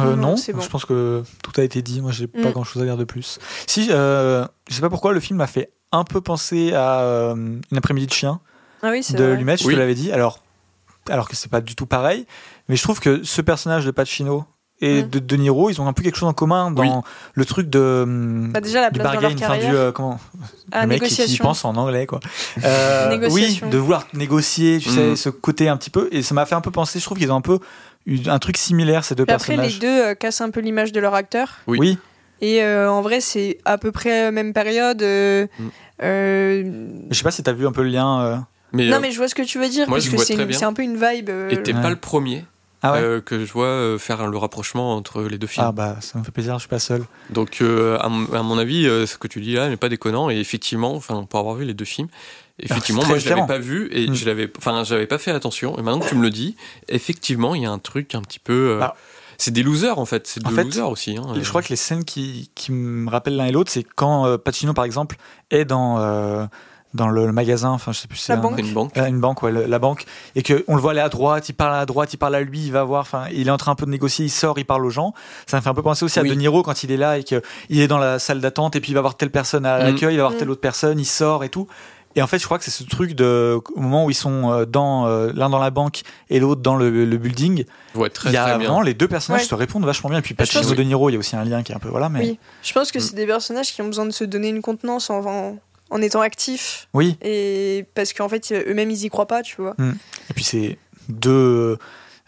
Euh, 0.00 0.16
Non, 0.16 0.30
non, 0.30 0.36
c'est 0.36 0.52
bon. 0.52 0.60
je 0.60 0.68
pense 0.68 0.84
que 0.84 1.22
tout 1.42 1.52
a 1.60 1.64
été 1.64 1.80
dit. 1.82 2.00
Moi, 2.00 2.12
j'ai 2.12 2.26
pas 2.26 2.48
Mm. 2.48 2.52
grand 2.52 2.64
chose 2.64 2.82
à 2.82 2.84
dire 2.84 2.96
de 2.96 3.04
plus. 3.04 3.38
Si, 3.66 3.88
euh, 3.90 4.44
je 4.68 4.74
sais 4.74 4.80
pas 4.80 4.90
pourquoi, 4.90 5.12
le 5.12 5.20
film 5.20 5.38
m'a 5.38 5.46
fait 5.46 5.70
un 5.92 6.04
peu 6.04 6.20
penser 6.20 6.72
à 6.72 7.00
euh, 7.02 7.34
Une 7.34 7.78
après-midi 7.78 8.06
de 8.06 8.12
chien 8.12 8.40
Ah 8.82 8.90
oui, 8.90 9.02
c'est 9.02 9.16
de 9.16 9.24
vrai. 9.24 9.36
Lumet, 9.36 9.56
je 9.56 9.66
Oui. 9.66 9.74
te 9.74 9.78
l'avais 9.78 9.94
dit. 9.94 10.10
Alors, 10.12 10.42
alors 11.10 11.28
que 11.28 11.36
c'est 11.36 11.50
pas 11.50 11.60
du 11.60 11.74
tout 11.76 11.86
pareil, 11.86 12.26
mais 12.68 12.76
je 12.76 12.82
trouve 12.82 13.00
que 13.00 13.22
ce 13.24 13.40
personnage 13.42 13.84
de 13.84 13.90
Pacino 13.90 14.44
et 14.80 15.02
de 15.04 15.18
De 15.20 15.36
Niro, 15.36 15.70
ils 15.70 15.80
ont 15.80 15.86
un 15.86 15.92
peu 15.92 16.02
quelque 16.02 16.16
chose 16.16 16.28
en 16.28 16.32
commun 16.32 16.70
dans 16.72 16.82
Oui. 16.82 16.88
le 17.34 17.44
truc 17.44 17.70
de 17.70 18.02
hum, 18.02 18.50
Bah, 18.52 18.60
déjà, 18.60 18.80
la 18.80 18.90
du 18.90 18.98
place 18.98 19.14
dans 19.14 19.20
leur 19.20 19.30
bargain, 19.30 19.46
enfin, 19.46 19.58
du 19.58 19.74
euh, 19.76 19.92
comment 19.92 20.18
Ah, 20.72 20.82
le 20.82 20.88
mec 20.88 21.02
qui- 21.04 21.38
pense 21.38 21.64
en 21.64 21.76
anglais 21.76 22.06
quoi. 22.06 22.20
Euh, 22.64 23.08
oui, 23.08 23.18
Négociation. 23.20 23.70
de 23.70 23.78
vouloir 23.78 24.06
négocier, 24.14 24.78
tu 24.80 24.88
sais, 24.90 25.12
Mm. 25.12 25.16
ce 25.16 25.28
côté 25.28 25.68
un 25.68 25.76
petit 25.76 25.90
peu 25.90 26.08
et 26.10 26.22
ça 26.22 26.34
m'a 26.34 26.44
fait 26.44 26.56
un 26.56 26.60
peu 26.60 26.70
penser, 26.72 26.98
je 26.98 27.04
trouve 27.04 27.18
qu'ils 27.18 27.30
ont 27.30 27.36
un 27.36 27.40
peu 27.40 27.60
eu 28.06 28.18
un 28.28 28.38
truc 28.40 28.56
similaire 28.56 29.04
ces 29.04 29.14
deux 29.14 29.24
Puis 29.24 29.32
après, 29.34 29.54
personnages. 29.56 29.74
les 29.74 29.78
deux 29.80 30.04
euh, 30.06 30.14
cassent 30.14 30.40
un 30.40 30.50
peu 30.50 30.60
l'image 30.60 30.90
de 30.92 31.00
leur 31.00 31.14
acteur. 31.14 31.58
Oui. 31.68 31.78
Oui, 31.78 31.98
Et 32.40 32.62
euh, 32.62 32.90
en 32.90 33.00
vrai, 33.00 33.20
c'est 33.20 33.58
à 33.64 33.78
peu 33.78 33.92
près 33.92 34.24
la 34.24 34.30
même 34.32 34.52
période. 34.52 35.00
euh, 35.02 35.46
Mm. 35.58 35.68
euh, 36.02 36.88
je 37.10 37.16
sais 37.16 37.22
pas 37.24 37.30
si 37.30 37.42
t'as 37.42 37.52
vu 37.52 37.66
un 37.66 37.72
peu 37.72 37.82
le 37.82 37.90
lien. 37.90 38.44
Mais, 38.74 38.88
Non, 38.88 38.96
euh, 38.96 39.00
mais 39.00 39.10
je 39.12 39.16
vois 39.16 39.28
ce 39.28 39.34
que 39.34 39.42
tu 39.42 39.58
veux 39.58 39.68
dire, 39.68 39.88
moi, 39.88 39.98
parce 39.98 40.08
que 40.08 40.16
c'est 40.52 40.64
un 40.64 40.72
peu 40.72 40.82
une 40.82 40.94
vibe. 40.96 41.30
euh, 41.30 41.48
et 41.50 41.62
t'es 41.62 41.72
Ouais. 41.74 41.80
pas 41.82 41.90
le 41.90 41.96
premier 41.96 42.44
Ah 42.82 42.92
ouais. 42.92 42.98
euh, 43.00 43.20
que 43.20 43.44
je 43.44 43.52
vois 43.52 43.66
euh, 43.66 43.98
faire 43.98 44.26
le 44.26 44.36
rapprochement 44.36 44.94
entre 44.96 45.22
les 45.22 45.38
deux 45.38 45.46
films. 45.46 45.66
Ah 45.68 45.72
bah 45.72 45.96
ça 46.00 46.18
me 46.18 46.24
fait 46.24 46.30
plaisir, 46.32 46.54
je 46.54 46.60
suis 46.60 46.68
pas 46.68 46.78
seul. 46.78 47.02
Donc, 47.30 47.58
euh, 47.62 47.96
à, 48.00 48.08
mon- 48.08 48.30
à 48.34 48.42
mon 48.42 48.58
avis, 48.58 48.86
euh, 48.86 49.06
ce 49.06 49.16
que 49.16 49.26
tu 49.28 49.40
dis 49.40 49.54
là 49.54 49.68
n'est 49.70 49.76
pas 49.78 49.88
déconnant. 49.88 50.28
Et 50.28 50.36
effectivement, 50.38 50.94
enfin, 50.94 51.24
pour 51.24 51.40
avoir 51.40 51.54
vu 51.54 51.64
les 51.64 51.72
deux 51.74 51.84
films, 51.86 52.08
effectivement, 52.58 53.00
c'est 53.02 53.08
moi, 53.08 53.18
je 53.18 53.28
l'avais 53.30 53.46
pas 53.46 53.58
vu 53.58 53.88
et 53.92 54.08
Mm. 54.08 54.14
je 54.14 54.26
l'avais, 54.26 54.52
enfin, 54.58 54.84
j'avais 54.84 55.06
pas 55.06 55.18
fait 55.18 55.30
attention. 55.30 55.78
Et 55.78 55.82
maintenant 55.82 56.00
que 56.04 56.08
tu 56.10 56.14
me 56.14 56.22
le 56.22 56.30
dis, 56.30 56.56
effectivement, 56.88 57.54
il 57.54 57.62
y 57.62 57.66
a 57.66 57.70
un 57.70 57.78
truc 57.78 58.14
un 58.14 58.20
petit 58.22 58.38
peu. 58.38 58.78
c'est 59.38 59.50
des 59.50 59.62
losers 59.64 59.98
en 59.98 60.04
fait. 60.04 60.26
C'est 60.28 60.46
En 60.46 60.50
deux 60.50 60.54
fait, 60.56 60.64
losers 60.64 60.88
aussi. 60.90 61.16
hein. 61.16 61.26
Je 61.40 61.48
crois 61.48 61.60
que 61.62 61.68
les 61.70 61.76
scènes 61.76 62.04
qui, 62.04 62.50
qui 62.54 62.70
me 62.70 63.10
rappellent 63.10 63.34
l'un 63.36 63.46
et 63.46 63.50
l'autre, 63.52 63.70
c'est 63.72 63.82
quand 63.82 64.26
euh, 64.26 64.36
Pacino 64.38 64.74
par 64.74 64.84
exemple 64.84 65.16
est 65.50 65.64
dans 65.64 65.98
euh, 65.98 66.46
dans 66.94 67.08
le, 67.08 67.26
le 67.26 67.32
magasin, 67.32 67.70
enfin 67.70 67.92
je 67.92 67.98
sais 67.98 68.08
plus 68.08 68.16
si 68.18 68.24
c'est 68.24 68.32
La 68.36 68.38
un- 68.40 68.56
une 68.56 68.72
banque. 68.72 68.96
Une 68.96 69.20
banque, 69.20 69.42
ouais, 69.42 69.50
le- 69.52 69.66
la 69.66 69.78
banque, 69.78 70.04
et 70.36 70.42
que 70.42 70.64
on 70.68 70.76
le 70.76 70.80
voit 70.80 70.92
aller 70.92 71.00
à 71.00 71.08
droite, 71.08 71.48
il 71.48 71.52
parle 71.54 71.74
à 71.74 71.84
droite, 71.86 72.12
il 72.14 72.16
parle 72.16 72.34
à 72.36 72.40
lui, 72.40 72.60
il 72.66 72.72
va 72.72 72.84
voir, 72.84 73.00
enfin, 73.02 73.24
il 73.32 73.48
est 73.48 73.50
en 73.50 73.56
train 73.56 73.72
un 73.72 73.74
peu 73.74 73.84
de 73.86 73.90
négocier, 73.90 74.24
il 74.26 74.30
sort, 74.30 74.58
il 74.58 74.64
parle 74.64 74.86
aux 74.86 74.90
gens. 74.90 75.12
Ça 75.46 75.56
me 75.56 75.62
fait 75.62 75.68
un 75.68 75.74
peu 75.74 75.82
penser 75.82 76.04
aussi 76.04 76.20
Oui. 76.20 76.28
à 76.30 76.32
De 76.32 76.38
Niro 76.38 76.62
quand 76.62 76.84
il 76.84 76.92
est 76.92 76.96
là 76.96 77.18
et 77.18 77.24
qu'il 77.24 77.40
est 77.70 77.88
dans 77.88 77.98
la 77.98 78.18
salle 78.18 78.40
d'attente 78.40 78.76
et 78.76 78.80
puis 78.80 78.92
il 78.92 78.94
va 78.94 79.00
voir 79.00 79.16
telle 79.16 79.30
personne 79.30 79.66
à 79.66 79.78
Mm. 79.80 79.82
l'accueil, 79.82 80.14
il 80.14 80.18
va 80.18 80.22
voir 80.24 80.32
Mm. 80.34 80.38
telle 80.38 80.50
autre 80.50 80.60
personne, 80.60 80.98
il 81.00 81.04
sort 81.04 81.42
et 81.44 81.48
tout. 81.48 81.66
Et 82.16 82.22
en 82.22 82.28
fait, 82.28 82.38
je 82.38 82.44
crois 82.44 82.58
que 82.58 82.64
c'est 82.64 82.70
ce 82.70 82.84
truc 82.84 83.14
de 83.16 83.58
au 83.74 83.80
moment 83.80 84.04
où 84.04 84.10
ils 84.10 84.14
sont 84.14 84.52
euh, 84.52 84.64
dans 84.66 85.08
euh, 85.08 85.32
l'un 85.34 85.50
dans 85.50 85.58
la 85.58 85.70
banque 85.70 86.02
et 86.30 86.38
l'autre 86.38 86.60
dans 86.62 86.76
le, 86.76 87.04
le 87.04 87.16
building, 87.18 87.64
très 88.12 88.30
il 88.30 88.32
y 88.34 88.36
a 88.36 88.42
très 88.44 88.50
bien. 88.56 88.58
vraiment 88.68 88.82
les 88.82 88.94
deux 88.94 89.08
personnages 89.08 89.40
Ouais. 89.42 89.48
se 89.48 89.54
répondent 89.56 89.84
vachement 89.84 90.10
bien. 90.10 90.20
Et 90.20 90.22
puis 90.22 90.32
Pacino 90.34 90.62
pense 90.62 90.76
De 90.76 90.82
Niro, 90.84 91.10
il 91.10 91.14
y 91.14 91.16
a 91.16 91.18
aussi 91.18 91.34
un 91.34 91.42
lien 91.42 91.64
qui 91.64 91.72
est 91.72 91.74
un 91.74 91.80
peu 91.80 91.88
voilà, 91.88 92.08
mais 92.08 92.20
Oui. 92.20 92.38
Je 92.62 92.72
pense 92.72 92.92
que 92.92 92.98
Mm. 92.98 93.02
c'est 93.02 93.14
des 93.16 93.26
personnages 93.26 93.72
qui 93.74 93.82
ont 93.82 93.86
besoin 93.88 94.06
de 94.06 94.12
se 94.12 94.22
donner 94.22 94.48
une 94.50 94.62
contenance 94.62 95.10
en, 95.10 95.24
en, 95.26 95.56
en 95.90 96.00
étant 96.02 96.20
actifs. 96.20 96.88
oui. 96.94 97.16
Et 97.22 97.84
parce 97.94 98.12
qu'en 98.12 98.28
fait, 98.28 98.52
eux-mêmes, 98.52 98.90
ils 98.90 99.04
y 99.04 99.08
croient 99.10 99.26
pas, 99.26 99.42
tu 99.42 99.56
vois. 99.60 99.74
Et 100.30 100.34
puis 100.34 100.44
c'est 100.44 100.78
deux, 101.08 101.78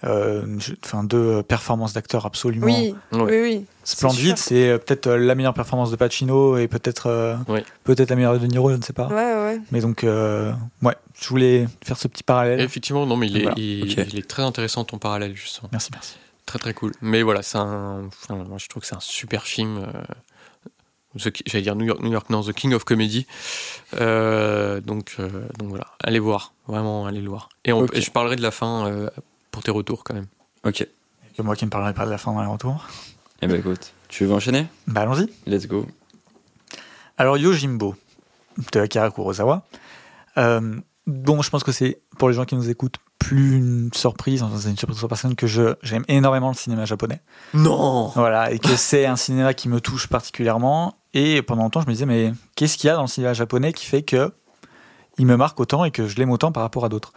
euh, 0.05 0.59
je- 0.59 0.75
deux 1.07 1.43
performances 1.43 1.93
d'acteurs 1.95 2.27
absolument. 2.27 2.67
Oui, 2.67 2.95
oui, 3.13 3.23
oui. 3.43 3.67
Splendide, 3.83 4.37
c'est 4.37 4.69
euh, 4.69 4.79
peut-être 4.79 5.07
euh, 5.07 5.17
la 5.17 5.35
meilleure 5.35 5.55
performance 5.55 5.91
de 5.91 5.97
Pacino 5.97 6.59
et 6.59 6.69
peut-être 6.69 7.07
euh, 7.07 7.37
Oui. 7.49 7.61
peut-être 7.85 8.11
la 8.11 8.17
meilleure 8.17 8.39
de 8.39 8.47
Niro, 8.47 8.71
je 8.71 8.77
ne 8.77 8.83
sais 8.83 8.93
pas. 8.93 9.07
Ouais, 9.09 9.15
ouais. 9.15 9.61
Mais 9.73 9.81
donc, 9.81 10.05
euh, 10.05 10.53
ouais, 10.83 10.95
je 11.21 11.29
voulais 11.29 11.67
faire 11.85 11.97
ce 11.97 12.09
petit 12.09 12.23
parallèle. 12.23 12.61
Et 12.61 12.65
effectivement, 12.65 13.07
non, 13.07 13.17
mais 13.17 13.27
il 13.29 13.37
est, 13.39 13.43
Voilà. 13.43 13.55
il, 13.59 13.85
Ok. 14.01 14.07
il 14.13 14.19
est 14.19 14.29
très 14.29 14.43
intéressant 14.43 14.85
ton 14.85 14.99
parallèle 14.99 15.35
justement. 15.37 15.69
Merci, 15.73 15.89
merci. 15.93 16.17
Très 16.45 16.59
très 16.59 16.75
cool. 16.75 16.93
Mais 17.01 17.23
voilà, 17.23 17.43
c'est 17.43 17.59
un. 17.59 18.05
enfin, 18.07 18.35
moi, 18.37 18.59
je 18.59 18.69
trouve 18.69 18.83
que 18.83 18.87
c'est 18.89 18.95
un 18.95 19.01
super 19.01 19.43
film. 19.45 19.87
J'allais 21.17 21.63
dire 21.63 21.75
New 21.77 21.85
York, 21.87 22.01
New 22.01 22.13
York, 22.13 22.29
non, 22.31 22.43
The 22.43 22.53
King 22.53 22.75
of 22.75 22.85
Comedy. 22.85 23.27
Euh, 24.01 24.81
donc, 24.81 25.17
euh, 25.19 25.29
donc 25.59 25.69
voilà, 25.69 25.87
allez 26.03 26.19
voir, 26.19 26.53
vraiment, 26.69 27.07
allez 27.07 27.21
le 27.21 27.29
voir. 27.29 27.49
Et, 27.65 27.73
on- 27.73 27.81
Ok. 27.83 27.91
et 27.97 28.01
je 28.01 28.11
parlerai 28.11 28.37
de 28.37 28.43
la 28.43 28.51
fin 28.51 28.87
euh, 28.87 29.11
pour 29.51 29.63
tes 29.63 29.71
retours 29.71 30.05
quand 30.05 30.15
même. 30.15 30.27
Ok. 30.65 30.87
Que 31.37 31.43
moi 31.43 31.55
qui 31.57 31.65
ne 31.65 31.71
parlerai 31.71 31.95
pas 31.95 32.07
de 32.07 32.11
la 32.11 32.19
fin 32.19 32.33
dans 32.33 32.41
les 32.41 32.47
retours. 32.47 32.87
Eh 33.43 33.47
ben 33.47 33.57
écoute, 33.61 33.93
tu 34.09 34.25
veux 34.25 34.33
enchaîner? 34.33 34.67
Bah 34.87 35.03
allons-y. 35.03 35.29
Let's 35.47 35.67
go. 35.67 35.87
Alors 37.19 37.37
Yojimbo 37.39 37.95
de 38.73 38.81
Akira 38.81 39.11
Kurosawa. 39.11 39.67
Euh, 40.39 40.77
bon, 41.07 41.43
je 41.43 41.51
pense 41.51 41.63
que 41.65 41.73
c'est 41.73 41.99
pour 42.19 42.29
les 42.29 42.35
gens 42.35 42.45
qui 42.45 42.55
nous 42.57 42.69
écoutent 42.71 42.97
plus 43.19 43.57
une 43.57 43.91
surprise, 43.95 44.43
enfin, 44.43 44.57
c'est 44.59 44.71
une 44.71 44.77
surprise 44.77 45.01
pour 45.01 45.09
personne 45.09 45.35
que 45.35 45.47
je 45.47 45.75
j'aime 45.83 46.05
énormément 46.09 46.49
le 46.49 46.55
cinéma 46.55 46.85
japonais. 46.85 47.21
Non 47.55 48.09
Voilà, 48.15 48.53
et 48.53 48.59
que 48.59 48.77
c'est 48.77 49.07
un 49.07 49.17
cinéma 49.17 49.55
qui 49.55 49.69
me 49.69 49.81
touche 49.81 50.07
particulièrement. 50.07 50.97
Et 51.15 51.43
pendant 51.43 51.63
longtemps, 51.63 51.81
je 51.81 51.87
me 51.87 51.93
disais, 51.93 52.07
mais 52.07 52.33
qu'est-ce 52.55 52.77
qu'il 52.77 52.89
y 52.89 52.91
a 52.91 52.95
dans 52.95 53.03
le 53.03 53.09
cinéma 53.09 53.33
japonais 53.33 53.73
qui 53.73 53.87
fait 53.87 54.03
que 54.03 54.33
il 55.19 55.27
me 55.27 55.37
marque 55.37 55.59
autant 55.59 55.85
et 55.85 55.91
que 55.91 56.07
je 56.07 56.17
l'aime 56.17 56.31
autant 56.31 56.53
par 56.53 56.63
rapport 56.63 56.85
à 56.85 56.89
d'autres? 56.89 57.13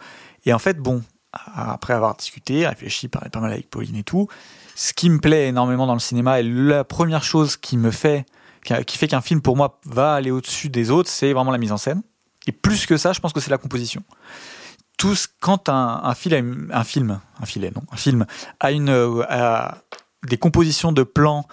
Et 0.46 0.54
en 0.54 0.58
fait, 0.58 0.78
bon, 0.78 1.02
après 1.32 1.92
avoir 1.92 2.16
discuté, 2.16 2.66
réfléchi, 2.66 3.08
parlé 3.08 3.30
pas 3.30 3.40
mal 3.40 3.52
avec 3.52 3.68
Pauline 3.70 3.96
et 3.96 4.02
tout, 4.02 4.28
ce 4.74 4.92
qui 4.92 5.10
me 5.10 5.18
plaît 5.18 5.48
énormément 5.48 5.86
dans 5.86 5.94
le 5.94 6.00
cinéma 6.00 6.40
et 6.40 6.42
la 6.42 6.84
première 6.84 7.22
chose 7.22 7.56
qui 7.56 7.76
me 7.76 7.90
fait, 7.90 8.24
qui 8.86 8.98
fait 8.98 9.08
qu'un 9.08 9.20
film 9.20 9.42
pour 9.42 9.56
moi 9.56 9.80
va 9.84 10.14
aller 10.14 10.30
au-dessus 10.30 10.70
des 10.70 10.90
autres, 10.90 11.10
c'est 11.10 11.32
vraiment 11.32 11.52
la 11.52 11.58
mise 11.58 11.72
en 11.72 11.76
scène. 11.76 12.02
Et 12.46 12.52
plus 12.52 12.86
que 12.86 12.96
ça, 12.96 13.12
je 13.12 13.20
pense 13.20 13.32
que 13.32 13.40
c'est 13.40 13.50
la 13.50 13.58
composition. 13.58 14.02
Tout 15.00 15.14
ce- 15.14 15.28
quand 15.40 15.68
un, 15.68 16.00
un, 16.04 16.14
film, 16.14 16.68
un 16.72 16.84
film, 16.84 17.20
un 17.42 17.46
filet, 17.46 17.72
non, 17.74 17.82
un 17.90 17.96
film 17.96 18.26
a 18.60 18.70
une, 18.70 18.90
euh, 18.90 19.22
a 19.28 19.78
des 20.28 20.36
compositions 20.36 20.92
de 20.92 21.02
plans 21.02 21.46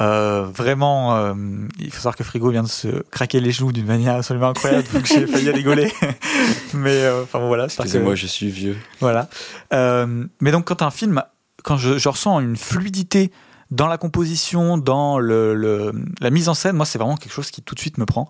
euh, 0.00 0.44
vraiment, 0.44 1.16
euh, 1.16 1.34
il 1.80 1.90
faut 1.90 1.96
savoir 1.96 2.14
que 2.16 2.22
Frigo 2.22 2.50
vient 2.50 2.62
de 2.62 2.68
se 2.68 3.02
craquer 3.10 3.40
les 3.40 3.50
genoux 3.50 3.72
d'une 3.72 3.86
manière 3.86 4.14
absolument 4.16 4.48
incroyable, 4.50 4.86
donc 4.92 5.06
j'ai 5.06 5.26
failli 5.32 5.50
rigoler. 5.50 5.92
Mais 6.74 7.02
euh, 7.04 7.22
enfin 7.24 7.40
voilà. 7.40 7.64
Excusez-moi, 7.64 8.14
je 8.14 8.26
suis 8.28 8.48
vieux. 8.50 8.76
voilà. 9.00 9.28
Euh, 9.72 10.24
mais 10.40 10.52
donc 10.52 10.66
quand 10.66 10.82
un 10.82 10.90
film, 10.92 11.22
quand 11.64 11.76
je, 11.76 11.98
je 11.98 12.08
ressens 12.08 12.38
une 12.40 12.56
fluidité 12.56 13.32
dans 13.72 13.88
la 13.88 13.98
composition, 13.98 14.78
dans 14.78 15.18
le, 15.18 15.54
le- 15.54 15.92
la 16.20 16.30
mise 16.30 16.48
en 16.48 16.54
scène, 16.54 16.76
moi 16.76 16.86
c'est 16.86 16.98
vraiment 16.98 17.16
quelque 17.16 17.32
chose 17.32 17.50
qui 17.50 17.62
tout 17.62 17.74
de 17.74 17.80
suite 17.80 17.98
me 17.98 18.06
prend. 18.06 18.28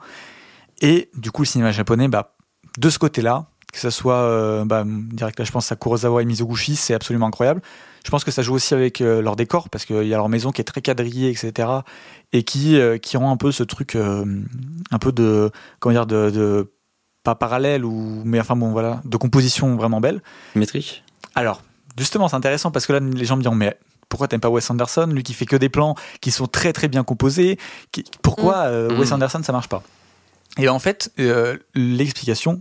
Et 0.81 1.11
du 1.17 1.31
coup 1.31 1.43
le 1.43 1.47
cinéma 1.47 1.71
japonais, 1.73 2.09
bah, 2.09 2.35
de 2.79 2.89
ce 2.91 2.99
côté-là, 2.99 3.45
que 3.73 3.79
ce 3.79 3.91
soit 3.91 4.15
euh, 4.17 4.65
bah, 4.65 4.85
direct 4.87 5.39
là 5.39 5.45
je 5.45 5.53
pense 5.53 5.71
à 5.73 5.77
Kurosawa 5.77 6.23
et 6.23 6.25
Mizoguchi, 6.25 6.77
c'est 6.77 6.95
absolument 6.95 7.27
incroyable. 7.27 7.61
Je 8.05 8.11
pense 8.11 8.25
que 8.25 8.31
ça 8.31 8.43
joue 8.43 8.55
aussi 8.55 8.73
avec 8.75 9.01
euh, 9.01 9.21
leur 9.21 9.37
décor 9.37 9.69
parce 9.69 9.85
qu'il 9.85 10.05
y 10.07 10.15
a 10.15 10.17
leur 10.17 10.29
maison 10.29 10.51
qui 10.53 10.61
est 10.61 10.65
très 10.65 10.81
quadrillée, 10.81 11.29
etc. 11.31 11.69
Et 12.33 12.43
qui 12.45 12.79
euh, 12.81 12.97
qui 12.99 13.17
rend 13.17 13.31
un 13.31 13.37
peu 13.37 13.53
ce 13.53 13.63
truc, 13.65 13.97
euh, 13.97 14.25
un 14.91 14.99
peu 14.99 15.13
de 15.13 15.51
comment 15.81 15.93
dire 15.93 16.07
de, 16.07 16.31
de 16.31 16.73
pas 17.25 17.35
parallèle 17.35 17.85
ou 17.85 18.23
mais 18.25 18.41
enfin 18.41 18.57
bon 18.57 18.71
voilà 18.71 19.03
de 19.05 19.17
composition 19.19 19.77
vraiment 19.77 20.01
belle. 20.01 20.23
Métrique? 20.55 21.05
Alors, 21.35 21.63
justement, 21.99 22.29
c'est 22.29 22.37
intéressant 22.37 22.71
parce 22.71 22.87
que 22.87 22.93
là, 22.95 23.01
les 23.01 23.25
gens 23.27 23.37
me 23.37 23.43
diront, 23.43 23.55
mais 23.57 23.77
pourquoi 24.09 24.27
t'aimes 24.29 24.41
pas 24.41 24.49
Wes 24.49 24.71
Anderson, 24.71 25.11
lui 25.13 25.23
qui 25.23 25.35
fait 25.35 25.45
que 25.45 25.57
des 25.57 25.69
plans 25.69 25.95
qui 26.23 26.31
sont 26.31 26.47
très 26.47 26.73
très 26.73 26.89
bien 26.89 27.05
composés 27.05 27.59
qui- 27.93 28.05
Pourquoi 28.23 28.59
euh, 28.69 28.89
Mm. 28.95 29.01
Wes 29.01 29.13
Anderson 29.13 29.43
ça 29.43 29.53
marche 29.53 29.69
pas? 29.69 29.83
Et 30.57 30.69
en 30.71 30.79
fait, 30.79 31.13
euh, 31.21 31.59
l'explication, 31.75 32.61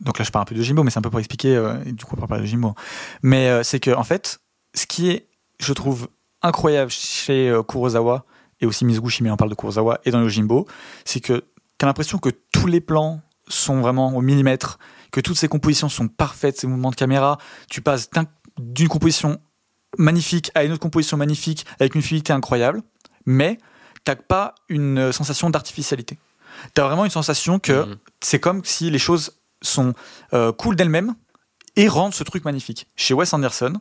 donc 0.00 0.18
là 0.18 0.24
je 0.24 0.30
parle 0.30 0.42
un 0.42 0.46
peu 0.46 0.54
de 0.54 0.62
Jimbo, 0.62 0.82
mais 0.82 0.90
c'est 0.90 0.98
un 0.98 1.02
peu 1.02 1.10
pour 1.10 1.18
expliquer, 1.20 1.54
euh, 1.56 1.82
et 1.86 1.92
du 1.92 2.04
coup 2.04 2.14
on 2.16 2.20
va 2.20 2.26
parler 2.26 2.42
de 2.44 2.48
Jimbo, 2.48 2.74
mais 3.22 3.48
euh, 3.48 3.62
c'est 3.62 3.80
que 3.80 3.90
en 3.94 4.04
fait, 4.04 4.40
ce 4.74 4.86
qui 4.86 5.10
est, 5.10 5.28
je 5.60 5.72
trouve, 5.72 6.08
incroyable 6.42 6.90
chez 6.90 7.48
euh, 7.48 7.62
Kurosawa, 7.62 8.24
et 8.60 8.66
aussi 8.66 8.84
Mizoguchi, 8.84 9.22
mais 9.22 9.30
on 9.30 9.36
parle 9.36 9.50
de 9.50 9.54
Kurosawa, 9.54 10.00
et 10.04 10.10
dans 10.10 10.20
Yojimbo, 10.20 10.66
c'est 11.04 11.20
que 11.20 11.44
t'as 11.78 11.86
l'impression 11.86 12.18
que 12.18 12.30
tous 12.52 12.66
les 12.66 12.80
plans 12.80 13.20
sont 13.48 13.80
vraiment 13.80 14.14
au 14.16 14.20
millimètre, 14.20 14.78
que 15.10 15.20
toutes 15.20 15.36
ces 15.36 15.48
compositions 15.48 15.88
sont 15.88 16.08
parfaites, 16.08 16.58
ces 16.58 16.66
mouvements 16.66 16.90
de 16.90 16.96
caméra, 16.96 17.38
tu 17.70 17.80
passes 17.82 18.10
d'un- 18.10 18.26
d'une 18.58 18.88
composition 18.88 19.38
magnifique 19.98 20.50
à 20.54 20.64
une 20.64 20.72
autre 20.72 20.80
composition 20.82 21.16
magnifique 21.16 21.66
avec 21.78 21.94
une 21.94 22.02
fluidité 22.02 22.32
incroyable, 22.32 22.82
mais 23.26 23.58
t'as 24.04 24.16
pas 24.16 24.54
une 24.68 25.12
sensation 25.12 25.50
d'artificialité. 25.50 26.18
T'as 26.74 26.84
vraiment 26.86 27.04
une 27.04 27.10
sensation 27.10 27.58
que 27.58 27.84
Mhm. 27.86 27.96
c'est 28.20 28.38
comme 28.40 28.64
si 28.64 28.90
les 28.90 28.98
choses 28.98 29.32
sont 29.64 29.92
euh, 30.32 30.52
cool 30.52 30.76
d'elles-mêmes 30.76 31.14
et 31.76 31.88
rendent 31.88 32.14
ce 32.14 32.22
truc 32.24 32.44
magnifique. 32.44 32.86
Chez 32.96 33.14
Wes 33.14 33.32
Anderson, 33.32 33.74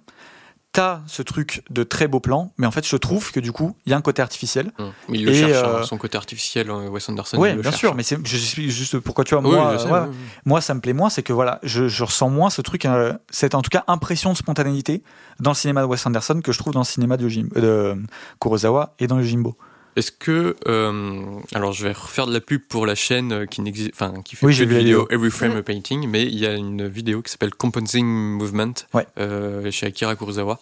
t'as 0.72 1.02
ce 1.06 1.22
truc 1.22 1.64
de 1.70 1.84
très 1.84 2.08
beau 2.08 2.20
plan, 2.20 2.52
mais 2.58 2.66
en 2.66 2.72
fait, 2.72 2.88
je 2.88 2.96
trouve 2.96 3.32
que 3.32 3.40
du 3.40 3.52
coup, 3.52 3.76
il 3.86 3.92
y 3.92 3.94
a 3.94 3.98
un 3.98 4.02
côté 4.02 4.24
artificiel. 4.24 4.72
Hum. 4.80 4.92
Mais 5.08 5.20
il 5.20 5.26
le 5.26 5.32
Et, 5.32 5.36
cherche, 5.40 5.52
euh, 5.64 5.82
hein, 5.82 5.84
son 5.84 5.98
côté 6.00 6.18
artificiel, 6.18 6.68
euh, 6.72 6.90
Wes 6.90 7.08
Anderson. 7.10 7.38
Le 7.40 7.54
bien 7.54 7.62
cherche. 7.70 7.76
sûr, 7.78 7.94
mais 7.94 8.02
c'est, 8.02 8.18
juste 8.26 8.98
pourquoi 8.98 9.24
tu 9.24 9.36
vois, 9.36 9.44
Oui, 9.44 9.52
moi, 9.56 9.74
je 9.74 9.84
sais, 9.84 9.86
ouais, 9.92 10.00
oui, 10.00 10.08
oui. 10.10 10.16
moi, 10.46 10.62
ça 10.62 10.74
me 10.74 10.80
plaît 10.82 10.94
moins, 10.94 11.12
c'est 11.12 11.22
que 11.22 11.34
voilà, 11.34 11.60
je, 11.62 11.88
je 11.88 12.04
ressens 12.04 12.30
moins 12.32 12.50
ce 12.50 12.62
truc, 12.64 12.86
euh, 12.86 13.14
cette 13.30 13.54
en 13.54 13.62
tout 13.62 13.70
cas 13.70 13.84
impression 13.86 14.32
de 14.32 14.38
spontanéité 14.38 15.04
dans 15.40 15.52
le 15.52 15.56
cinéma 15.56 15.82
de 15.82 15.86
Wes 15.86 16.04
Anderson 16.08 16.42
que 16.44 16.52
je 16.52 16.58
trouve 16.58 16.74
dans 16.74 16.80
le 16.80 16.86
cinéma 16.86 17.18
de, 17.18 17.30
Jim- 17.30 17.50
euh, 17.56 17.94
de 17.94 18.02
Kurosawa 18.42 18.96
et 18.98 19.06
dans 19.06 19.18
le 19.18 19.24
Jimbo. 19.24 19.56
Est-ce 19.96 20.12
que 20.12 20.56
euh, 20.68 21.22
alors 21.54 21.72
je 21.74 21.84
vais 21.88 21.92
refaire 21.94 22.26
de 22.26 22.34
la 22.34 22.42
pub 22.42 22.62
pour 22.68 22.86
la 22.86 22.96
chaîne 22.96 23.32
euh, 23.32 23.46
qui 23.46 23.62
n'existe, 23.62 23.92
enfin 23.94 24.14
qui 24.24 24.36
fait 24.36 24.46
Oui, 24.46 24.54
j'ai 24.54 24.66
vu 24.66 24.78
vidéo. 24.78 25.08
Every 25.12 25.30
Frame 25.30 25.54
Mm. 25.54 25.58
a 25.58 25.62
Painting, 25.64 26.08
mais 26.10 26.24
il 26.24 26.38
y 26.40 26.48
a 26.48 26.54
une 26.56 26.88
vidéo 26.88 27.22
qui 27.22 27.32
s'appelle 27.32 27.54
Composing 27.54 28.06
Movement 28.06 28.74
Ouais. 28.94 29.06
euh, 29.20 29.70
chez 29.72 29.86
Akira 29.86 30.16
Kurosawa 30.16 30.60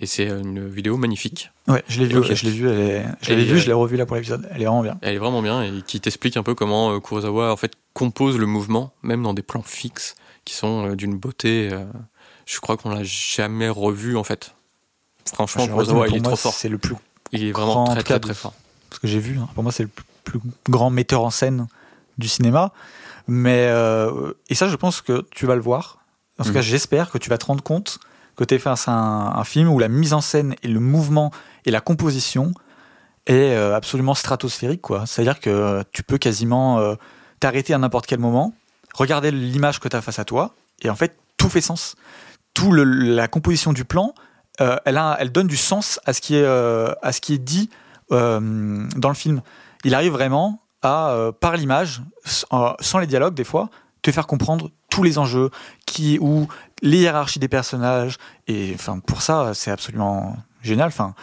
et 0.00 0.06
c'est 0.06 0.26
une 0.26 0.68
vidéo 0.68 0.96
magnifique. 0.98 1.50
Ouais, 1.68 1.82
je 1.88 2.00
l'ai 2.00 2.06
vu, 2.06 2.22
je 2.34 2.44
l'ai 2.44 2.50
vu, 2.50 2.68
elle 2.68 2.78
est- 2.78 3.04
je 3.22 3.30
l'avais 3.30 3.42
Et, 3.42 3.44
vu, 3.46 3.58
je 3.58 3.66
l'ai 3.66 3.72
revu 3.72 3.96
là 3.96 4.04
pour 4.06 4.16
l'épisode. 4.16 4.46
Elle 4.52 4.60
est 4.62 4.66
vraiment 4.66 4.82
bien. 4.82 4.98
Elle 5.02 5.14
est 5.14 5.18
vraiment 5.18 5.40
bien 5.40 5.62
et 5.62 5.70
qui 5.86 6.00
t'explique 6.00 6.36
un 6.36 6.42
peu 6.42 6.54
comment 6.54 7.00
Kurosawa 7.00 7.52
en 7.52 7.56
fait 7.56 7.72
compose 7.94 8.36
le 8.38 8.46
mouvement, 8.46 8.92
même 9.02 9.22
dans 9.22 9.32
des 9.34 9.42
plans 9.42 9.62
fixes 9.62 10.14
qui 10.44 10.54
sont 10.54 10.94
d'une 10.94 11.16
beauté. 11.16 11.70
euh, 11.72 11.84
je 12.44 12.60
crois 12.60 12.76
qu'on 12.76 12.90
l'a 12.90 13.02
jamais 13.04 13.70
revu 13.70 14.18
en 14.18 14.24
fait. 14.24 14.54
Franchement, 15.32 15.62
redis, 15.62 15.70
Kurosawa 15.72 16.06
il 16.06 16.08
pour 16.08 16.16
est 16.18 16.20
moi, 16.20 16.28
trop 16.32 16.36
fort. 16.36 16.52
C'est 16.52 16.68
le 16.68 16.76
plus 16.76 16.96
Il 17.32 17.44
est 17.44 17.52
vraiment 17.52 17.84
en 17.84 17.94
très 17.94 18.02
très 18.02 18.20
très 18.20 18.34
fort. 18.34 18.52
Ce 18.94 19.00
que 19.00 19.06
j'ai 19.08 19.18
vu. 19.20 19.38
hein. 19.38 19.48
Pour 19.54 19.62
moi, 19.62 19.72
c'est 19.72 19.82
le 19.84 19.90
plus, 20.24 20.40
grand 20.70 20.90
metteur 20.90 21.22
en 21.24 21.30
scène 21.30 21.66
du 22.18 22.28
cinéma. 22.28 22.72
Mais 23.26 23.66
euh, 23.70 24.32
et 24.48 24.54
ça, 24.54 24.68
je 24.68 24.76
pense 24.76 25.00
que 25.00 25.24
tu 25.30 25.46
vas 25.46 25.54
le 25.54 25.60
voir. 25.62 25.98
En 26.38 26.42
tout 26.44 26.48
Mhm. 26.50 26.54
cas, 26.56 26.60
j'espère 26.62 27.10
que 27.10 27.18
tu 27.18 27.30
vas 27.30 27.38
te 27.38 27.46
rendre 27.46 27.62
compte 27.62 27.98
que 28.36 28.44
tu 28.44 28.54
es 28.54 28.58
face 28.58 28.88
à 28.88 28.92
un, 28.92 29.36
un 29.36 29.44
film 29.44 29.68
où 29.68 29.78
la 29.78 29.88
mise 29.88 30.12
en 30.12 30.20
scène 30.20 30.54
et 30.62 30.68
le 30.68 30.80
mouvement 30.80 31.30
et 31.64 31.70
la 31.70 31.80
composition 31.80 32.52
est 33.26 33.54
euh, 33.54 33.74
absolument 33.76 34.14
stratosphérique. 34.14 34.82
quoi. 34.82 35.06
C'est-à-dire 35.06 35.40
que 35.40 35.50
euh, 35.50 35.82
tu 35.92 36.02
peux 36.02 36.18
quasiment 36.18 36.78
euh, 36.78 36.94
t'arrêter 37.40 37.72
à 37.74 37.78
n'importe 37.78 38.06
quel 38.06 38.18
moment, 38.18 38.52
regarder 38.94 39.30
l'image 39.30 39.80
que 39.80 39.88
tu 39.88 39.96
as 39.96 40.02
face 40.02 40.18
à 40.18 40.24
toi, 40.24 40.54
et 40.82 40.90
en 40.90 40.96
fait, 40.96 41.16
tout 41.36 41.48
fait 41.48 41.60
sens. 41.60 41.94
Tout 42.52 42.72
le- 42.72 42.84
la 42.84 43.28
composition 43.28 43.72
du 43.72 43.84
plan, 43.84 44.14
elle, 44.84 44.96
a, 44.98 45.16
elle 45.18 45.32
donne 45.32 45.46
du 45.48 45.56
sens 45.56 45.98
à 46.04 46.12
ce 46.12 46.20
qui 46.20 46.36
est, 46.36 46.44
à 46.46 47.10
ce 47.12 47.20
qui 47.20 47.34
est 47.34 47.38
dit 47.38 47.70
euh, 48.12 48.86
dans 48.96 49.08
le 49.08 49.14
film. 49.14 49.42
Il 49.84 49.94
arrive 49.94 50.12
vraiment 50.12 50.62
à, 50.82 51.10
euh, 51.10 51.32
par 51.32 51.56
l'image, 51.56 52.02
euh, 52.52 52.72
sans 52.80 52.98
les 52.98 53.06
dialogues 53.06 53.34
des 53.34 53.44
fois, 53.44 53.70
te 54.02 54.10
faire 54.10 54.26
comprendre 54.26 54.70
tous 54.90 55.02
les 55.02 55.18
enjeux, 55.18 55.50
qui 55.86 56.18
ou 56.20 56.46
les 56.82 56.98
hiérarchies 56.98 57.38
des 57.38 57.48
personnages. 57.48 58.16
Et 58.46 58.72
enfin, 58.74 58.98
pour 59.00 59.22
ça, 59.22 59.52
c'est 59.54 59.70
absolument 59.70 60.36
génial. 60.62 60.88
Enfin, 60.88 61.14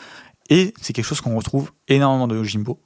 et 0.49 0.73
c'est 0.81 0.93
quelque 0.93 1.05
chose 1.05 1.21
qu'on 1.21 1.35
retrouve 1.35 1.71
énormément 1.87 2.27
de 2.27 2.43
Jimbo. 2.43 2.79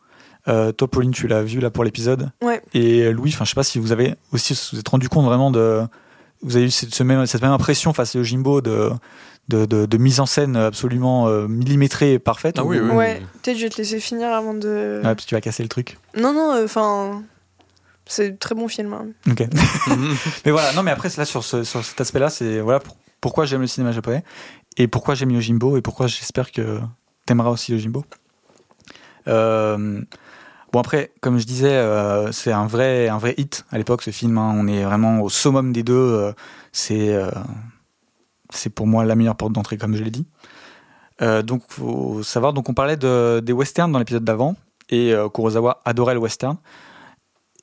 Euh, 0.48 0.72
toi, 0.72 0.88
Pauline, 0.88 1.12
tu 1.12 1.28
l'as 1.28 1.42
vu 1.42 1.60
là 1.60 1.72
pour 1.72 1.84
l'épisode. 1.84 2.30
Ouais. 2.44 2.62
Et 2.74 3.12
Louis, 3.12 3.32
enfin, 3.34 3.46
je 3.46 3.50
sais 3.50 3.56
pas 3.56 3.64
si 3.64 3.80
vous 3.80 3.92
avez 3.92 4.14
aussi 4.32 4.54
vous 4.72 4.80
êtes 4.80 4.88
rendu 4.88 5.10
compte 5.10 5.26
vraiment 5.26 5.50
de, 5.50 5.82
vous 6.46 6.56
avez 6.56 6.66
eu 6.68 6.72
cette, 6.72 6.94
ce 6.96 7.04
même, 7.04 7.26
cette 7.26 7.42
même 7.42 7.52
impression 7.52 7.92
face 7.94 8.16
au 8.16 8.24
Jimbo 8.24 8.62
de, 8.62 8.92
de, 9.50 9.66
de, 9.66 9.86
de 9.86 9.98
mise 9.98 10.20
en 10.20 10.26
scène 10.26 10.56
absolument 10.56 11.28
euh, 11.28 11.48
millimétrée 11.48 12.14
et 12.14 12.20
parfaite. 12.20 12.56
Ah 12.60 12.64
ou- 12.64 12.70
oui, 12.70 12.80
oui. 12.80 12.90
Ouais, 12.92 13.22
peut-être 13.44 13.58
je 13.58 13.64
vais 13.64 13.70
te 13.70 13.78
laisser 13.78 14.00
finir 14.00 14.30
avant 14.32 14.54
de. 14.54 14.98
Ouais, 14.98 15.02
parce 15.04 15.26
que 15.26 15.30
tu 15.30 15.36
vas 15.36 15.42
casser 15.42 15.64
le 15.64 15.70
truc. 15.70 15.98
Non, 16.18 16.32
non, 16.34 16.64
enfin. 16.64 17.24
c'est 18.06 18.32
un 18.32 18.36
très 18.36 18.56
bon 18.56 18.68
film. 18.68 18.94
hein. 18.94 19.08
Ok. 19.30 19.44
mais 20.46 20.52
voilà, 20.52 20.72
non, 20.74 20.84
mais 20.84 20.92
après, 20.92 21.10
là, 21.18 21.26
sur, 21.26 21.44
ce, 21.44 21.64
sur 21.64 21.84
cet 21.84 22.00
aspect-là, 22.00 22.30
c'est 22.30 22.60
voilà 22.62 22.80
pour- 22.80 22.96
pourquoi 23.22 23.46
j'aime 23.46 23.62
le 23.62 23.68
cinéma 23.68 23.92
japonais 23.92 24.24
et 24.78 24.88
pourquoi 24.88 25.16
j'aime 25.16 25.32
Yojimbo 25.32 25.78
et 25.78 25.82
pourquoi 25.82 26.06
j'espère 26.08 26.52
que 26.52 26.80
t'aimeras 27.26 27.50
aussi 27.50 27.72
Yojimbo. 27.72 28.06
Euh, 29.28 30.02
bon, 30.72 30.80
après, 30.80 31.12
comme 31.22 31.38
je 31.40 31.46
disais, 31.46 31.72
euh, 31.72 32.32
c'est 32.32 32.52
un 32.52 32.68
vrai, 32.68 33.08
un 33.08 33.18
vrai 33.18 33.34
hit 33.38 33.66
à 33.72 33.78
l'époque, 33.78 34.02
ce 34.02 34.12
film. 34.12 34.38
hein. 34.38 34.54
On 34.56 34.68
est 34.68 34.84
vraiment 34.84 35.22
au 35.22 35.30
summum 35.30 35.72
des 35.74 35.84
deux. 35.84 35.94
euh, 35.94 36.34
c'est, 36.72 37.14
euh, 37.14 37.30
c'est 38.50 38.70
pour 38.70 38.88
moi 38.88 39.06
la 39.06 39.16
meilleure 39.16 39.36
porte 39.36 39.54
d'entrée, 39.54 39.78
comme 39.78 39.96
je 39.96 40.04
l'ai 40.04 40.12
dit. 40.12 40.28
Donc, 41.46 41.62
faut 41.70 42.24
savoir, 42.24 42.52
donc 42.52 42.68
on 42.68 42.74
parlait 42.74 42.98
de, 42.98 43.40
des 43.40 43.54
westerns 43.54 43.90
dans 43.90 44.00
l'épisode 44.00 44.26
d'avant 44.26 44.58
et 44.90 45.14
Kurosawa 45.34 45.80
adorait 45.86 46.14
le 46.14 46.20
western. 46.20 46.58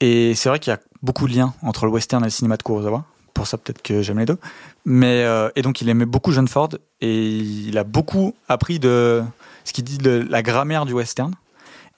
Et 0.01 0.35
c'est 0.35 0.49
vrai 0.49 0.59
qu'il 0.59 0.71
y 0.71 0.75
a 0.75 0.81
beaucoup 1.03 1.29
de 1.29 1.35
liens 1.35 1.53
entre 1.61 1.85
le 1.85 1.93
western 1.93 2.23
et 2.23 2.29
le 2.29 2.31
cinéma 2.31 2.57
de 2.57 2.63
Kurosawa. 2.63 3.05
Pour 3.35 3.47
ça, 3.47 3.59
peut-être 3.59 3.83
que 3.83 4.01
j'aime 4.01 4.19
les 4.21 4.25
deux. 4.25 4.39
Mais, 4.87 5.27
et 5.55 5.61
donc, 5.61 5.83
il 5.83 5.89
aimait 5.91 6.07
beaucoup 6.07 6.33
John 6.33 6.49
Ford 6.49 6.71
et 7.03 7.29
il 7.37 7.77
a 7.77 7.85
beaucoup 7.85 8.35
appris 8.49 8.79
de 8.79 9.23
ce 9.65 9.75
qu'il 9.75 9.85
dit 9.85 9.99
de 9.99 10.27
la 10.31 10.43
grammaire 10.43 10.87
du 10.87 10.95
western. 10.95 11.35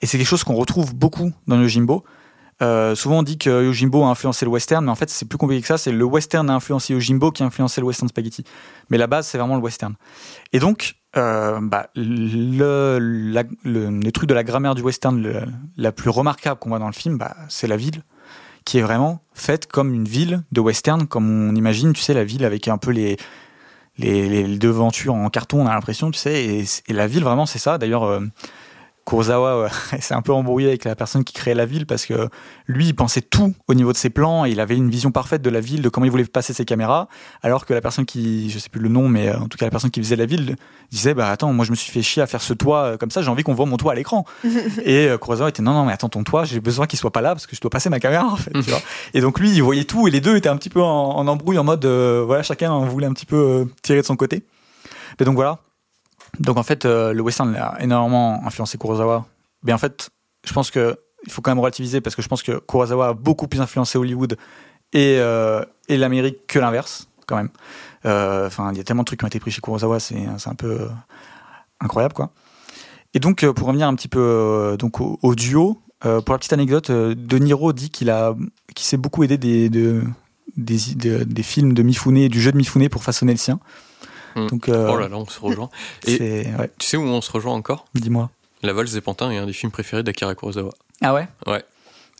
Et 0.01 0.05
c'est 0.05 0.17
quelque 0.17 0.27
chose 0.27 0.43
qu'on 0.43 0.55
retrouve 0.55 0.95
beaucoup 0.95 1.31
dans 1.47 1.59
Yojimbo. 1.59 2.03
Euh, 2.61 2.95
souvent, 2.95 3.19
on 3.19 3.23
dit 3.23 3.37
que 3.37 3.49
Yojimbo 3.49 4.03
a 4.03 4.07
influencé 4.07 4.45
le 4.45 4.51
western, 4.51 4.85
mais 4.85 4.91
en 4.91 4.95
fait, 4.95 5.09
c'est 5.09 5.27
plus 5.27 5.37
compliqué 5.37 5.61
que 5.61 5.67
ça. 5.67 5.77
C'est 5.77 5.91
le 5.91 6.05
western 6.05 6.49
a 6.49 6.53
influencé 6.53 6.93
Yojimbo 6.93 7.31
qui 7.31 7.43
a 7.43 7.45
influencé 7.45 7.81
le 7.81 7.87
western 7.87 8.07
spaghetti. 8.07 8.43
Mais 8.89 8.97
la 8.97 9.07
base, 9.07 9.27
c'est 9.27 9.37
vraiment 9.37 9.55
le 9.55 9.61
western. 9.61 9.95
Et 10.53 10.59
donc, 10.59 10.95
euh, 11.17 11.59
bah, 11.61 11.89
le, 11.95 12.99
truc 14.11 14.29
de 14.29 14.33
la 14.33 14.43
grammaire 14.43 14.75
du 14.75 14.81
western, 14.81 15.47
la 15.77 15.91
plus 15.91 16.09
remarquable 16.09 16.59
qu'on 16.59 16.69
voit 16.69 16.79
dans 16.79 16.87
le 16.87 16.93
film, 16.93 17.17
bah, 17.17 17.35
c'est 17.49 17.67
la 17.67 17.77
ville, 17.77 18.03
qui 18.63 18.79
est 18.79 18.81
vraiment 18.81 19.21
faite 19.33 19.67
comme 19.67 19.93
une 19.93 20.07
ville 20.07 20.43
de 20.51 20.61
western, 20.61 21.07
comme 21.07 21.29
on 21.29 21.55
imagine, 21.55 21.93
tu 21.93 22.01
sais, 22.01 22.13
la 22.13 22.23
ville 22.23 22.45
avec 22.45 22.67
un 22.67 22.77
peu 22.77 22.91
les, 22.91 23.17
les, 23.97 24.57
devantures 24.57 25.13
en 25.13 25.29
carton, 25.29 25.61
on 25.61 25.67
a 25.67 25.73
l'impression, 25.73 26.11
tu 26.11 26.19
sais, 26.19 26.43
et, 26.43 26.65
et 26.87 26.93
la 26.93 27.07
ville, 27.07 27.23
vraiment, 27.23 27.45
c'est 27.45 27.59
ça. 27.59 27.77
D'ailleurs, 27.77 28.03
euh, 28.03 28.21
Kurosawa 29.05 29.69
s'est 29.99 30.13
un 30.13 30.21
peu 30.21 30.33
embrouillé 30.33 30.69
avec 30.69 30.83
la 30.85 30.95
personne 30.95 31.23
qui 31.23 31.33
créait 31.33 31.53
la 31.53 31.65
ville 31.65 31.85
parce 31.85 32.05
que 32.05 32.29
lui, 32.67 32.87
il 32.87 32.95
pensait 32.95 33.21
tout 33.21 33.53
au 33.67 33.73
niveau 33.73 33.91
de 33.91 33.97
ses 33.97 34.09
plans 34.09 34.45
et 34.45 34.51
il 34.51 34.59
avait 34.59 34.75
une 34.75 34.89
vision 34.89 35.11
parfaite 35.11 35.41
de 35.41 35.49
la 35.49 35.59
ville, 35.59 35.81
de 35.81 35.89
comment 35.89 36.05
il 36.05 36.11
voulait 36.11 36.25
passer 36.25 36.53
ses 36.53 36.65
caméras, 36.65 37.07
alors 37.43 37.65
que 37.65 37.73
la 37.73 37.81
personne 37.81 38.05
qui, 38.05 38.49
je 38.49 38.59
sais 38.59 38.69
plus 38.69 38.81
le 38.81 38.89
nom, 38.89 39.07
mais 39.07 39.29
euh, 39.29 39.39
en 39.39 39.47
tout 39.47 39.57
cas 39.57 39.65
la 39.65 39.71
personne 39.71 39.91
qui 39.91 40.01
faisait 40.01 40.15
la 40.15 40.25
ville 40.25 40.55
disait, 40.91 41.13
bah 41.13 41.29
attends, 41.29 41.53
moi 41.53 41.65
je 41.65 41.71
me 41.71 41.75
suis 41.75 41.91
fait 41.91 42.01
chier 42.01 42.21
à 42.21 42.27
faire 42.27 42.41
ce 42.41 42.53
toit 42.53 42.83
euh, 42.83 42.97
comme 42.97 43.11
ça, 43.11 43.21
j'ai 43.21 43.29
envie 43.29 43.43
qu'on 43.43 43.53
voit 43.53 43.65
mon 43.65 43.77
toit 43.77 43.91
à 43.91 43.95
l'écran. 43.95 44.25
et 44.83 45.07
euh, 45.07 45.17
Kurosawa 45.17 45.49
était, 45.49 45.61
non, 45.61 45.73
non, 45.73 45.85
mais 45.85 45.93
attends, 45.93 46.09
ton 46.09 46.23
toit, 46.23 46.45
j'ai 46.45 46.59
besoin 46.59 46.87
qu'il 46.87 46.97
soit 46.97 47.11
pas 47.11 47.21
là 47.21 47.35
parce 47.35 47.47
que 47.47 47.55
je 47.55 47.61
dois 47.61 47.69
passer 47.69 47.89
ma 47.89 47.99
caméra 47.99 48.25
en 48.25 48.35
fait. 48.35 48.51
tu 48.53 48.69
vois. 48.69 48.81
Et 49.13 49.21
donc 49.21 49.39
lui, 49.39 49.51
il 49.51 49.61
voyait 49.63 49.85
tout 49.85 50.07
et 50.07 50.11
les 50.11 50.21
deux 50.21 50.35
étaient 50.35 50.49
un 50.49 50.57
petit 50.57 50.69
peu 50.69 50.81
en, 50.81 51.11
en 51.11 51.27
embrouille, 51.27 51.57
en 51.57 51.63
mode, 51.63 51.85
euh, 51.85 52.23
voilà, 52.25 52.43
chacun 52.43 52.77
voulait 52.85 53.07
un 53.07 53.13
petit 53.13 53.25
peu 53.25 53.35
euh, 53.35 53.65
tirer 53.81 54.01
de 54.01 54.05
son 54.05 54.15
côté. 54.15 54.43
Mais 55.19 55.25
donc 55.25 55.35
voilà. 55.35 55.59
Donc 56.39 56.57
en 56.57 56.63
fait, 56.63 56.85
euh, 56.85 57.13
le 57.13 57.21
western 57.21 57.55
a 57.55 57.75
énormément 57.81 58.41
influencé 58.45 58.77
Kurosawa. 58.77 59.25
Mais 59.63 59.73
en 59.73 59.77
fait, 59.77 60.09
je 60.45 60.53
pense 60.53 60.71
que 60.71 60.97
il 61.25 61.31
faut 61.31 61.41
quand 61.41 61.51
même 61.51 61.59
relativiser 61.59 62.01
parce 62.01 62.15
que 62.15 62.21
je 62.21 62.27
pense 62.27 62.43
que 62.43 62.59
Kurosawa 62.67 63.07
a 63.09 63.13
beaucoup 63.13 63.47
plus 63.47 63.59
influencé 63.61 63.97
Hollywood 63.97 64.37
et, 64.93 65.17
euh, 65.19 65.63
l'Amérique 65.89 66.45
que 66.47 66.59
l'inverse, 66.59 67.07
quand 67.27 67.35
même. 67.37 67.49
Euh, 68.05 68.45
Enfin, 68.47 68.71
il 68.71 68.77
y 68.77 68.81
a 68.81 68.83
tellement 68.83 69.01
de 69.01 69.07
trucs 69.07 69.19
qui 69.19 69.25
ont 69.25 69.27
été 69.27 69.39
pris 69.39 69.49
chez 69.51 69.61
Kurosawa, 69.61 69.99
c'est 69.99 70.15
un 70.45 70.55
peu 70.55 70.87
incroyable, 71.79 72.13
quoi. 72.13 72.29
Et 73.13 73.19
donc, 73.19 73.45
pour 73.45 73.67
revenir 73.67 73.87
un 73.87 73.95
petit 73.95 74.07
peu 74.09 74.75
donc 74.77 74.99
au, 75.01 75.35
duo, 75.35 75.79
pour 76.01 76.11
la 76.33 76.37
petite 76.37 76.53
anecdote, 76.53 76.91
De 76.91 77.37
Niro 77.39 77.73
dit 77.73 77.89
qu'il 77.89 78.11
s'est 78.77 78.97
beaucoup 78.97 79.23
aidé 79.23 79.37
des, 79.37 79.69
de- 79.69 80.03
des, 80.57 80.77
de- 81.25 81.41
films 81.41 81.73
de 81.73 81.81
Mifune, 81.81 82.27
du 82.27 82.39
jeu 82.41 82.51
de 82.51 82.57
Mifune 82.57 82.87
pour 82.89 83.03
façonner 83.03 83.31
le 83.31 83.37
sien. 83.39 83.59
Hmm. 84.35 84.47
Donc, 84.47 84.69
euh, 84.69 84.89
Oh 84.91 84.97
là 84.97 85.07
là, 85.07 85.17
on 85.17 85.25
se 85.25 85.39
rejoint. 85.39 85.69
Et 86.07 86.17
c'est, 86.17 86.53
ouais, 86.59 86.69
tu 86.77 86.85
sais 86.87 86.97
où 86.97 87.03
on 87.03 87.21
se 87.21 87.31
rejoint 87.31 87.53
encore? 87.53 87.85
Dis-moi. 87.95 88.29
La 88.63 88.73
valse 88.73 88.91
des 88.93 89.01
pantins 89.01 89.29
est 89.31 89.37
un 89.37 89.45
des 89.45 89.53
films 89.53 89.71
préférés 89.71 90.03
d'Akira 90.03 90.35
Kurosawa. 90.35 90.71
Ah 91.01 91.13
ouais? 91.13 91.27
Ouais. 91.47 91.63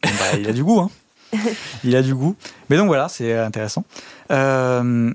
Bah, 0.04 0.10
il 0.40 0.48
a 0.48 0.54
du 0.54 0.64
goût, 0.64 0.80
hein. 0.80 0.90
Il 1.84 1.96
a 1.96 2.02
du 2.02 2.14
goût. 2.16 2.36
Mais 2.70 2.78
donc 2.78 2.88
voilà, 2.88 3.10
c'est 3.10 3.36
intéressant. 3.38 3.84
Euh, 4.32 5.12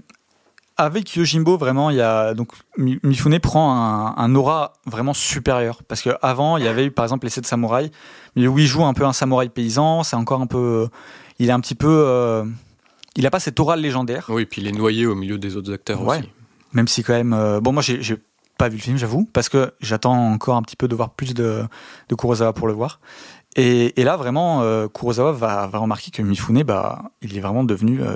avec 0.76 1.14
Yojimbo, 1.14 1.56
vraiment, 1.56 1.90
il 1.90 1.96
y 1.96 2.00
a 2.00 2.34
donc 2.34 2.48
Mi- 2.76 2.98
Mifune 3.02 3.38
prend 3.38 3.72
un, 3.74 4.14
un 4.16 4.34
aura 4.34 4.72
vraiment 4.86 5.14
supérieur 5.14 5.82
parce 5.86 6.02
que 6.02 6.10
avant, 6.22 6.56
il 6.56 6.64
y 6.64 6.68
avait 6.68 6.86
eu 6.86 6.90
par 6.90 7.04
exemple 7.04 7.26
les 7.26 7.30
sept 7.30 7.46
samouraïs, 7.46 7.90
mais 8.34 8.46
où 8.48 8.58
il 8.58 8.66
joue 8.66 8.84
un 8.84 8.92
peu 8.94 9.04
un 9.04 9.12
samouraï 9.12 9.48
paysan, 9.50 10.02
c'est 10.02 10.16
encore 10.16 10.40
un 10.40 10.46
peu, 10.46 10.88
il 11.38 11.48
est 11.48 11.52
un 11.52 11.60
petit 11.60 11.74
peu, 11.74 11.88
euh, 12.06 12.44
il 13.16 13.26
a 13.26 13.30
pas 13.30 13.40
cette 13.40 13.60
aura 13.60 13.76
légendaire. 13.76 14.26
Oui, 14.30 14.42
et 14.42 14.46
puis 14.46 14.62
il 14.62 14.68
est 14.68 14.72
noyé 14.72 15.06
au 15.06 15.14
milieu 15.14 15.38
des 15.38 15.56
autres 15.56 15.72
acteurs 15.72 16.02
Ouais. 16.02 16.18
aussi. 16.18 16.28
Même 16.72 16.88
si 16.88 17.02
quand 17.02 17.12
même, 17.14 17.32
euh, 17.32 17.60
bon 17.60 17.72
moi 17.72 17.82
j'ai 17.82 18.16
pas 18.58 18.68
vu 18.68 18.76
le 18.76 18.82
film, 18.82 18.96
j'avoue, 18.96 19.28
parce 19.32 19.48
que 19.48 19.72
j'attends 19.80 20.32
encore 20.32 20.56
un 20.56 20.62
petit 20.62 20.76
peu 20.76 20.86
de 20.88 20.94
voir 20.94 21.10
plus 21.10 21.34
de, 21.34 21.62
de 22.08 22.14
Kurosawa 22.14 22.52
pour 22.52 22.66
le 22.68 22.74
voir. 22.74 23.00
Et, 23.56 23.98
et 24.00 24.04
là 24.04 24.16
vraiment, 24.16 24.62
euh, 24.62 24.86
Kurosawa 24.86 25.32
va, 25.32 25.66
va 25.66 25.78
remarquer 25.78 26.10
que 26.10 26.22
Mifune, 26.22 26.62
bah, 26.62 27.02
il 27.22 27.36
est 27.36 27.40
vraiment 27.40 27.64
devenu 27.64 28.02
euh, 28.02 28.14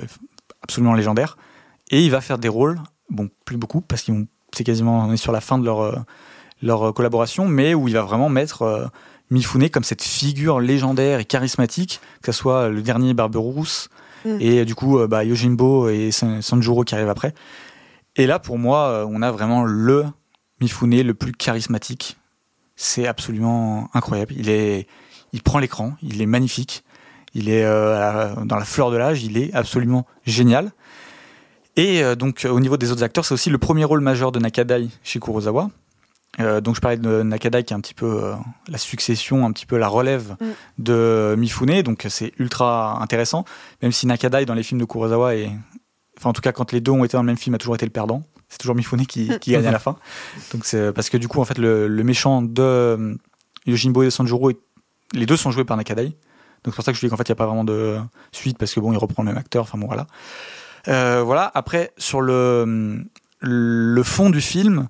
absolument 0.61 0.93
légendaire, 0.93 1.37
et 1.91 2.01
il 2.03 2.11
va 2.11 2.21
faire 2.21 2.37
des 2.37 2.47
rôles, 2.47 2.79
bon 3.09 3.29
plus 3.43 3.57
beaucoup, 3.57 3.81
parce 3.81 4.01
qu'ils 4.03 4.25
c'est 4.55 4.63
quasiment, 4.63 4.99
on 5.05 5.11
est 5.11 5.17
sur 5.17 5.31
la 5.33 5.41
fin 5.41 5.57
de 5.57 5.65
leur 5.65 6.05
leur 6.61 6.93
collaboration, 6.93 7.47
mais 7.47 7.73
où 7.73 7.87
il 7.89 7.93
va 7.95 8.01
vraiment 8.03 8.29
mettre 8.29 8.89
Mifune 9.31 9.69
comme 9.69 9.83
cette 9.83 10.01
figure 10.03 10.59
légendaire 10.61 11.19
et 11.19 11.25
charismatique, 11.25 11.99
que 12.21 12.31
ce 12.31 12.37
soit 12.39 12.69
le 12.69 12.81
dernier 12.81 13.13
Barberousse, 13.13 13.89
Mm. 14.23 14.37
et 14.39 14.65
du 14.65 14.73
coup 14.73 14.97
bah, 15.07 15.23
Yojimbo 15.23 15.87
et 15.89 16.09
San- 16.09 16.41
Sanjuro 16.41 16.83
qui 16.83 16.95
arrivent 16.95 17.09
après. 17.09 17.35
Et 18.15 18.27
là, 18.27 18.39
pour 18.39 18.57
moi, 18.57 18.87
euh, 18.87 19.07
on 19.09 19.21
a 19.21 19.31
vraiment 19.31 19.63
le 19.63 20.05
Mifune 20.61 21.01
le 21.01 21.13
plus 21.13 21.33
charismatique. 21.33 22.17
C'est 22.75 23.07
absolument 23.07 23.89
incroyable. 23.93 24.33
Il 24.37 24.49
est, 24.49 24.87
il 25.33 25.41
prend 25.43 25.59
l'écran, 25.59 25.93
il 26.01 26.21
est 26.21 26.25
magnifique. 26.25 26.83
Il 27.33 27.49
est 27.49 27.65
euh, 27.65 28.33
dans 28.45 28.55
la 28.55 28.63
fleur 28.65 28.91
de 28.91 28.97
l'âge, 28.97 29.23
il 29.23 29.37
est 29.37 29.53
absolument 29.53 30.05
génial. 30.25 30.71
Et 31.75 32.01
euh, 32.01 32.15
donc 32.15 32.47
au 32.49 32.59
niveau 32.59 32.77
des 32.77 32.91
autres 32.91 33.03
acteurs, 33.03 33.25
c'est 33.25 33.33
aussi 33.33 33.49
le 33.49 33.57
premier 33.57 33.83
rôle 33.83 33.99
majeur 33.99 34.31
de 34.31 34.39
Nakadai 34.39 34.87
chez 35.03 35.19
Kurosawa. 35.19 35.69
Euh, 36.39 36.59
donc 36.61 36.75
je 36.75 36.81
parlais 36.81 36.97
de 36.97 37.23
Nakadai 37.23 37.63
qui 37.63 37.73
est 37.73 37.77
un 37.77 37.81
petit 37.81 37.93
peu 37.93 38.23
euh, 38.23 38.33
la 38.67 38.77
succession, 38.77 39.45
un 39.45 39.51
petit 39.51 39.65
peu 39.65 39.77
la 39.77 39.87
relève 39.87 40.35
Mm. 40.39 40.45
de 40.79 41.35
Mifune, 41.37 41.81
donc 41.81 42.05
c'est 42.09 42.33
ultra 42.39 43.01
intéressant. 43.01 43.45
Même 43.81 43.91
si 43.91 44.07
Nakadai 44.07 44.45
dans 44.45 44.53
les 44.53 44.63
films 44.63 44.79
de 44.79 44.85
Kurosawa 44.85 45.35
est, 45.35 45.51
enfin 46.17 46.29
en 46.29 46.33
tout 46.33 46.41
cas 46.41 46.51
quand 46.51 46.71
les 46.71 46.81
deux 46.81 46.91
ont 46.91 47.03
été 47.03 47.17
dans 47.17 47.23
le 47.23 47.27
même 47.27 47.37
film, 47.37 47.55
a 47.55 47.57
toujours 47.57 47.75
été 47.75 47.85
le 47.85 47.91
perdant. 47.91 48.23
C'est 48.49 48.57
toujours 48.57 48.75
Mifune 48.75 49.05
qui, 49.05 49.31
qui 49.39 49.51
gagne 49.51 49.67
à 49.67 49.71
la 49.71 49.79
fin. 49.79 49.97
Donc 50.53 50.65
c'est 50.65 50.91
parce 50.93 51.09
que 51.09 51.17
du 51.17 51.27
coup 51.27 51.41
en 51.41 51.45
fait 51.45 51.57
le, 51.57 51.87
le 51.87 52.03
méchant 52.03 52.41
de 52.41 52.61
euh, 52.61 53.15
Yojimbo 53.65 54.03
et 54.03 54.05
de 54.05 54.09
Sanjuro, 54.09 54.51
les 55.13 55.25
deux 55.25 55.37
sont 55.37 55.51
joués 55.51 55.65
par 55.65 55.77
Nakadai. 55.77 56.05
Donc 56.63 56.73
c'est 56.73 56.75
pour 56.75 56.83
ça 56.83 56.91
que 56.91 56.97
je 56.97 57.05
dis 57.05 57.09
qu'en 57.09 57.17
fait 57.17 57.27
il 57.27 57.31
n'y 57.31 57.35
a 57.35 57.37
pas 57.37 57.45
vraiment 57.45 57.63
de 57.63 57.99
suite 58.31 58.57
parce 58.57 58.73
que 58.73 58.79
bon 58.79 58.91
il 58.91 58.97
reprend 58.97 59.23
le 59.23 59.29
même 59.29 59.37
acteur. 59.37 59.63
Enfin 59.63 59.77
bon 59.77 59.87
voilà. 59.87 60.07
Euh, 60.87 61.23
voilà. 61.23 61.51
Après 61.53 61.93
sur 61.97 62.21
le 62.21 63.05
le 63.39 64.03
fond 64.03 64.29
du 64.29 64.41
film. 64.41 64.87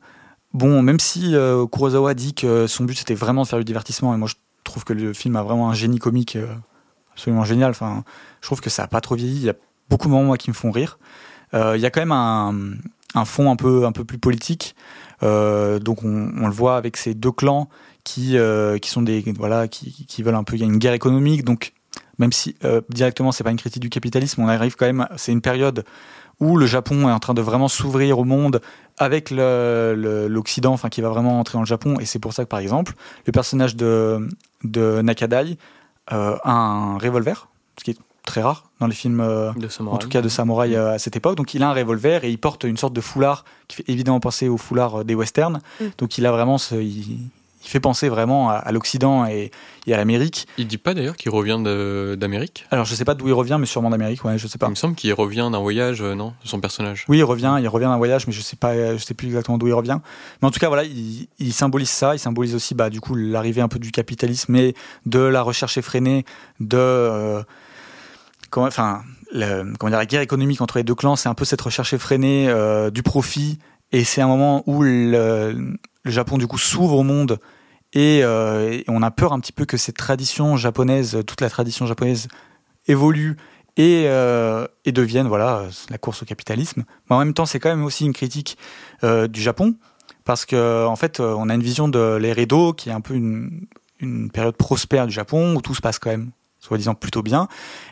Bon, 0.54 0.82
même 0.82 1.00
si 1.02 1.36
euh, 1.36 1.66
Kurosawa 1.68 2.14
dit 2.14 2.34
que 2.34 2.66
son 2.66 2.86
but 2.86 2.98
c'était 2.98 3.14
vraiment 3.14 3.44
de 3.44 3.48
faire 3.48 3.60
du 3.60 3.66
divertissement, 3.66 4.14
et 4.14 4.18
moi 4.18 4.30
je 4.30 4.36
trouve 4.64 4.86
que 4.86 4.94
le 4.94 5.12
film 5.12 5.36
a 5.36 5.44
vraiment 5.44 5.70
un 5.70 5.74
génie 5.74 6.00
comique 6.00 6.38
euh, 6.38 6.48
absolument 7.12 7.44
génial. 7.44 7.72
Enfin, 7.72 8.06
je 8.42 8.48
trouve 8.48 8.62
que 8.62 8.70
ça 8.70 8.84
a 8.84 8.88
pas 8.88 9.02
trop 9.02 9.16
vieilli. 9.16 9.36
Il 9.36 9.44
y 9.44 9.50
a 9.50 9.56
beaucoup 9.90 10.08
de 10.08 10.14
moments 10.14 10.28
moi, 10.28 10.38
qui 10.38 10.50
me 10.50 10.56
font 10.56 10.72
rire. 10.72 10.98
Euh, 11.54 11.76
il 11.76 11.82
y 11.82 11.86
a 11.86 11.90
quand 11.90 12.02
même 12.02 12.12
un, 12.12 13.26
fond 13.26 13.52
un 13.52 13.56
peu 13.56 13.86
un 13.86 13.92
peu 13.92 14.04
plus 14.04 14.18
politique. 14.18 14.76
Euh, 15.24 15.80
donc 15.80 16.04
on, 16.04 16.48
le 16.48 16.52
voit 16.52 16.78
avec 16.78 16.98
ces 16.98 17.14
deux 17.14 17.32
clans 17.32 17.70
qui 18.04 18.38
euh, 18.38 18.78
qui 18.78 18.90
sont 18.90 19.02
des 19.02 19.24
voilà 19.38 19.68
qui, 19.68 20.06
qui 20.08 20.24
veulent 20.24 20.36
un 20.36 20.44
peu. 20.44 20.56
Il 20.56 20.60
y 20.60 20.64
a 20.64 20.68
une 20.68 20.78
guerre 20.78 20.94
économique. 20.94 21.44
Donc 21.44 21.74
même 22.18 22.32
si 22.32 22.56
euh, 22.64 22.82
directement 22.90 23.32
c'est 23.32 23.44
pas 23.44 23.52
une 23.52 23.58
critique 23.58 23.82
du 23.82 23.90
capitalisme, 23.90 24.42
on 24.42 24.48
arrive 24.48 24.76
quand 24.76 24.86
même. 24.86 25.08
C'est 25.18 25.32
une 25.32 25.42
période 25.42 25.86
où 26.42 26.58
le 26.58 26.66
Japon 26.66 27.08
est 27.08 27.14
en 27.14 27.20
train 27.20 27.34
de 27.34 27.42
vraiment 27.42 27.70
s'ouvrir 27.70 28.20
au 28.20 28.26
monde 28.26 28.62
avec 28.98 29.32
l'Occident, 29.32 30.74
enfin 30.74 30.90
qui 30.90 31.02
va 31.02 31.10
vraiment 31.10 31.40
entrer 31.40 31.56
dans 31.56 31.62
le 31.62 31.68
Japon. 31.68 31.98
Et 32.00 32.06
c'est 32.06 32.20
pour 32.20 32.34
ça 32.34 32.44
que 32.44 32.50
par 32.50 32.60
exemple, 32.60 32.94
le 33.26 33.32
personnage 33.32 33.76
de, 33.78 34.28
de 34.64 35.02
Nakadai 35.02 35.58
a 36.08 36.40
un 36.44 36.98
revolver, 36.98 37.48
ce 37.80 37.86
qui 37.86 37.92
est 37.92 37.98
très 38.26 38.42
rare 38.42 38.66
dans 38.80 38.88
les 38.88 38.96
films, 38.96 39.22
euh, 39.22 39.52
De 39.54 39.68
en 39.68 39.70
samouraï. 39.70 40.00
tout 40.00 40.10
cas 40.10 40.22
de 40.22 40.30
samouraï 40.30 40.76
euh, 40.76 40.94
à 40.94 41.00
cette 41.00 41.16
époque. 41.16 41.36
Donc 41.38 41.54
il 41.54 41.64
a 41.64 41.70
un 41.70 41.74
revolver 41.74 42.24
et 42.26 42.30
il 42.30 42.38
porte 42.38 42.64
une 42.66 42.78
sorte 42.78 42.94
de 42.94 43.02
foulard 43.02 43.46
qui 43.68 43.78
fait 43.78 43.86
évidemment 43.88 44.20
penser 44.20 44.50
au 44.50 44.58
foulard 44.58 45.02
euh, 45.02 45.04
des 45.04 45.16
westerns. 45.16 45.62
Mm. 45.80 45.86
Donc 45.98 46.18
il 46.18 46.26
a 46.26 46.32
vraiment 46.32 46.58
ce, 46.58 46.76
il, 46.76 47.20
il 47.64 47.70
fait 47.70 47.80
penser 47.80 48.10
vraiment 48.10 48.50
à, 48.52 48.56
à 48.56 48.72
l'Occident 48.72 49.26
et, 49.26 49.50
et 49.88 49.94
à 49.94 49.98
l'Amérique. 49.98 50.46
Il 50.60 50.68
dit 50.68 50.78
pas 50.78 50.94
d'ailleurs 50.94 51.16
qu'il 51.16 51.32
revient 51.32 51.60
d'Amérique? 52.18 52.66
Alors 52.70 52.86
je 52.86 52.94
sais 52.94 53.06
pas 53.06 53.16
d'où 53.16 53.28
il 53.28 53.34
revient, 53.34 53.58
mais 53.60 53.66
sûrement 53.66 53.90
d'Amérique, 53.90 54.24
ouais, 54.24 54.38
je 54.38 54.46
sais 54.48 54.60
pas. 54.60 54.68
Il 54.68 54.72
me 54.72 54.76
semble 54.76 54.94
qu'il 54.94 55.12
revient 55.14 55.50
d'un 55.52 55.60
voyage, 55.60 56.02
euh, 56.02 56.14
non, 56.14 56.34
de 56.44 56.48
son 56.48 56.60
personnage. 56.60 57.06
Oui, 57.08 57.18
il 57.18 57.24
revient, 57.24 57.58
il 57.60 57.68
revient 57.68 57.86
d'un 57.86 57.98
voyage, 57.98 58.28
mais 58.28 58.34
je 58.34 58.42
sais 58.42 58.56
pas, 58.56 58.96
je 58.96 59.04
sais 59.04 59.16
plus 59.16 59.28
exactement 59.28 59.58
d'où 59.58 59.68
il 59.68 59.74
revient. 59.74 60.00
Mais 60.42 60.48
en 60.48 60.52
tout 60.52 60.60
cas, 60.60 60.68
voilà, 60.68 60.84
il, 60.84 61.28
il 61.40 61.54
symbolise 61.54 61.90
ça, 61.90 62.14
il 62.14 62.20
symbolise 62.20 62.54
aussi, 62.54 62.76
bah, 62.76 62.92
du 62.92 63.02
coup, 63.02 63.16
l'arrivée 63.16 63.62
un 63.62 63.68
peu 63.68 63.80
du 63.80 63.92
capitalisme 63.92 64.56
et 64.58 64.76
de 65.08 65.20
la 65.20 65.42
recherche 65.42 65.78
effrénée 65.80 66.24
de, 66.60 66.78
euh, 66.78 67.42
enfin, 68.58 69.04
comment 69.32 69.90
dire, 69.90 69.98
la 69.98 70.06
guerre 70.06 70.22
économique 70.22 70.62
entre 70.62 70.78
les 70.78 70.84
deux 70.84 70.96
clans, 70.96 71.16
c'est 71.16 71.30
un 71.30 71.34
peu 71.34 71.46
cette 71.46 71.62
recherche 71.62 71.94
effrénée 71.94 72.48
euh, 72.50 72.90
du 72.90 73.04
profit, 73.04 73.60
et 73.92 74.04
c'est 74.04 74.22
un 74.22 74.28
moment 74.28 74.64
où 74.66 74.84
le, 74.84 75.78
Japon 76.06 76.38
du 76.38 76.48
coup 76.48 76.58
s'ouvre 76.58 76.98
au 76.98 77.04
monde. 77.04 77.40
Et, 77.94 78.22
euh, 78.24 78.72
et 78.72 78.84
on 78.88 79.02
a 79.02 79.12
peur 79.12 79.32
un 79.32 79.40
petit 79.40 79.54
peu 79.54 79.66
que 79.66 79.78
cette 79.78 79.96
tradition 79.96 80.58
japonaise, 80.58 81.24
toute 81.26 81.42
la 81.42 81.50
tradition 81.50 81.86
japonaise 81.86 82.28
évolue 82.88 83.38
et, 83.78 84.04
euh, 84.08 84.68
devienne 84.86 85.28
voilà 85.28 85.64
la 85.90 85.98
course 85.98 86.22
au 86.22 86.26
capitalisme. 86.26 86.84
Mais 87.10 87.16
en 87.16 87.20
même 87.20 87.34
temps, 87.34 87.46
c'est 87.46 87.60
quand 87.60 87.70
même 87.70 87.86
aussi 87.86 88.06
une 88.06 88.14
critique 88.14 88.58
du 89.02 89.42
Japon 89.42 89.76
parce 90.26 90.46
que 90.46 90.86
en 90.86 90.96
fait, 90.96 91.20
on 91.22 91.50
a 91.50 91.56
une 91.56 91.64
vision 91.64 91.88
de 91.88 92.18
l'ère 92.18 92.38
Edo 92.38 92.74
qui 92.74 92.90
est 92.90 92.94
un 92.94 93.02
peu 93.02 93.14
une, 93.14 93.66
une 94.00 94.30
période 94.30 94.58
prospère 94.58 95.08
du 95.08 95.14
Japon 95.14 95.56
où 95.56 95.62
tout 95.62 95.74
se 95.74 95.82
passe 95.82 95.98
quand 95.98 96.10
même 96.10 96.32
soi-disant 96.66 96.96
plutôt 96.96 97.22
bien. 97.22 97.48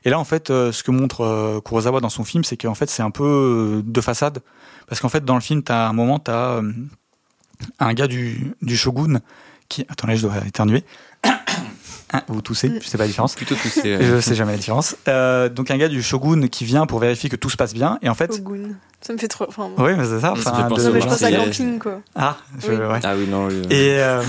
Et 0.06 0.10
là, 0.10 0.20
en 0.20 0.24
fait, 0.24 0.50
euh, 0.50 0.72
ce 0.72 0.84
que 0.84 0.91
montre 0.91 1.22
euh, 1.22 1.60
Kurosawa 1.62 2.00
dans 2.02 2.10
son 2.10 2.24
film, 2.24 2.44
c'est 2.44 2.58
qu'en 2.58 2.76
fait, 2.76 2.90
c'est 2.90 3.04
un 3.04 3.12
peu 3.12 3.24
euh, 3.24 3.82
de 3.86 4.02
façade. 4.02 4.40
Parce 4.88 5.00
qu'en 5.02 5.10
fait, 5.10 5.24
dans 5.24 5.36
le 5.36 5.41
film, 5.41 5.64
t'as 5.64 5.88
un 5.88 5.94
moment, 5.94 6.20
t'as 6.20 6.58
euh, 6.58 6.72
un 7.80 7.94
gars 7.94 8.08
du, 8.08 8.54
du 8.62 8.76
shogun 8.76 9.20
qui... 9.70 9.86
Attendez, 9.90 10.18
je 10.18 10.28
dois 10.28 10.38
éternuer. 10.48 10.84
Hein, 12.16 12.22
Vous 12.28 12.44
toussez, 12.44 12.72
je 12.80 12.88
sais 12.88 12.95
pas 13.00 13.06
la 13.06 13.08
différence. 13.08 13.34
Plutôt 13.34 13.56
toussé. 13.56 13.88
Et 13.90 14.04
je 14.06 14.22
sais 14.22 14.36
jamais 14.36 14.52
la 14.52 14.60
différence. 14.60 14.95
Euh, 15.08 15.50
donc 15.50 15.72
un 15.72 15.78
gars 15.80 15.88
du 15.88 16.04
shogun 16.04 16.48
qui 16.48 16.64
vient 16.64 16.86
pour 16.86 17.00
vérifier 17.00 17.28
que 17.28 17.36
tout 17.36 17.50
se 17.50 17.58
passe 17.58 17.74
bien. 17.74 17.98
Et 18.04 18.10
en 18.10 18.14
fait, 18.14 18.32
Shogun. 18.36 18.76
Ça 19.02 19.14
me 19.14 19.18
fait 19.18 19.28
trop. 19.28 19.45
Enfin, 19.48 19.72
oui, 19.80 19.94
mais 19.98 20.04
c'est 20.04 20.20
ça. 20.20 20.22
Ça 20.22 20.34
me 20.36 20.40
enfin, 20.41 20.56
fait 20.64 20.70
penser 20.70 20.84
de- 20.84 20.88
non, 20.90 20.94
mais 20.94 21.02
je 21.02 21.08
pense 21.08 21.24
à 21.24 21.32
camping, 21.32 21.80
quoi. 21.80 22.02
Ah, 22.14 22.38
je- 22.62 22.68
Oui. 22.72 22.76
ouais. 22.76 23.00
Ah 23.02 23.16
oui, 23.18 23.26
non. 23.28 23.48
oui. 23.48 23.62
Et, 23.72 23.98
euh, 23.98 24.22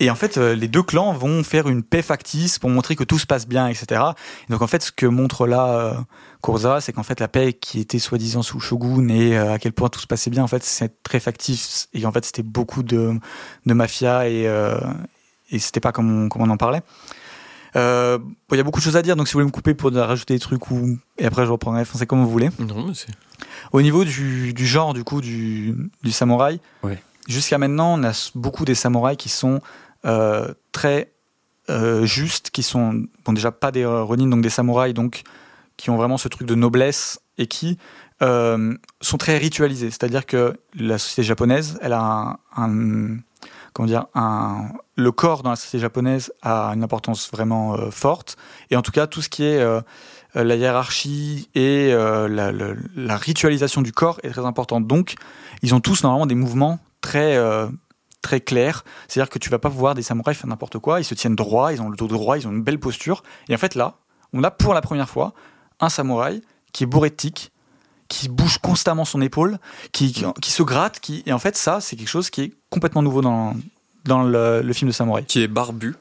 et 0.00 0.10
en 0.10 0.14
fait, 0.14 0.36
euh, 0.38 0.54
les 0.54 0.68
deux 0.68 0.82
clans 0.82 1.12
vont 1.12 1.42
faire 1.44 1.68
une 1.68 1.82
paix 1.82 2.02
factice 2.02 2.58
pour 2.58 2.70
montrer 2.70 2.96
que 2.96 3.04
tout 3.04 3.18
se 3.18 3.26
passe 3.26 3.46
bien, 3.46 3.68
etc. 3.68 4.00
Et 4.48 4.52
donc 4.52 4.62
en 4.62 4.66
fait, 4.66 4.82
ce 4.82 4.92
que 4.92 5.06
montre 5.06 5.46
là 5.46 5.66
euh, 5.68 5.94
Kurosawa, 6.42 6.80
c'est 6.80 6.92
qu'en 6.92 7.02
fait 7.04 7.20
la 7.20 7.28
paix 7.28 7.52
qui 7.52 7.78
était 7.80 7.98
soi-disant 7.98 8.42
sous 8.42 8.58
shogun 8.60 9.08
et 9.08 9.36
euh, 9.36 9.52
à 9.52 9.58
quel 9.58 9.72
point 9.72 9.88
tout 9.88 10.00
se 10.00 10.06
passait 10.06 10.30
bien, 10.30 10.42
en 10.42 10.48
fait, 10.48 10.62
c'est 10.64 11.02
très 11.02 11.20
factif. 11.20 11.86
Et 11.94 12.04
en 12.06 12.12
fait, 12.12 12.24
c'était 12.24 12.42
beaucoup 12.42 12.82
de, 12.82 13.14
de 13.66 13.74
mafia 13.74 14.28
et, 14.28 14.46
euh, 14.48 14.78
et 15.50 15.58
c'était 15.58 15.80
pas 15.80 15.92
comme 15.92 16.24
on, 16.24 16.28
comme 16.28 16.42
on 16.42 16.50
en 16.50 16.56
parlait. 16.56 16.82
Euh, 17.74 18.18
bon, 18.18 18.34
Il 18.52 18.56
y 18.56 18.60
a 18.60 18.64
beaucoup 18.64 18.80
de 18.80 18.84
choses 18.84 18.96
à 18.96 19.02
dire, 19.02 19.16
donc 19.16 19.28
si 19.28 19.32
vous 19.32 19.38
voulez 19.38 19.46
me 19.46 19.50
couper 19.52 19.72
pour 19.74 19.92
rajouter 19.92 20.34
des 20.34 20.40
trucs 20.40 20.70
ou 20.70 20.98
et 21.18 21.24
après 21.24 21.46
je 21.46 21.50
reprendrai, 21.50 21.84
c'est 21.84 22.06
comme 22.06 22.22
vous 22.22 22.30
voulez. 22.30 22.50
Non, 22.58 22.86
mais 22.86 22.94
c'est. 22.94 23.08
Au 23.72 23.80
niveau 23.80 24.04
du, 24.04 24.52
du 24.52 24.66
genre 24.66 24.92
du 24.94 25.04
coup 25.04 25.20
du, 25.20 25.74
du 26.02 26.12
samouraï, 26.12 26.60
Ouais. 26.82 27.02
jusqu'à 27.28 27.56
maintenant 27.58 27.98
on 27.98 28.04
a 28.04 28.30
beaucoup 28.34 28.64
des 28.66 28.74
samouraïs 28.74 29.16
qui 29.16 29.28
sont 29.30 29.60
très 30.72 31.12
euh, 31.70 32.04
justes, 32.04 32.50
qui 32.50 32.62
sont 32.62 33.04
déjà 33.28 33.52
pas 33.52 33.70
des 33.70 33.84
euh, 33.84 34.02
ronin 34.02 34.26
donc 34.26 34.42
des 34.42 34.50
samouraïs 34.50 34.94
donc 34.94 35.22
qui 35.76 35.90
ont 35.90 35.96
vraiment 35.96 36.18
ce 36.18 36.26
truc 36.26 36.48
de 36.48 36.56
noblesse 36.56 37.20
et 37.38 37.46
qui 37.46 37.78
euh, 38.20 38.74
sont 39.00 39.16
très 39.16 39.38
ritualisés. 39.38 39.90
C'est-à-dire 39.90 40.26
que 40.26 40.58
la 40.74 40.98
société 40.98 41.22
japonaise, 41.22 41.78
elle 41.80 41.92
a 41.92 42.38
un, 42.56 43.16
comment 43.72 43.86
dire 43.86 44.06
un 44.14 44.70
le 44.96 45.12
corps 45.12 45.42
dans 45.42 45.50
la 45.50 45.56
société 45.56 45.78
japonaise 45.78 46.32
a 46.42 46.72
une 46.74 46.82
importance 46.82 47.30
vraiment 47.30 47.74
euh, 47.74 47.90
forte 47.90 48.36
et 48.70 48.76
en 48.76 48.82
tout 48.82 48.92
cas 48.92 49.06
tout 49.06 49.22
ce 49.22 49.28
qui 49.28 49.44
est 49.44 49.58
euh, 49.58 49.80
euh, 50.36 50.44
la 50.44 50.56
hiérarchie 50.56 51.48
et 51.54 51.90
euh, 51.92 52.76
la, 52.96 53.16
ritualisation 53.16 53.82
du 53.82 53.92
corps 53.92 54.18
est 54.22 54.30
très 54.30 54.46
importante. 54.46 54.86
Donc, 54.86 55.14
ils 55.62 55.74
ont 55.74 55.80
tous 55.80 56.02
normalement 56.02 56.26
des 56.26 56.34
mouvements 56.34 56.78
très 57.02 57.36
euh, 57.36 57.66
très 58.22 58.40
clairs. 58.40 58.84
C'est-à-dire 59.08 59.28
que 59.30 59.38
tu 59.38 59.50
vas 59.50 59.58
pas 59.58 59.68
voir 59.68 59.94
des 59.94 60.02
samouraïs 60.02 60.36
faire 60.38 60.46
n'importe 60.48 60.78
quoi. 60.78 61.00
Ils 61.00 61.04
se 61.04 61.14
tiennent 61.14 61.36
droit, 61.36 61.72
ils 61.72 61.82
ont 61.82 61.88
le 61.90 61.96
dos 61.96 62.06
droit, 62.08 62.38
ils 62.38 62.46
ont 62.48 62.52
une 62.52 62.62
belle 62.62 62.78
posture. 62.80 63.22
Et 63.48 63.54
en 63.54 63.58
fait 63.58 63.74
là, 63.74 63.96
on 64.32 64.42
a 64.44 64.50
pour 64.50 64.72
la 64.74 64.80
première 64.80 65.10
fois 65.10 65.34
un 65.80 65.88
samouraï 65.90 66.40
qui 66.72 66.84
est 66.84 66.86
bourré 66.86 67.10
de 67.10 67.14
tics, 67.16 67.50
qui 68.08 68.28
bouge 68.28 68.58
constamment 68.58 69.04
son 69.04 69.20
épaule, 69.20 69.58
qui, 69.92 70.12
qui, 70.12 70.24
qui 70.40 70.50
se 70.50 70.62
gratte. 70.62 71.00
Qui... 71.00 71.22
Et 71.26 71.32
en 71.32 71.38
fait, 71.38 71.56
ça, 71.56 71.80
c'est 71.80 71.96
quelque 71.96 72.08
chose 72.08 72.30
qui 72.30 72.42
est 72.42 72.52
complètement 72.70 73.02
nouveau 73.02 73.20
dans 73.20 73.54
dans 74.04 74.22
le, 74.22 74.62
le 74.62 74.72
film 74.72 74.88
de 74.88 74.92
samouraï, 74.94 75.24
Qui 75.26 75.42
est 75.42 75.48
barbu. 75.48 75.94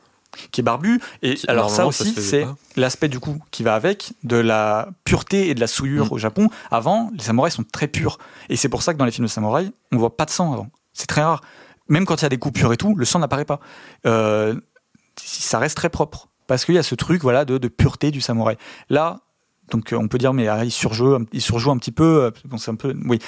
qui 0.51 0.61
est 0.61 0.63
barbu. 0.63 0.99
Et 1.21 1.35
Qui- 1.35 1.47
alors 1.49 1.69
ça 1.69 1.85
aussi, 1.85 2.13
c'est 2.15 2.47
l'aspect 2.75 3.09
du 3.09 3.19
coup 3.19 3.37
qui 3.51 3.61
va 3.63 3.75
avec 3.75 4.13
de 4.23 4.37
la 4.37 4.89
pureté 5.03 5.49
et 5.49 5.53
de 5.55 5.59
la 5.59 5.67
souillure 5.67 6.07
Mm. 6.07 6.13
au 6.13 6.17
Japon. 6.17 6.49
Avant, 6.71 7.11
les 7.13 7.23
samouraïs 7.23 7.53
sont 7.53 7.63
très 7.63 7.87
purs. 7.87 8.17
Et 8.49 8.55
c'est 8.57 8.69
pour 8.69 8.81
ça 8.81 8.93
que 8.93 8.97
dans 8.97 9.05
les 9.05 9.11
films 9.11 9.27
de 9.27 9.31
samouraïs, 9.31 9.71
on 9.91 9.97
voit 9.97 10.17
pas 10.17 10.25
de 10.25 10.31
sang 10.31 10.51
avant. 10.53 10.67
C'est 10.93 11.05
très 11.07 11.21
rare. 11.23 11.41
Même 11.91 12.05
quand 12.05 12.15
il 12.21 12.23
y 12.23 12.25
a 12.25 12.29
des 12.29 12.37
coupures 12.37 12.71
et 12.73 12.77
tout, 12.77 12.95
le 12.95 13.05
sang 13.05 13.19
n'apparaît 13.19 13.45
pas. 13.45 13.59
Euh, 14.05 14.55
ça 15.21 15.59
reste 15.59 15.75
très 15.77 15.89
propre. 15.89 16.29
Parce 16.47 16.65
qu'il 16.65 16.75
y 16.75 16.77
a 16.77 16.83
ce 16.83 16.95
truc 16.95 17.21
voilà, 17.21 17.45
de, 17.45 17.57
de 17.57 17.67
pureté 17.67 18.11
du 18.11 18.21
samouraï. 18.21 18.57
Là, 18.89 19.19
donc 19.69 19.93
on 19.97 20.07
peut 20.07 20.17
dire, 20.17 20.33
mais 20.33 20.47
ah, 20.47 20.63
il, 20.65 20.71
surjoue, 20.71 21.15
un- 21.15 21.25
il 21.31 21.41
surjoue 21.41 21.71
un 21.71 21.77
petit 21.77 21.91
peu. 21.91 22.23
euh, 22.25 22.31
Bon, 22.45 22.57
un 22.65 22.75
peu 22.75 22.93
oui. 23.05 23.19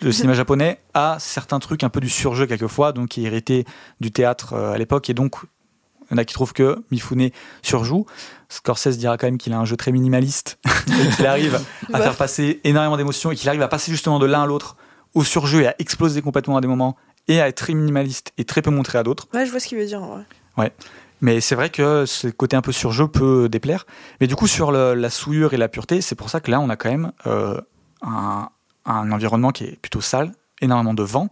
Le 0.00 0.10
cinéma 0.12 0.34
japonais 0.34 0.80
a 0.94 1.16
certains 1.20 1.58
trucs 1.60 1.84
un 1.84 1.88
peu 1.88 2.00
du 2.00 2.08
surjeu 2.08 2.46
quelquefois, 2.46 2.92
donc 2.92 3.08
qui 3.10 3.22
est 3.22 3.26
hérité 3.26 3.64
du 4.00 4.10
théâtre 4.10 4.54
euh, 4.54 4.72
à 4.72 4.78
l'époque. 4.78 5.08
Et 5.10 5.14
donc, 5.14 5.36
il 6.10 6.12
y 6.12 6.14
en 6.14 6.18
a 6.18 6.24
qui 6.24 6.34
trouvent 6.34 6.52
que 6.52 6.82
Mifune 6.90 7.30
surjoue. 7.62 8.06
Scorsese 8.48 8.96
dira 8.98 9.16
quand 9.18 9.26
même 9.26 9.38
qu'il 9.38 9.52
a 9.52 9.58
un 9.58 9.64
jeu 9.64 9.76
très 9.76 9.90
minimaliste, 9.92 10.58
qu'il 11.16 11.26
arrive 11.26 11.60
à 11.92 12.00
faire 12.00 12.16
passer 12.16 12.60
énormément 12.64 12.96
d'émotions 12.96 13.30
et 13.32 13.36
qu'il 13.36 13.48
arrive 13.48 13.62
à 13.62 13.68
passer 13.68 13.90
justement 13.92 14.18
de 14.18 14.26
l'un 14.26 14.42
à 14.42 14.46
l'autre 14.46 14.76
au 15.14 15.24
surjeu 15.24 15.62
et 15.62 15.66
à 15.68 15.74
exploser 15.80 16.22
complètement 16.22 16.56
à 16.56 16.60
des 16.60 16.68
moments 16.68 16.96
et 17.28 17.40
à 17.40 17.48
être 17.48 17.56
très 17.56 17.74
minimaliste 17.74 18.32
et 18.38 18.44
très 18.44 18.62
peu 18.62 18.70
montré 18.70 18.98
à 18.98 19.02
d'autres. 19.02 19.26
Ouais, 19.34 19.46
je 19.46 19.50
vois 19.50 19.60
ce 19.60 19.66
qu'il 19.68 19.78
veut 19.78 19.86
dire 19.86 20.02
en 20.02 20.22
vrai. 20.56 20.72
Mais 21.20 21.40
c'est 21.40 21.54
vrai 21.54 21.70
que 21.70 22.04
ce 22.06 22.28
côté 22.28 22.54
un 22.56 22.60
peu 22.60 22.72
surjeu 22.72 23.08
peut 23.08 23.48
déplaire. 23.48 23.86
Mais 24.20 24.26
du 24.26 24.36
coup, 24.36 24.46
sur 24.46 24.72
le- 24.72 24.94
la 24.94 25.08
souillure 25.08 25.54
et 25.54 25.56
la 25.56 25.68
pureté, 25.68 26.00
c'est 26.02 26.14
pour 26.16 26.28
ça 26.28 26.40
que 26.40 26.50
là, 26.50 26.60
on 26.60 26.68
a 26.68 26.76
quand 26.76 26.90
même 26.90 27.12
euh, 27.26 27.58
un, 28.02 28.48
un 28.84 29.10
environnement 29.12 29.50
qui 29.50 29.64
est 29.64 29.80
plutôt 29.80 30.02
sale, 30.02 30.32
énormément 30.60 30.92
de 30.92 31.02
vent. 31.02 31.28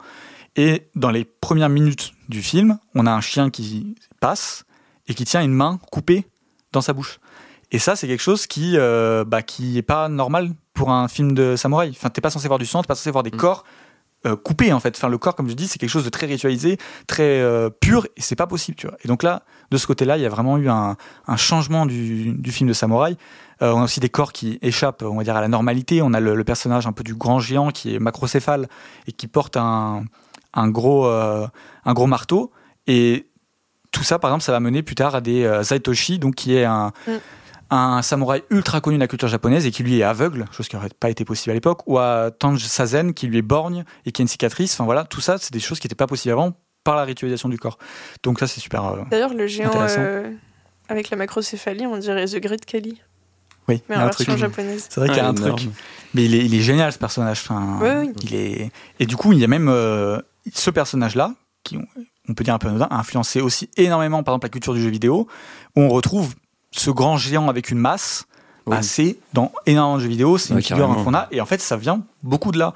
Et 0.57 0.89
dans 0.95 1.11
les 1.11 1.25
premières 1.25 1.69
minutes 1.69 2.13
du 2.29 2.43
film, 2.43 2.79
on 2.95 3.07
a 3.07 3.13
un 3.13 3.21
chien 3.21 3.51
qui 3.51 3.97
passe 4.21 4.65
et 5.09 5.15
qui 5.15 5.25
tient 5.25 5.43
une 5.43 5.53
main 5.53 5.79
coupée 5.91 6.27
dans 6.73 6.81
sa 6.81 6.95
bouche. 6.95 7.19
Et 7.71 7.79
ça, 7.79 7.97
c'est 7.97 8.07
quelque 8.07 8.23
chose 8.23 8.47
qui, 8.47 8.75
euh, 8.79 9.25
bah, 9.27 9.43
qui 9.43 9.77
est 9.79 9.83
pas 9.83 10.09
normal 10.09 10.51
pour 10.75 10.91
un 10.91 11.09
film 11.09 11.35
de 11.35 11.57
samouraï. 11.57 11.91
Enfin, 11.91 12.09
t'es 12.09 12.21
pas 12.23 12.31
censé 12.31 12.47
voir 12.49 12.59
du 12.59 12.67
sang, 12.67 12.81
t'es 12.83 12.87
pas 12.87 12.95
censé 12.95 13.11
voir 13.11 13.25
des 13.25 13.31
Mm. 13.31 13.37
corps 13.37 13.65
euh, 14.25 14.37
coupés 14.37 14.73
en 14.73 14.81
fait. 14.81 14.97
Enfin, 14.97 15.09
le 15.09 15.19
corps, 15.19 15.35
comme 15.35 15.49
je 15.49 15.55
dis, 15.55 15.67
c'est 15.67 15.79
quelque 15.79 15.91
chose 15.91 16.05
de 16.05 16.11
très 16.11 16.27
ritualisé, 16.27 16.79
très 17.07 17.41
euh, 17.41 17.71
pur, 17.71 18.07
et 18.17 18.21
c'est 18.21 18.37
pas 18.37 18.47
possible, 18.47 18.77
tu 18.77 18.87
vois. 18.87 18.97
Et 19.05 19.09
donc 19.09 19.23
là, 19.23 19.43
de 19.71 19.77
ce 19.77 19.87
côté-là, 19.87 20.17
il 20.17 20.23
y 20.23 20.27
a 20.27 20.29
vraiment 20.29 20.59
eu 20.59 20.69
un, 20.69 20.97
changement 21.37 21.87
du, 21.87 22.37
film 22.51 22.69
de 22.69 22.75
samouraï. 22.75 23.17
Euh, 23.63 23.73
on 23.73 23.81
a 23.81 23.85
aussi 23.85 24.01
des 24.01 24.09
corps 24.09 24.33
qui 24.33 24.59
échappent, 24.63 25.03
on 25.03 25.17
va 25.17 25.25
dire, 25.25 25.37
à 25.37 25.41
la 25.41 25.49
normalité. 25.49 26.03
On 26.03 26.13
a 26.15 26.21
le, 26.21 26.45
personnage 26.45 26.87
un 26.87 26.93
peu 26.93 27.03
du 27.03 27.15
grand 27.15 27.41
géant 27.41 27.71
qui 27.71 27.95
est 27.95 27.99
macrocéphale 27.99 28.69
et 29.07 29.13
qui 29.13 29.27
porte 29.27 29.57
un, 29.57 30.05
gros, 30.55 31.07
un 31.07 31.93
gros 31.93 32.07
marteau. 32.07 32.53
Et 32.87 33.29
tout 33.91 34.05
ça, 34.05 34.19
par 34.19 34.31
exemple, 34.31 34.45
ça 34.45 34.53
va 34.53 34.61
mener 34.61 34.83
plus 34.83 34.95
tard 34.95 35.15
à 35.15 35.21
des 35.21 35.63
Zaitoshi, 35.63 36.19
donc 36.19 36.35
qui 36.37 36.55
est 36.55 36.65
un, 36.65 36.93
Mm. 37.07 37.13
Un 37.75 38.03
samouraï 38.03 38.43
ultra 38.51 38.81
connu 38.81 38.97
de 38.97 39.01
la 39.01 39.09
culture 39.09 39.29
japonaise 39.29 39.67
et 39.67 39.71
qui 39.71 39.83
lui 39.83 39.99
est 39.99 40.03
aveugle, 40.03 40.45
chose 40.53 40.69
qui 40.69 40.77
n'aurait 40.77 40.91
pas 41.01 41.11
été 41.11 41.25
possible 41.25 41.51
à 41.53 41.55
l'époque, 41.55 41.81
ou 41.87 41.99
à 41.99 42.31
Tange 42.31 42.63
Sazen 42.65 43.15
qui 43.15 43.27
lui 43.27 43.39
est 43.39 43.43
borgne 43.43 43.85
et 44.07 44.13
qui 44.13 44.21
a 44.21 44.25
une 44.25 44.29
cicatrice. 44.29 44.75
Enfin 44.75 44.85
voilà, 44.85 45.05
tout 45.05 45.21
ça, 45.21 45.39
c'est 45.39 45.53
des 45.53 45.61
choses 45.61 45.81
qui 45.81 45.87
n'étaient 45.87 45.95
pas 45.95 46.07
possibles 46.07 46.33
avant 46.33 46.53
par 46.85 46.97
la 46.97 47.05
ritualisation 47.05 47.49
du 47.49 47.59
corps. 47.59 47.79
Donc 48.23 48.39
ça, 48.41 48.47
c'est 48.47 48.61
super. 48.61 48.85
euh, 48.85 49.03
D'ailleurs, 49.11 49.33
le 49.35 49.47
géant 49.47 49.71
euh, 49.75 50.31
avec 50.89 51.11
la 51.11 51.17
macrocéphalie, 51.17 51.87
on 51.87 51.97
dirait 51.97 52.27
The 52.27 52.37
Great 52.41 52.65
Kali, 52.67 53.01
oui, 53.69 53.81
mais 53.89 53.97
en 53.97 54.05
version 54.07 54.37
japonaise. 54.37 54.87
C'est 54.91 54.99
vrai 55.01 55.09
qu'il 55.09 55.17
y 55.19 55.21
a 55.21 55.27
Ah, 55.27 55.29
un 55.31 55.35
énorme. 55.37 55.57
truc. 55.57 55.71
Mais 56.15 56.25
il 56.25 56.35
est, 56.35 56.45
il 56.45 56.55
est 56.55 56.61
génial 56.61 56.93
ce 56.93 56.99
personnage. 56.99 57.41
Enfin, 57.45 57.79
Ouais, 57.81 57.97
oui. 58.01 58.13
il 58.25 58.35
est... 58.35 58.73
Et 58.99 59.07
du 59.07 59.17
coup, 59.17 59.33
il 59.33 59.39
y 59.39 59.45
a 59.45 59.47
même 59.47 59.69
euh, 59.69 60.21
ce 60.53 60.71
personnage-là, 60.71 61.35
qui 61.63 61.79
on 62.29 62.35
peut 62.35 62.43
dire 62.45 62.55
un 62.55 62.59
peu 62.59 62.69
anodin, 62.69 62.89
a 62.91 62.99
influencé 62.99 63.41
aussi 63.41 63.71
énormément, 63.77 64.23
par 64.25 64.35
exemple, 64.35 64.47
la 64.47 64.51
culture 64.51 64.75
du 64.75 64.83
jeu 64.83 64.91
vidéo, 64.91 65.29
où 65.77 65.81
on 65.81 65.89
retrouve 65.89 66.35
ce 66.73 66.91
grand 66.91 67.17
géant 67.17 67.49
avec 67.49 67.71
une 67.71 67.79
masse. 67.79 68.27
Oui. 68.67 68.77
Bah, 68.77 68.83
c'est 68.83 69.17
dans 69.33 69.51
énormément 69.67 69.97
de 69.97 70.03
jeux 70.03 70.09
vidéo, 70.09 70.39
c'est 70.39 70.53
Ouais, 70.53 70.61
une 70.61 70.65
figure 70.67 70.89
qu'on 71.05 71.15
a, 71.15 71.27
et 71.31 71.41
en 71.41 71.47
fait, 71.47 71.61
ça 71.61 71.77
vient 71.77 72.03
beaucoup 72.23 72.53
de 72.53 72.59
là. 72.59 72.75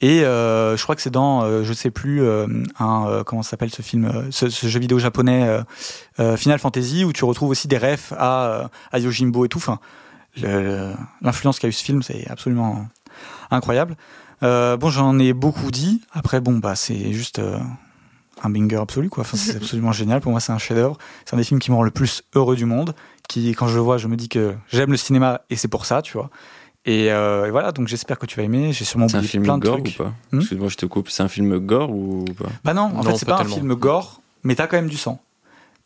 Et 0.00 0.24
euh, 0.24 0.76
je 0.76 0.82
crois 0.82 0.96
que 0.96 1.00
c'est 1.00 1.10
dans, 1.12 1.44
euh, 1.44 1.62
je 1.62 1.72
sais 1.72 1.92
plus, 1.92 2.22
euh, 2.22 2.48
un 2.80 3.06
euh, 3.06 3.22
comment 3.22 3.44
s'appelle 3.44 3.70
ce 3.70 3.82
film, 3.82 4.26
ce, 4.32 4.48
ce 4.48 4.66
jeu 4.66 4.80
vidéo 4.80 4.98
japonais 4.98 5.60
Final 6.36 6.58
Fantasy, 6.58 7.04
où 7.04 7.12
tu 7.12 7.24
retrouves 7.24 7.50
aussi 7.50 7.68
des 7.68 7.78
refs 7.78 8.12
à, 8.18 8.68
à 8.90 8.98
Yojimbo 8.98 9.44
et 9.44 9.48
tout. 9.48 9.58
Enfin, 9.58 9.78
l'influence 10.36 11.60
qu'a 11.60 11.68
eu 11.68 11.72
ce 11.72 11.84
film, 11.84 12.02
c'est 12.02 12.26
absolument 12.28 12.86
incroyable. 13.52 13.96
Bon, 14.40 14.90
j'en 14.90 15.20
ai 15.20 15.32
beaucoup 15.32 15.70
dit. 15.70 16.02
Après, 16.12 16.40
bon, 16.40 16.58
bah, 16.58 16.74
c'est 16.74 17.12
juste 17.12 17.40
un 18.42 18.50
banger 18.50 18.76
absolu, 18.80 19.08
quoi. 19.08 19.22
Enfin, 19.22 19.36
c'est 19.36 19.56
absolument 19.62 19.92
génial. 19.92 20.20
Pour 20.20 20.32
moi, 20.32 20.40
c'est 20.40 20.52
un 20.52 20.58
chef-d'œuvre. 20.58 20.98
C'est 21.24 21.34
un 21.34 21.38
des 21.38 21.44
films 21.44 21.60
qui 21.60 21.70
me 21.70 21.76
rend 21.76 21.82
le 21.84 21.90
plus 21.90 22.22
heureux 22.34 22.56
du 22.56 22.64
monde. 22.64 22.94
Qui, 23.28 23.52
quand 23.52 23.68
je 23.68 23.76
le 23.76 23.80
vois, 23.80 23.98
je 23.98 24.08
me 24.08 24.16
dis 24.16 24.28
que 24.28 24.54
j'aime 24.70 24.90
le 24.90 24.96
cinéma 24.96 25.42
et 25.48 25.56
c'est 25.56 25.68
pour 25.68 25.86
ça, 25.86 26.02
tu 26.02 26.12
vois. 26.14 26.28
Et, 26.84 27.12
euh, 27.12 27.46
et 27.46 27.50
voilà, 27.52 27.70
donc 27.70 27.86
j'espère 27.86 28.18
que 28.18 28.26
tu 28.26 28.36
vas 28.36 28.42
aimer. 28.42 28.72
J'ai 28.72 28.84
sûrement 28.84 29.06
C'est 29.08 29.14
un 29.16 29.18
oublié 29.20 29.30
film 29.30 29.44
plein 29.44 29.58
de 29.58 29.64
gore 29.64 29.76
trucs. 29.80 29.94
ou 30.00 30.02
pas 30.02 30.12
Hmm 30.32 30.40
Excuse-moi, 30.40 30.68
je 30.68 30.76
te 30.76 30.86
coupe. 30.86 31.08
C'est 31.08 31.22
un 31.22 31.28
film 31.28 31.58
gore 31.60 31.90
ou 31.90 32.24
pas? 32.36 32.48
Bah 32.64 32.74
non, 32.74 32.82
en 32.82 32.90
Non, 32.90 33.02
fait, 33.04 33.16
c'est 33.16 33.26
pas 33.26 33.36
pas, 33.36 33.42
un 33.42 33.46
film 33.46 33.72
gore, 33.76 34.20
mais 34.42 34.56
t'as 34.56 34.66
quand 34.66 34.76
même 34.76 34.88
du 34.88 34.96
sang. 34.96 35.20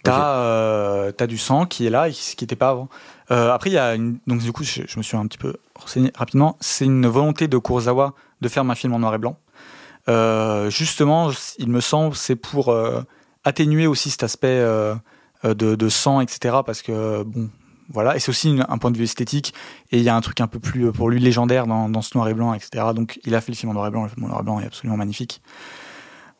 T'as 0.02 0.36
euh, 0.38 1.10
t'as 1.12 1.26
du 1.26 1.36
sang 1.36 1.66
qui 1.66 1.84
est 1.86 1.90
là 1.90 2.08
et 2.08 2.12
qui 2.12 2.44
n'était 2.44 2.54
pas 2.56 2.70
avant. 2.70 2.88
Euh, 3.32 3.52
après, 3.52 3.70
il 3.70 3.72
y 3.72 3.78
a 3.78 3.94
une... 3.94 4.18
donc 4.28 4.40
du 4.40 4.52
coup, 4.52 4.62
je, 4.62 4.82
je 4.86 4.98
me 4.98 5.02
suis 5.02 5.16
un 5.16 5.26
petit 5.26 5.38
peu 5.38 5.54
renseigné 5.74 6.12
rapidement. 6.14 6.56
C'est 6.60 6.84
une 6.84 7.06
volonté 7.08 7.48
de 7.48 7.58
Kurosawa 7.58 8.14
de 8.40 8.48
faire 8.48 8.62
un 8.68 8.74
film 8.76 8.92
en 8.94 9.00
noir 9.00 9.14
et 9.14 9.18
blanc. 9.18 9.36
Euh, 10.08 10.70
justement, 10.70 11.30
il 11.58 11.68
me 11.68 11.80
semble, 11.80 12.14
c'est 12.14 12.36
pour 12.36 12.68
euh, 12.68 13.02
atténuer 13.44 13.86
aussi 13.86 14.10
cet 14.10 14.22
aspect 14.22 14.48
euh, 14.48 14.94
de, 15.44 15.74
de 15.74 15.88
sang, 15.88 16.20
etc. 16.20 16.56
Parce 16.64 16.82
que 16.82 17.22
bon, 17.24 17.50
voilà, 17.90 18.16
et 18.16 18.18
c'est 18.20 18.28
aussi 18.30 18.50
une- 18.50 18.66
un 18.68 18.78
point 18.78 18.90
de 18.90 18.98
vue 18.98 19.04
esthétique. 19.04 19.52
Et 19.92 19.98
il 19.98 20.02
y 20.04 20.08
a 20.08 20.14
un 20.16 20.20
truc 20.20 20.40
un 20.40 20.46
peu 20.46 20.58
plus 20.58 20.90
pour 20.92 21.10
lui 21.10 21.20
légendaire 21.20 21.66
dans, 21.66 21.88
dans 21.88 22.02
ce 22.02 22.16
noir 22.16 22.28
et 22.28 22.34
blanc, 22.34 22.54
etc. 22.54 22.84
Donc, 22.94 23.18
il 23.24 23.34
a 23.34 23.40
fait 23.40 23.52
le 23.52 23.56
film 23.56 23.70
en 23.70 23.74
noir 23.74 23.86
et 23.88 23.90
blanc. 23.90 24.04
Le 24.04 24.08
film 24.08 24.24
en 24.24 24.28
noir 24.28 24.40
et 24.40 24.44
blanc 24.44 24.60
est 24.60 24.66
absolument 24.66 24.96
magnifique. 24.96 25.40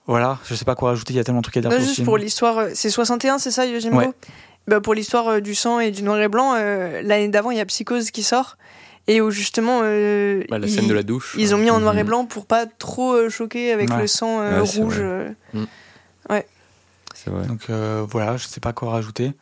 Voilà, 0.06 0.38
je 0.44 0.54
sais 0.54 0.64
pas 0.64 0.76
quoi 0.76 0.90
rajouter. 0.90 1.12
Il 1.14 1.16
y 1.16 1.20
a 1.20 1.24
tellement 1.24 1.40
de 1.40 1.44
trucs 1.44 1.56
à 1.56 1.60
dire 1.60 1.70
Bah, 1.70 1.78
juste 1.78 2.04
pour 2.04 2.16
l'histoire, 2.16 2.66
c'est 2.74 2.90
61, 2.90 3.38
c'est 3.38 3.50
ça, 3.50 3.66
Yojimbo? 3.66 3.96
Ouais. 3.98 4.10
bah, 4.68 4.80
Pour 4.80 4.94
l'histoire 4.94 5.40
du 5.42 5.56
sang 5.56 5.80
et 5.80 5.90
du 5.90 6.04
noir 6.04 6.20
et 6.20 6.28
blanc, 6.28 6.54
euh, 6.54 7.02
l'année 7.02 7.26
d'avant, 7.28 7.50
il 7.50 7.56
y 7.56 7.60
a 7.60 7.66
Psychose 7.66 8.12
qui 8.12 8.22
sort. 8.22 8.56
Et 9.08 9.20
où 9.20 9.30
justement. 9.30 9.80
euh, 9.84 10.42
Bah, 10.48 10.58
la 10.58 10.66
ils, 10.66 10.72
scène 10.72 10.88
de 10.88 10.94
la 10.94 11.02
douche. 11.02 11.34
Ils 11.38 11.54
ont 11.54 11.58
mis 11.58 11.70
en 11.70 11.78
noir 11.80 11.94
et 11.96 12.02
Mhm. 12.02 12.06
blanc 12.08 12.24
pour 12.26 12.46
pas 12.46 12.66
trop 12.66 13.14
euh, 13.14 13.28
choquer 13.30 13.72
avec 13.72 13.90
Ouais. 13.90 14.00
le 14.02 14.06
sang 14.06 14.40
euh, 14.40 14.60
Ouais, 14.60 14.66
c'est 14.66 14.80
rouge. 14.82 14.94
vrai. 15.00 15.04
euh. 15.54 16.40
C'est 17.14 17.30
vrai. 17.30 17.46
Donc 17.46 17.62
euh, 17.70 18.04
voilà, 18.08 18.36
je 18.36 18.46
sais 18.46 18.60
pas 18.60 18.72
quoi 18.72 18.90
rajouter. 18.90 19.32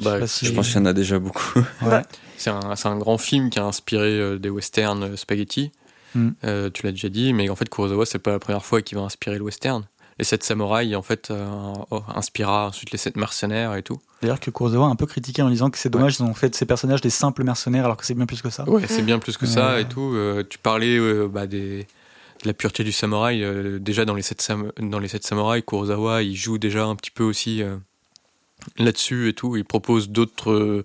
Je 0.00 0.04
Bah, 0.04 0.18
pas 0.20 0.26
si- 0.26 0.46
Je 0.46 0.52
pense 0.52 0.68
qu'il 0.68 0.76
y 0.76 0.80
en 0.80 0.86
a 0.86 0.92
déjà 0.92 1.18
beaucoup. 1.18 1.52
Ouais. 1.82 2.02
C'est 2.36 2.50
un, 2.50 2.76
c'est 2.76 2.88
un 2.88 2.96
grand 2.96 3.18
film 3.18 3.50
qui 3.50 3.58
a 3.58 3.64
inspiré 3.64 4.06
euh, 4.18 4.38
des 4.38 4.48
westerns 4.48 5.16
spaghetti. 5.16 5.72
Mm. 6.14 6.28
Euh, 6.44 6.70
tu 6.72 6.86
l'as 6.86 6.92
déjà 6.92 7.08
dit, 7.08 7.32
mais 7.32 7.48
en 7.50 7.56
fait, 7.56 7.68
Kurosawa, 7.68 8.06
c'est 8.06 8.18
pas 8.20 8.30
la 8.30 8.38
première 8.38 8.64
fois 8.64 8.80
qu'il 8.80 8.96
va 8.96 9.04
inspirer 9.04 9.36
le 9.38 9.44
western. 9.44 9.84
Les 10.18 10.24
sept 10.24 10.42
samouraïs, 10.42 10.96
en 10.96 11.02
fait, 11.02 11.30
euh, 11.30 11.46
oh, 11.90 12.02
inspira 12.14 12.66
ensuite 12.68 12.90
les 12.90 12.98
sept 12.98 13.16
mercenaires 13.16 13.76
et 13.76 13.82
tout. 13.84 14.00
D'ailleurs 14.20 14.40
que 14.40 14.50
Kurosawa 14.50 14.86
a 14.86 14.90
un 14.90 14.96
peu 14.96 15.06
critiqué 15.06 15.42
en 15.42 15.48
disant 15.50 15.70
que 15.70 15.78
c'est 15.78 15.90
dommage, 15.90 16.16
ils 16.18 16.22
ont 16.24 16.34
fait 16.34 16.48
de 16.50 16.56
ces 16.56 16.66
personnages 16.66 17.00
des 17.00 17.10
simples 17.10 17.44
mercenaires 17.44 17.84
alors 17.84 17.96
que 17.96 18.04
c'est 18.04 18.14
bien 18.14 18.26
plus 18.26 18.42
que 18.42 18.50
ça. 18.50 18.68
Ouais, 18.68 18.82
c'est 18.88 19.02
bien 19.02 19.20
plus 19.20 19.36
que 19.36 19.46
ça 19.46 19.78
et 19.80 19.84
tout. 19.86 20.12
Euh, 20.14 20.42
tu 20.48 20.58
parlais 20.58 20.96
euh, 20.98 21.28
bah, 21.28 21.46
des, 21.46 21.86
de 22.42 22.46
la 22.46 22.52
pureté 22.52 22.82
du 22.82 22.90
samouraï. 22.90 23.44
euh, 23.44 23.78
déjà, 23.78 24.04
dans 24.04 24.14
les, 24.14 24.22
sept 24.22 24.42
sam- 24.42 24.72
dans 24.80 24.98
les 24.98 25.06
sept 25.08 25.24
samouraïs, 25.24 25.62
Kurosawa, 25.64 26.22
il 26.24 26.34
joue 26.34 26.58
déjà 26.58 26.84
un 26.84 26.96
petit 26.96 27.12
peu 27.12 27.22
aussi 27.22 27.62
euh, 27.62 27.76
là-dessus 28.76 29.28
et 29.28 29.34
tout. 29.34 29.56
Il 29.56 29.64
propose 29.64 30.08
d'autres 30.08 30.82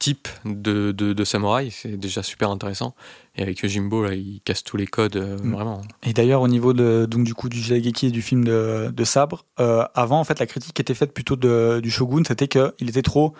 types 0.00 0.26
de, 0.44 0.90
de, 0.90 1.12
de 1.12 1.24
samouraïs. 1.24 1.78
C'est 1.82 1.96
déjà 1.96 2.24
super 2.24 2.50
intéressant. 2.50 2.96
Et 3.36 3.42
avec 3.42 3.64
Jimbo, 3.64 4.02
là, 4.02 4.14
il 4.14 4.40
casse 4.44 4.64
tous 4.64 4.76
les 4.76 4.88
codes, 4.88 5.14
euh, 5.16 5.36
Mm. 5.38 5.52
vraiment. 5.52 5.82
Et 6.02 6.12
d'ailleurs 6.12 6.42
au 6.42 6.48
niveau 6.48 6.72
de 6.72 7.06
donc 7.08 7.22
du 7.24 7.34
coup 7.34 7.48
du 7.48 7.62
Shigeki 7.62 8.06
et 8.06 8.10
du 8.10 8.22
film 8.22 8.42
de, 8.44 8.90
de 8.92 9.04
Sabre, 9.04 9.44
euh, 9.60 9.84
avant 9.94 10.18
en 10.18 10.24
fait 10.24 10.40
la 10.40 10.46
critique 10.46 10.74
qui 10.74 10.82
était 10.82 10.94
faite 10.94 11.12
plutôt 11.14 11.36
de, 11.36 11.78
du 11.80 11.90
Shogun, 11.90 12.24
c'était 12.26 12.48
qu'il 12.48 12.88
était 12.88 13.02
trop 13.02 13.34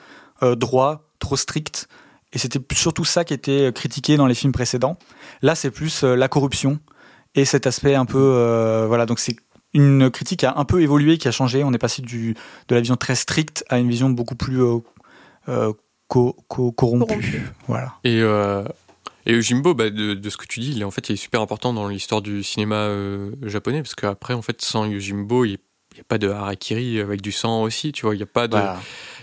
euh, 0.45 0.55
droit, 0.55 1.11
trop 1.19 1.37
strict. 1.37 1.89
Et 2.33 2.39
c'était 2.39 2.61
surtout 2.77 3.05
ça 3.05 3.25
qui 3.25 3.35
était 3.35 3.73
critiqué 3.75 4.17
dans 4.17 4.27
les 4.27 4.35
films 4.37 4.53
précédents. 4.53 4.97
Là, 5.43 5.57
c'est 5.57 5.73
plus 5.73 6.05
la 6.05 6.29
corruption 6.29 6.79
et 7.35 7.45
cet 7.45 7.67
aspect 7.67 7.97
un 7.97 8.05
peu 8.05 8.85
voilà. 8.87 9.05
Donc 9.07 9.19
c'est 9.19 9.35
une 9.75 10.11
critique 10.11 10.41
qui 10.41 10.47
a 10.47 10.55
un 10.57 10.65
peu 10.65 10.81
évolué, 10.81 11.19
qui 11.19 11.27
a 11.27 11.33
changé. 11.33 11.65
On 11.65 11.73
est 11.73 11.79
passé 11.79 12.03
du 12.03 12.35
de 12.69 12.75
la 12.77 12.81
vision 12.81 12.97
très 12.97 13.17
stricte 13.17 13.65
à 13.69 13.79
une 13.79 13.89
vision 13.91 14.11
beaucoup 14.11 14.37
plus 14.37 14.61
co- 16.11 16.37
co- 16.49 16.73
corrompue. 16.73 17.07
Corrompue. 17.07 17.43
Voilà. 17.69 17.95
Et, 18.05 18.21
euh, 18.21 18.65
et 19.27 19.41
Jimbo, 19.41 19.75
bah, 19.75 19.89
de, 19.91 20.15
de 20.15 20.31
ce 20.31 20.37
que 20.37 20.47
tu 20.47 20.61
dis, 20.61 20.73
il 20.73 20.81
est, 20.83 20.85
en 20.85 20.91
fait, 20.91 21.09
il 21.09 21.13
est 21.13 21.17
super 21.17 21.41
important 21.41 21.73
dans 21.73 21.89
l'histoire 21.89 22.21
du 22.21 22.43
cinéma 22.43 22.77
euh, 22.77 23.31
japonais, 23.45 23.81
parce 23.83 23.95
qu'après, 23.95 24.35
en 24.35 24.43
fait, 24.43 24.61
sans 24.63 24.85
Yojimbo, 24.87 25.45
il 25.45 25.51
n'y 25.95 26.01
a 26.01 26.05
pas 26.09 26.19
de 26.19 26.29
harakiri 26.29 27.01
avec 27.01 27.21
du 27.21 27.33
sang 27.33 27.63
aussi, 27.63 27.93
tu 27.93 28.03
vois, 28.07 28.15
il 28.15 28.19
n'y 28.19 28.23
a 28.25 28.27
pas 28.27 28.49
de... 28.49 28.57
Voilà. 28.57 28.79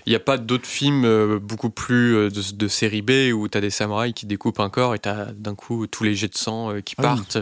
Il 0.05 0.11
n'y 0.11 0.15
a 0.15 0.21
pas 0.21 0.37
d'autres 0.37 0.65
films 0.67 1.03
euh, 1.03 1.37
beaucoup 1.37 1.69
plus 1.69 2.15
euh, 2.15 2.29
de, 2.29 2.41
de 2.55 2.67
série 2.69 3.01
B 3.01 3.33
où 3.33 3.49
tu 3.49 3.57
as 3.57 3.61
des 3.61 3.69
samouraïs 3.69 4.13
qui 4.13 4.25
découpent 4.25 4.61
un 4.61 4.69
corps 4.69 4.95
et 4.95 4.99
tu 4.99 5.09
as 5.09 5.25
d'un 5.33 5.53
coup 5.55 5.85
tous 5.87 6.05
les 6.05 6.15
jets 6.15 6.29
de 6.29 6.37
sang 6.37 6.71
qui 6.85 6.95
Ah 6.97 7.01
oui. 7.01 7.05
partent. 7.07 7.37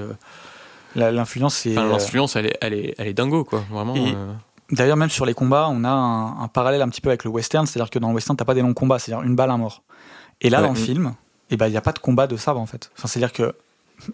L'influence, 0.96 1.56
c'est 1.58 1.72
Enfin, 1.78 1.86
euh, 1.88 1.92
L'influence, 1.92 2.36
elle 2.36 2.48
est, 2.48 2.58
elle, 2.62 2.74
est, 2.74 2.96
elle 2.98 3.08
est 3.08 3.14
dingo, 3.14 3.44
quoi. 3.44 3.64
Vraiment. 3.70 3.96
Et- 3.96 4.14
euh. 4.16 4.34
D'ailleurs, 4.72 4.98
même 4.98 5.10
sur 5.10 5.26
les 5.26 5.34
combats, 5.34 5.68
on 5.70 5.84
a 5.84 5.90
un, 5.90 6.42
un 6.42 6.48
parallèle 6.48 6.82
un 6.82 6.90
petit 6.90 7.02
peu 7.02 7.10
avec 7.10 7.24
le 7.24 7.30
western, 7.30 7.66
c'est-à-dire 7.68 7.90
que 7.92 8.00
dans 8.00 8.10
le 8.10 8.16
western, 8.16 8.36
t'as 8.36 8.46
pas 8.46 8.56
des 8.56 8.62
longs 8.62 8.74
combats, 8.74 8.98
c'est-à-dire 9.00 9.24
une 9.26 9.36
balle, 9.36 9.52
un 9.52 9.58
mort. 9.58 9.84
Et 10.42 10.50
là, 10.50 10.58
Ouais. 10.62 10.68
dans 10.68 10.74
le 10.74 10.80
Mm. 10.80 10.84
film, 10.84 11.14
il 11.52 11.58
ben, 11.58 11.70
n'y 11.70 11.78
a 11.78 11.82
pas 11.82 11.92
de 11.92 12.00
combat 12.00 12.26
de 12.28 12.36
sabre 12.36 12.60
en 12.60 12.66
fait. 12.66 12.90
Enfin, 12.98 13.08
c'est-à-dire 13.08 13.32
que 13.32 13.54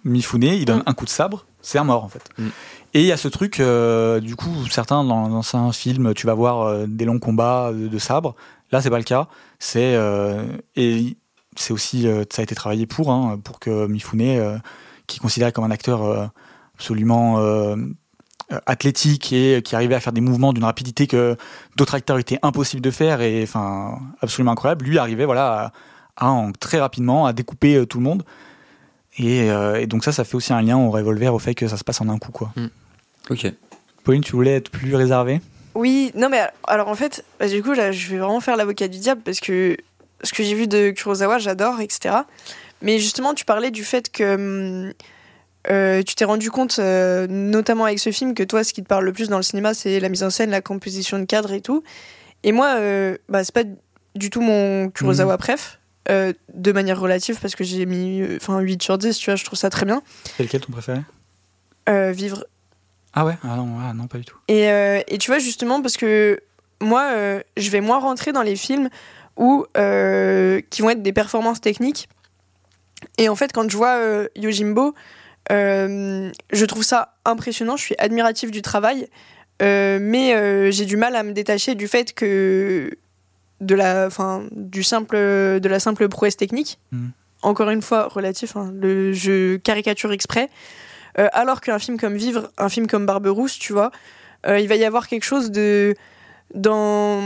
Mifune, 0.04 0.44
il 0.44 0.66
donne 0.66 0.80
Mm. 0.80 0.84
un 0.88 0.94
coup 0.94 1.06
de 1.06 1.10
sabre, 1.10 1.46
c'est 1.62 1.80
un 1.80 1.84
mort 1.84 2.04
en 2.04 2.10
fait. 2.10 2.30
Mm. 2.38 2.48
Et 2.94 3.02
il 3.02 3.06
y 3.08 3.12
a 3.14 3.18
ce 3.18 3.28
truc, 3.30 3.60
euh, 3.62 4.20
du 4.20 4.36
coup, 4.36 4.54
certains 4.70 5.04
dans, 5.06 5.30
dans 5.30 5.56
un 5.56 5.72
film, 5.72 6.14
tu 6.14 6.28
vas 6.28 6.34
voir 6.34 6.62
euh, 6.62 6.86
des 6.88 7.06
longs 7.06 7.20
combats 7.20 7.72
de, 7.74 7.88
de 7.88 7.98
sabre. 7.98 8.36
Là, 8.72 8.82
c'est 8.82 8.90
pas 8.90 8.98
le 8.98 9.04
cas. 9.06 9.28
C'est 9.60 9.96
euh, 9.96 10.44
et 10.76 11.18
c'est 11.56 11.74
aussi 11.74 12.08
euh, 12.08 12.24
ça 12.30 12.42
a 12.42 12.44
été 12.44 12.56
travaillé 12.56 12.86
pour 12.86 13.12
hein, 13.12 13.40
pour 13.44 13.60
que 13.60 13.88
Mifune, 13.88 14.22
euh, 14.22 14.58
qui 15.08 15.18
est 15.18 15.20
considéré 15.20 15.52
comme 15.54 15.64
un 15.64 15.72
acteur 15.72 16.04
euh, 16.04 16.26
absolument 16.76 17.38
athlétique 18.66 19.32
et 19.34 19.62
qui 19.62 19.76
arrivait 19.76 19.96
à 19.96 20.00
faire 20.00 20.14
des 20.14 20.22
mouvements 20.22 20.54
d'une 20.54 20.64
rapidité 20.64 21.08
que 21.08 21.36
d'autres 21.76 21.96
acteurs 21.96 22.20
étaient 22.20 22.40
impossibles 22.42 22.82
de 22.82 22.92
faire 22.92 23.22
et 23.22 23.44
enfin 23.44 24.00
absolument 24.22 24.52
incroyable. 24.52 24.86
Lui 24.86 24.98
arrivait 24.98 25.26
voilà 25.26 25.72
à, 26.18 26.26
à 26.26 26.30
en- 26.30 26.52
très 26.52 26.80
rapidement 26.80 27.26
à 27.26 27.34
découper 27.34 27.76
euh, 27.76 27.86
tout 27.86 27.98
le 27.98 28.04
monde. 28.04 28.24
Et, 29.18 29.52
euh, 29.52 29.80
et 29.80 29.88
donc 29.88 30.04
ça, 30.04 30.12
ça 30.12 30.24
fait 30.24 30.36
aussi 30.36 30.54
un 30.54 30.62
lien 30.62 30.78
au 30.78 30.90
revolver, 30.90 31.34
au 31.34 31.40
fait 31.40 31.54
que 31.56 31.68
ça 31.68 31.76
se 31.78 31.84
passe 31.84 32.00
en 32.02 32.10
un 32.10 32.18
coup 32.18 32.32
quoi. 32.32 32.54
Ok. 33.30 33.52
Pauline, 34.04 34.24
tu 34.24 34.32
voulais 34.34 34.56
être 34.56 34.70
plus 34.72 34.96
réservée? 34.96 35.42
Oui, 35.76 36.12
non, 36.16 36.28
mais 36.30 36.42
alors 36.68 36.88
en 36.88 36.96
fait, 36.96 37.24
bah, 37.40 37.48
du 37.48 37.62
coup, 37.62 37.74
là, 37.74 37.92
je 37.92 38.10
vais 38.10 38.18
vraiment 38.18 38.40
faire 38.42 38.58
l'avocat 38.58 38.88
du 38.88 38.98
diable 39.00 39.22
parce 39.24 39.40
que 39.40 39.78
ce 40.24 40.34
que 40.34 40.44
j'ai 40.44 40.56
vu 40.56 40.68
de 40.68 40.92
Kurosawa, 40.92 41.40
j'adore, 41.40 41.80
etc. 41.82 42.16
Mais 42.82 43.00
justement, 43.00 43.34
tu 43.34 43.46
parlais 43.46 43.70
du 43.72 43.84
fait 43.84 44.12
que 44.12 44.36
hum, 44.88 44.94
euh, 45.70 46.02
tu 46.02 46.16
t'es 46.16 46.26
rendu 46.26 46.50
compte, 46.50 46.80
euh, 46.80 47.28
notamment 47.28 47.86
avec 47.86 48.00
ce 48.00 48.12
film, 48.12 48.34
que 48.34 48.44
toi, 48.44 48.64
ce 48.64 48.74
qui 48.74 48.82
te 48.82 48.88
parle 48.88 49.06
le 49.06 49.14
plus 49.14 49.30
dans 49.30 49.38
le 49.38 49.44
cinéma, 49.44 49.74
c'est 49.74 50.00
la 50.00 50.10
mise 50.10 50.24
en 50.24 50.30
scène, 50.30 50.50
la 50.50 50.62
composition 50.62 51.20
de 51.20 51.26
cadre 51.26 51.52
et 51.54 51.62
tout. 51.62 51.84
Et 52.44 52.52
moi, 52.52 52.76
euh, 52.80 53.18
bah, 53.30 53.44
c'est 53.44 53.54
pas 53.54 53.64
du 54.16 54.30
tout 54.30 54.42
mon 54.42 54.90
Kurosawa 54.90 55.38
préf, 55.38 55.80
euh, 56.10 56.34
de 56.54 56.72
manière 56.72 57.00
relative, 57.00 57.38
parce 57.40 57.56
que 57.56 57.64
j'ai 57.64 57.86
mis 57.86 58.24
enfin 58.38 58.60
8 58.60 58.82
sur 58.82 58.98
10, 58.98 59.18
tu 59.18 59.26
vois, 59.26 59.36
je 59.36 59.46
trouve 59.46 59.60
ça 59.60 59.70
très 59.70 59.86
bien. 59.86 60.02
C'est 60.38 60.44
lequel 60.44 60.62
ton 60.62 60.72
préféré? 60.72 61.02
Vivre. 61.88 62.46
Ah 63.14 63.26
ouais? 63.26 63.38
Ah 63.44 63.58
non, 63.58 63.76
ah 63.82 63.94
non, 63.94 64.08
pas 64.08 64.18
du 64.18 64.24
tout. 64.24 64.38
Et, 64.48 64.64
et 65.08 65.18
tu 65.18 65.30
vois, 65.30 65.40
justement, 65.40 65.82
parce 65.82 65.98
que 65.98 66.40
moi, 66.80 67.12
je 67.58 67.70
vais 67.70 67.82
moins 67.82 68.00
rentrer 68.00 68.32
dans 68.32 68.44
les 68.44 68.56
films 68.56 68.90
où, 69.36 69.66
qui 69.74 70.82
vont 70.82 70.90
être 70.90 71.04
des 71.04 71.12
performances 71.14 71.60
techniques. 71.60 72.08
Et 73.18 73.28
en 73.28 73.36
fait, 73.36 73.52
quand 73.52 73.70
je 73.70 73.76
vois 73.76 74.00
Yojimbo, 74.38 74.96
euh, 75.52 76.32
je 76.52 76.66
trouve 76.66 76.84
ça 76.84 77.16
impressionnant, 77.26 77.76
je 77.78 77.84
suis 77.84 77.96
admiratif 78.00 78.50
du 78.52 78.62
travail, 78.62 79.08
euh, 79.62 80.00
mais 80.02 80.34
euh, 80.34 80.72
j'ai 80.72 80.86
du 80.86 80.98
mal 80.98 81.16
à 81.16 81.24
me 81.24 81.34
détacher 81.34 81.76
du 81.76 81.88
fait 81.88 82.14
que 82.14 82.90
de 83.60 83.76
la, 83.76 84.08
enfin, 84.08 84.44
du 84.52 84.82
simple, 84.84 85.16
de 85.16 85.68
la 85.70 85.80
simple 85.80 86.08
prouesse 86.10 86.38
technique, 86.38 86.80
Mhm. 86.92 87.12
encore 87.44 87.70
une 87.70 87.82
fois 87.82 88.08
relatif, 88.08 88.56
hein, 88.56 88.72
le 88.74 89.14
jeu 89.14 89.60
caricature 89.64 90.12
exprès, 90.14 90.50
alors 91.16 91.60
qu'un 91.62 91.78
film 91.78 92.00
comme 92.00 92.16
Vivre, 92.16 92.50
un 92.58 92.70
film 92.70 92.88
comme 92.88 93.06
Barberousse, 93.06 93.60
tu 93.60 93.74
vois, 93.74 93.92
il 94.48 94.68
va 94.68 94.76
y 94.76 94.86
avoir 94.86 95.08
quelque 95.08 95.26
chose 95.26 95.52
de 95.52 95.94
dans 96.56 97.22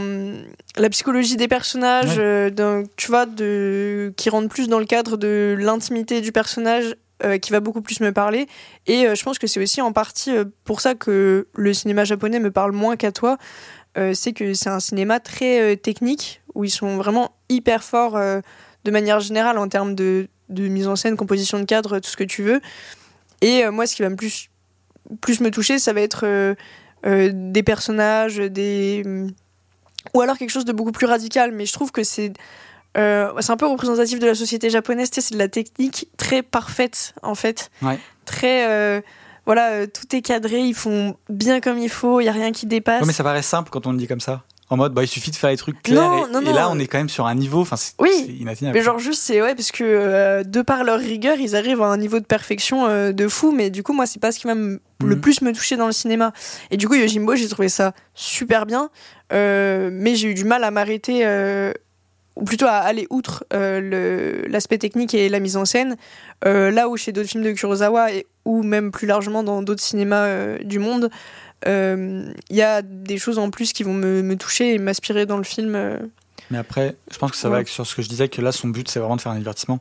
la 0.78 0.90
psychologie 0.90 1.38
des 1.38 1.48
personnages, 1.48 2.18
Ouais. 2.18 2.52
dans- 2.52 2.84
tu 2.96 3.08
vois, 3.08 3.26
de, 3.26 4.14
qui 4.18 4.30
rentre 4.30 4.50
plus 4.50 4.68
dans 4.68 4.80
le 4.80 4.86
cadre 4.86 5.18
de 5.18 5.56
l'intimité 5.58 6.22
du 6.22 6.32
personnage, 6.32 6.96
euh, 7.24 7.38
qui 7.38 7.54
va 7.54 7.62
beaucoup 7.62 7.82
plus 7.82 8.02
me 8.02 8.12
parler. 8.12 8.46
Et 8.88 9.08
euh, 9.08 9.16
je 9.16 9.24
pense 9.24 9.40
que 9.40 9.48
c'est 9.48 9.62
aussi 9.62 9.82
en 9.82 9.94
partie 9.94 10.36
euh, 10.36 10.44
pour 10.66 10.82
ça 10.82 10.96
que 10.96 11.48
le 11.56 11.74
cinéma 11.74 12.04
japonais 12.04 12.40
me 12.40 12.52
parle 12.52 12.74
moins 12.74 12.98
qu'à 12.98 13.14
toi. 13.14 13.38
C'est 14.14 14.34
que 14.34 14.54
c'est 14.54 14.68
un 14.68 14.82
cinéma 14.82 15.22
très 15.22 15.78
technique, 15.78 16.42
où 16.54 16.66
ils 16.66 16.70
sont 16.70 16.98
vraiment 16.98 17.32
hyper 17.48 17.82
forts 17.82 18.20
de 18.20 18.92
manière 18.92 19.22
générale 19.22 19.58
en 19.58 19.70
termes 19.70 19.96
de, 19.96 20.28
de 20.50 20.68
mise 20.68 20.90
en 20.90 20.98
scène, 20.98 21.16
composition 21.16 21.60
de 21.60 21.64
cadre, 21.64 22.00
tout 22.00 22.10
ce 22.10 22.18
que 22.18 22.26
tu 22.26 22.44
veux. 22.44 22.60
Et 23.40 23.66
moi, 23.70 23.88
ce 23.88 23.96
qui 23.96 24.02
va 24.02 24.10
me 24.10 24.18
plus, 24.18 24.50
plus 25.22 25.40
me 25.40 25.50
toucher, 25.50 25.80
ça 25.80 25.94
va 25.94 26.02
être 26.02 26.56
des 27.06 27.64
personnages, 27.64 28.36
des 28.36 29.04
ou 30.14 30.20
alors 30.20 30.38
quelque 30.38 30.52
chose 30.52 30.66
de 30.66 30.74
beaucoup 30.74 30.92
plus 30.92 31.08
radical. 31.08 31.54
Mais 31.54 31.66
je 31.66 31.72
trouve 31.72 31.94
que 31.94 32.04
c'est 32.04 32.34
euh, 32.98 33.32
c'est 33.40 33.52
un 33.52 33.58
peu 33.58 33.66
représentatif 33.68 34.20
de 34.20 34.26
la 34.28 34.36
société 34.36 34.70
japonaise. 34.70 35.10
tu 35.10 35.16
sais, 35.22 35.28
C'est 35.28 35.34
de 35.34 35.40
la 35.40 35.48
technique 35.50 36.08
très 36.18 36.42
parfaite 36.44 37.14
en 37.24 37.36
fait, 37.36 37.70
Ouais. 37.82 38.00
très 38.26 38.70
euh, 38.70 39.02
voilà, 39.46 39.70
euh, 39.72 39.88
tout 39.88 40.16
est 40.16 40.22
cadré, 40.22 40.62
ils 40.62 40.74
font 40.74 41.16
bien 41.30 41.60
comme 41.62 41.78
il 41.78 41.90
faut, 41.90 42.20
il 42.22 42.26
y 42.26 42.30
a 42.30 42.32
rien 42.32 42.52
qui 42.52 42.66
dépasse. 42.66 43.02
Ouais, 43.02 43.08
mais 43.08 43.14
ça 43.14 43.24
paraît 43.24 43.42
simple 43.44 43.70
quand 43.72 43.86
on 43.88 43.92
le 43.92 43.98
dit 43.98 44.08
comme 44.08 44.20
ça. 44.22 44.44
En 44.72 44.78
mode, 44.78 44.96
bah, 44.96 45.04
il 45.04 45.08
suffit 45.08 45.30
de 45.30 45.36
faire 45.36 45.52
les 45.52 45.58
trucs 45.58 45.80
clairs. 45.84 46.02
Non, 46.10 46.26
et, 46.28 46.32
non, 46.32 46.42
et 46.42 46.46
non. 46.46 46.54
là, 46.54 46.70
on 46.72 46.80
est 46.80 46.88
quand 46.88 46.98
même 46.98 47.08
sur 47.10 47.28
un 47.28 47.36
niveau, 47.36 47.62
enfin, 47.62 47.76
c'est 47.76 47.94
Oui. 48.00 48.38
inatteignable. 48.42 48.76
Mais 48.76 48.84
genre 48.84 48.98
juste 48.98 49.22
c'est 49.22 49.40
ouais 49.40 49.54
parce 49.54 49.72
que 49.72 49.84
euh, 49.84 50.42
de 50.44 50.64
par 50.64 50.84
leur 50.84 50.98
rigueur 51.00 51.38
ils 51.40 51.56
arrivent 51.56 51.84
à 51.84 51.86
un 51.86 51.98
niveau 51.98 52.20
de 52.20 52.26
perfection 52.26 52.88
euh, 52.88 53.12
de 53.12 53.28
fou 53.28 53.52
mais 53.52 53.70
du 53.70 53.84
coup 53.84 53.94
moi 53.94 54.08
c'est 54.08 54.20
pas 54.20 54.32
ce 54.32 54.40
qui 54.40 54.48
me- 54.48 54.82
le 55.04 55.16
Mhm. 55.16 55.22
plus 55.22 55.42
me 55.42 55.52
toucher 55.54 55.78
dans 55.78 55.86
le 55.86 55.92
cinéma 55.92 56.34
et 56.72 56.78
du 56.78 56.88
coup 56.88 56.96
Yojimbo 56.96 57.36
j'ai 57.36 57.48
trouvé 57.48 57.70
ça 57.70 57.94
super 58.16 58.66
bien 58.66 58.90
euh, 59.34 59.90
mais 59.94 60.16
j'ai 60.16 60.30
eu 60.30 60.34
du 60.34 60.46
mal 60.46 60.64
à 60.64 60.72
m'arrêter 60.72 61.22
ou 62.36 62.44
plutôt 62.44 62.66
à 62.66 62.72
aller 62.80 63.08
outre 63.10 63.46
euh, 63.54 63.80
le- 63.80 64.48
l'aspect 64.50 64.78
technique 64.78 65.14
et 65.14 65.30
la 65.30 65.40
mise 65.40 65.58
en 65.58 65.66
scène 65.66 65.96
Euh, 66.46 66.70
là 66.72 66.90
où 66.90 66.98
chez 66.98 67.12
d'autres 67.14 67.30
films 67.30 67.44
de 67.44 67.52
Kurosawa 67.54 68.12
et, 68.12 68.28
ou 68.44 68.62
même 68.64 68.92
plus 68.92 69.08
largement 69.08 69.42
dans 69.44 69.62
d'autres 69.62 69.82
cinémas 69.84 70.26
euh, 70.26 70.58
du 70.64 70.80
monde 70.80 71.10
euh, 71.68 72.26
il 72.50 72.56
y 72.56 72.62
a 72.62 72.82
des 72.82 73.18
choses 73.18 73.40
en 73.40 73.50
plus 73.50 73.72
qui 73.74 73.84
vont 73.84 73.94
me, 73.94 74.22
me 74.22 74.36
toucher 74.36 74.74
et 74.76 74.78
m'aspirer 74.80 75.26
dans 75.26 75.38
le 75.38 75.44
film 75.44 75.76
euh. 75.76 75.98
Mais 76.52 76.58
après, 76.60 76.96
je 77.12 77.18
pense 77.18 77.32
que 77.32 77.38
ça 77.38 77.48
Ouais. 77.48 77.52
va 77.52 77.56
avec 77.58 77.70
sur 77.70 77.88
ce 77.88 77.96
que 77.96 78.02
je 78.04 78.10
disais, 78.10 78.30
que 78.30 78.40
là, 78.42 78.52
son 78.52 78.68
but, 78.68 78.88
c'est 78.88 79.00
vraiment 79.00 79.16
de 79.16 79.22
faire 79.22 79.32
un 79.32 79.38
divertissement. 79.38 79.80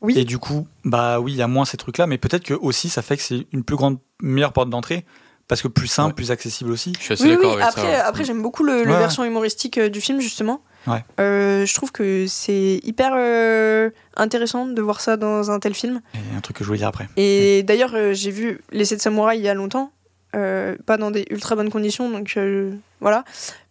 Oui. 0.00 0.18
Et 0.18 0.24
du 0.24 0.38
coup, 0.38 0.66
bah 0.84 1.20
oui, 1.20 1.32
il 1.32 1.36
y 1.36 1.42
a 1.42 1.46
moins 1.46 1.64
ces 1.64 1.76
trucs-là, 1.76 2.06
mais 2.08 2.18
peut-être 2.18 2.42
que 2.42 2.54
aussi, 2.54 2.88
ça 2.88 3.02
fait 3.02 3.16
que 3.16 3.22
c'est 3.22 3.46
une 3.52 3.62
plus 3.62 3.76
grande, 3.76 3.98
meilleure 4.20 4.52
porte 4.52 4.68
d'entrée, 4.70 5.04
parce 5.46 5.62
que 5.62 5.68
plus 5.68 5.86
simple, 5.86 6.08
Ouais. 6.08 6.14
plus 6.14 6.30
accessible 6.32 6.72
aussi. 6.72 6.92
Je 6.98 7.04
suis 7.04 7.12
assez 7.12 7.22
Oui, 7.24 7.30
oui, 7.30 7.36
d'accord 7.36 7.52
avec 7.52 7.64
après, 7.66 7.96
ça. 7.98 8.06
après 8.06 8.24
j'aime 8.24 8.42
beaucoup 8.42 8.64
le, 8.64 8.82
le 8.82 8.90
Ouais, 8.92 8.98
version 8.98 9.22
humoristique 9.24 9.78
du 9.78 10.00
film, 10.00 10.20
justement. 10.20 10.60
Ouais. 10.86 11.04
Euh, 11.20 11.66
je 11.66 11.74
trouve 11.74 11.92
que 11.92 12.26
c'est 12.26 12.80
hyper 12.82 13.12
euh, 13.16 13.90
intéressant 14.16 14.66
de 14.66 14.80
voir 14.82 15.00
ça 15.00 15.16
dans 15.16 15.50
un 15.50 15.58
tel 15.60 15.74
film. 15.74 16.00
Et 16.14 16.36
un 16.36 16.40
truc 16.40 16.56
que 16.56 16.64
je 16.64 16.68
voulais 16.68 16.78
dire 16.78 16.88
après. 16.88 17.08
Et 17.16 17.62
d'ailleurs, 17.62 17.94
euh, 17.94 18.12
j'ai 18.14 18.30
vu 18.30 18.60
Les 18.72 18.84
Sept 18.84 19.00
Samouraïs 19.02 19.40
il 19.40 19.44
y 19.44 19.48
a 19.48 19.54
longtemps, 19.54 19.92
euh, 20.36 20.76
pas 20.86 20.96
dans 20.96 21.10
des 21.10 21.26
ultra 21.30 21.54
bonnes 21.56 21.70
conditions, 21.70 22.08
donc 22.10 22.32
euh, 22.36 22.72
voilà. 23.00 23.24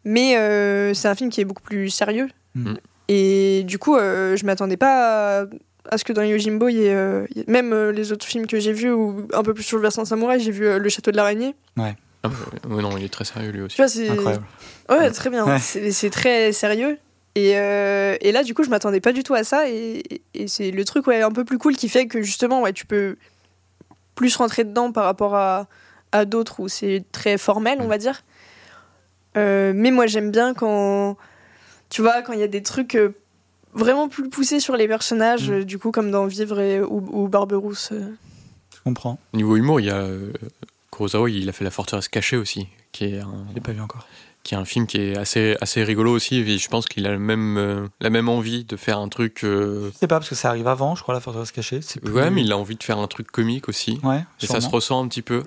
Mais 0.05 0.37
euh, 0.37 0.93
c'est 0.93 1.07
un 1.07 1.15
film 1.15 1.29
qui 1.29 1.41
est 1.41 1.45
beaucoup 1.45 1.63
plus 1.63 1.89
sérieux. 1.89 2.27
Mm. 2.55 2.73
Et 3.07 3.63
du 3.65 3.79
coup, 3.79 3.95
euh, 3.95 4.35
je 4.35 4.45
m'attendais 4.45 4.77
pas 4.77 5.41
à, 5.41 5.45
à 5.89 5.97
ce 5.97 6.03
que 6.03 6.13
dans 6.13 6.21
Yojimbo, 6.21 6.67
il 6.69 6.75
y 6.77 6.83
ait, 6.85 6.93
euh, 6.93 7.25
il 7.31 7.37
y 7.37 7.39
ait- 7.41 7.45
même 7.47 7.73
euh, 7.73 7.91
les 7.91 8.11
autres 8.11 8.25
films 8.25 8.45
que 8.45 8.59
j'ai 8.59 8.71
vus, 8.73 8.91
ou 8.91 9.27
un 9.33 9.41
peu 9.41 9.53
plus 9.55 9.63
sur 9.63 9.77
le 9.77 9.81
versant 9.81 10.05
samouraï, 10.05 10.39
j'ai 10.39 10.51
vu 10.51 10.67
euh, 10.67 10.77
Le 10.77 10.89
Château 10.89 11.09
de 11.11 11.15
l'araignée. 11.17 11.55
Ah, 12.21 12.27
ouais, 12.69 12.81
non, 12.83 12.97
il 12.97 13.05
est 13.05 13.09
très 13.13 13.23
sérieux 13.25 13.49
lui 13.51 13.61
aussi. 13.61 13.77
Tu 13.77 13.81
vois, 13.81 13.87
c'est 13.89 14.09
Incroyable. 14.09 14.45
Ouais, 14.89 15.11
très 15.11 15.29
bien. 15.29 15.45
Ouais. 15.45 15.59
C'est 15.59 16.09
très 16.09 16.51
sérieux. 16.51 16.97
Et, 17.35 17.57
euh, 17.57 18.17
et 18.21 18.31
là, 18.31 18.43
du 18.43 18.53
coup, 18.53 18.63
je 18.63 18.69
m'attendais 18.69 18.99
pas 18.99 19.13
du 19.13 19.23
tout 19.23 19.33
à 19.35 19.43
ça. 19.43 19.69
Et, 19.69 20.03
et 20.33 20.47
c'est 20.47 20.71
le 20.71 20.83
truc 20.83 21.05
ouais, 21.07 21.21
un 21.21 21.31
peu 21.31 21.45
plus 21.45 21.57
cool 21.57 21.75
qui 21.75 21.87
fait 21.89 22.07
que 22.07 22.21
justement, 22.21 22.61
ouais, 22.61 22.73
tu 22.73 22.85
peux 22.85 23.17
plus 24.15 24.35
rentrer 24.35 24.63
dedans 24.63 24.91
par 24.91 25.05
rapport 25.05 25.35
à, 25.35 25.67
à 26.11 26.25
d'autres 26.25 26.59
où 26.59 26.67
c'est 26.67 27.03
très 27.11 27.37
formel, 27.37 27.77
on 27.81 27.87
va 27.87 27.97
dire. 27.97 28.23
Euh, 29.37 29.71
mais 29.75 29.91
moi, 29.91 30.07
j'aime 30.07 30.31
bien 30.31 30.53
quand, 30.53 31.15
tu 31.89 32.01
vois, 32.01 32.21
quand 32.23 32.33
il 32.33 32.39
y 32.39 32.43
a 32.43 32.47
des 32.47 32.63
trucs 32.63 32.95
euh, 32.95 33.15
vraiment 33.73 34.09
plus 34.09 34.27
poussés 34.27 34.59
sur 34.59 34.75
les 34.75 34.87
personnages, 34.87 35.49
Mm. 35.51 35.63
du 35.63 35.77
coup, 35.77 35.91
comme 35.91 36.09
dans 36.11 36.25
Vivre 36.25 36.59
et, 36.59 36.81
ou, 36.81 37.07
ou 37.11 37.27
Barberousse. 37.27 37.91
Je 37.93 38.81
comprends. 38.83 39.19
Niveau 39.33 39.55
humour, 39.55 39.79
il 39.79 39.85
y 39.85 39.91
a 39.91 40.07
Kurosawa, 40.91 41.29
il 41.29 41.47
a 41.47 41.51
fait 41.51 41.63
La 41.63 41.71
Forteresse 41.71 42.07
cachée 42.07 42.37
aussi, 42.37 42.67
qui 42.91 43.05
est 43.05 43.19
un, 43.19 43.45
Je 43.49 43.55
l'ai 43.55 43.61
pas 43.61 43.71
vu 43.71 43.81
encore. 43.81 44.07
Qui 44.43 44.55
est 44.55 44.57
un 44.57 44.65
film 44.65 44.87
qui 44.87 44.97
est 44.97 45.17
assez, 45.17 45.55
assez 45.61 45.83
rigolo 45.83 46.11
aussi. 46.11 46.37
Et 46.37 46.57
je 46.57 46.69
pense 46.69 46.87
qu'il 46.87 47.05
a 47.05 47.11
le 47.11 47.19
même, 47.19 47.57
euh, 47.57 47.87
la 47.99 48.09
même 48.09 48.29
envie 48.29 48.63
de 48.65 48.75
faire 48.75 48.97
un 48.99 49.09
truc. 49.09 49.43
euh, 49.43 49.89
Je 49.93 49.97
sais 49.99 50.07
pas, 50.07 50.17
parce 50.17 50.29
que 50.29 50.35
ça 50.35 50.49
arrive 50.49 50.67
avant, 50.67 50.95
je 50.95 51.03
crois, 51.03 51.13
la 51.13 51.19
forteresse 51.21 51.51
cachée. 51.51 51.81
C'est 51.81 51.99
plus... 51.99 52.11
Ouais, 52.13 52.31
mais 52.31 52.41
il 52.41 52.51
a 52.51 52.57
envie 52.57 52.75
de 52.75 52.83
faire 52.83 52.97
un 52.99 53.07
truc 53.07 53.29
comique 53.31 53.69
aussi. 53.69 53.99
Ouais, 54.03 54.23
Et 54.41 54.47
ça 54.47 54.61
se 54.61 54.69
ressent 54.69 55.03
un 55.03 55.07
petit 55.07 55.21
peu. 55.21 55.43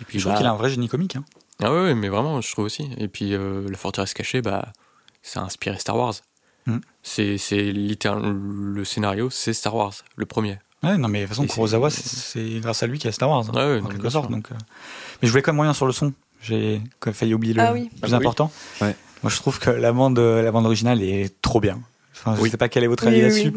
Et 0.00 0.04
puis, 0.04 0.18
Je 0.18 0.24
trouve 0.24 0.32
bah, 0.34 0.38
qu'il 0.38 0.46
a 0.46 0.50
un 0.52 0.56
vrai 0.56 0.70
génie 0.70 0.88
comique. 0.88 1.16
Hein. 1.16 1.24
Ah 1.62 1.72
ouais, 1.72 1.82
ouais, 1.82 1.94
mais 1.94 2.08
vraiment, 2.08 2.40
je 2.40 2.50
trouve 2.52 2.64
aussi. 2.66 2.88
Et 2.98 3.08
puis, 3.08 3.32
euh, 3.34 3.68
La 3.70 3.76
Forteresse 3.76 4.12
cachée, 4.14 4.42
bah, 4.42 4.68
ça 5.22 5.40
a 5.40 5.44
inspiré 5.44 5.78
Star 5.78 5.96
Wars. 5.96 6.14
Mm. 6.66 6.78
C'est, 7.02 7.38
c'est 7.38 7.62
littéralement 7.72 8.30
le 8.32 8.84
scénario, 8.84 9.28
c'est 9.30 9.52
Star 9.52 9.74
Wars, 9.74 9.92
le 10.16 10.26
premier. 10.26 10.58
Ouais, 10.82 10.96
non, 10.98 11.08
mais 11.08 11.20
de 11.20 11.24
toute 11.26 11.30
façon, 11.36 11.44
Et 11.44 11.46
Kurosawa, 11.48 11.90
c'est- 11.90 12.60
grâce 12.60 12.82
à 12.82 12.86
lui 12.86 12.98
qu'il 12.98 13.06
y 13.06 13.08
a 13.08 13.12
Star 13.12 13.30
Wars. 13.30 13.44
hein, 13.48 13.52
Ouais, 13.54 13.74
ouais, 13.76 13.80
en 13.80 13.86
quelque 13.88 14.10
sorte. 14.10 14.30
Donc, 14.30 14.50
euh, 14.50 14.54
Mais 15.22 15.28
je 15.28 15.32
voulais 15.32 15.42
quand 15.42 15.52
même 15.52 15.60
revenir 15.60 15.76
sur 15.76 15.86
le 15.86 15.92
son. 15.92 16.12
J'ai 16.44 16.80
quand 17.00 17.08
même 17.10 17.14
failli 17.14 17.34
oublier 17.34 17.54
le 17.54 17.60
Ah 17.62 17.72
oui. 17.72 17.88
plus 17.88 18.00
Ah 18.02 18.06
oui. 18.08 18.14
important. 18.14 18.50
Ouais. 18.80 18.94
Moi, 19.22 19.30
je 19.30 19.36
trouve 19.36 19.58
que 19.58 19.70
la 19.70 19.92
bande, 19.92 20.18
la 20.18 20.52
bande 20.52 20.66
originale 20.66 21.02
est 21.02 21.40
trop 21.40 21.60
bien. 21.60 21.80
Enfin, 22.12 22.36
je 22.36 22.42
Oui. 22.42 22.50
sais 22.50 22.56
pas 22.56 22.68
quel 22.68 22.84
est 22.84 22.86
votre 22.86 23.06
avis 23.06 23.16
oui, 23.16 23.22
là-dessus. 23.22 23.52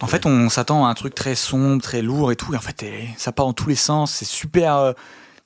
En 0.00 0.06
fait, 0.06 0.26
on 0.26 0.48
s'attend 0.48 0.86
à 0.86 0.90
un 0.90 0.94
truc 0.94 1.14
très 1.14 1.34
sombre, 1.34 1.82
très 1.82 2.02
lourd 2.02 2.30
et 2.32 2.36
tout, 2.36 2.54
et 2.54 2.56
en 2.56 2.60
fait, 2.60 2.82
eh, 2.82 3.08
ça 3.16 3.32
part 3.32 3.46
dans 3.46 3.52
tous 3.52 3.68
les 3.68 3.74
sens. 3.74 4.12
C'est 4.12 4.24
super. 4.24 4.76
euh, 4.76 4.92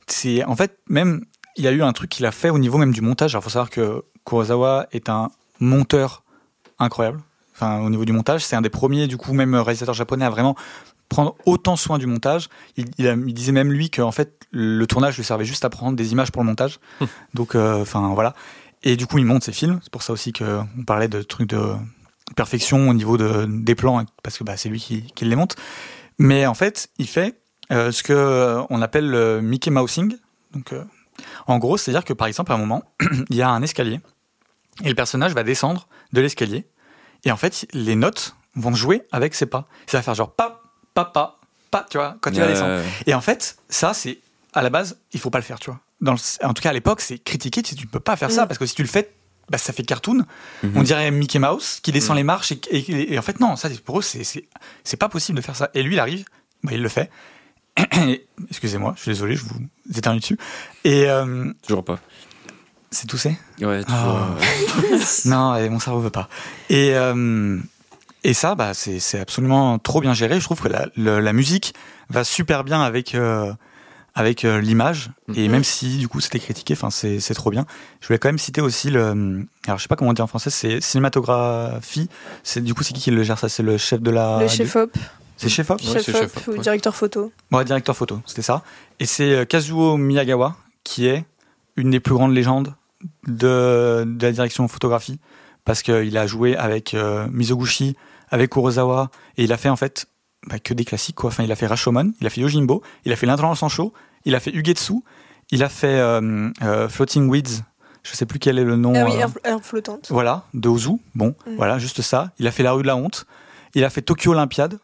C'est 0.07 0.45
en 0.45 0.57
fait 0.57 0.79
même 0.89 1.25
il 1.57 1.65
y 1.65 1.69
a 1.69 1.71
eu 1.71 1.83
un 1.83 1.93
truc 1.93 2.11
qu'il 2.11 2.25
a 2.27 2.33
fait 2.33 2.51
au 2.51 2.59
niveau 2.59 2.79
même 2.79 2.93
du 2.93 3.01
montage. 3.03 3.35
Alors, 3.35 3.45
faut 3.45 3.51
savoir 3.51 3.71
que 3.71 4.03
Kurosawa 4.27 4.87
est 4.93 5.09
un 5.09 5.31
monteur 5.61 6.23
incroyable. 6.79 7.21
Enfin, 7.55 7.81
au 7.81 7.91
niveau 7.91 8.05
du 8.05 8.13
montage, 8.13 8.45
c'est 8.45 8.57
un 8.57 8.63
des 8.63 8.71
premiers 8.71 9.07
du 9.07 9.17
coup 9.17 9.33
même 9.35 9.55
réalisateurs 9.55 9.95
japonais 9.95 10.25
à 10.25 10.31
vraiment 10.31 10.57
prendre 11.13 11.37
autant 11.47 11.77
soin 11.77 11.99
du 11.99 12.07
montage. 12.07 12.49
Il, 12.77 12.87
il 12.99 13.07
a- 13.09 13.13
il 13.15 13.35
disait 13.35 13.53
même 13.53 13.73
lui 13.73 13.91
que 13.91 14.03
en 14.03 14.13
fait 14.13 14.47
le 14.51 14.87
tournage 14.87 15.17
lui 15.17 15.25
servait 15.25 15.45
juste 15.45 15.65
à 15.65 15.71
prendre 15.71 15.97
des 15.97 16.13
images 16.13 16.31
pour 16.33 16.43
le 16.43 16.47
montage. 16.49 16.79
Hum. 17.01 17.09
Donc, 17.35 17.55
euh, 17.55 17.81
enfin 17.83 18.13
voilà. 18.15 18.35
Et 18.83 18.97
du 18.97 19.07
coup, 19.07 19.19
il 19.19 19.25
monte 19.25 19.45
ses 19.45 19.53
films. 19.53 19.79
C'est 19.83 19.93
pour 19.93 20.03
ça 20.03 20.13
aussi 20.13 20.33
que 20.33 20.61
on 20.79 20.85
parlait 20.85 21.09
de 21.09 21.23
trucs 21.23 21.49
de 21.49 21.63
perfection 22.37 22.89
au 22.89 22.95
niveau 22.95 23.17
de, 23.17 23.47
des 23.49 23.75
plans, 23.75 24.05
parce 24.23 24.39
que 24.39 24.45
bah, 24.45 24.57
c'est 24.57 24.69
lui 24.69 24.81
qui, 24.81 25.03
qui 25.15 25.25
les 25.25 25.37
monte. 25.37 25.57
Mais 26.19 26.47
en 26.47 26.55
fait, 26.55 26.89
il 26.99 27.07
fait 27.09 27.39
euh, 27.71 27.93
ce 27.93 28.03
que 28.03 28.59
on 28.71 28.83
appelle 28.83 29.09
le 29.09 29.41
Mickey 29.41 29.71
Mousing. 29.71 30.17
Donc, 30.55 30.73
euh, 30.73 30.85
en 31.47 31.59
gros, 31.59 31.77
c'est-à-dire 31.77 32.05
que 32.05 32.13
par 32.13 32.27
exemple, 32.27 32.53
à 32.53 32.55
un 32.57 32.59
moment, 32.59 32.83
il 33.31 33.37
y 33.37 33.43
a 33.43 33.49
un 33.51 33.63
escalier 33.63 34.01
et 34.83 34.89
le 34.89 34.95
personnage 34.95 35.33
va 35.35 35.43
descendre 35.45 35.87
de 36.13 36.21
l'escalier 36.21 36.67
et 37.25 37.31
en 37.33 37.37
fait, 37.37 37.67
les 37.73 37.95
notes 37.95 38.35
vont 38.57 38.75
jouer 38.75 39.03
avec 39.13 39.35
ses 39.35 39.47
pas. 39.47 39.69
Ça 39.87 39.99
va 39.99 40.03
faire 40.03 40.15
genre 40.15 40.35
pas, 40.35 40.62
pas, 40.95 41.05
pas, 41.05 41.39
pas, 41.71 41.87
tu 41.91 41.99
vois, 41.99 42.17
quand 42.21 42.31
il 42.33 42.41
va 42.41 42.47
descendre. 42.49 42.83
Et 43.07 43.15
en 43.15 43.21
fait, 43.21 43.57
ça, 43.69 43.95
c'est 43.95 44.19
à 44.55 44.63
la 44.63 44.71
base, 44.71 44.99
il 45.13 45.21
faut 45.21 45.31
pas 45.31 45.39
le 45.39 45.45
faire, 45.45 45.59
tu 45.59 45.71
vois. 45.71 45.81
Dans 46.01 46.13
le- 46.13 46.47
en 46.47 46.53
tout 46.53 46.63
cas, 46.63 46.71
à 46.71 46.73
l'époque, 46.73 47.01
c'est 47.01 47.19
critiqué. 47.19 47.63
Tu, 47.63 47.75
tu 47.75 47.87
peux 47.87 48.01
pas 48.01 48.17
faire 48.17 48.31
ça 48.31 48.45
Mm. 48.45 48.49
parce 48.49 48.59
que 48.59 48.67
si 48.67 48.75
tu 48.75 48.83
le 48.83 48.89
fais, 48.89 49.11
bah, 49.51 49.59
ça 49.59 49.73
fait 49.73 49.83
cartoon. 49.83 50.25
mhm. 50.63 50.73
On 50.77 50.83
dirait 50.83 51.11
Mickey 51.11 51.39
Mouse 51.39 51.81
qui 51.83 51.93
descend 51.93 52.15
Mm. 52.15 52.19
les 52.19 52.25
marches 52.25 52.53
et, 52.53 52.61
et- 52.71 53.15
et 53.15 53.19
en 53.19 53.23
fait 53.23 53.41
non, 53.41 53.57
ça 53.57 53.69
pour 53.85 53.99
eux 53.99 54.03
c'est 54.03 54.25
c'est 54.25 54.45
c'est 54.85 54.97
pas 54.97 55.09
possible 55.09 55.37
de 55.39 55.43
faire 55.45 55.57
ça. 55.57 55.71
Et 55.75 55.83
lui 55.83 55.95
il 55.95 55.99
arrive, 56.01 56.25
bah, 56.63 56.73
il 56.75 56.83
le 56.83 56.89
fait 56.89 57.11
excusez-moi, 58.51 58.95
je 58.97 59.03
suis 59.03 59.11
désolé, 59.13 59.37
je 59.37 59.45
vous 59.45 59.57
éternue 59.97 60.21
dessus. 60.21 60.39
Et 60.85 61.09
euh, 61.09 61.51
Toujours 61.67 61.85
pas. 61.85 61.99
c'est 62.91 63.07
toussé 63.07 63.37
Ouais, 63.61 63.83
toujours. 63.85 64.19
Ah. 64.21 64.37
euh, 64.93 64.99
Non, 65.27 65.57
et 65.57 65.69
mon 65.69 65.79
cerveau 65.81 66.01
veut 66.01 66.11
pas. 66.11 66.29
Et, 66.69 66.95
euh, 66.95 67.59
et 68.25 68.35
ça, 68.35 68.55
bah, 68.55 68.75
c'est 68.75 69.01
c'est 69.01 69.21
absolument 69.21 69.79
trop 69.79 70.01
bien 70.01 70.15
géré. 70.15 70.39
Je 70.41 70.45
trouve 70.45 70.61
que 70.61 70.69
la, 70.69 70.87
le- 70.97 71.21
la 71.21 71.33
musique 71.33 71.75
va 72.09 72.25
super 72.25 72.63
bien 72.65 72.81
avec, 72.83 73.15
euh, 73.15 73.53
avec 74.15 74.45
euh, 74.45 74.61
l'image. 74.61 75.11
Et 75.35 75.47
Mhm. 75.47 75.53
même 75.53 75.65
si, 75.65 75.97
du 75.99 76.09
coup, 76.09 76.21
c'était 76.21 76.39
critiqué, 76.39 76.75
enfin, 76.75 76.91
c'est 76.91 77.19
c'est 77.21 77.35
trop 77.35 77.51
bien. 77.51 77.67
Je 78.01 78.07
voulais 78.07 78.19
quand 78.19 78.29
même 78.29 78.39
citer 78.39 78.61
aussi 78.61 78.91
le. 78.91 79.47
Alors, 79.67 79.79
je 79.79 79.83
sais 79.83 79.89
pas 79.89 79.97
comment 79.97 80.11
on 80.11 80.15
dit 80.15 80.23
en 80.23 80.27
français, 80.27 80.51
c'est 80.51 80.81
cinématographie. 80.81 82.09
C'est 82.43 82.63
Du 82.63 82.75
coup, 82.75 82.83
c'est 82.83 82.93
qui 82.95 83.01
qui 83.01 83.11
le 83.11 83.23
gère 83.23 83.39
ça? 83.39 83.49
C'est 83.49 83.63
le 83.63 83.77
chef 83.79 84.01
de 84.01 84.11
la. 84.11 84.39
le 84.41 84.49
chef-op, 84.49 84.97
C'est 85.37 85.49
chef 85.49 85.71
op? 85.71 85.81
Ouais, 85.81 85.87
c'est 85.87 86.03
chef-op 86.05 86.21
chef-op, 86.35 86.47
ou 86.49 86.51
ouais. 86.53 86.59
directeur 86.59 86.95
photo. 86.95 87.33
Ouais, 87.51 87.65
directeur 87.65 87.97
photo, 87.97 88.21
c'était 88.27 88.43
ça. 88.43 88.63
Et 89.01 89.07
c'est 89.07 89.33
euh, 89.33 89.45
Kazuo 89.45 89.97
Miyagawa 89.97 90.57
qui 90.85 91.07
est 91.07 91.25
une 91.77 91.91
des 91.91 92.01
plus 92.01 92.15
grandes 92.15 92.35
légendes 92.35 92.75
de, 93.27 94.05
de 94.07 94.27
la 94.27 94.33
direction 94.33 94.69
photographie 94.69 95.19
parce 95.65 95.83
qu'il 95.83 96.17
a 96.19 96.27
joué 96.27 96.57
avec 96.57 96.93
euh, 96.95 97.27
Mizoguchi, 97.31 97.97
avec 98.33 98.51
Kurosawa 98.51 99.11
et 99.37 99.45
il 99.45 99.53
a 99.53 99.57
fait 99.57 99.69
en 99.69 99.77
fait 99.77 100.07
bah, 100.49 100.59
que 100.59 100.75
des 100.75 100.85
classiques 100.85 101.15
quoi. 101.15 101.29
Enfin, 101.29 101.45
il 101.45 101.53
a 101.53 101.57
fait 101.57 101.67
Rashomon, 101.69 102.13
il 102.21 102.27
a 102.27 102.31
fait 102.31 102.41
Yojimbo, 102.41 102.83
il 103.05 103.13
a 103.13 103.17
fait 103.17 103.27
L'Intrant 103.27 103.55
sans 103.55 103.69
chaud, 103.69 103.93
il 104.25 104.35
a 104.35 104.41
fait 104.41 104.51
Ugetsu, 104.53 104.95
il 105.53 105.63
a 105.63 105.69
fait 105.69 105.87
euh, 106.01 106.51
euh, 106.63 106.89
Floating 106.89 107.29
Weeds. 107.29 107.63
Je 108.03 108.17
sais 108.17 108.27
plus 108.27 108.41
quel 108.41 108.59
est 108.59 108.65
le 108.65 108.75
nom. 108.75 108.93
Ah 108.97 109.05
oui, 109.05 109.13
euh, 109.15 109.21
herbe, 109.21 109.39
herbe 109.45 109.63
flottante. 109.63 110.09
voilà, 110.11 110.45
de 110.55 110.69
Ozu. 110.69 110.99
Bon, 111.15 111.37
Mm. 111.47 111.55
voilà, 111.57 111.79
juste 111.79 112.03
ça. 112.03 112.33
Il 112.41 112.49
a 112.49 112.51
fait 112.51 112.65
la 112.65 112.73
rue 112.73 112.83
de 112.83 112.89
la 112.89 112.97
honte. 112.97 113.27
Il 113.77 113.85
a 113.85 113.91
fait 113.91 114.03
Tokyo 114.03 114.33
Olympiade. 114.33 114.81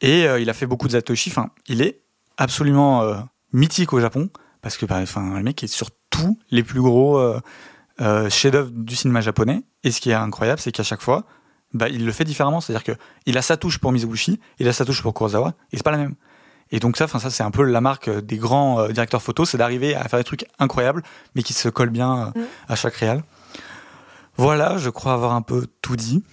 Et 0.00 0.24
il 0.40 0.50
a 0.50 0.54
fait 0.54 0.66
beaucoup 0.66 0.86
de 0.88 0.92
Zatoshi. 0.92 1.30
Enfin, 1.30 1.50
il 1.68 1.80
est 1.80 2.00
absolument 2.36 3.02
mythique 3.52 3.92
au 3.92 4.00
Japon. 4.00 4.28
Parce 4.60 4.76
que, 4.78 4.86
bah, 4.86 4.98
enfin, 5.02 5.36
le 5.36 5.42
mec 5.42 5.62
est 5.62 5.66
sur 5.66 5.88
tous 6.10 6.38
les 6.50 6.62
plus 6.62 6.80
gros 6.80 7.18
euh, 7.18 7.38
euh, 8.00 8.28
chefs-d'œuvre 8.30 8.70
du 8.70 8.96
cinéma 8.96 9.20
japonais. 9.20 9.62
Et 9.82 9.90
ce 9.90 10.00
qui 10.00 10.10
est 10.10 10.14
incroyable, 10.14 10.58
c'est 10.60 10.72
qu'à 10.72 10.82
chaque 10.82 11.02
fois, 11.02 11.24
bah, 11.74 11.88
il 11.90 12.06
le 12.06 12.12
fait 12.12 12.24
différemment. 12.24 12.60
C'est-à-dire 12.60 12.84
que 12.84 12.92
il 13.26 13.36
a 13.36 13.42
sa 13.42 13.56
touche 13.56 13.78
pour 13.78 13.92
Mizoguchi, 13.92 14.40
il 14.58 14.68
a 14.68 14.72
sa 14.72 14.84
touche 14.84 15.02
pour 15.02 15.12
Kurosawa, 15.12 15.54
et 15.72 15.76
c'est 15.76 15.82
pas 15.82 15.90
la 15.90 15.98
même. 15.98 16.14
Et 16.70 16.80
donc 16.80 16.96
ça, 16.96 17.04
enfin 17.04 17.18
ça, 17.18 17.28
c'est 17.30 17.42
un 17.42 17.50
peu 17.50 17.62
la 17.62 17.80
marque 17.82 18.08
euh, 18.08 18.20
des 18.22 18.38
grands 18.38 18.80
euh, 18.80 18.88
directeurs 18.88 19.22
photos, 19.22 19.50
c'est 19.50 19.58
d'arriver 19.58 19.94
à 19.94 20.08
faire 20.08 20.18
des 20.18 20.24
trucs 20.24 20.46
incroyables, 20.58 21.02
mais 21.34 21.42
qui 21.42 21.52
se 21.52 21.68
collent 21.68 21.90
bien 21.90 22.32
euh, 22.34 22.40
Mm. 22.40 22.44
à 22.68 22.74
chaque 22.76 22.94
réal. 22.94 23.22
Voilà, 24.36 24.78
je 24.78 24.88
crois 24.90 25.12
avoir 25.12 25.34
un 25.34 25.42
peu 25.42 25.66
tout 25.82 25.94
dit. 25.96 26.24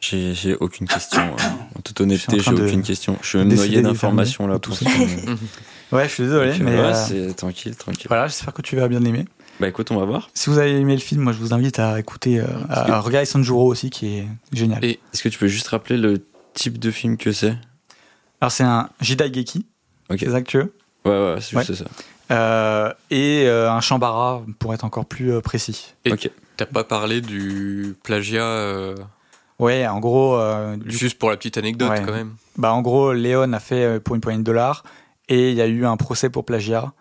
J'ai 0.00 0.54
aucune 0.60 0.86
question. 0.86 1.20
euh, 1.22 1.78
En 1.78 1.80
toute 1.80 1.98
honnêteté, 2.00 2.38
j'ai 2.38 2.50
de 2.50 2.62
aucune 2.66 2.82
question. 2.82 3.16
Je 3.22 3.28
suis 3.28 3.38
même 3.38 3.48
noyé 3.54 3.80
d'informations 3.80 4.46
là 4.46 4.58
tout 4.58 4.72
ça. 4.72 4.86
Ouais, 5.92 6.08
je 6.08 6.14
suis 6.14 6.22
désolé, 6.24 6.52
Donc, 6.52 6.62
mais 6.62 6.72
ouais, 6.72 6.86
euh, 6.86 6.94
c'est 6.94 7.34
tranquille, 7.34 7.76
tranquille. 7.76 8.06
voilà, 8.08 8.26
j'espère 8.26 8.52
que 8.52 8.62
tu 8.62 8.74
vas 8.74 8.88
bien 8.88 8.98
l'aimer. 8.98 9.26
Bah 9.60 9.68
écoute, 9.68 9.90
on 9.90 9.96
va 9.98 10.04
voir. 10.04 10.30
Si 10.34 10.50
vous 10.50 10.58
avez 10.58 10.72
aimé 10.78 10.94
le 10.94 11.00
film, 11.00 11.22
moi 11.22 11.32
je 11.32 11.38
vous 11.38 11.54
invite 11.54 11.78
à 11.78 11.98
écouter, 12.00 12.40
euh, 12.40 12.44
à, 12.68 12.84
que- 12.86 12.90
à 12.92 13.00
regarder 13.00 13.26
Sanjuro 13.26 13.66
aussi, 13.66 13.90
qui 13.90 14.18
est 14.18 14.28
génial. 14.52 14.84
Et- 14.84 14.98
Est-ce 15.12 15.22
que 15.22 15.28
tu 15.28 15.38
peux 15.38 15.46
juste 15.46 15.68
rappeler 15.68 15.96
le 15.96 16.24
type 16.54 16.78
de 16.78 16.90
film 16.90 17.16
que 17.16 17.32
c'est? 17.32 17.54
Alors 18.40 18.50
c'est 18.52 18.64
un 18.64 18.88
Jidaigeki, 19.00 19.66
Ok. 20.10 20.16
c'est 20.18 20.24
exactueux, 20.26 20.74
Ouais, 21.04 21.12
ouais, 21.12 21.36
c'est 21.40 21.56
juste 21.58 21.74
ça. 21.74 21.84
euh, 22.32 22.92
et 23.10 23.44
euh, 23.46 23.70
un 23.70 23.80
Shambara 23.80 24.42
pour 24.58 24.74
être 24.74 24.84
encore 24.84 25.06
plus 25.06 25.40
précis. 25.40 25.94
Et- 26.04 26.12
Ok. 26.12 26.30
T'as 26.56 26.66
pas 26.66 26.84
parlé 26.84 27.20
du 27.20 27.96
plagiat, 28.04 28.44
euh, 28.44 28.94
Ouais, 29.60 29.86
en 29.86 29.98
gros, 30.00 30.36
euh, 30.36 30.76
du 30.76 30.90
juste 30.96 31.18
pour 31.18 31.30
la 31.30 31.36
petite 31.36 31.58
anecdote 31.58 31.90
Ouais. 31.90 32.02
quand 32.04 32.12
même. 32.12 32.34
Bah, 32.56 32.72
en 32.72 32.82
gros, 32.82 33.12
Léon 33.12 33.52
a 33.52 33.60
fait 33.60 33.98
pour 34.00 34.14
une 34.16 34.20
poignée 34.20 34.38
de 34.38 34.44
dollars 34.44 34.82
et 35.28 35.50
il 35.50 35.56
y 35.56 35.60
a 35.60 35.66
eu 35.66 35.84
un 35.86 35.96
procès 35.96 36.28
pour 36.28 36.44
plagiat. 36.44 36.92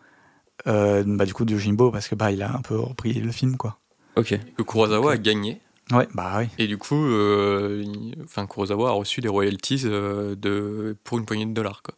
Euh, 0.67 1.03
bah, 1.05 1.25
du 1.25 1.33
coup, 1.33 1.45
de 1.45 1.57
Jimbo 1.57 1.91
parce 1.91 2.07
que 2.07 2.15
bah, 2.15 2.31
il 2.31 2.41
a 2.43 2.53
un 2.55 2.61
peu 2.61 2.79
repris 2.79 3.13
le 3.13 3.31
film, 3.31 3.57
quoi. 3.57 3.77
Ok. 4.15 4.37
Que 4.57 4.61
Kurosawa 4.63 5.13
a 5.13 5.17
gagné. 5.17 5.59
Ouais, 5.91 6.07
bah 6.13 6.35
oui. 6.39 6.47
Et 6.59 6.67
du 6.67 6.77
coup, 6.77 6.95
euh, 7.03 7.83
enfin, 8.23 8.45
Kurosawa 8.47 8.89
a 8.89 8.91
reçu 8.93 9.19
des 9.21 9.27
royalties 9.27 9.81
euh, 9.85 10.35
de, 10.35 10.95
pour 11.03 11.17
une 11.17 11.25
poignée 11.25 11.45
de 11.45 11.51
dollars. 11.51 11.81
Quoi. 11.81 11.95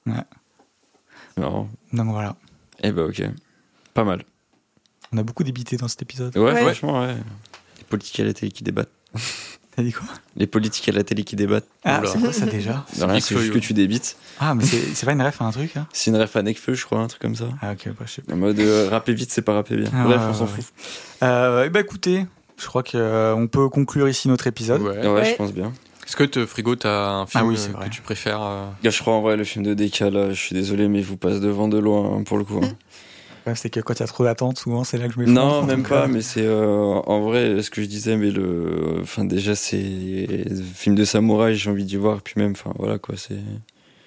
Marrant. 1.37 1.69
Donc 1.93 2.07
voilà. 2.09 2.35
Eh 2.81 2.91
bah 2.91 3.03
ok. 3.05 3.21
Pas 3.93 4.03
mal. 4.03 4.23
On 5.11 5.17
a 5.17 5.23
beaucoup 5.23 5.43
débité 5.43 5.77
dans 5.77 5.87
cet 5.87 6.01
épisode. 6.01 6.35
Ouais, 6.37 6.53
Ouais. 6.53 6.61
franchement, 6.61 7.01
ouais. 7.01 7.15
Les 7.77 7.83
politiques 7.83 8.19
à 8.21 8.23
la 8.23 8.33
télé 8.33 8.51
qui 8.51 8.63
débattent. 8.63 8.89
T'as 9.75 9.83
dit 9.83 9.91
quoi? 9.91 10.05
Les 10.37 10.47
politiques 10.47 10.87
à 10.87 10.93
la 10.93 11.03
télé 11.03 11.23
qui 11.25 11.35
débattent. 11.35 11.67
Ah, 11.83 12.01
c'est 12.05 12.19
quoi 12.19 12.31
ça 12.31 12.45
déjà? 12.45 12.85
C'est 13.19 13.37
juste 13.37 13.51
que 13.53 13.59
tu 13.59 13.73
débites. 13.73 14.15
Ah, 14.39 14.55
mais 14.55 14.63
c'est 14.63 15.05
pas 15.05 15.11
une 15.11 15.21
ref 15.21 15.41
à 15.41 15.45
un 15.45 15.51
truc, 15.51 15.75
hein? 15.75 15.85
C'est 15.91 16.11
une 16.11 16.17
ref 16.17 16.33
à 16.35 16.41
Necfeu, 16.43 16.73
je 16.75 16.85
crois, 16.85 16.99
un 16.99 17.07
truc 17.07 17.21
comme 17.21 17.35
ça. 17.35 17.45
Ah, 17.61 17.73
ok, 17.73 17.89
bah, 17.97 18.05
je 18.05 18.11
sais 18.13 18.21
pas. 18.21 18.33
En 18.33 18.37
mode 18.37 18.57
euh, 18.59 18.87
rapper 18.89 19.13
vite, 19.13 19.31
c'est 19.31 19.41
pas 19.41 19.53
rapper 19.53 19.75
bien. 19.75 19.89
Ah, 19.93 20.03
Bref, 20.05 20.21
ouais, 20.21 20.27
on 20.29 20.33
s'en 20.33 20.45
ouais, 20.45 20.49
fout. 20.51 20.65
Euh, 21.23 21.69
bah 21.69 21.81
écoutez, 21.81 22.25
je 22.57 22.65
crois 22.67 22.83
qu'on 22.83 23.47
peut 23.51 23.67
conclure 23.69 24.07
ici 24.07 24.27
notre 24.29 24.47
épisode. 24.47 24.81
Ouais. 24.81 24.97
Ouais, 24.99 25.07
Ouais. 25.07 25.25
je 25.31 25.35
pense 25.35 25.51
bien. 25.53 25.73
Est-ce 26.07 26.15
que 26.15 26.23
te- 26.23 26.45
Frigo, 26.45 26.75
t'as 26.75 27.09
un 27.09 27.25
film 27.25 27.43
Ah 27.43 27.47
oui, 27.47 27.55
euh, 27.55 27.57
c'est 27.57 27.71
vrai. 27.71 27.89
que 27.89 27.93
tu 27.93 28.01
préfères 28.01 28.41
euh, 28.43 28.67
je 28.83 28.99
crois 29.01 29.15
en 29.15 29.21
vrai, 29.21 29.35
le 29.37 29.43
film 29.43 29.65
de 29.65 29.73
Deka, 29.73 30.09
là, 30.09 30.29
je 30.29 30.39
suis 30.39 30.53
désolé, 30.53 30.87
mais 30.87 30.99
il 30.99 31.05
vous 31.05 31.17
passe 31.17 31.39
devant 31.41 31.67
de 31.67 31.77
loin, 31.79 32.17
hein, 32.19 32.23
pour 32.23 32.37
le 32.37 32.43
coup. 32.45 32.61
hein. 32.63 32.69
C'est 33.53 33.69
que 33.69 33.79
quand 33.79 33.93
il 33.93 33.99
y 33.99 34.03
a 34.03 34.07
trop 34.07 34.23
d'attentes, 34.23 34.57
souvent 34.57 34.83
c'est 34.83 34.97
là 34.97 35.07
que 35.07 35.13
je 35.13 35.19
me 35.19 35.25
Non, 35.27 35.63
même 35.63 35.83
pas, 35.83 36.07
mais 36.07 36.21
c'est 36.21 36.45
euh, 36.45 36.65
en 37.05 37.21
vrai 37.21 37.61
ce 37.61 37.69
que 37.69 37.81
je 37.81 37.87
disais, 37.87 38.17
mais 38.17 38.31
le, 38.31 38.97
enfin 39.01 39.23
déjà 39.23 39.53
c'est 39.55 39.83
film 40.73 40.95
de 40.95 41.05
samouraï, 41.05 41.55
j'ai 41.55 41.69
envie 41.69 41.83
d'y 41.85 41.97
voir, 41.97 42.21
puis 42.21 42.33
même, 42.37 42.51
enfin 42.53 42.71
voilà 42.79 42.97
quoi, 42.97 43.15
c'est, 43.17 43.35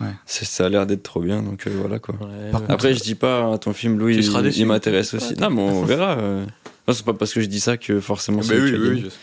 Ouais. 0.01 0.07
ça 0.27 0.67
a 0.67 0.69
l'air 0.69 0.87
d'être 0.87 1.03
trop 1.03 1.21
bien, 1.21 1.43
donc 1.43 1.67
euh, 1.67 1.71
voilà 1.81 1.99
quoi. 1.99 2.15
ouais, 2.15 2.53
contre, 2.53 2.71
Après, 2.71 2.95
je 2.95 3.01
dis 3.03 3.17
pas 3.17 3.43
hein, 3.43 3.59
ton 3.59 3.73
film, 3.73 3.99
Louis, 3.99 4.17
il, 4.17 4.57
il 4.57 4.67
m'intéresse 4.67 5.15
aussi. 5.15 5.35
Non, 5.35 5.51
mais 5.51 5.61
on 5.63 5.83
verra. 5.85 6.17
euh. 6.19 6.45
Non, 6.87 6.95
c'est 6.95 7.05
pas 7.05 7.15
parce 7.15 7.33
que 7.33 7.41
je 7.41 7.47
dis 7.47 7.59
ça 7.61 7.77
que 7.77 7.99
forcément 8.01 8.39
Bah 8.39 8.45
c'est 8.49 8.61
oui, 8.61 8.75
a 8.75 8.79
oui, 8.79 9.01
je 9.05 9.09
sais. 9.09 9.17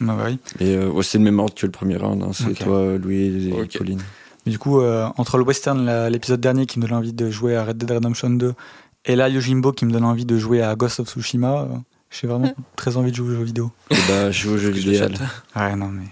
Bah, 0.00 0.16
bah 0.18 0.24
oui. 0.28 0.38
Et 0.58 0.74
euh, 0.76 0.88
ouais, 0.90 1.04
c'est 1.04 1.18
le 1.18 1.24
même 1.24 1.38
ordre 1.38 1.54
que 1.54 1.64
le 1.64 1.70
premier 1.70 1.96
round. 1.96 2.22
hein, 2.24 2.30
C'est 2.32 2.54
toi, 2.54 2.98
Louis 2.98 3.50
et 3.50 3.52
Ok. 3.52 3.78
Pauline. 3.78 4.02
Mais 4.44 4.50
du 4.52 4.58
coup, 4.58 4.80
euh, 4.80 5.06
entre 5.16 5.38
le 5.38 5.44
western, 5.44 6.08
l'épisode 6.08 6.40
dernier 6.40 6.66
qui 6.66 6.78
me 6.80 6.86
donne 6.88 6.96
envie 6.98 7.12
de 7.12 7.30
jouer 7.30 7.54
à 7.56 7.64
Red 7.64 7.78
Dead 7.78 7.90
Redemption 7.90 8.30
2, 8.30 8.52
et 9.06 9.16
là 9.16 9.28
Yojimbo 9.28 9.72
qui 9.72 9.84
me 9.86 9.92
donne 9.92 10.04
envie 10.04 10.26
de 10.26 10.36
jouer 10.36 10.62
à 10.62 10.74
Ghost 10.74 11.00
of 11.00 11.08
Tsushima, 11.08 11.62
euh, 11.62 11.66
j'ai 12.10 12.26
vraiment 12.26 12.52
très 12.76 12.96
envie 12.96 13.10
de 13.10 13.16
jouer 13.16 13.34
aux 13.34 13.38
jeux 13.38 13.44
vidéo. 13.44 13.70
Et 13.90 13.96
bah, 14.08 14.30
je 14.30 14.42
joue 14.42 14.54
au 14.54 14.58
jeu 14.58 14.70
Que 14.70 14.76
je 14.76 14.90
vidéo. 14.90 15.08
Ouais, 15.54 15.76
non, 15.76 15.88
mais. 15.88 16.04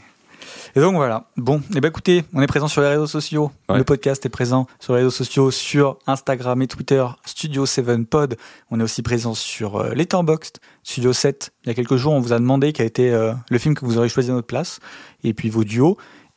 Et 0.76 0.80
donc 0.80 0.96
voilà. 0.96 1.28
Bon, 1.36 1.62
et 1.74 1.80
ben 1.80 1.88
écoutez, 1.88 2.24
on 2.32 2.42
est 2.42 2.48
présent 2.48 2.66
sur 2.66 2.80
les 2.80 2.88
réseaux 2.88 3.06
sociaux. 3.06 3.52
Ouais. 3.68 3.78
Le 3.78 3.84
podcast 3.84 4.26
est 4.26 4.28
présent 4.30 4.66
sur 4.80 4.94
les 4.94 5.00
réseaux 5.00 5.10
sociaux, 5.10 5.52
sur 5.52 5.98
Instagram 6.08 6.60
et 6.62 6.66
Twitter, 6.66 7.04
Studio 7.24 7.64
7 7.64 8.08
Pod. 8.08 8.36
On 8.70 8.80
est 8.80 8.82
aussi 8.82 9.02
présent 9.02 9.34
sur 9.34 9.76
euh, 9.76 9.94
Letterboxd, 9.94 10.58
Studio 10.82 11.12
7. 11.12 11.52
Il 11.64 11.68
y 11.68 11.70
a 11.70 11.74
quelques 11.74 11.96
jours, 11.96 12.12
on 12.12 12.20
vous 12.20 12.32
a 12.32 12.38
demandé 12.40 12.72
quel 12.72 12.86
était 12.86 13.10
euh, 13.10 13.32
le 13.50 13.58
film 13.58 13.76
que 13.76 13.84
vous 13.84 13.98
aurez 13.98 14.08
choisi 14.08 14.30
à 14.30 14.34
notre 14.34 14.48
place, 14.48 14.80
et 15.22 15.32
puis 15.32 15.48
vos 15.48 15.62
duos. 15.62 15.96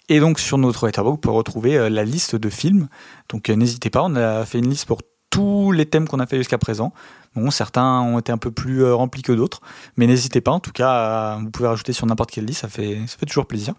Et 0.09 0.19
donc 0.19 0.39
sur 0.39 0.57
notre 0.57 0.85
Letterboxd, 0.85 1.15
vous 1.15 1.17
pouvez 1.17 1.35
retrouver 1.35 1.77
euh, 1.77 1.89
la 1.89 2.03
liste 2.03 2.35
de 2.35 2.49
films. 2.49 2.87
Donc 3.29 3.49
euh, 3.49 3.55
n'hésitez 3.55 3.89
pas, 3.89 4.03
on 4.03 4.15
a 4.15 4.45
fait 4.45 4.59
une 4.59 4.69
liste 4.69 4.85
pour 4.85 5.01
tous 5.29 5.71
les 5.71 5.85
thèmes 5.85 6.07
qu'on 6.07 6.19
a 6.19 6.25
fait 6.27 6.37
jusqu'à 6.37 6.57
présent. 6.57 6.93
Bon, 7.35 7.51
certains 7.51 8.01
ont 8.01 8.19
été 8.19 8.31
un 8.31 8.37
peu 8.37 8.51
plus 8.51 8.83
euh, 8.83 8.95
remplis 8.95 9.21
que 9.21 9.31
d'autres, 9.31 9.61
mais 9.97 10.07
n'hésitez 10.07 10.41
pas. 10.41 10.51
En 10.51 10.59
tout 10.59 10.71
cas, 10.71 11.37
vous 11.37 11.49
pouvez 11.51 11.67
rajouter 11.67 11.93
sur 11.93 12.05
n'importe 12.07 12.31
quelle 12.31 12.45
liste, 12.45 12.61
ça 12.61 12.67
fait, 12.67 12.99
ça 13.07 13.17
fait 13.17 13.25
toujours 13.25 13.45
plaisir. 13.45 13.73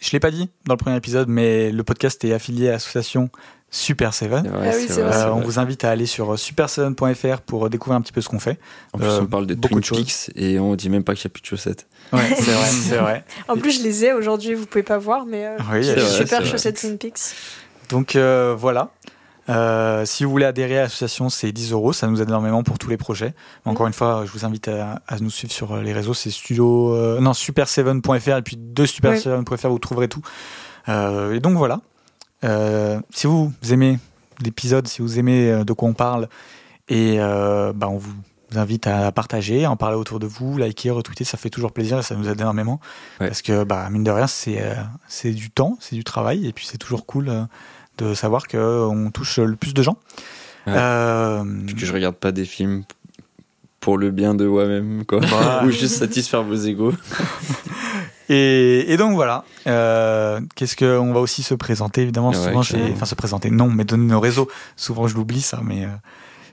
Je 0.00 0.10
l'ai 0.12 0.20
pas 0.20 0.30
dit 0.30 0.48
dans 0.66 0.74
le 0.74 0.78
premier 0.78 0.96
épisode, 0.96 1.28
mais 1.28 1.72
le 1.72 1.82
podcast 1.82 2.24
est 2.24 2.32
affilié 2.32 2.68
à 2.68 2.72
l'association 2.72 3.30
Super 3.70 4.14
Seven. 4.14 4.46
Ouais, 4.46 4.70
Ah 4.70 4.76
oui, 4.76 4.86
c'est 4.88 5.02
vrai. 5.02 5.16
Euh, 5.16 5.32
on 5.32 5.40
vous 5.40 5.58
invite 5.58 5.82
à 5.84 5.90
aller 5.90 6.06
sur 6.06 6.34
super7.fr 6.36 7.40
pour 7.40 7.68
découvrir 7.68 7.96
un 7.98 8.00
petit 8.00 8.12
peu 8.12 8.20
ce 8.20 8.28
qu'on 8.28 8.38
fait. 8.38 8.60
En 8.92 8.98
plus, 8.98 9.08
euh, 9.08 9.20
on 9.22 9.26
parle 9.26 9.46
de 9.46 9.54
beaucoup 9.56 9.80
Twin 9.80 10.02
de 10.02 10.08
choses. 10.08 10.30
Et 10.36 10.60
on 10.60 10.76
dit 10.76 10.88
même 10.88 11.02
pas 11.02 11.14
qu'il 11.16 11.26
n'y 11.28 11.32
a 11.32 11.34
plus 11.34 11.42
de 11.42 11.46
chaussettes. 11.46 11.88
Ouais, 12.12 12.32
c'est 12.36 12.52
vrai, 12.52 12.66
c'est 12.68 12.96
vrai. 12.96 13.24
En 13.48 13.56
plus, 13.56 13.78
je 13.78 13.82
les 13.82 14.04
ai 14.04 14.12
aujourd'hui, 14.12 14.54
vous 14.54 14.66
pouvez 14.66 14.84
pas 14.84 14.98
voir, 14.98 15.26
mais 15.26 15.46
euh, 15.46 15.56
Oui, 15.72 15.84
super 15.84 16.40
vrai. 16.42 16.48
chaussettes 16.48 16.78
Twin 16.80 16.96
Peaks. 16.96 17.34
Donc 17.90 18.14
euh, 18.14 18.54
voilà. 18.56 18.92
Euh, 19.48 20.04
si 20.04 20.24
vous 20.24 20.30
voulez 20.30 20.44
adhérer 20.44 20.78
à 20.78 20.82
l'association, 20.82 21.28
c'est 21.28 21.52
10 21.52 21.72
euros. 21.72 21.92
Ça 21.92 22.06
nous 22.06 22.20
aide 22.20 22.28
énormément 22.28 22.62
pour 22.62 22.78
tous 22.78 22.90
les 22.90 22.96
projets. 22.96 23.34
Encore 23.64 23.86
une 23.86 23.92
fois, 23.92 24.24
je 24.26 24.32
vous 24.32 24.44
invite 24.44 24.68
à, 24.68 25.00
à 25.06 25.18
nous 25.18 25.30
suivre 25.30 25.52
sur 25.52 25.72
euh, 25.72 25.82
les 25.82 25.92
réseaux. 25.92 26.14
C'est 26.14 26.30
studio, 26.30 26.94
euh, 26.94 27.20
non, 27.20 27.32
super7.fr 27.32 28.38
et 28.38 28.42
puis 28.42 28.56
de 28.58 28.86
super7.fr, 28.86 29.68
vous 29.68 29.78
trouverez 29.78 30.08
tout. 30.08 30.22
Euh, 30.88 31.34
et 31.34 31.40
donc 31.40 31.56
voilà. 31.56 31.80
Si 33.10 33.26
vous 33.26 33.52
aimez 33.70 33.98
l'épisode, 34.44 34.86
si 34.86 35.02
vous 35.02 35.18
aimez 35.18 35.64
de 35.64 35.72
quoi 35.72 35.88
on 35.88 35.94
parle, 35.94 36.28
et 36.88 37.18
bah, 37.18 37.88
on 37.88 37.96
vous 37.96 38.12
invite 38.54 38.86
à 38.86 39.10
partager, 39.10 39.64
à 39.64 39.70
en 39.72 39.76
parler 39.76 39.96
autour 39.96 40.20
de 40.20 40.26
vous, 40.26 40.56
liker, 40.56 40.90
retweeter, 40.90 41.24
ça 41.24 41.36
fait 41.36 41.50
toujours 41.50 41.72
plaisir 41.72 41.98
et 41.98 42.02
ça 42.02 42.14
nous 42.14 42.28
aide 42.28 42.40
énormément. 42.40 42.80
Ouais. 43.20 43.26
Parce 43.26 43.42
que, 43.42 43.64
bah, 43.64 43.90
mine 43.90 44.04
de 44.04 44.10
rien, 44.12 44.26
c'est 44.28 45.32
du 45.32 45.50
temps, 45.50 45.76
c'est 45.80 45.96
du 45.96 46.04
travail, 46.04 46.46
et 46.46 46.52
puis 46.52 46.64
c'est 46.64 46.78
toujours 46.78 47.06
cool 47.06 47.48
de 47.98 48.14
savoir 48.14 48.48
qu'on 48.48 49.10
touche 49.12 49.38
le 49.38 49.56
plus 49.56 49.74
de 49.74 49.82
gens. 49.82 49.98
Ouais. 50.66 50.74
Euh, 50.76 51.44
que 51.78 51.86
je 51.86 51.92
regarde 51.92 52.16
pas 52.16 52.32
des 52.32 52.44
films 52.44 52.84
pour 53.80 53.96
le 53.96 54.10
bien 54.10 54.34
de 54.34 54.46
moi-même, 54.46 55.04
quoi. 55.04 55.20
Voilà. 55.20 55.64
Ou 55.66 55.70
juste 55.70 55.96
satisfaire 55.96 56.42
vos 56.42 56.54
égos. 56.54 56.92
Et, 58.30 58.92
et 58.92 58.98
donc 58.98 59.14
voilà. 59.14 59.44
Euh, 59.66 60.40
Qu'est-ce 60.54 60.76
que 60.76 60.98
on 60.98 61.14
va 61.14 61.20
aussi 61.20 61.42
se 61.42 61.54
présenter 61.54 62.02
évidemment? 62.02 62.28
Ouais, 62.28 62.36
souvent, 62.36 62.60
enfin 62.60 63.06
se 63.06 63.14
présenter. 63.14 63.50
Non, 63.50 63.70
mais 63.70 63.84
donner 63.84 64.04
nos 64.04 64.20
réseaux. 64.20 64.48
Souvent, 64.76 65.08
je 65.08 65.14
l'oublie 65.14 65.40
ça. 65.40 65.62
Mais 65.64 65.86
euh, 65.86 65.88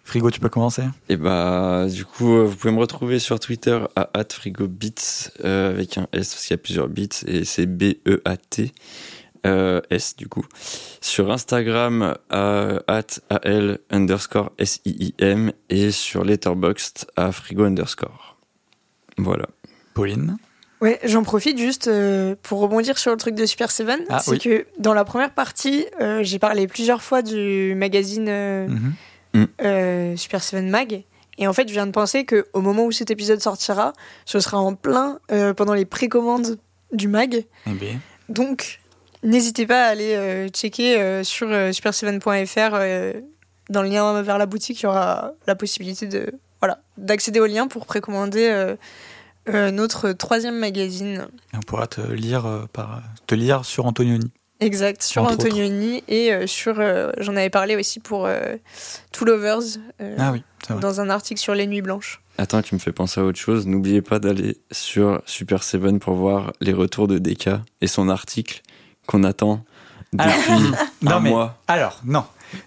Frigo, 0.06 0.32
tu 0.32 0.40
peux 0.40 0.48
commencer. 0.48 0.84
Et 1.10 1.18
bah, 1.18 1.88
du 1.90 2.06
coup, 2.06 2.46
vous 2.46 2.56
pouvez 2.56 2.74
me 2.74 2.80
retrouver 2.80 3.20
sur 3.20 3.40
Twitter 3.42 3.78
à 3.98 4.10
@frigobits 4.30 5.32
euh, 5.44 5.72
avec 5.72 5.98
un 5.98 6.08
S 6.14 6.34
parce 6.34 6.46
qu'il 6.46 6.54
y 6.54 6.60
a 6.60 6.60
plusieurs 6.60 6.88
bits 6.88 7.10
et 7.28 7.44
c'est 7.44 7.66
B 7.66 7.96
E 8.08 8.22
A 8.24 8.38
T 8.38 8.72
euh, 9.46 9.80
S 9.90 10.16
du 10.16 10.28
coup. 10.28 10.44
Sur 11.02 11.32
Instagram 11.32 12.16
à 12.30 12.80
at 12.88 13.20
al 13.30 13.80
underscore 13.92 14.52
S 14.58 14.82
I 14.86 14.96
I 15.00 15.14
M 15.20 15.52
et 15.70 15.92
sur 15.92 16.24
Letterboxd 16.24 17.06
à 17.16 17.32
frigo 17.32 17.64
underscore. 17.64 18.38
Voilà. 19.18 19.46
Pauline. 19.94 20.38
Ouais, 20.82 21.00
j'en 21.06 21.24
profite 21.24 21.58
juste 21.58 21.88
euh, 21.88 22.36
pour 22.44 22.60
rebondir 22.60 22.98
sur 22.98 23.12
le 23.12 23.18
truc 23.18 23.34
de 23.36 23.46
Super 23.46 23.72
Seven. 23.72 24.02
Ah, 24.10 24.20
c'est 24.20 24.32
oui. 24.32 24.40
que 24.40 24.66
dans 24.78 24.94
la 24.94 25.06
première 25.06 25.34
partie, 25.34 25.86
euh, 26.02 26.22
j'ai 26.22 26.38
parlé 26.38 26.68
plusieurs 26.68 27.02
fois 27.02 27.22
du 27.22 27.74
magazine 27.76 28.28
euh, 28.28 28.68
Mhm. 29.34 29.48
euh, 29.62 30.16
Super 30.18 30.44
Seven 30.44 30.70
Mag. 30.70 31.04
Et 31.38 31.48
en 31.48 31.54
fait, 31.54 31.68
je 31.68 31.74
viens 31.74 31.86
de 31.88 31.92
penser 31.92 32.24
que 32.26 32.46
au 32.54 32.62
moment 32.62 32.86
où 32.86 32.92
cet 32.92 33.10
épisode 33.12 33.42
sortira, 33.42 33.94
ce 34.26 34.40
sera 34.40 34.58
en 34.58 34.76
plein 34.76 35.20
euh, 35.32 35.54
pendant 35.54 35.74
les 35.74 35.86
précommandes 35.86 36.58
du 36.92 37.08
mag. 37.08 37.46
Eh 37.68 37.72
bien, 37.72 38.00
Donc, 38.30 38.80
n'hésitez 39.26 39.66
pas 39.68 39.86
à 39.86 39.90
aller 39.90 40.16
euh, 40.16 40.48
checker 40.50 40.98
euh, 41.00 41.24
sur 41.24 41.48
euh, 41.52 41.72
super7.fr. 41.72 42.70
euh, 42.74 43.14
dans 43.70 43.82
le 43.82 43.90
lien 43.90 44.22
vers 44.22 44.38
la 44.38 44.46
boutique, 44.46 44.82
il 44.82 44.84
y 44.84 44.88
aura 44.88 45.32
la 45.48 45.56
possibilité 45.56 46.06
de 46.08 46.32
voilà 46.62 46.80
d'accéder 46.98 47.40
au 47.40 47.46
lien 47.48 47.68
pour 47.68 47.86
précommander 47.88 48.48
euh, 48.48 48.76
euh, 49.50 49.72
notre 49.72 50.12
troisième 50.12 50.58
magazine. 50.60 51.28
et 51.54 51.58
on 51.58 51.62
pourra 51.62 51.88
te 51.88 52.02
lire 52.02 52.46
euh, 52.46 52.66
par 52.72 53.02
te 53.28 53.36
lire 53.36 53.66
sur 53.66 53.86
Antonioni. 53.86 54.32
Exact, 54.62 55.02
sur 55.02 55.24
Entre 55.24 55.34
Antonioni 55.34 56.04
et 56.08 56.32
euh, 56.32 56.48
sur. 56.48 56.80
euh, 56.80 57.12
J'en 57.18 57.36
avais 57.36 57.50
parlé 57.50 57.76
aussi 57.76 58.00
pour 58.00 58.26
euh, 58.26 58.56
Two 59.12 59.26
Lovers 59.26 59.60
euh, 60.02 60.16
Ah 60.18 60.32
oui, 60.32 60.44
dans 60.80 61.02
un 61.02 61.10
article 61.10 61.42
sur 61.42 61.54
les 61.56 61.68
Nuits 61.68 61.82
Blanches. 61.82 62.22
Attends, 62.38 62.62
tu 62.62 62.74
me 62.76 62.80
fais 62.80 62.92
penser 62.94 63.20
à 63.20 63.24
autre 63.24 63.38
chose. 63.40 63.66
N'oubliez 63.68 64.02
pas 64.02 64.20
d'aller 64.20 64.58
sur 64.72 65.22
Super 65.26 65.64
Seven 65.64 66.00
pour 66.00 66.16
voir 66.16 66.54
les 66.62 66.74
retours 66.74 67.08
de 67.08 67.18
DK 67.18 67.50
et 67.82 67.88
son 67.88 68.08
article 68.10 68.62
qu'on 69.08 69.24
attend 69.24 69.62
Alors, 70.18 70.36
depuis 70.36 70.72
non 71.02 71.12
un 71.12 71.20
mais 71.20 71.30
mois. 71.30 71.58
alors 71.68 72.00
non. 72.06 72.24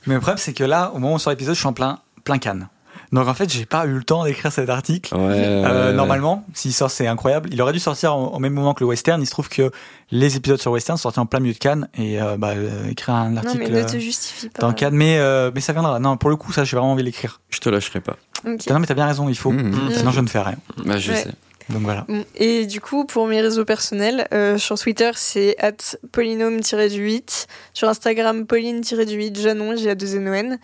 Mais 0.07 0.15
le 0.15 0.21
problème 0.21 0.39
c'est 0.39 0.53
que 0.53 0.65
là, 0.65 0.91
au 0.95 0.99
moment 0.99 1.13
où 1.13 1.15
on 1.17 1.19
sort 1.19 1.31
l'épisode, 1.31 1.55
je 1.55 1.61
suis 1.61 1.69
en 1.69 1.73
plein 1.73 1.99
plein 2.25 2.39
canne. 2.39 2.69
Donc 3.11 3.27
en 3.27 3.33
fait, 3.33 3.51
j'ai 3.51 3.65
pas 3.65 3.87
eu 3.87 3.93
le 3.95 4.05
temps 4.05 4.25
d'écrire 4.25 4.53
cet 4.53 4.69
article. 4.69 5.15
Ouais, 5.15 5.21
Euh, 5.23 5.89
ouais, 5.91 5.97
normalement, 5.97 6.45
s'il 6.53 6.75
sort, 6.75 6.91
c'est 6.91 7.07
incroyable. 7.07 7.49
Il 7.51 7.63
aurait 7.63 7.73
dû 7.73 7.79
sortir 7.79 8.15
au, 8.15 8.39
même 8.39 8.53
moment 8.53 8.75
que 8.75 8.81
le 8.85 8.87
western. 8.89 9.23
Il 9.23 9.25
se 9.25 9.31
trouve 9.31 9.49
que 9.49 9.71
les 10.11 10.37
épisodes 10.37 10.61
sur 10.61 10.73
western 10.73 10.99
sont 10.99 11.05
sortis 11.05 11.19
en 11.21 11.25
plein 11.25 11.41
milieu 11.41 11.55
de 11.55 11.59
Cannes 11.59 11.89
et 11.97 12.21
euh, 12.21 12.37
bah, 12.37 12.49
euh, 12.49 12.91
écrire 12.91 13.15
un 13.15 13.31
Non, 13.31 13.37
article 13.39 13.61
mais 13.63 13.71
ne 13.71 13.77
euh, 13.83 13.87
te 13.87 13.99
justifie 13.99 14.51
pas. 14.51 14.61
dans 14.61 14.75
Cannes, 14.75 14.93
mais 14.95 15.17
euh, 15.19 15.51
mais 15.55 15.63
ça 15.63 15.73
viendra. 15.73 15.99
Non, 16.01 16.19
pour 16.19 16.29
le 16.29 16.37
coup, 16.37 16.53
ça, 16.53 16.65
j'ai 16.65 16.77
vraiment 16.77 16.93
envie 16.93 17.03
de 17.03 17.07
l'écrire. 17.07 17.41
Je 17.49 17.61
te 17.61 17.71
lâcherai 17.71 18.03
pas. 18.03 18.17
Non, 18.45 18.79
mais 18.79 18.87
t'as 18.87 18.93
bien 18.95 19.07
raison, 19.07 19.31
il 19.31 19.39
faut. 19.39 19.53
Mmh. 19.53 19.71
Mmh. 19.71 19.91
Sinon, 19.97 20.11
je 20.11 20.21
ne 20.21 20.27
fais 20.29 20.41
rien. 20.43 20.57
Bah, 20.85 20.99
je 20.99 21.13
Ouais. 21.13 21.23
sais. 21.23 21.31
Donc 21.69 21.83
voilà. 21.83 22.05
Mm. 22.09 22.23
Et 22.37 22.67
du 22.67 22.81
coup, 22.81 23.05
pour 23.05 23.27
mes 23.27 23.41
réseaux 23.41 23.65
personnels, 23.65 24.27
euh, 24.33 24.59
sur 24.59 24.79
Twitter, 24.79 25.11
c'est 25.15 25.57
at 25.59 25.97
polynôme-du-8. 26.13 27.47
Sur 27.75 27.89
Instagram, 27.89 28.47
pauline-du-8, 28.47 29.41
Janon, 29.41 29.77
j'ai 29.77 29.91
a 29.91 29.95
2 29.95 30.17
n. 30.17 30.59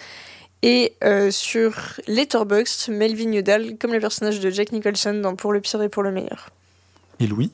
Et 0.63 0.95
euh, 1.05 1.31
sur 1.31 1.75
Letterboxd, 2.07 2.91
Melvin 2.91 3.33
Udall, 3.33 3.77
comme 3.79 3.93
le 3.93 4.01
personnage 4.01 4.41
de 4.41 4.49
Jack 4.49 4.73
Nicholson 4.73 5.21
dans 5.23 5.37
Pour 5.37 5.53
le 5.53 5.61
pire 5.61 5.83
et 5.83 5.91
pour 5.91 6.03
le 6.03 6.11
meilleur. 6.11 6.49
Et 7.21 7.27
Louis? 7.27 7.51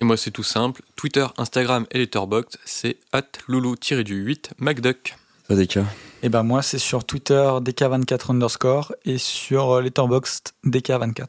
Et 0.00 0.04
moi, 0.04 0.16
c'est 0.16 0.30
tout 0.30 0.44
simple. 0.44 0.82
Twitter, 0.94 1.26
Instagram 1.36 1.86
et 1.90 1.98
Letterboxd, 1.98 2.58
c'est 2.64 2.98
at 3.12 3.24
loulou-du-8 3.48 4.50
MacDuck. 4.58 5.16
Pas. 5.48 5.56
Et 6.22 6.28
ben 6.28 6.42
moi, 6.42 6.62
c'est 6.62 6.78
sur 6.78 7.04
Twitter 7.04 7.50
DK24 7.62 8.32
underscore 8.32 8.94
et 9.04 9.18
sur 9.18 9.70
euh, 9.70 9.80
Letterboxd 9.80 10.50
DK24. 10.66 11.26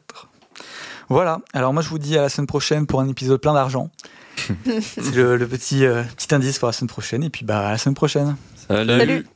Voilà. 1.10 1.40
Alors 1.52 1.74
moi, 1.74 1.82
je 1.82 1.88
vous 1.88 1.98
dis 1.98 2.16
à 2.16 2.22
la 2.22 2.28
semaine 2.28 2.46
prochaine 2.46 2.86
pour 2.86 3.00
un 3.00 3.08
épisode 3.08 3.40
plein 3.40 3.52
d'argent. 3.52 3.90
c'est 4.64 5.14
le, 5.14 5.36
le 5.36 5.46
petit, 5.46 5.84
euh, 5.84 6.02
petit 6.16 6.34
indice 6.34 6.58
pour 6.58 6.68
la 6.68 6.72
semaine 6.72 6.88
prochaine. 6.88 7.22
Et 7.24 7.30
puis 7.30 7.44
bah 7.44 7.66
à 7.66 7.72
la 7.72 7.78
semaine 7.78 7.96
prochaine. 7.96 8.36
Salut. 8.68 9.26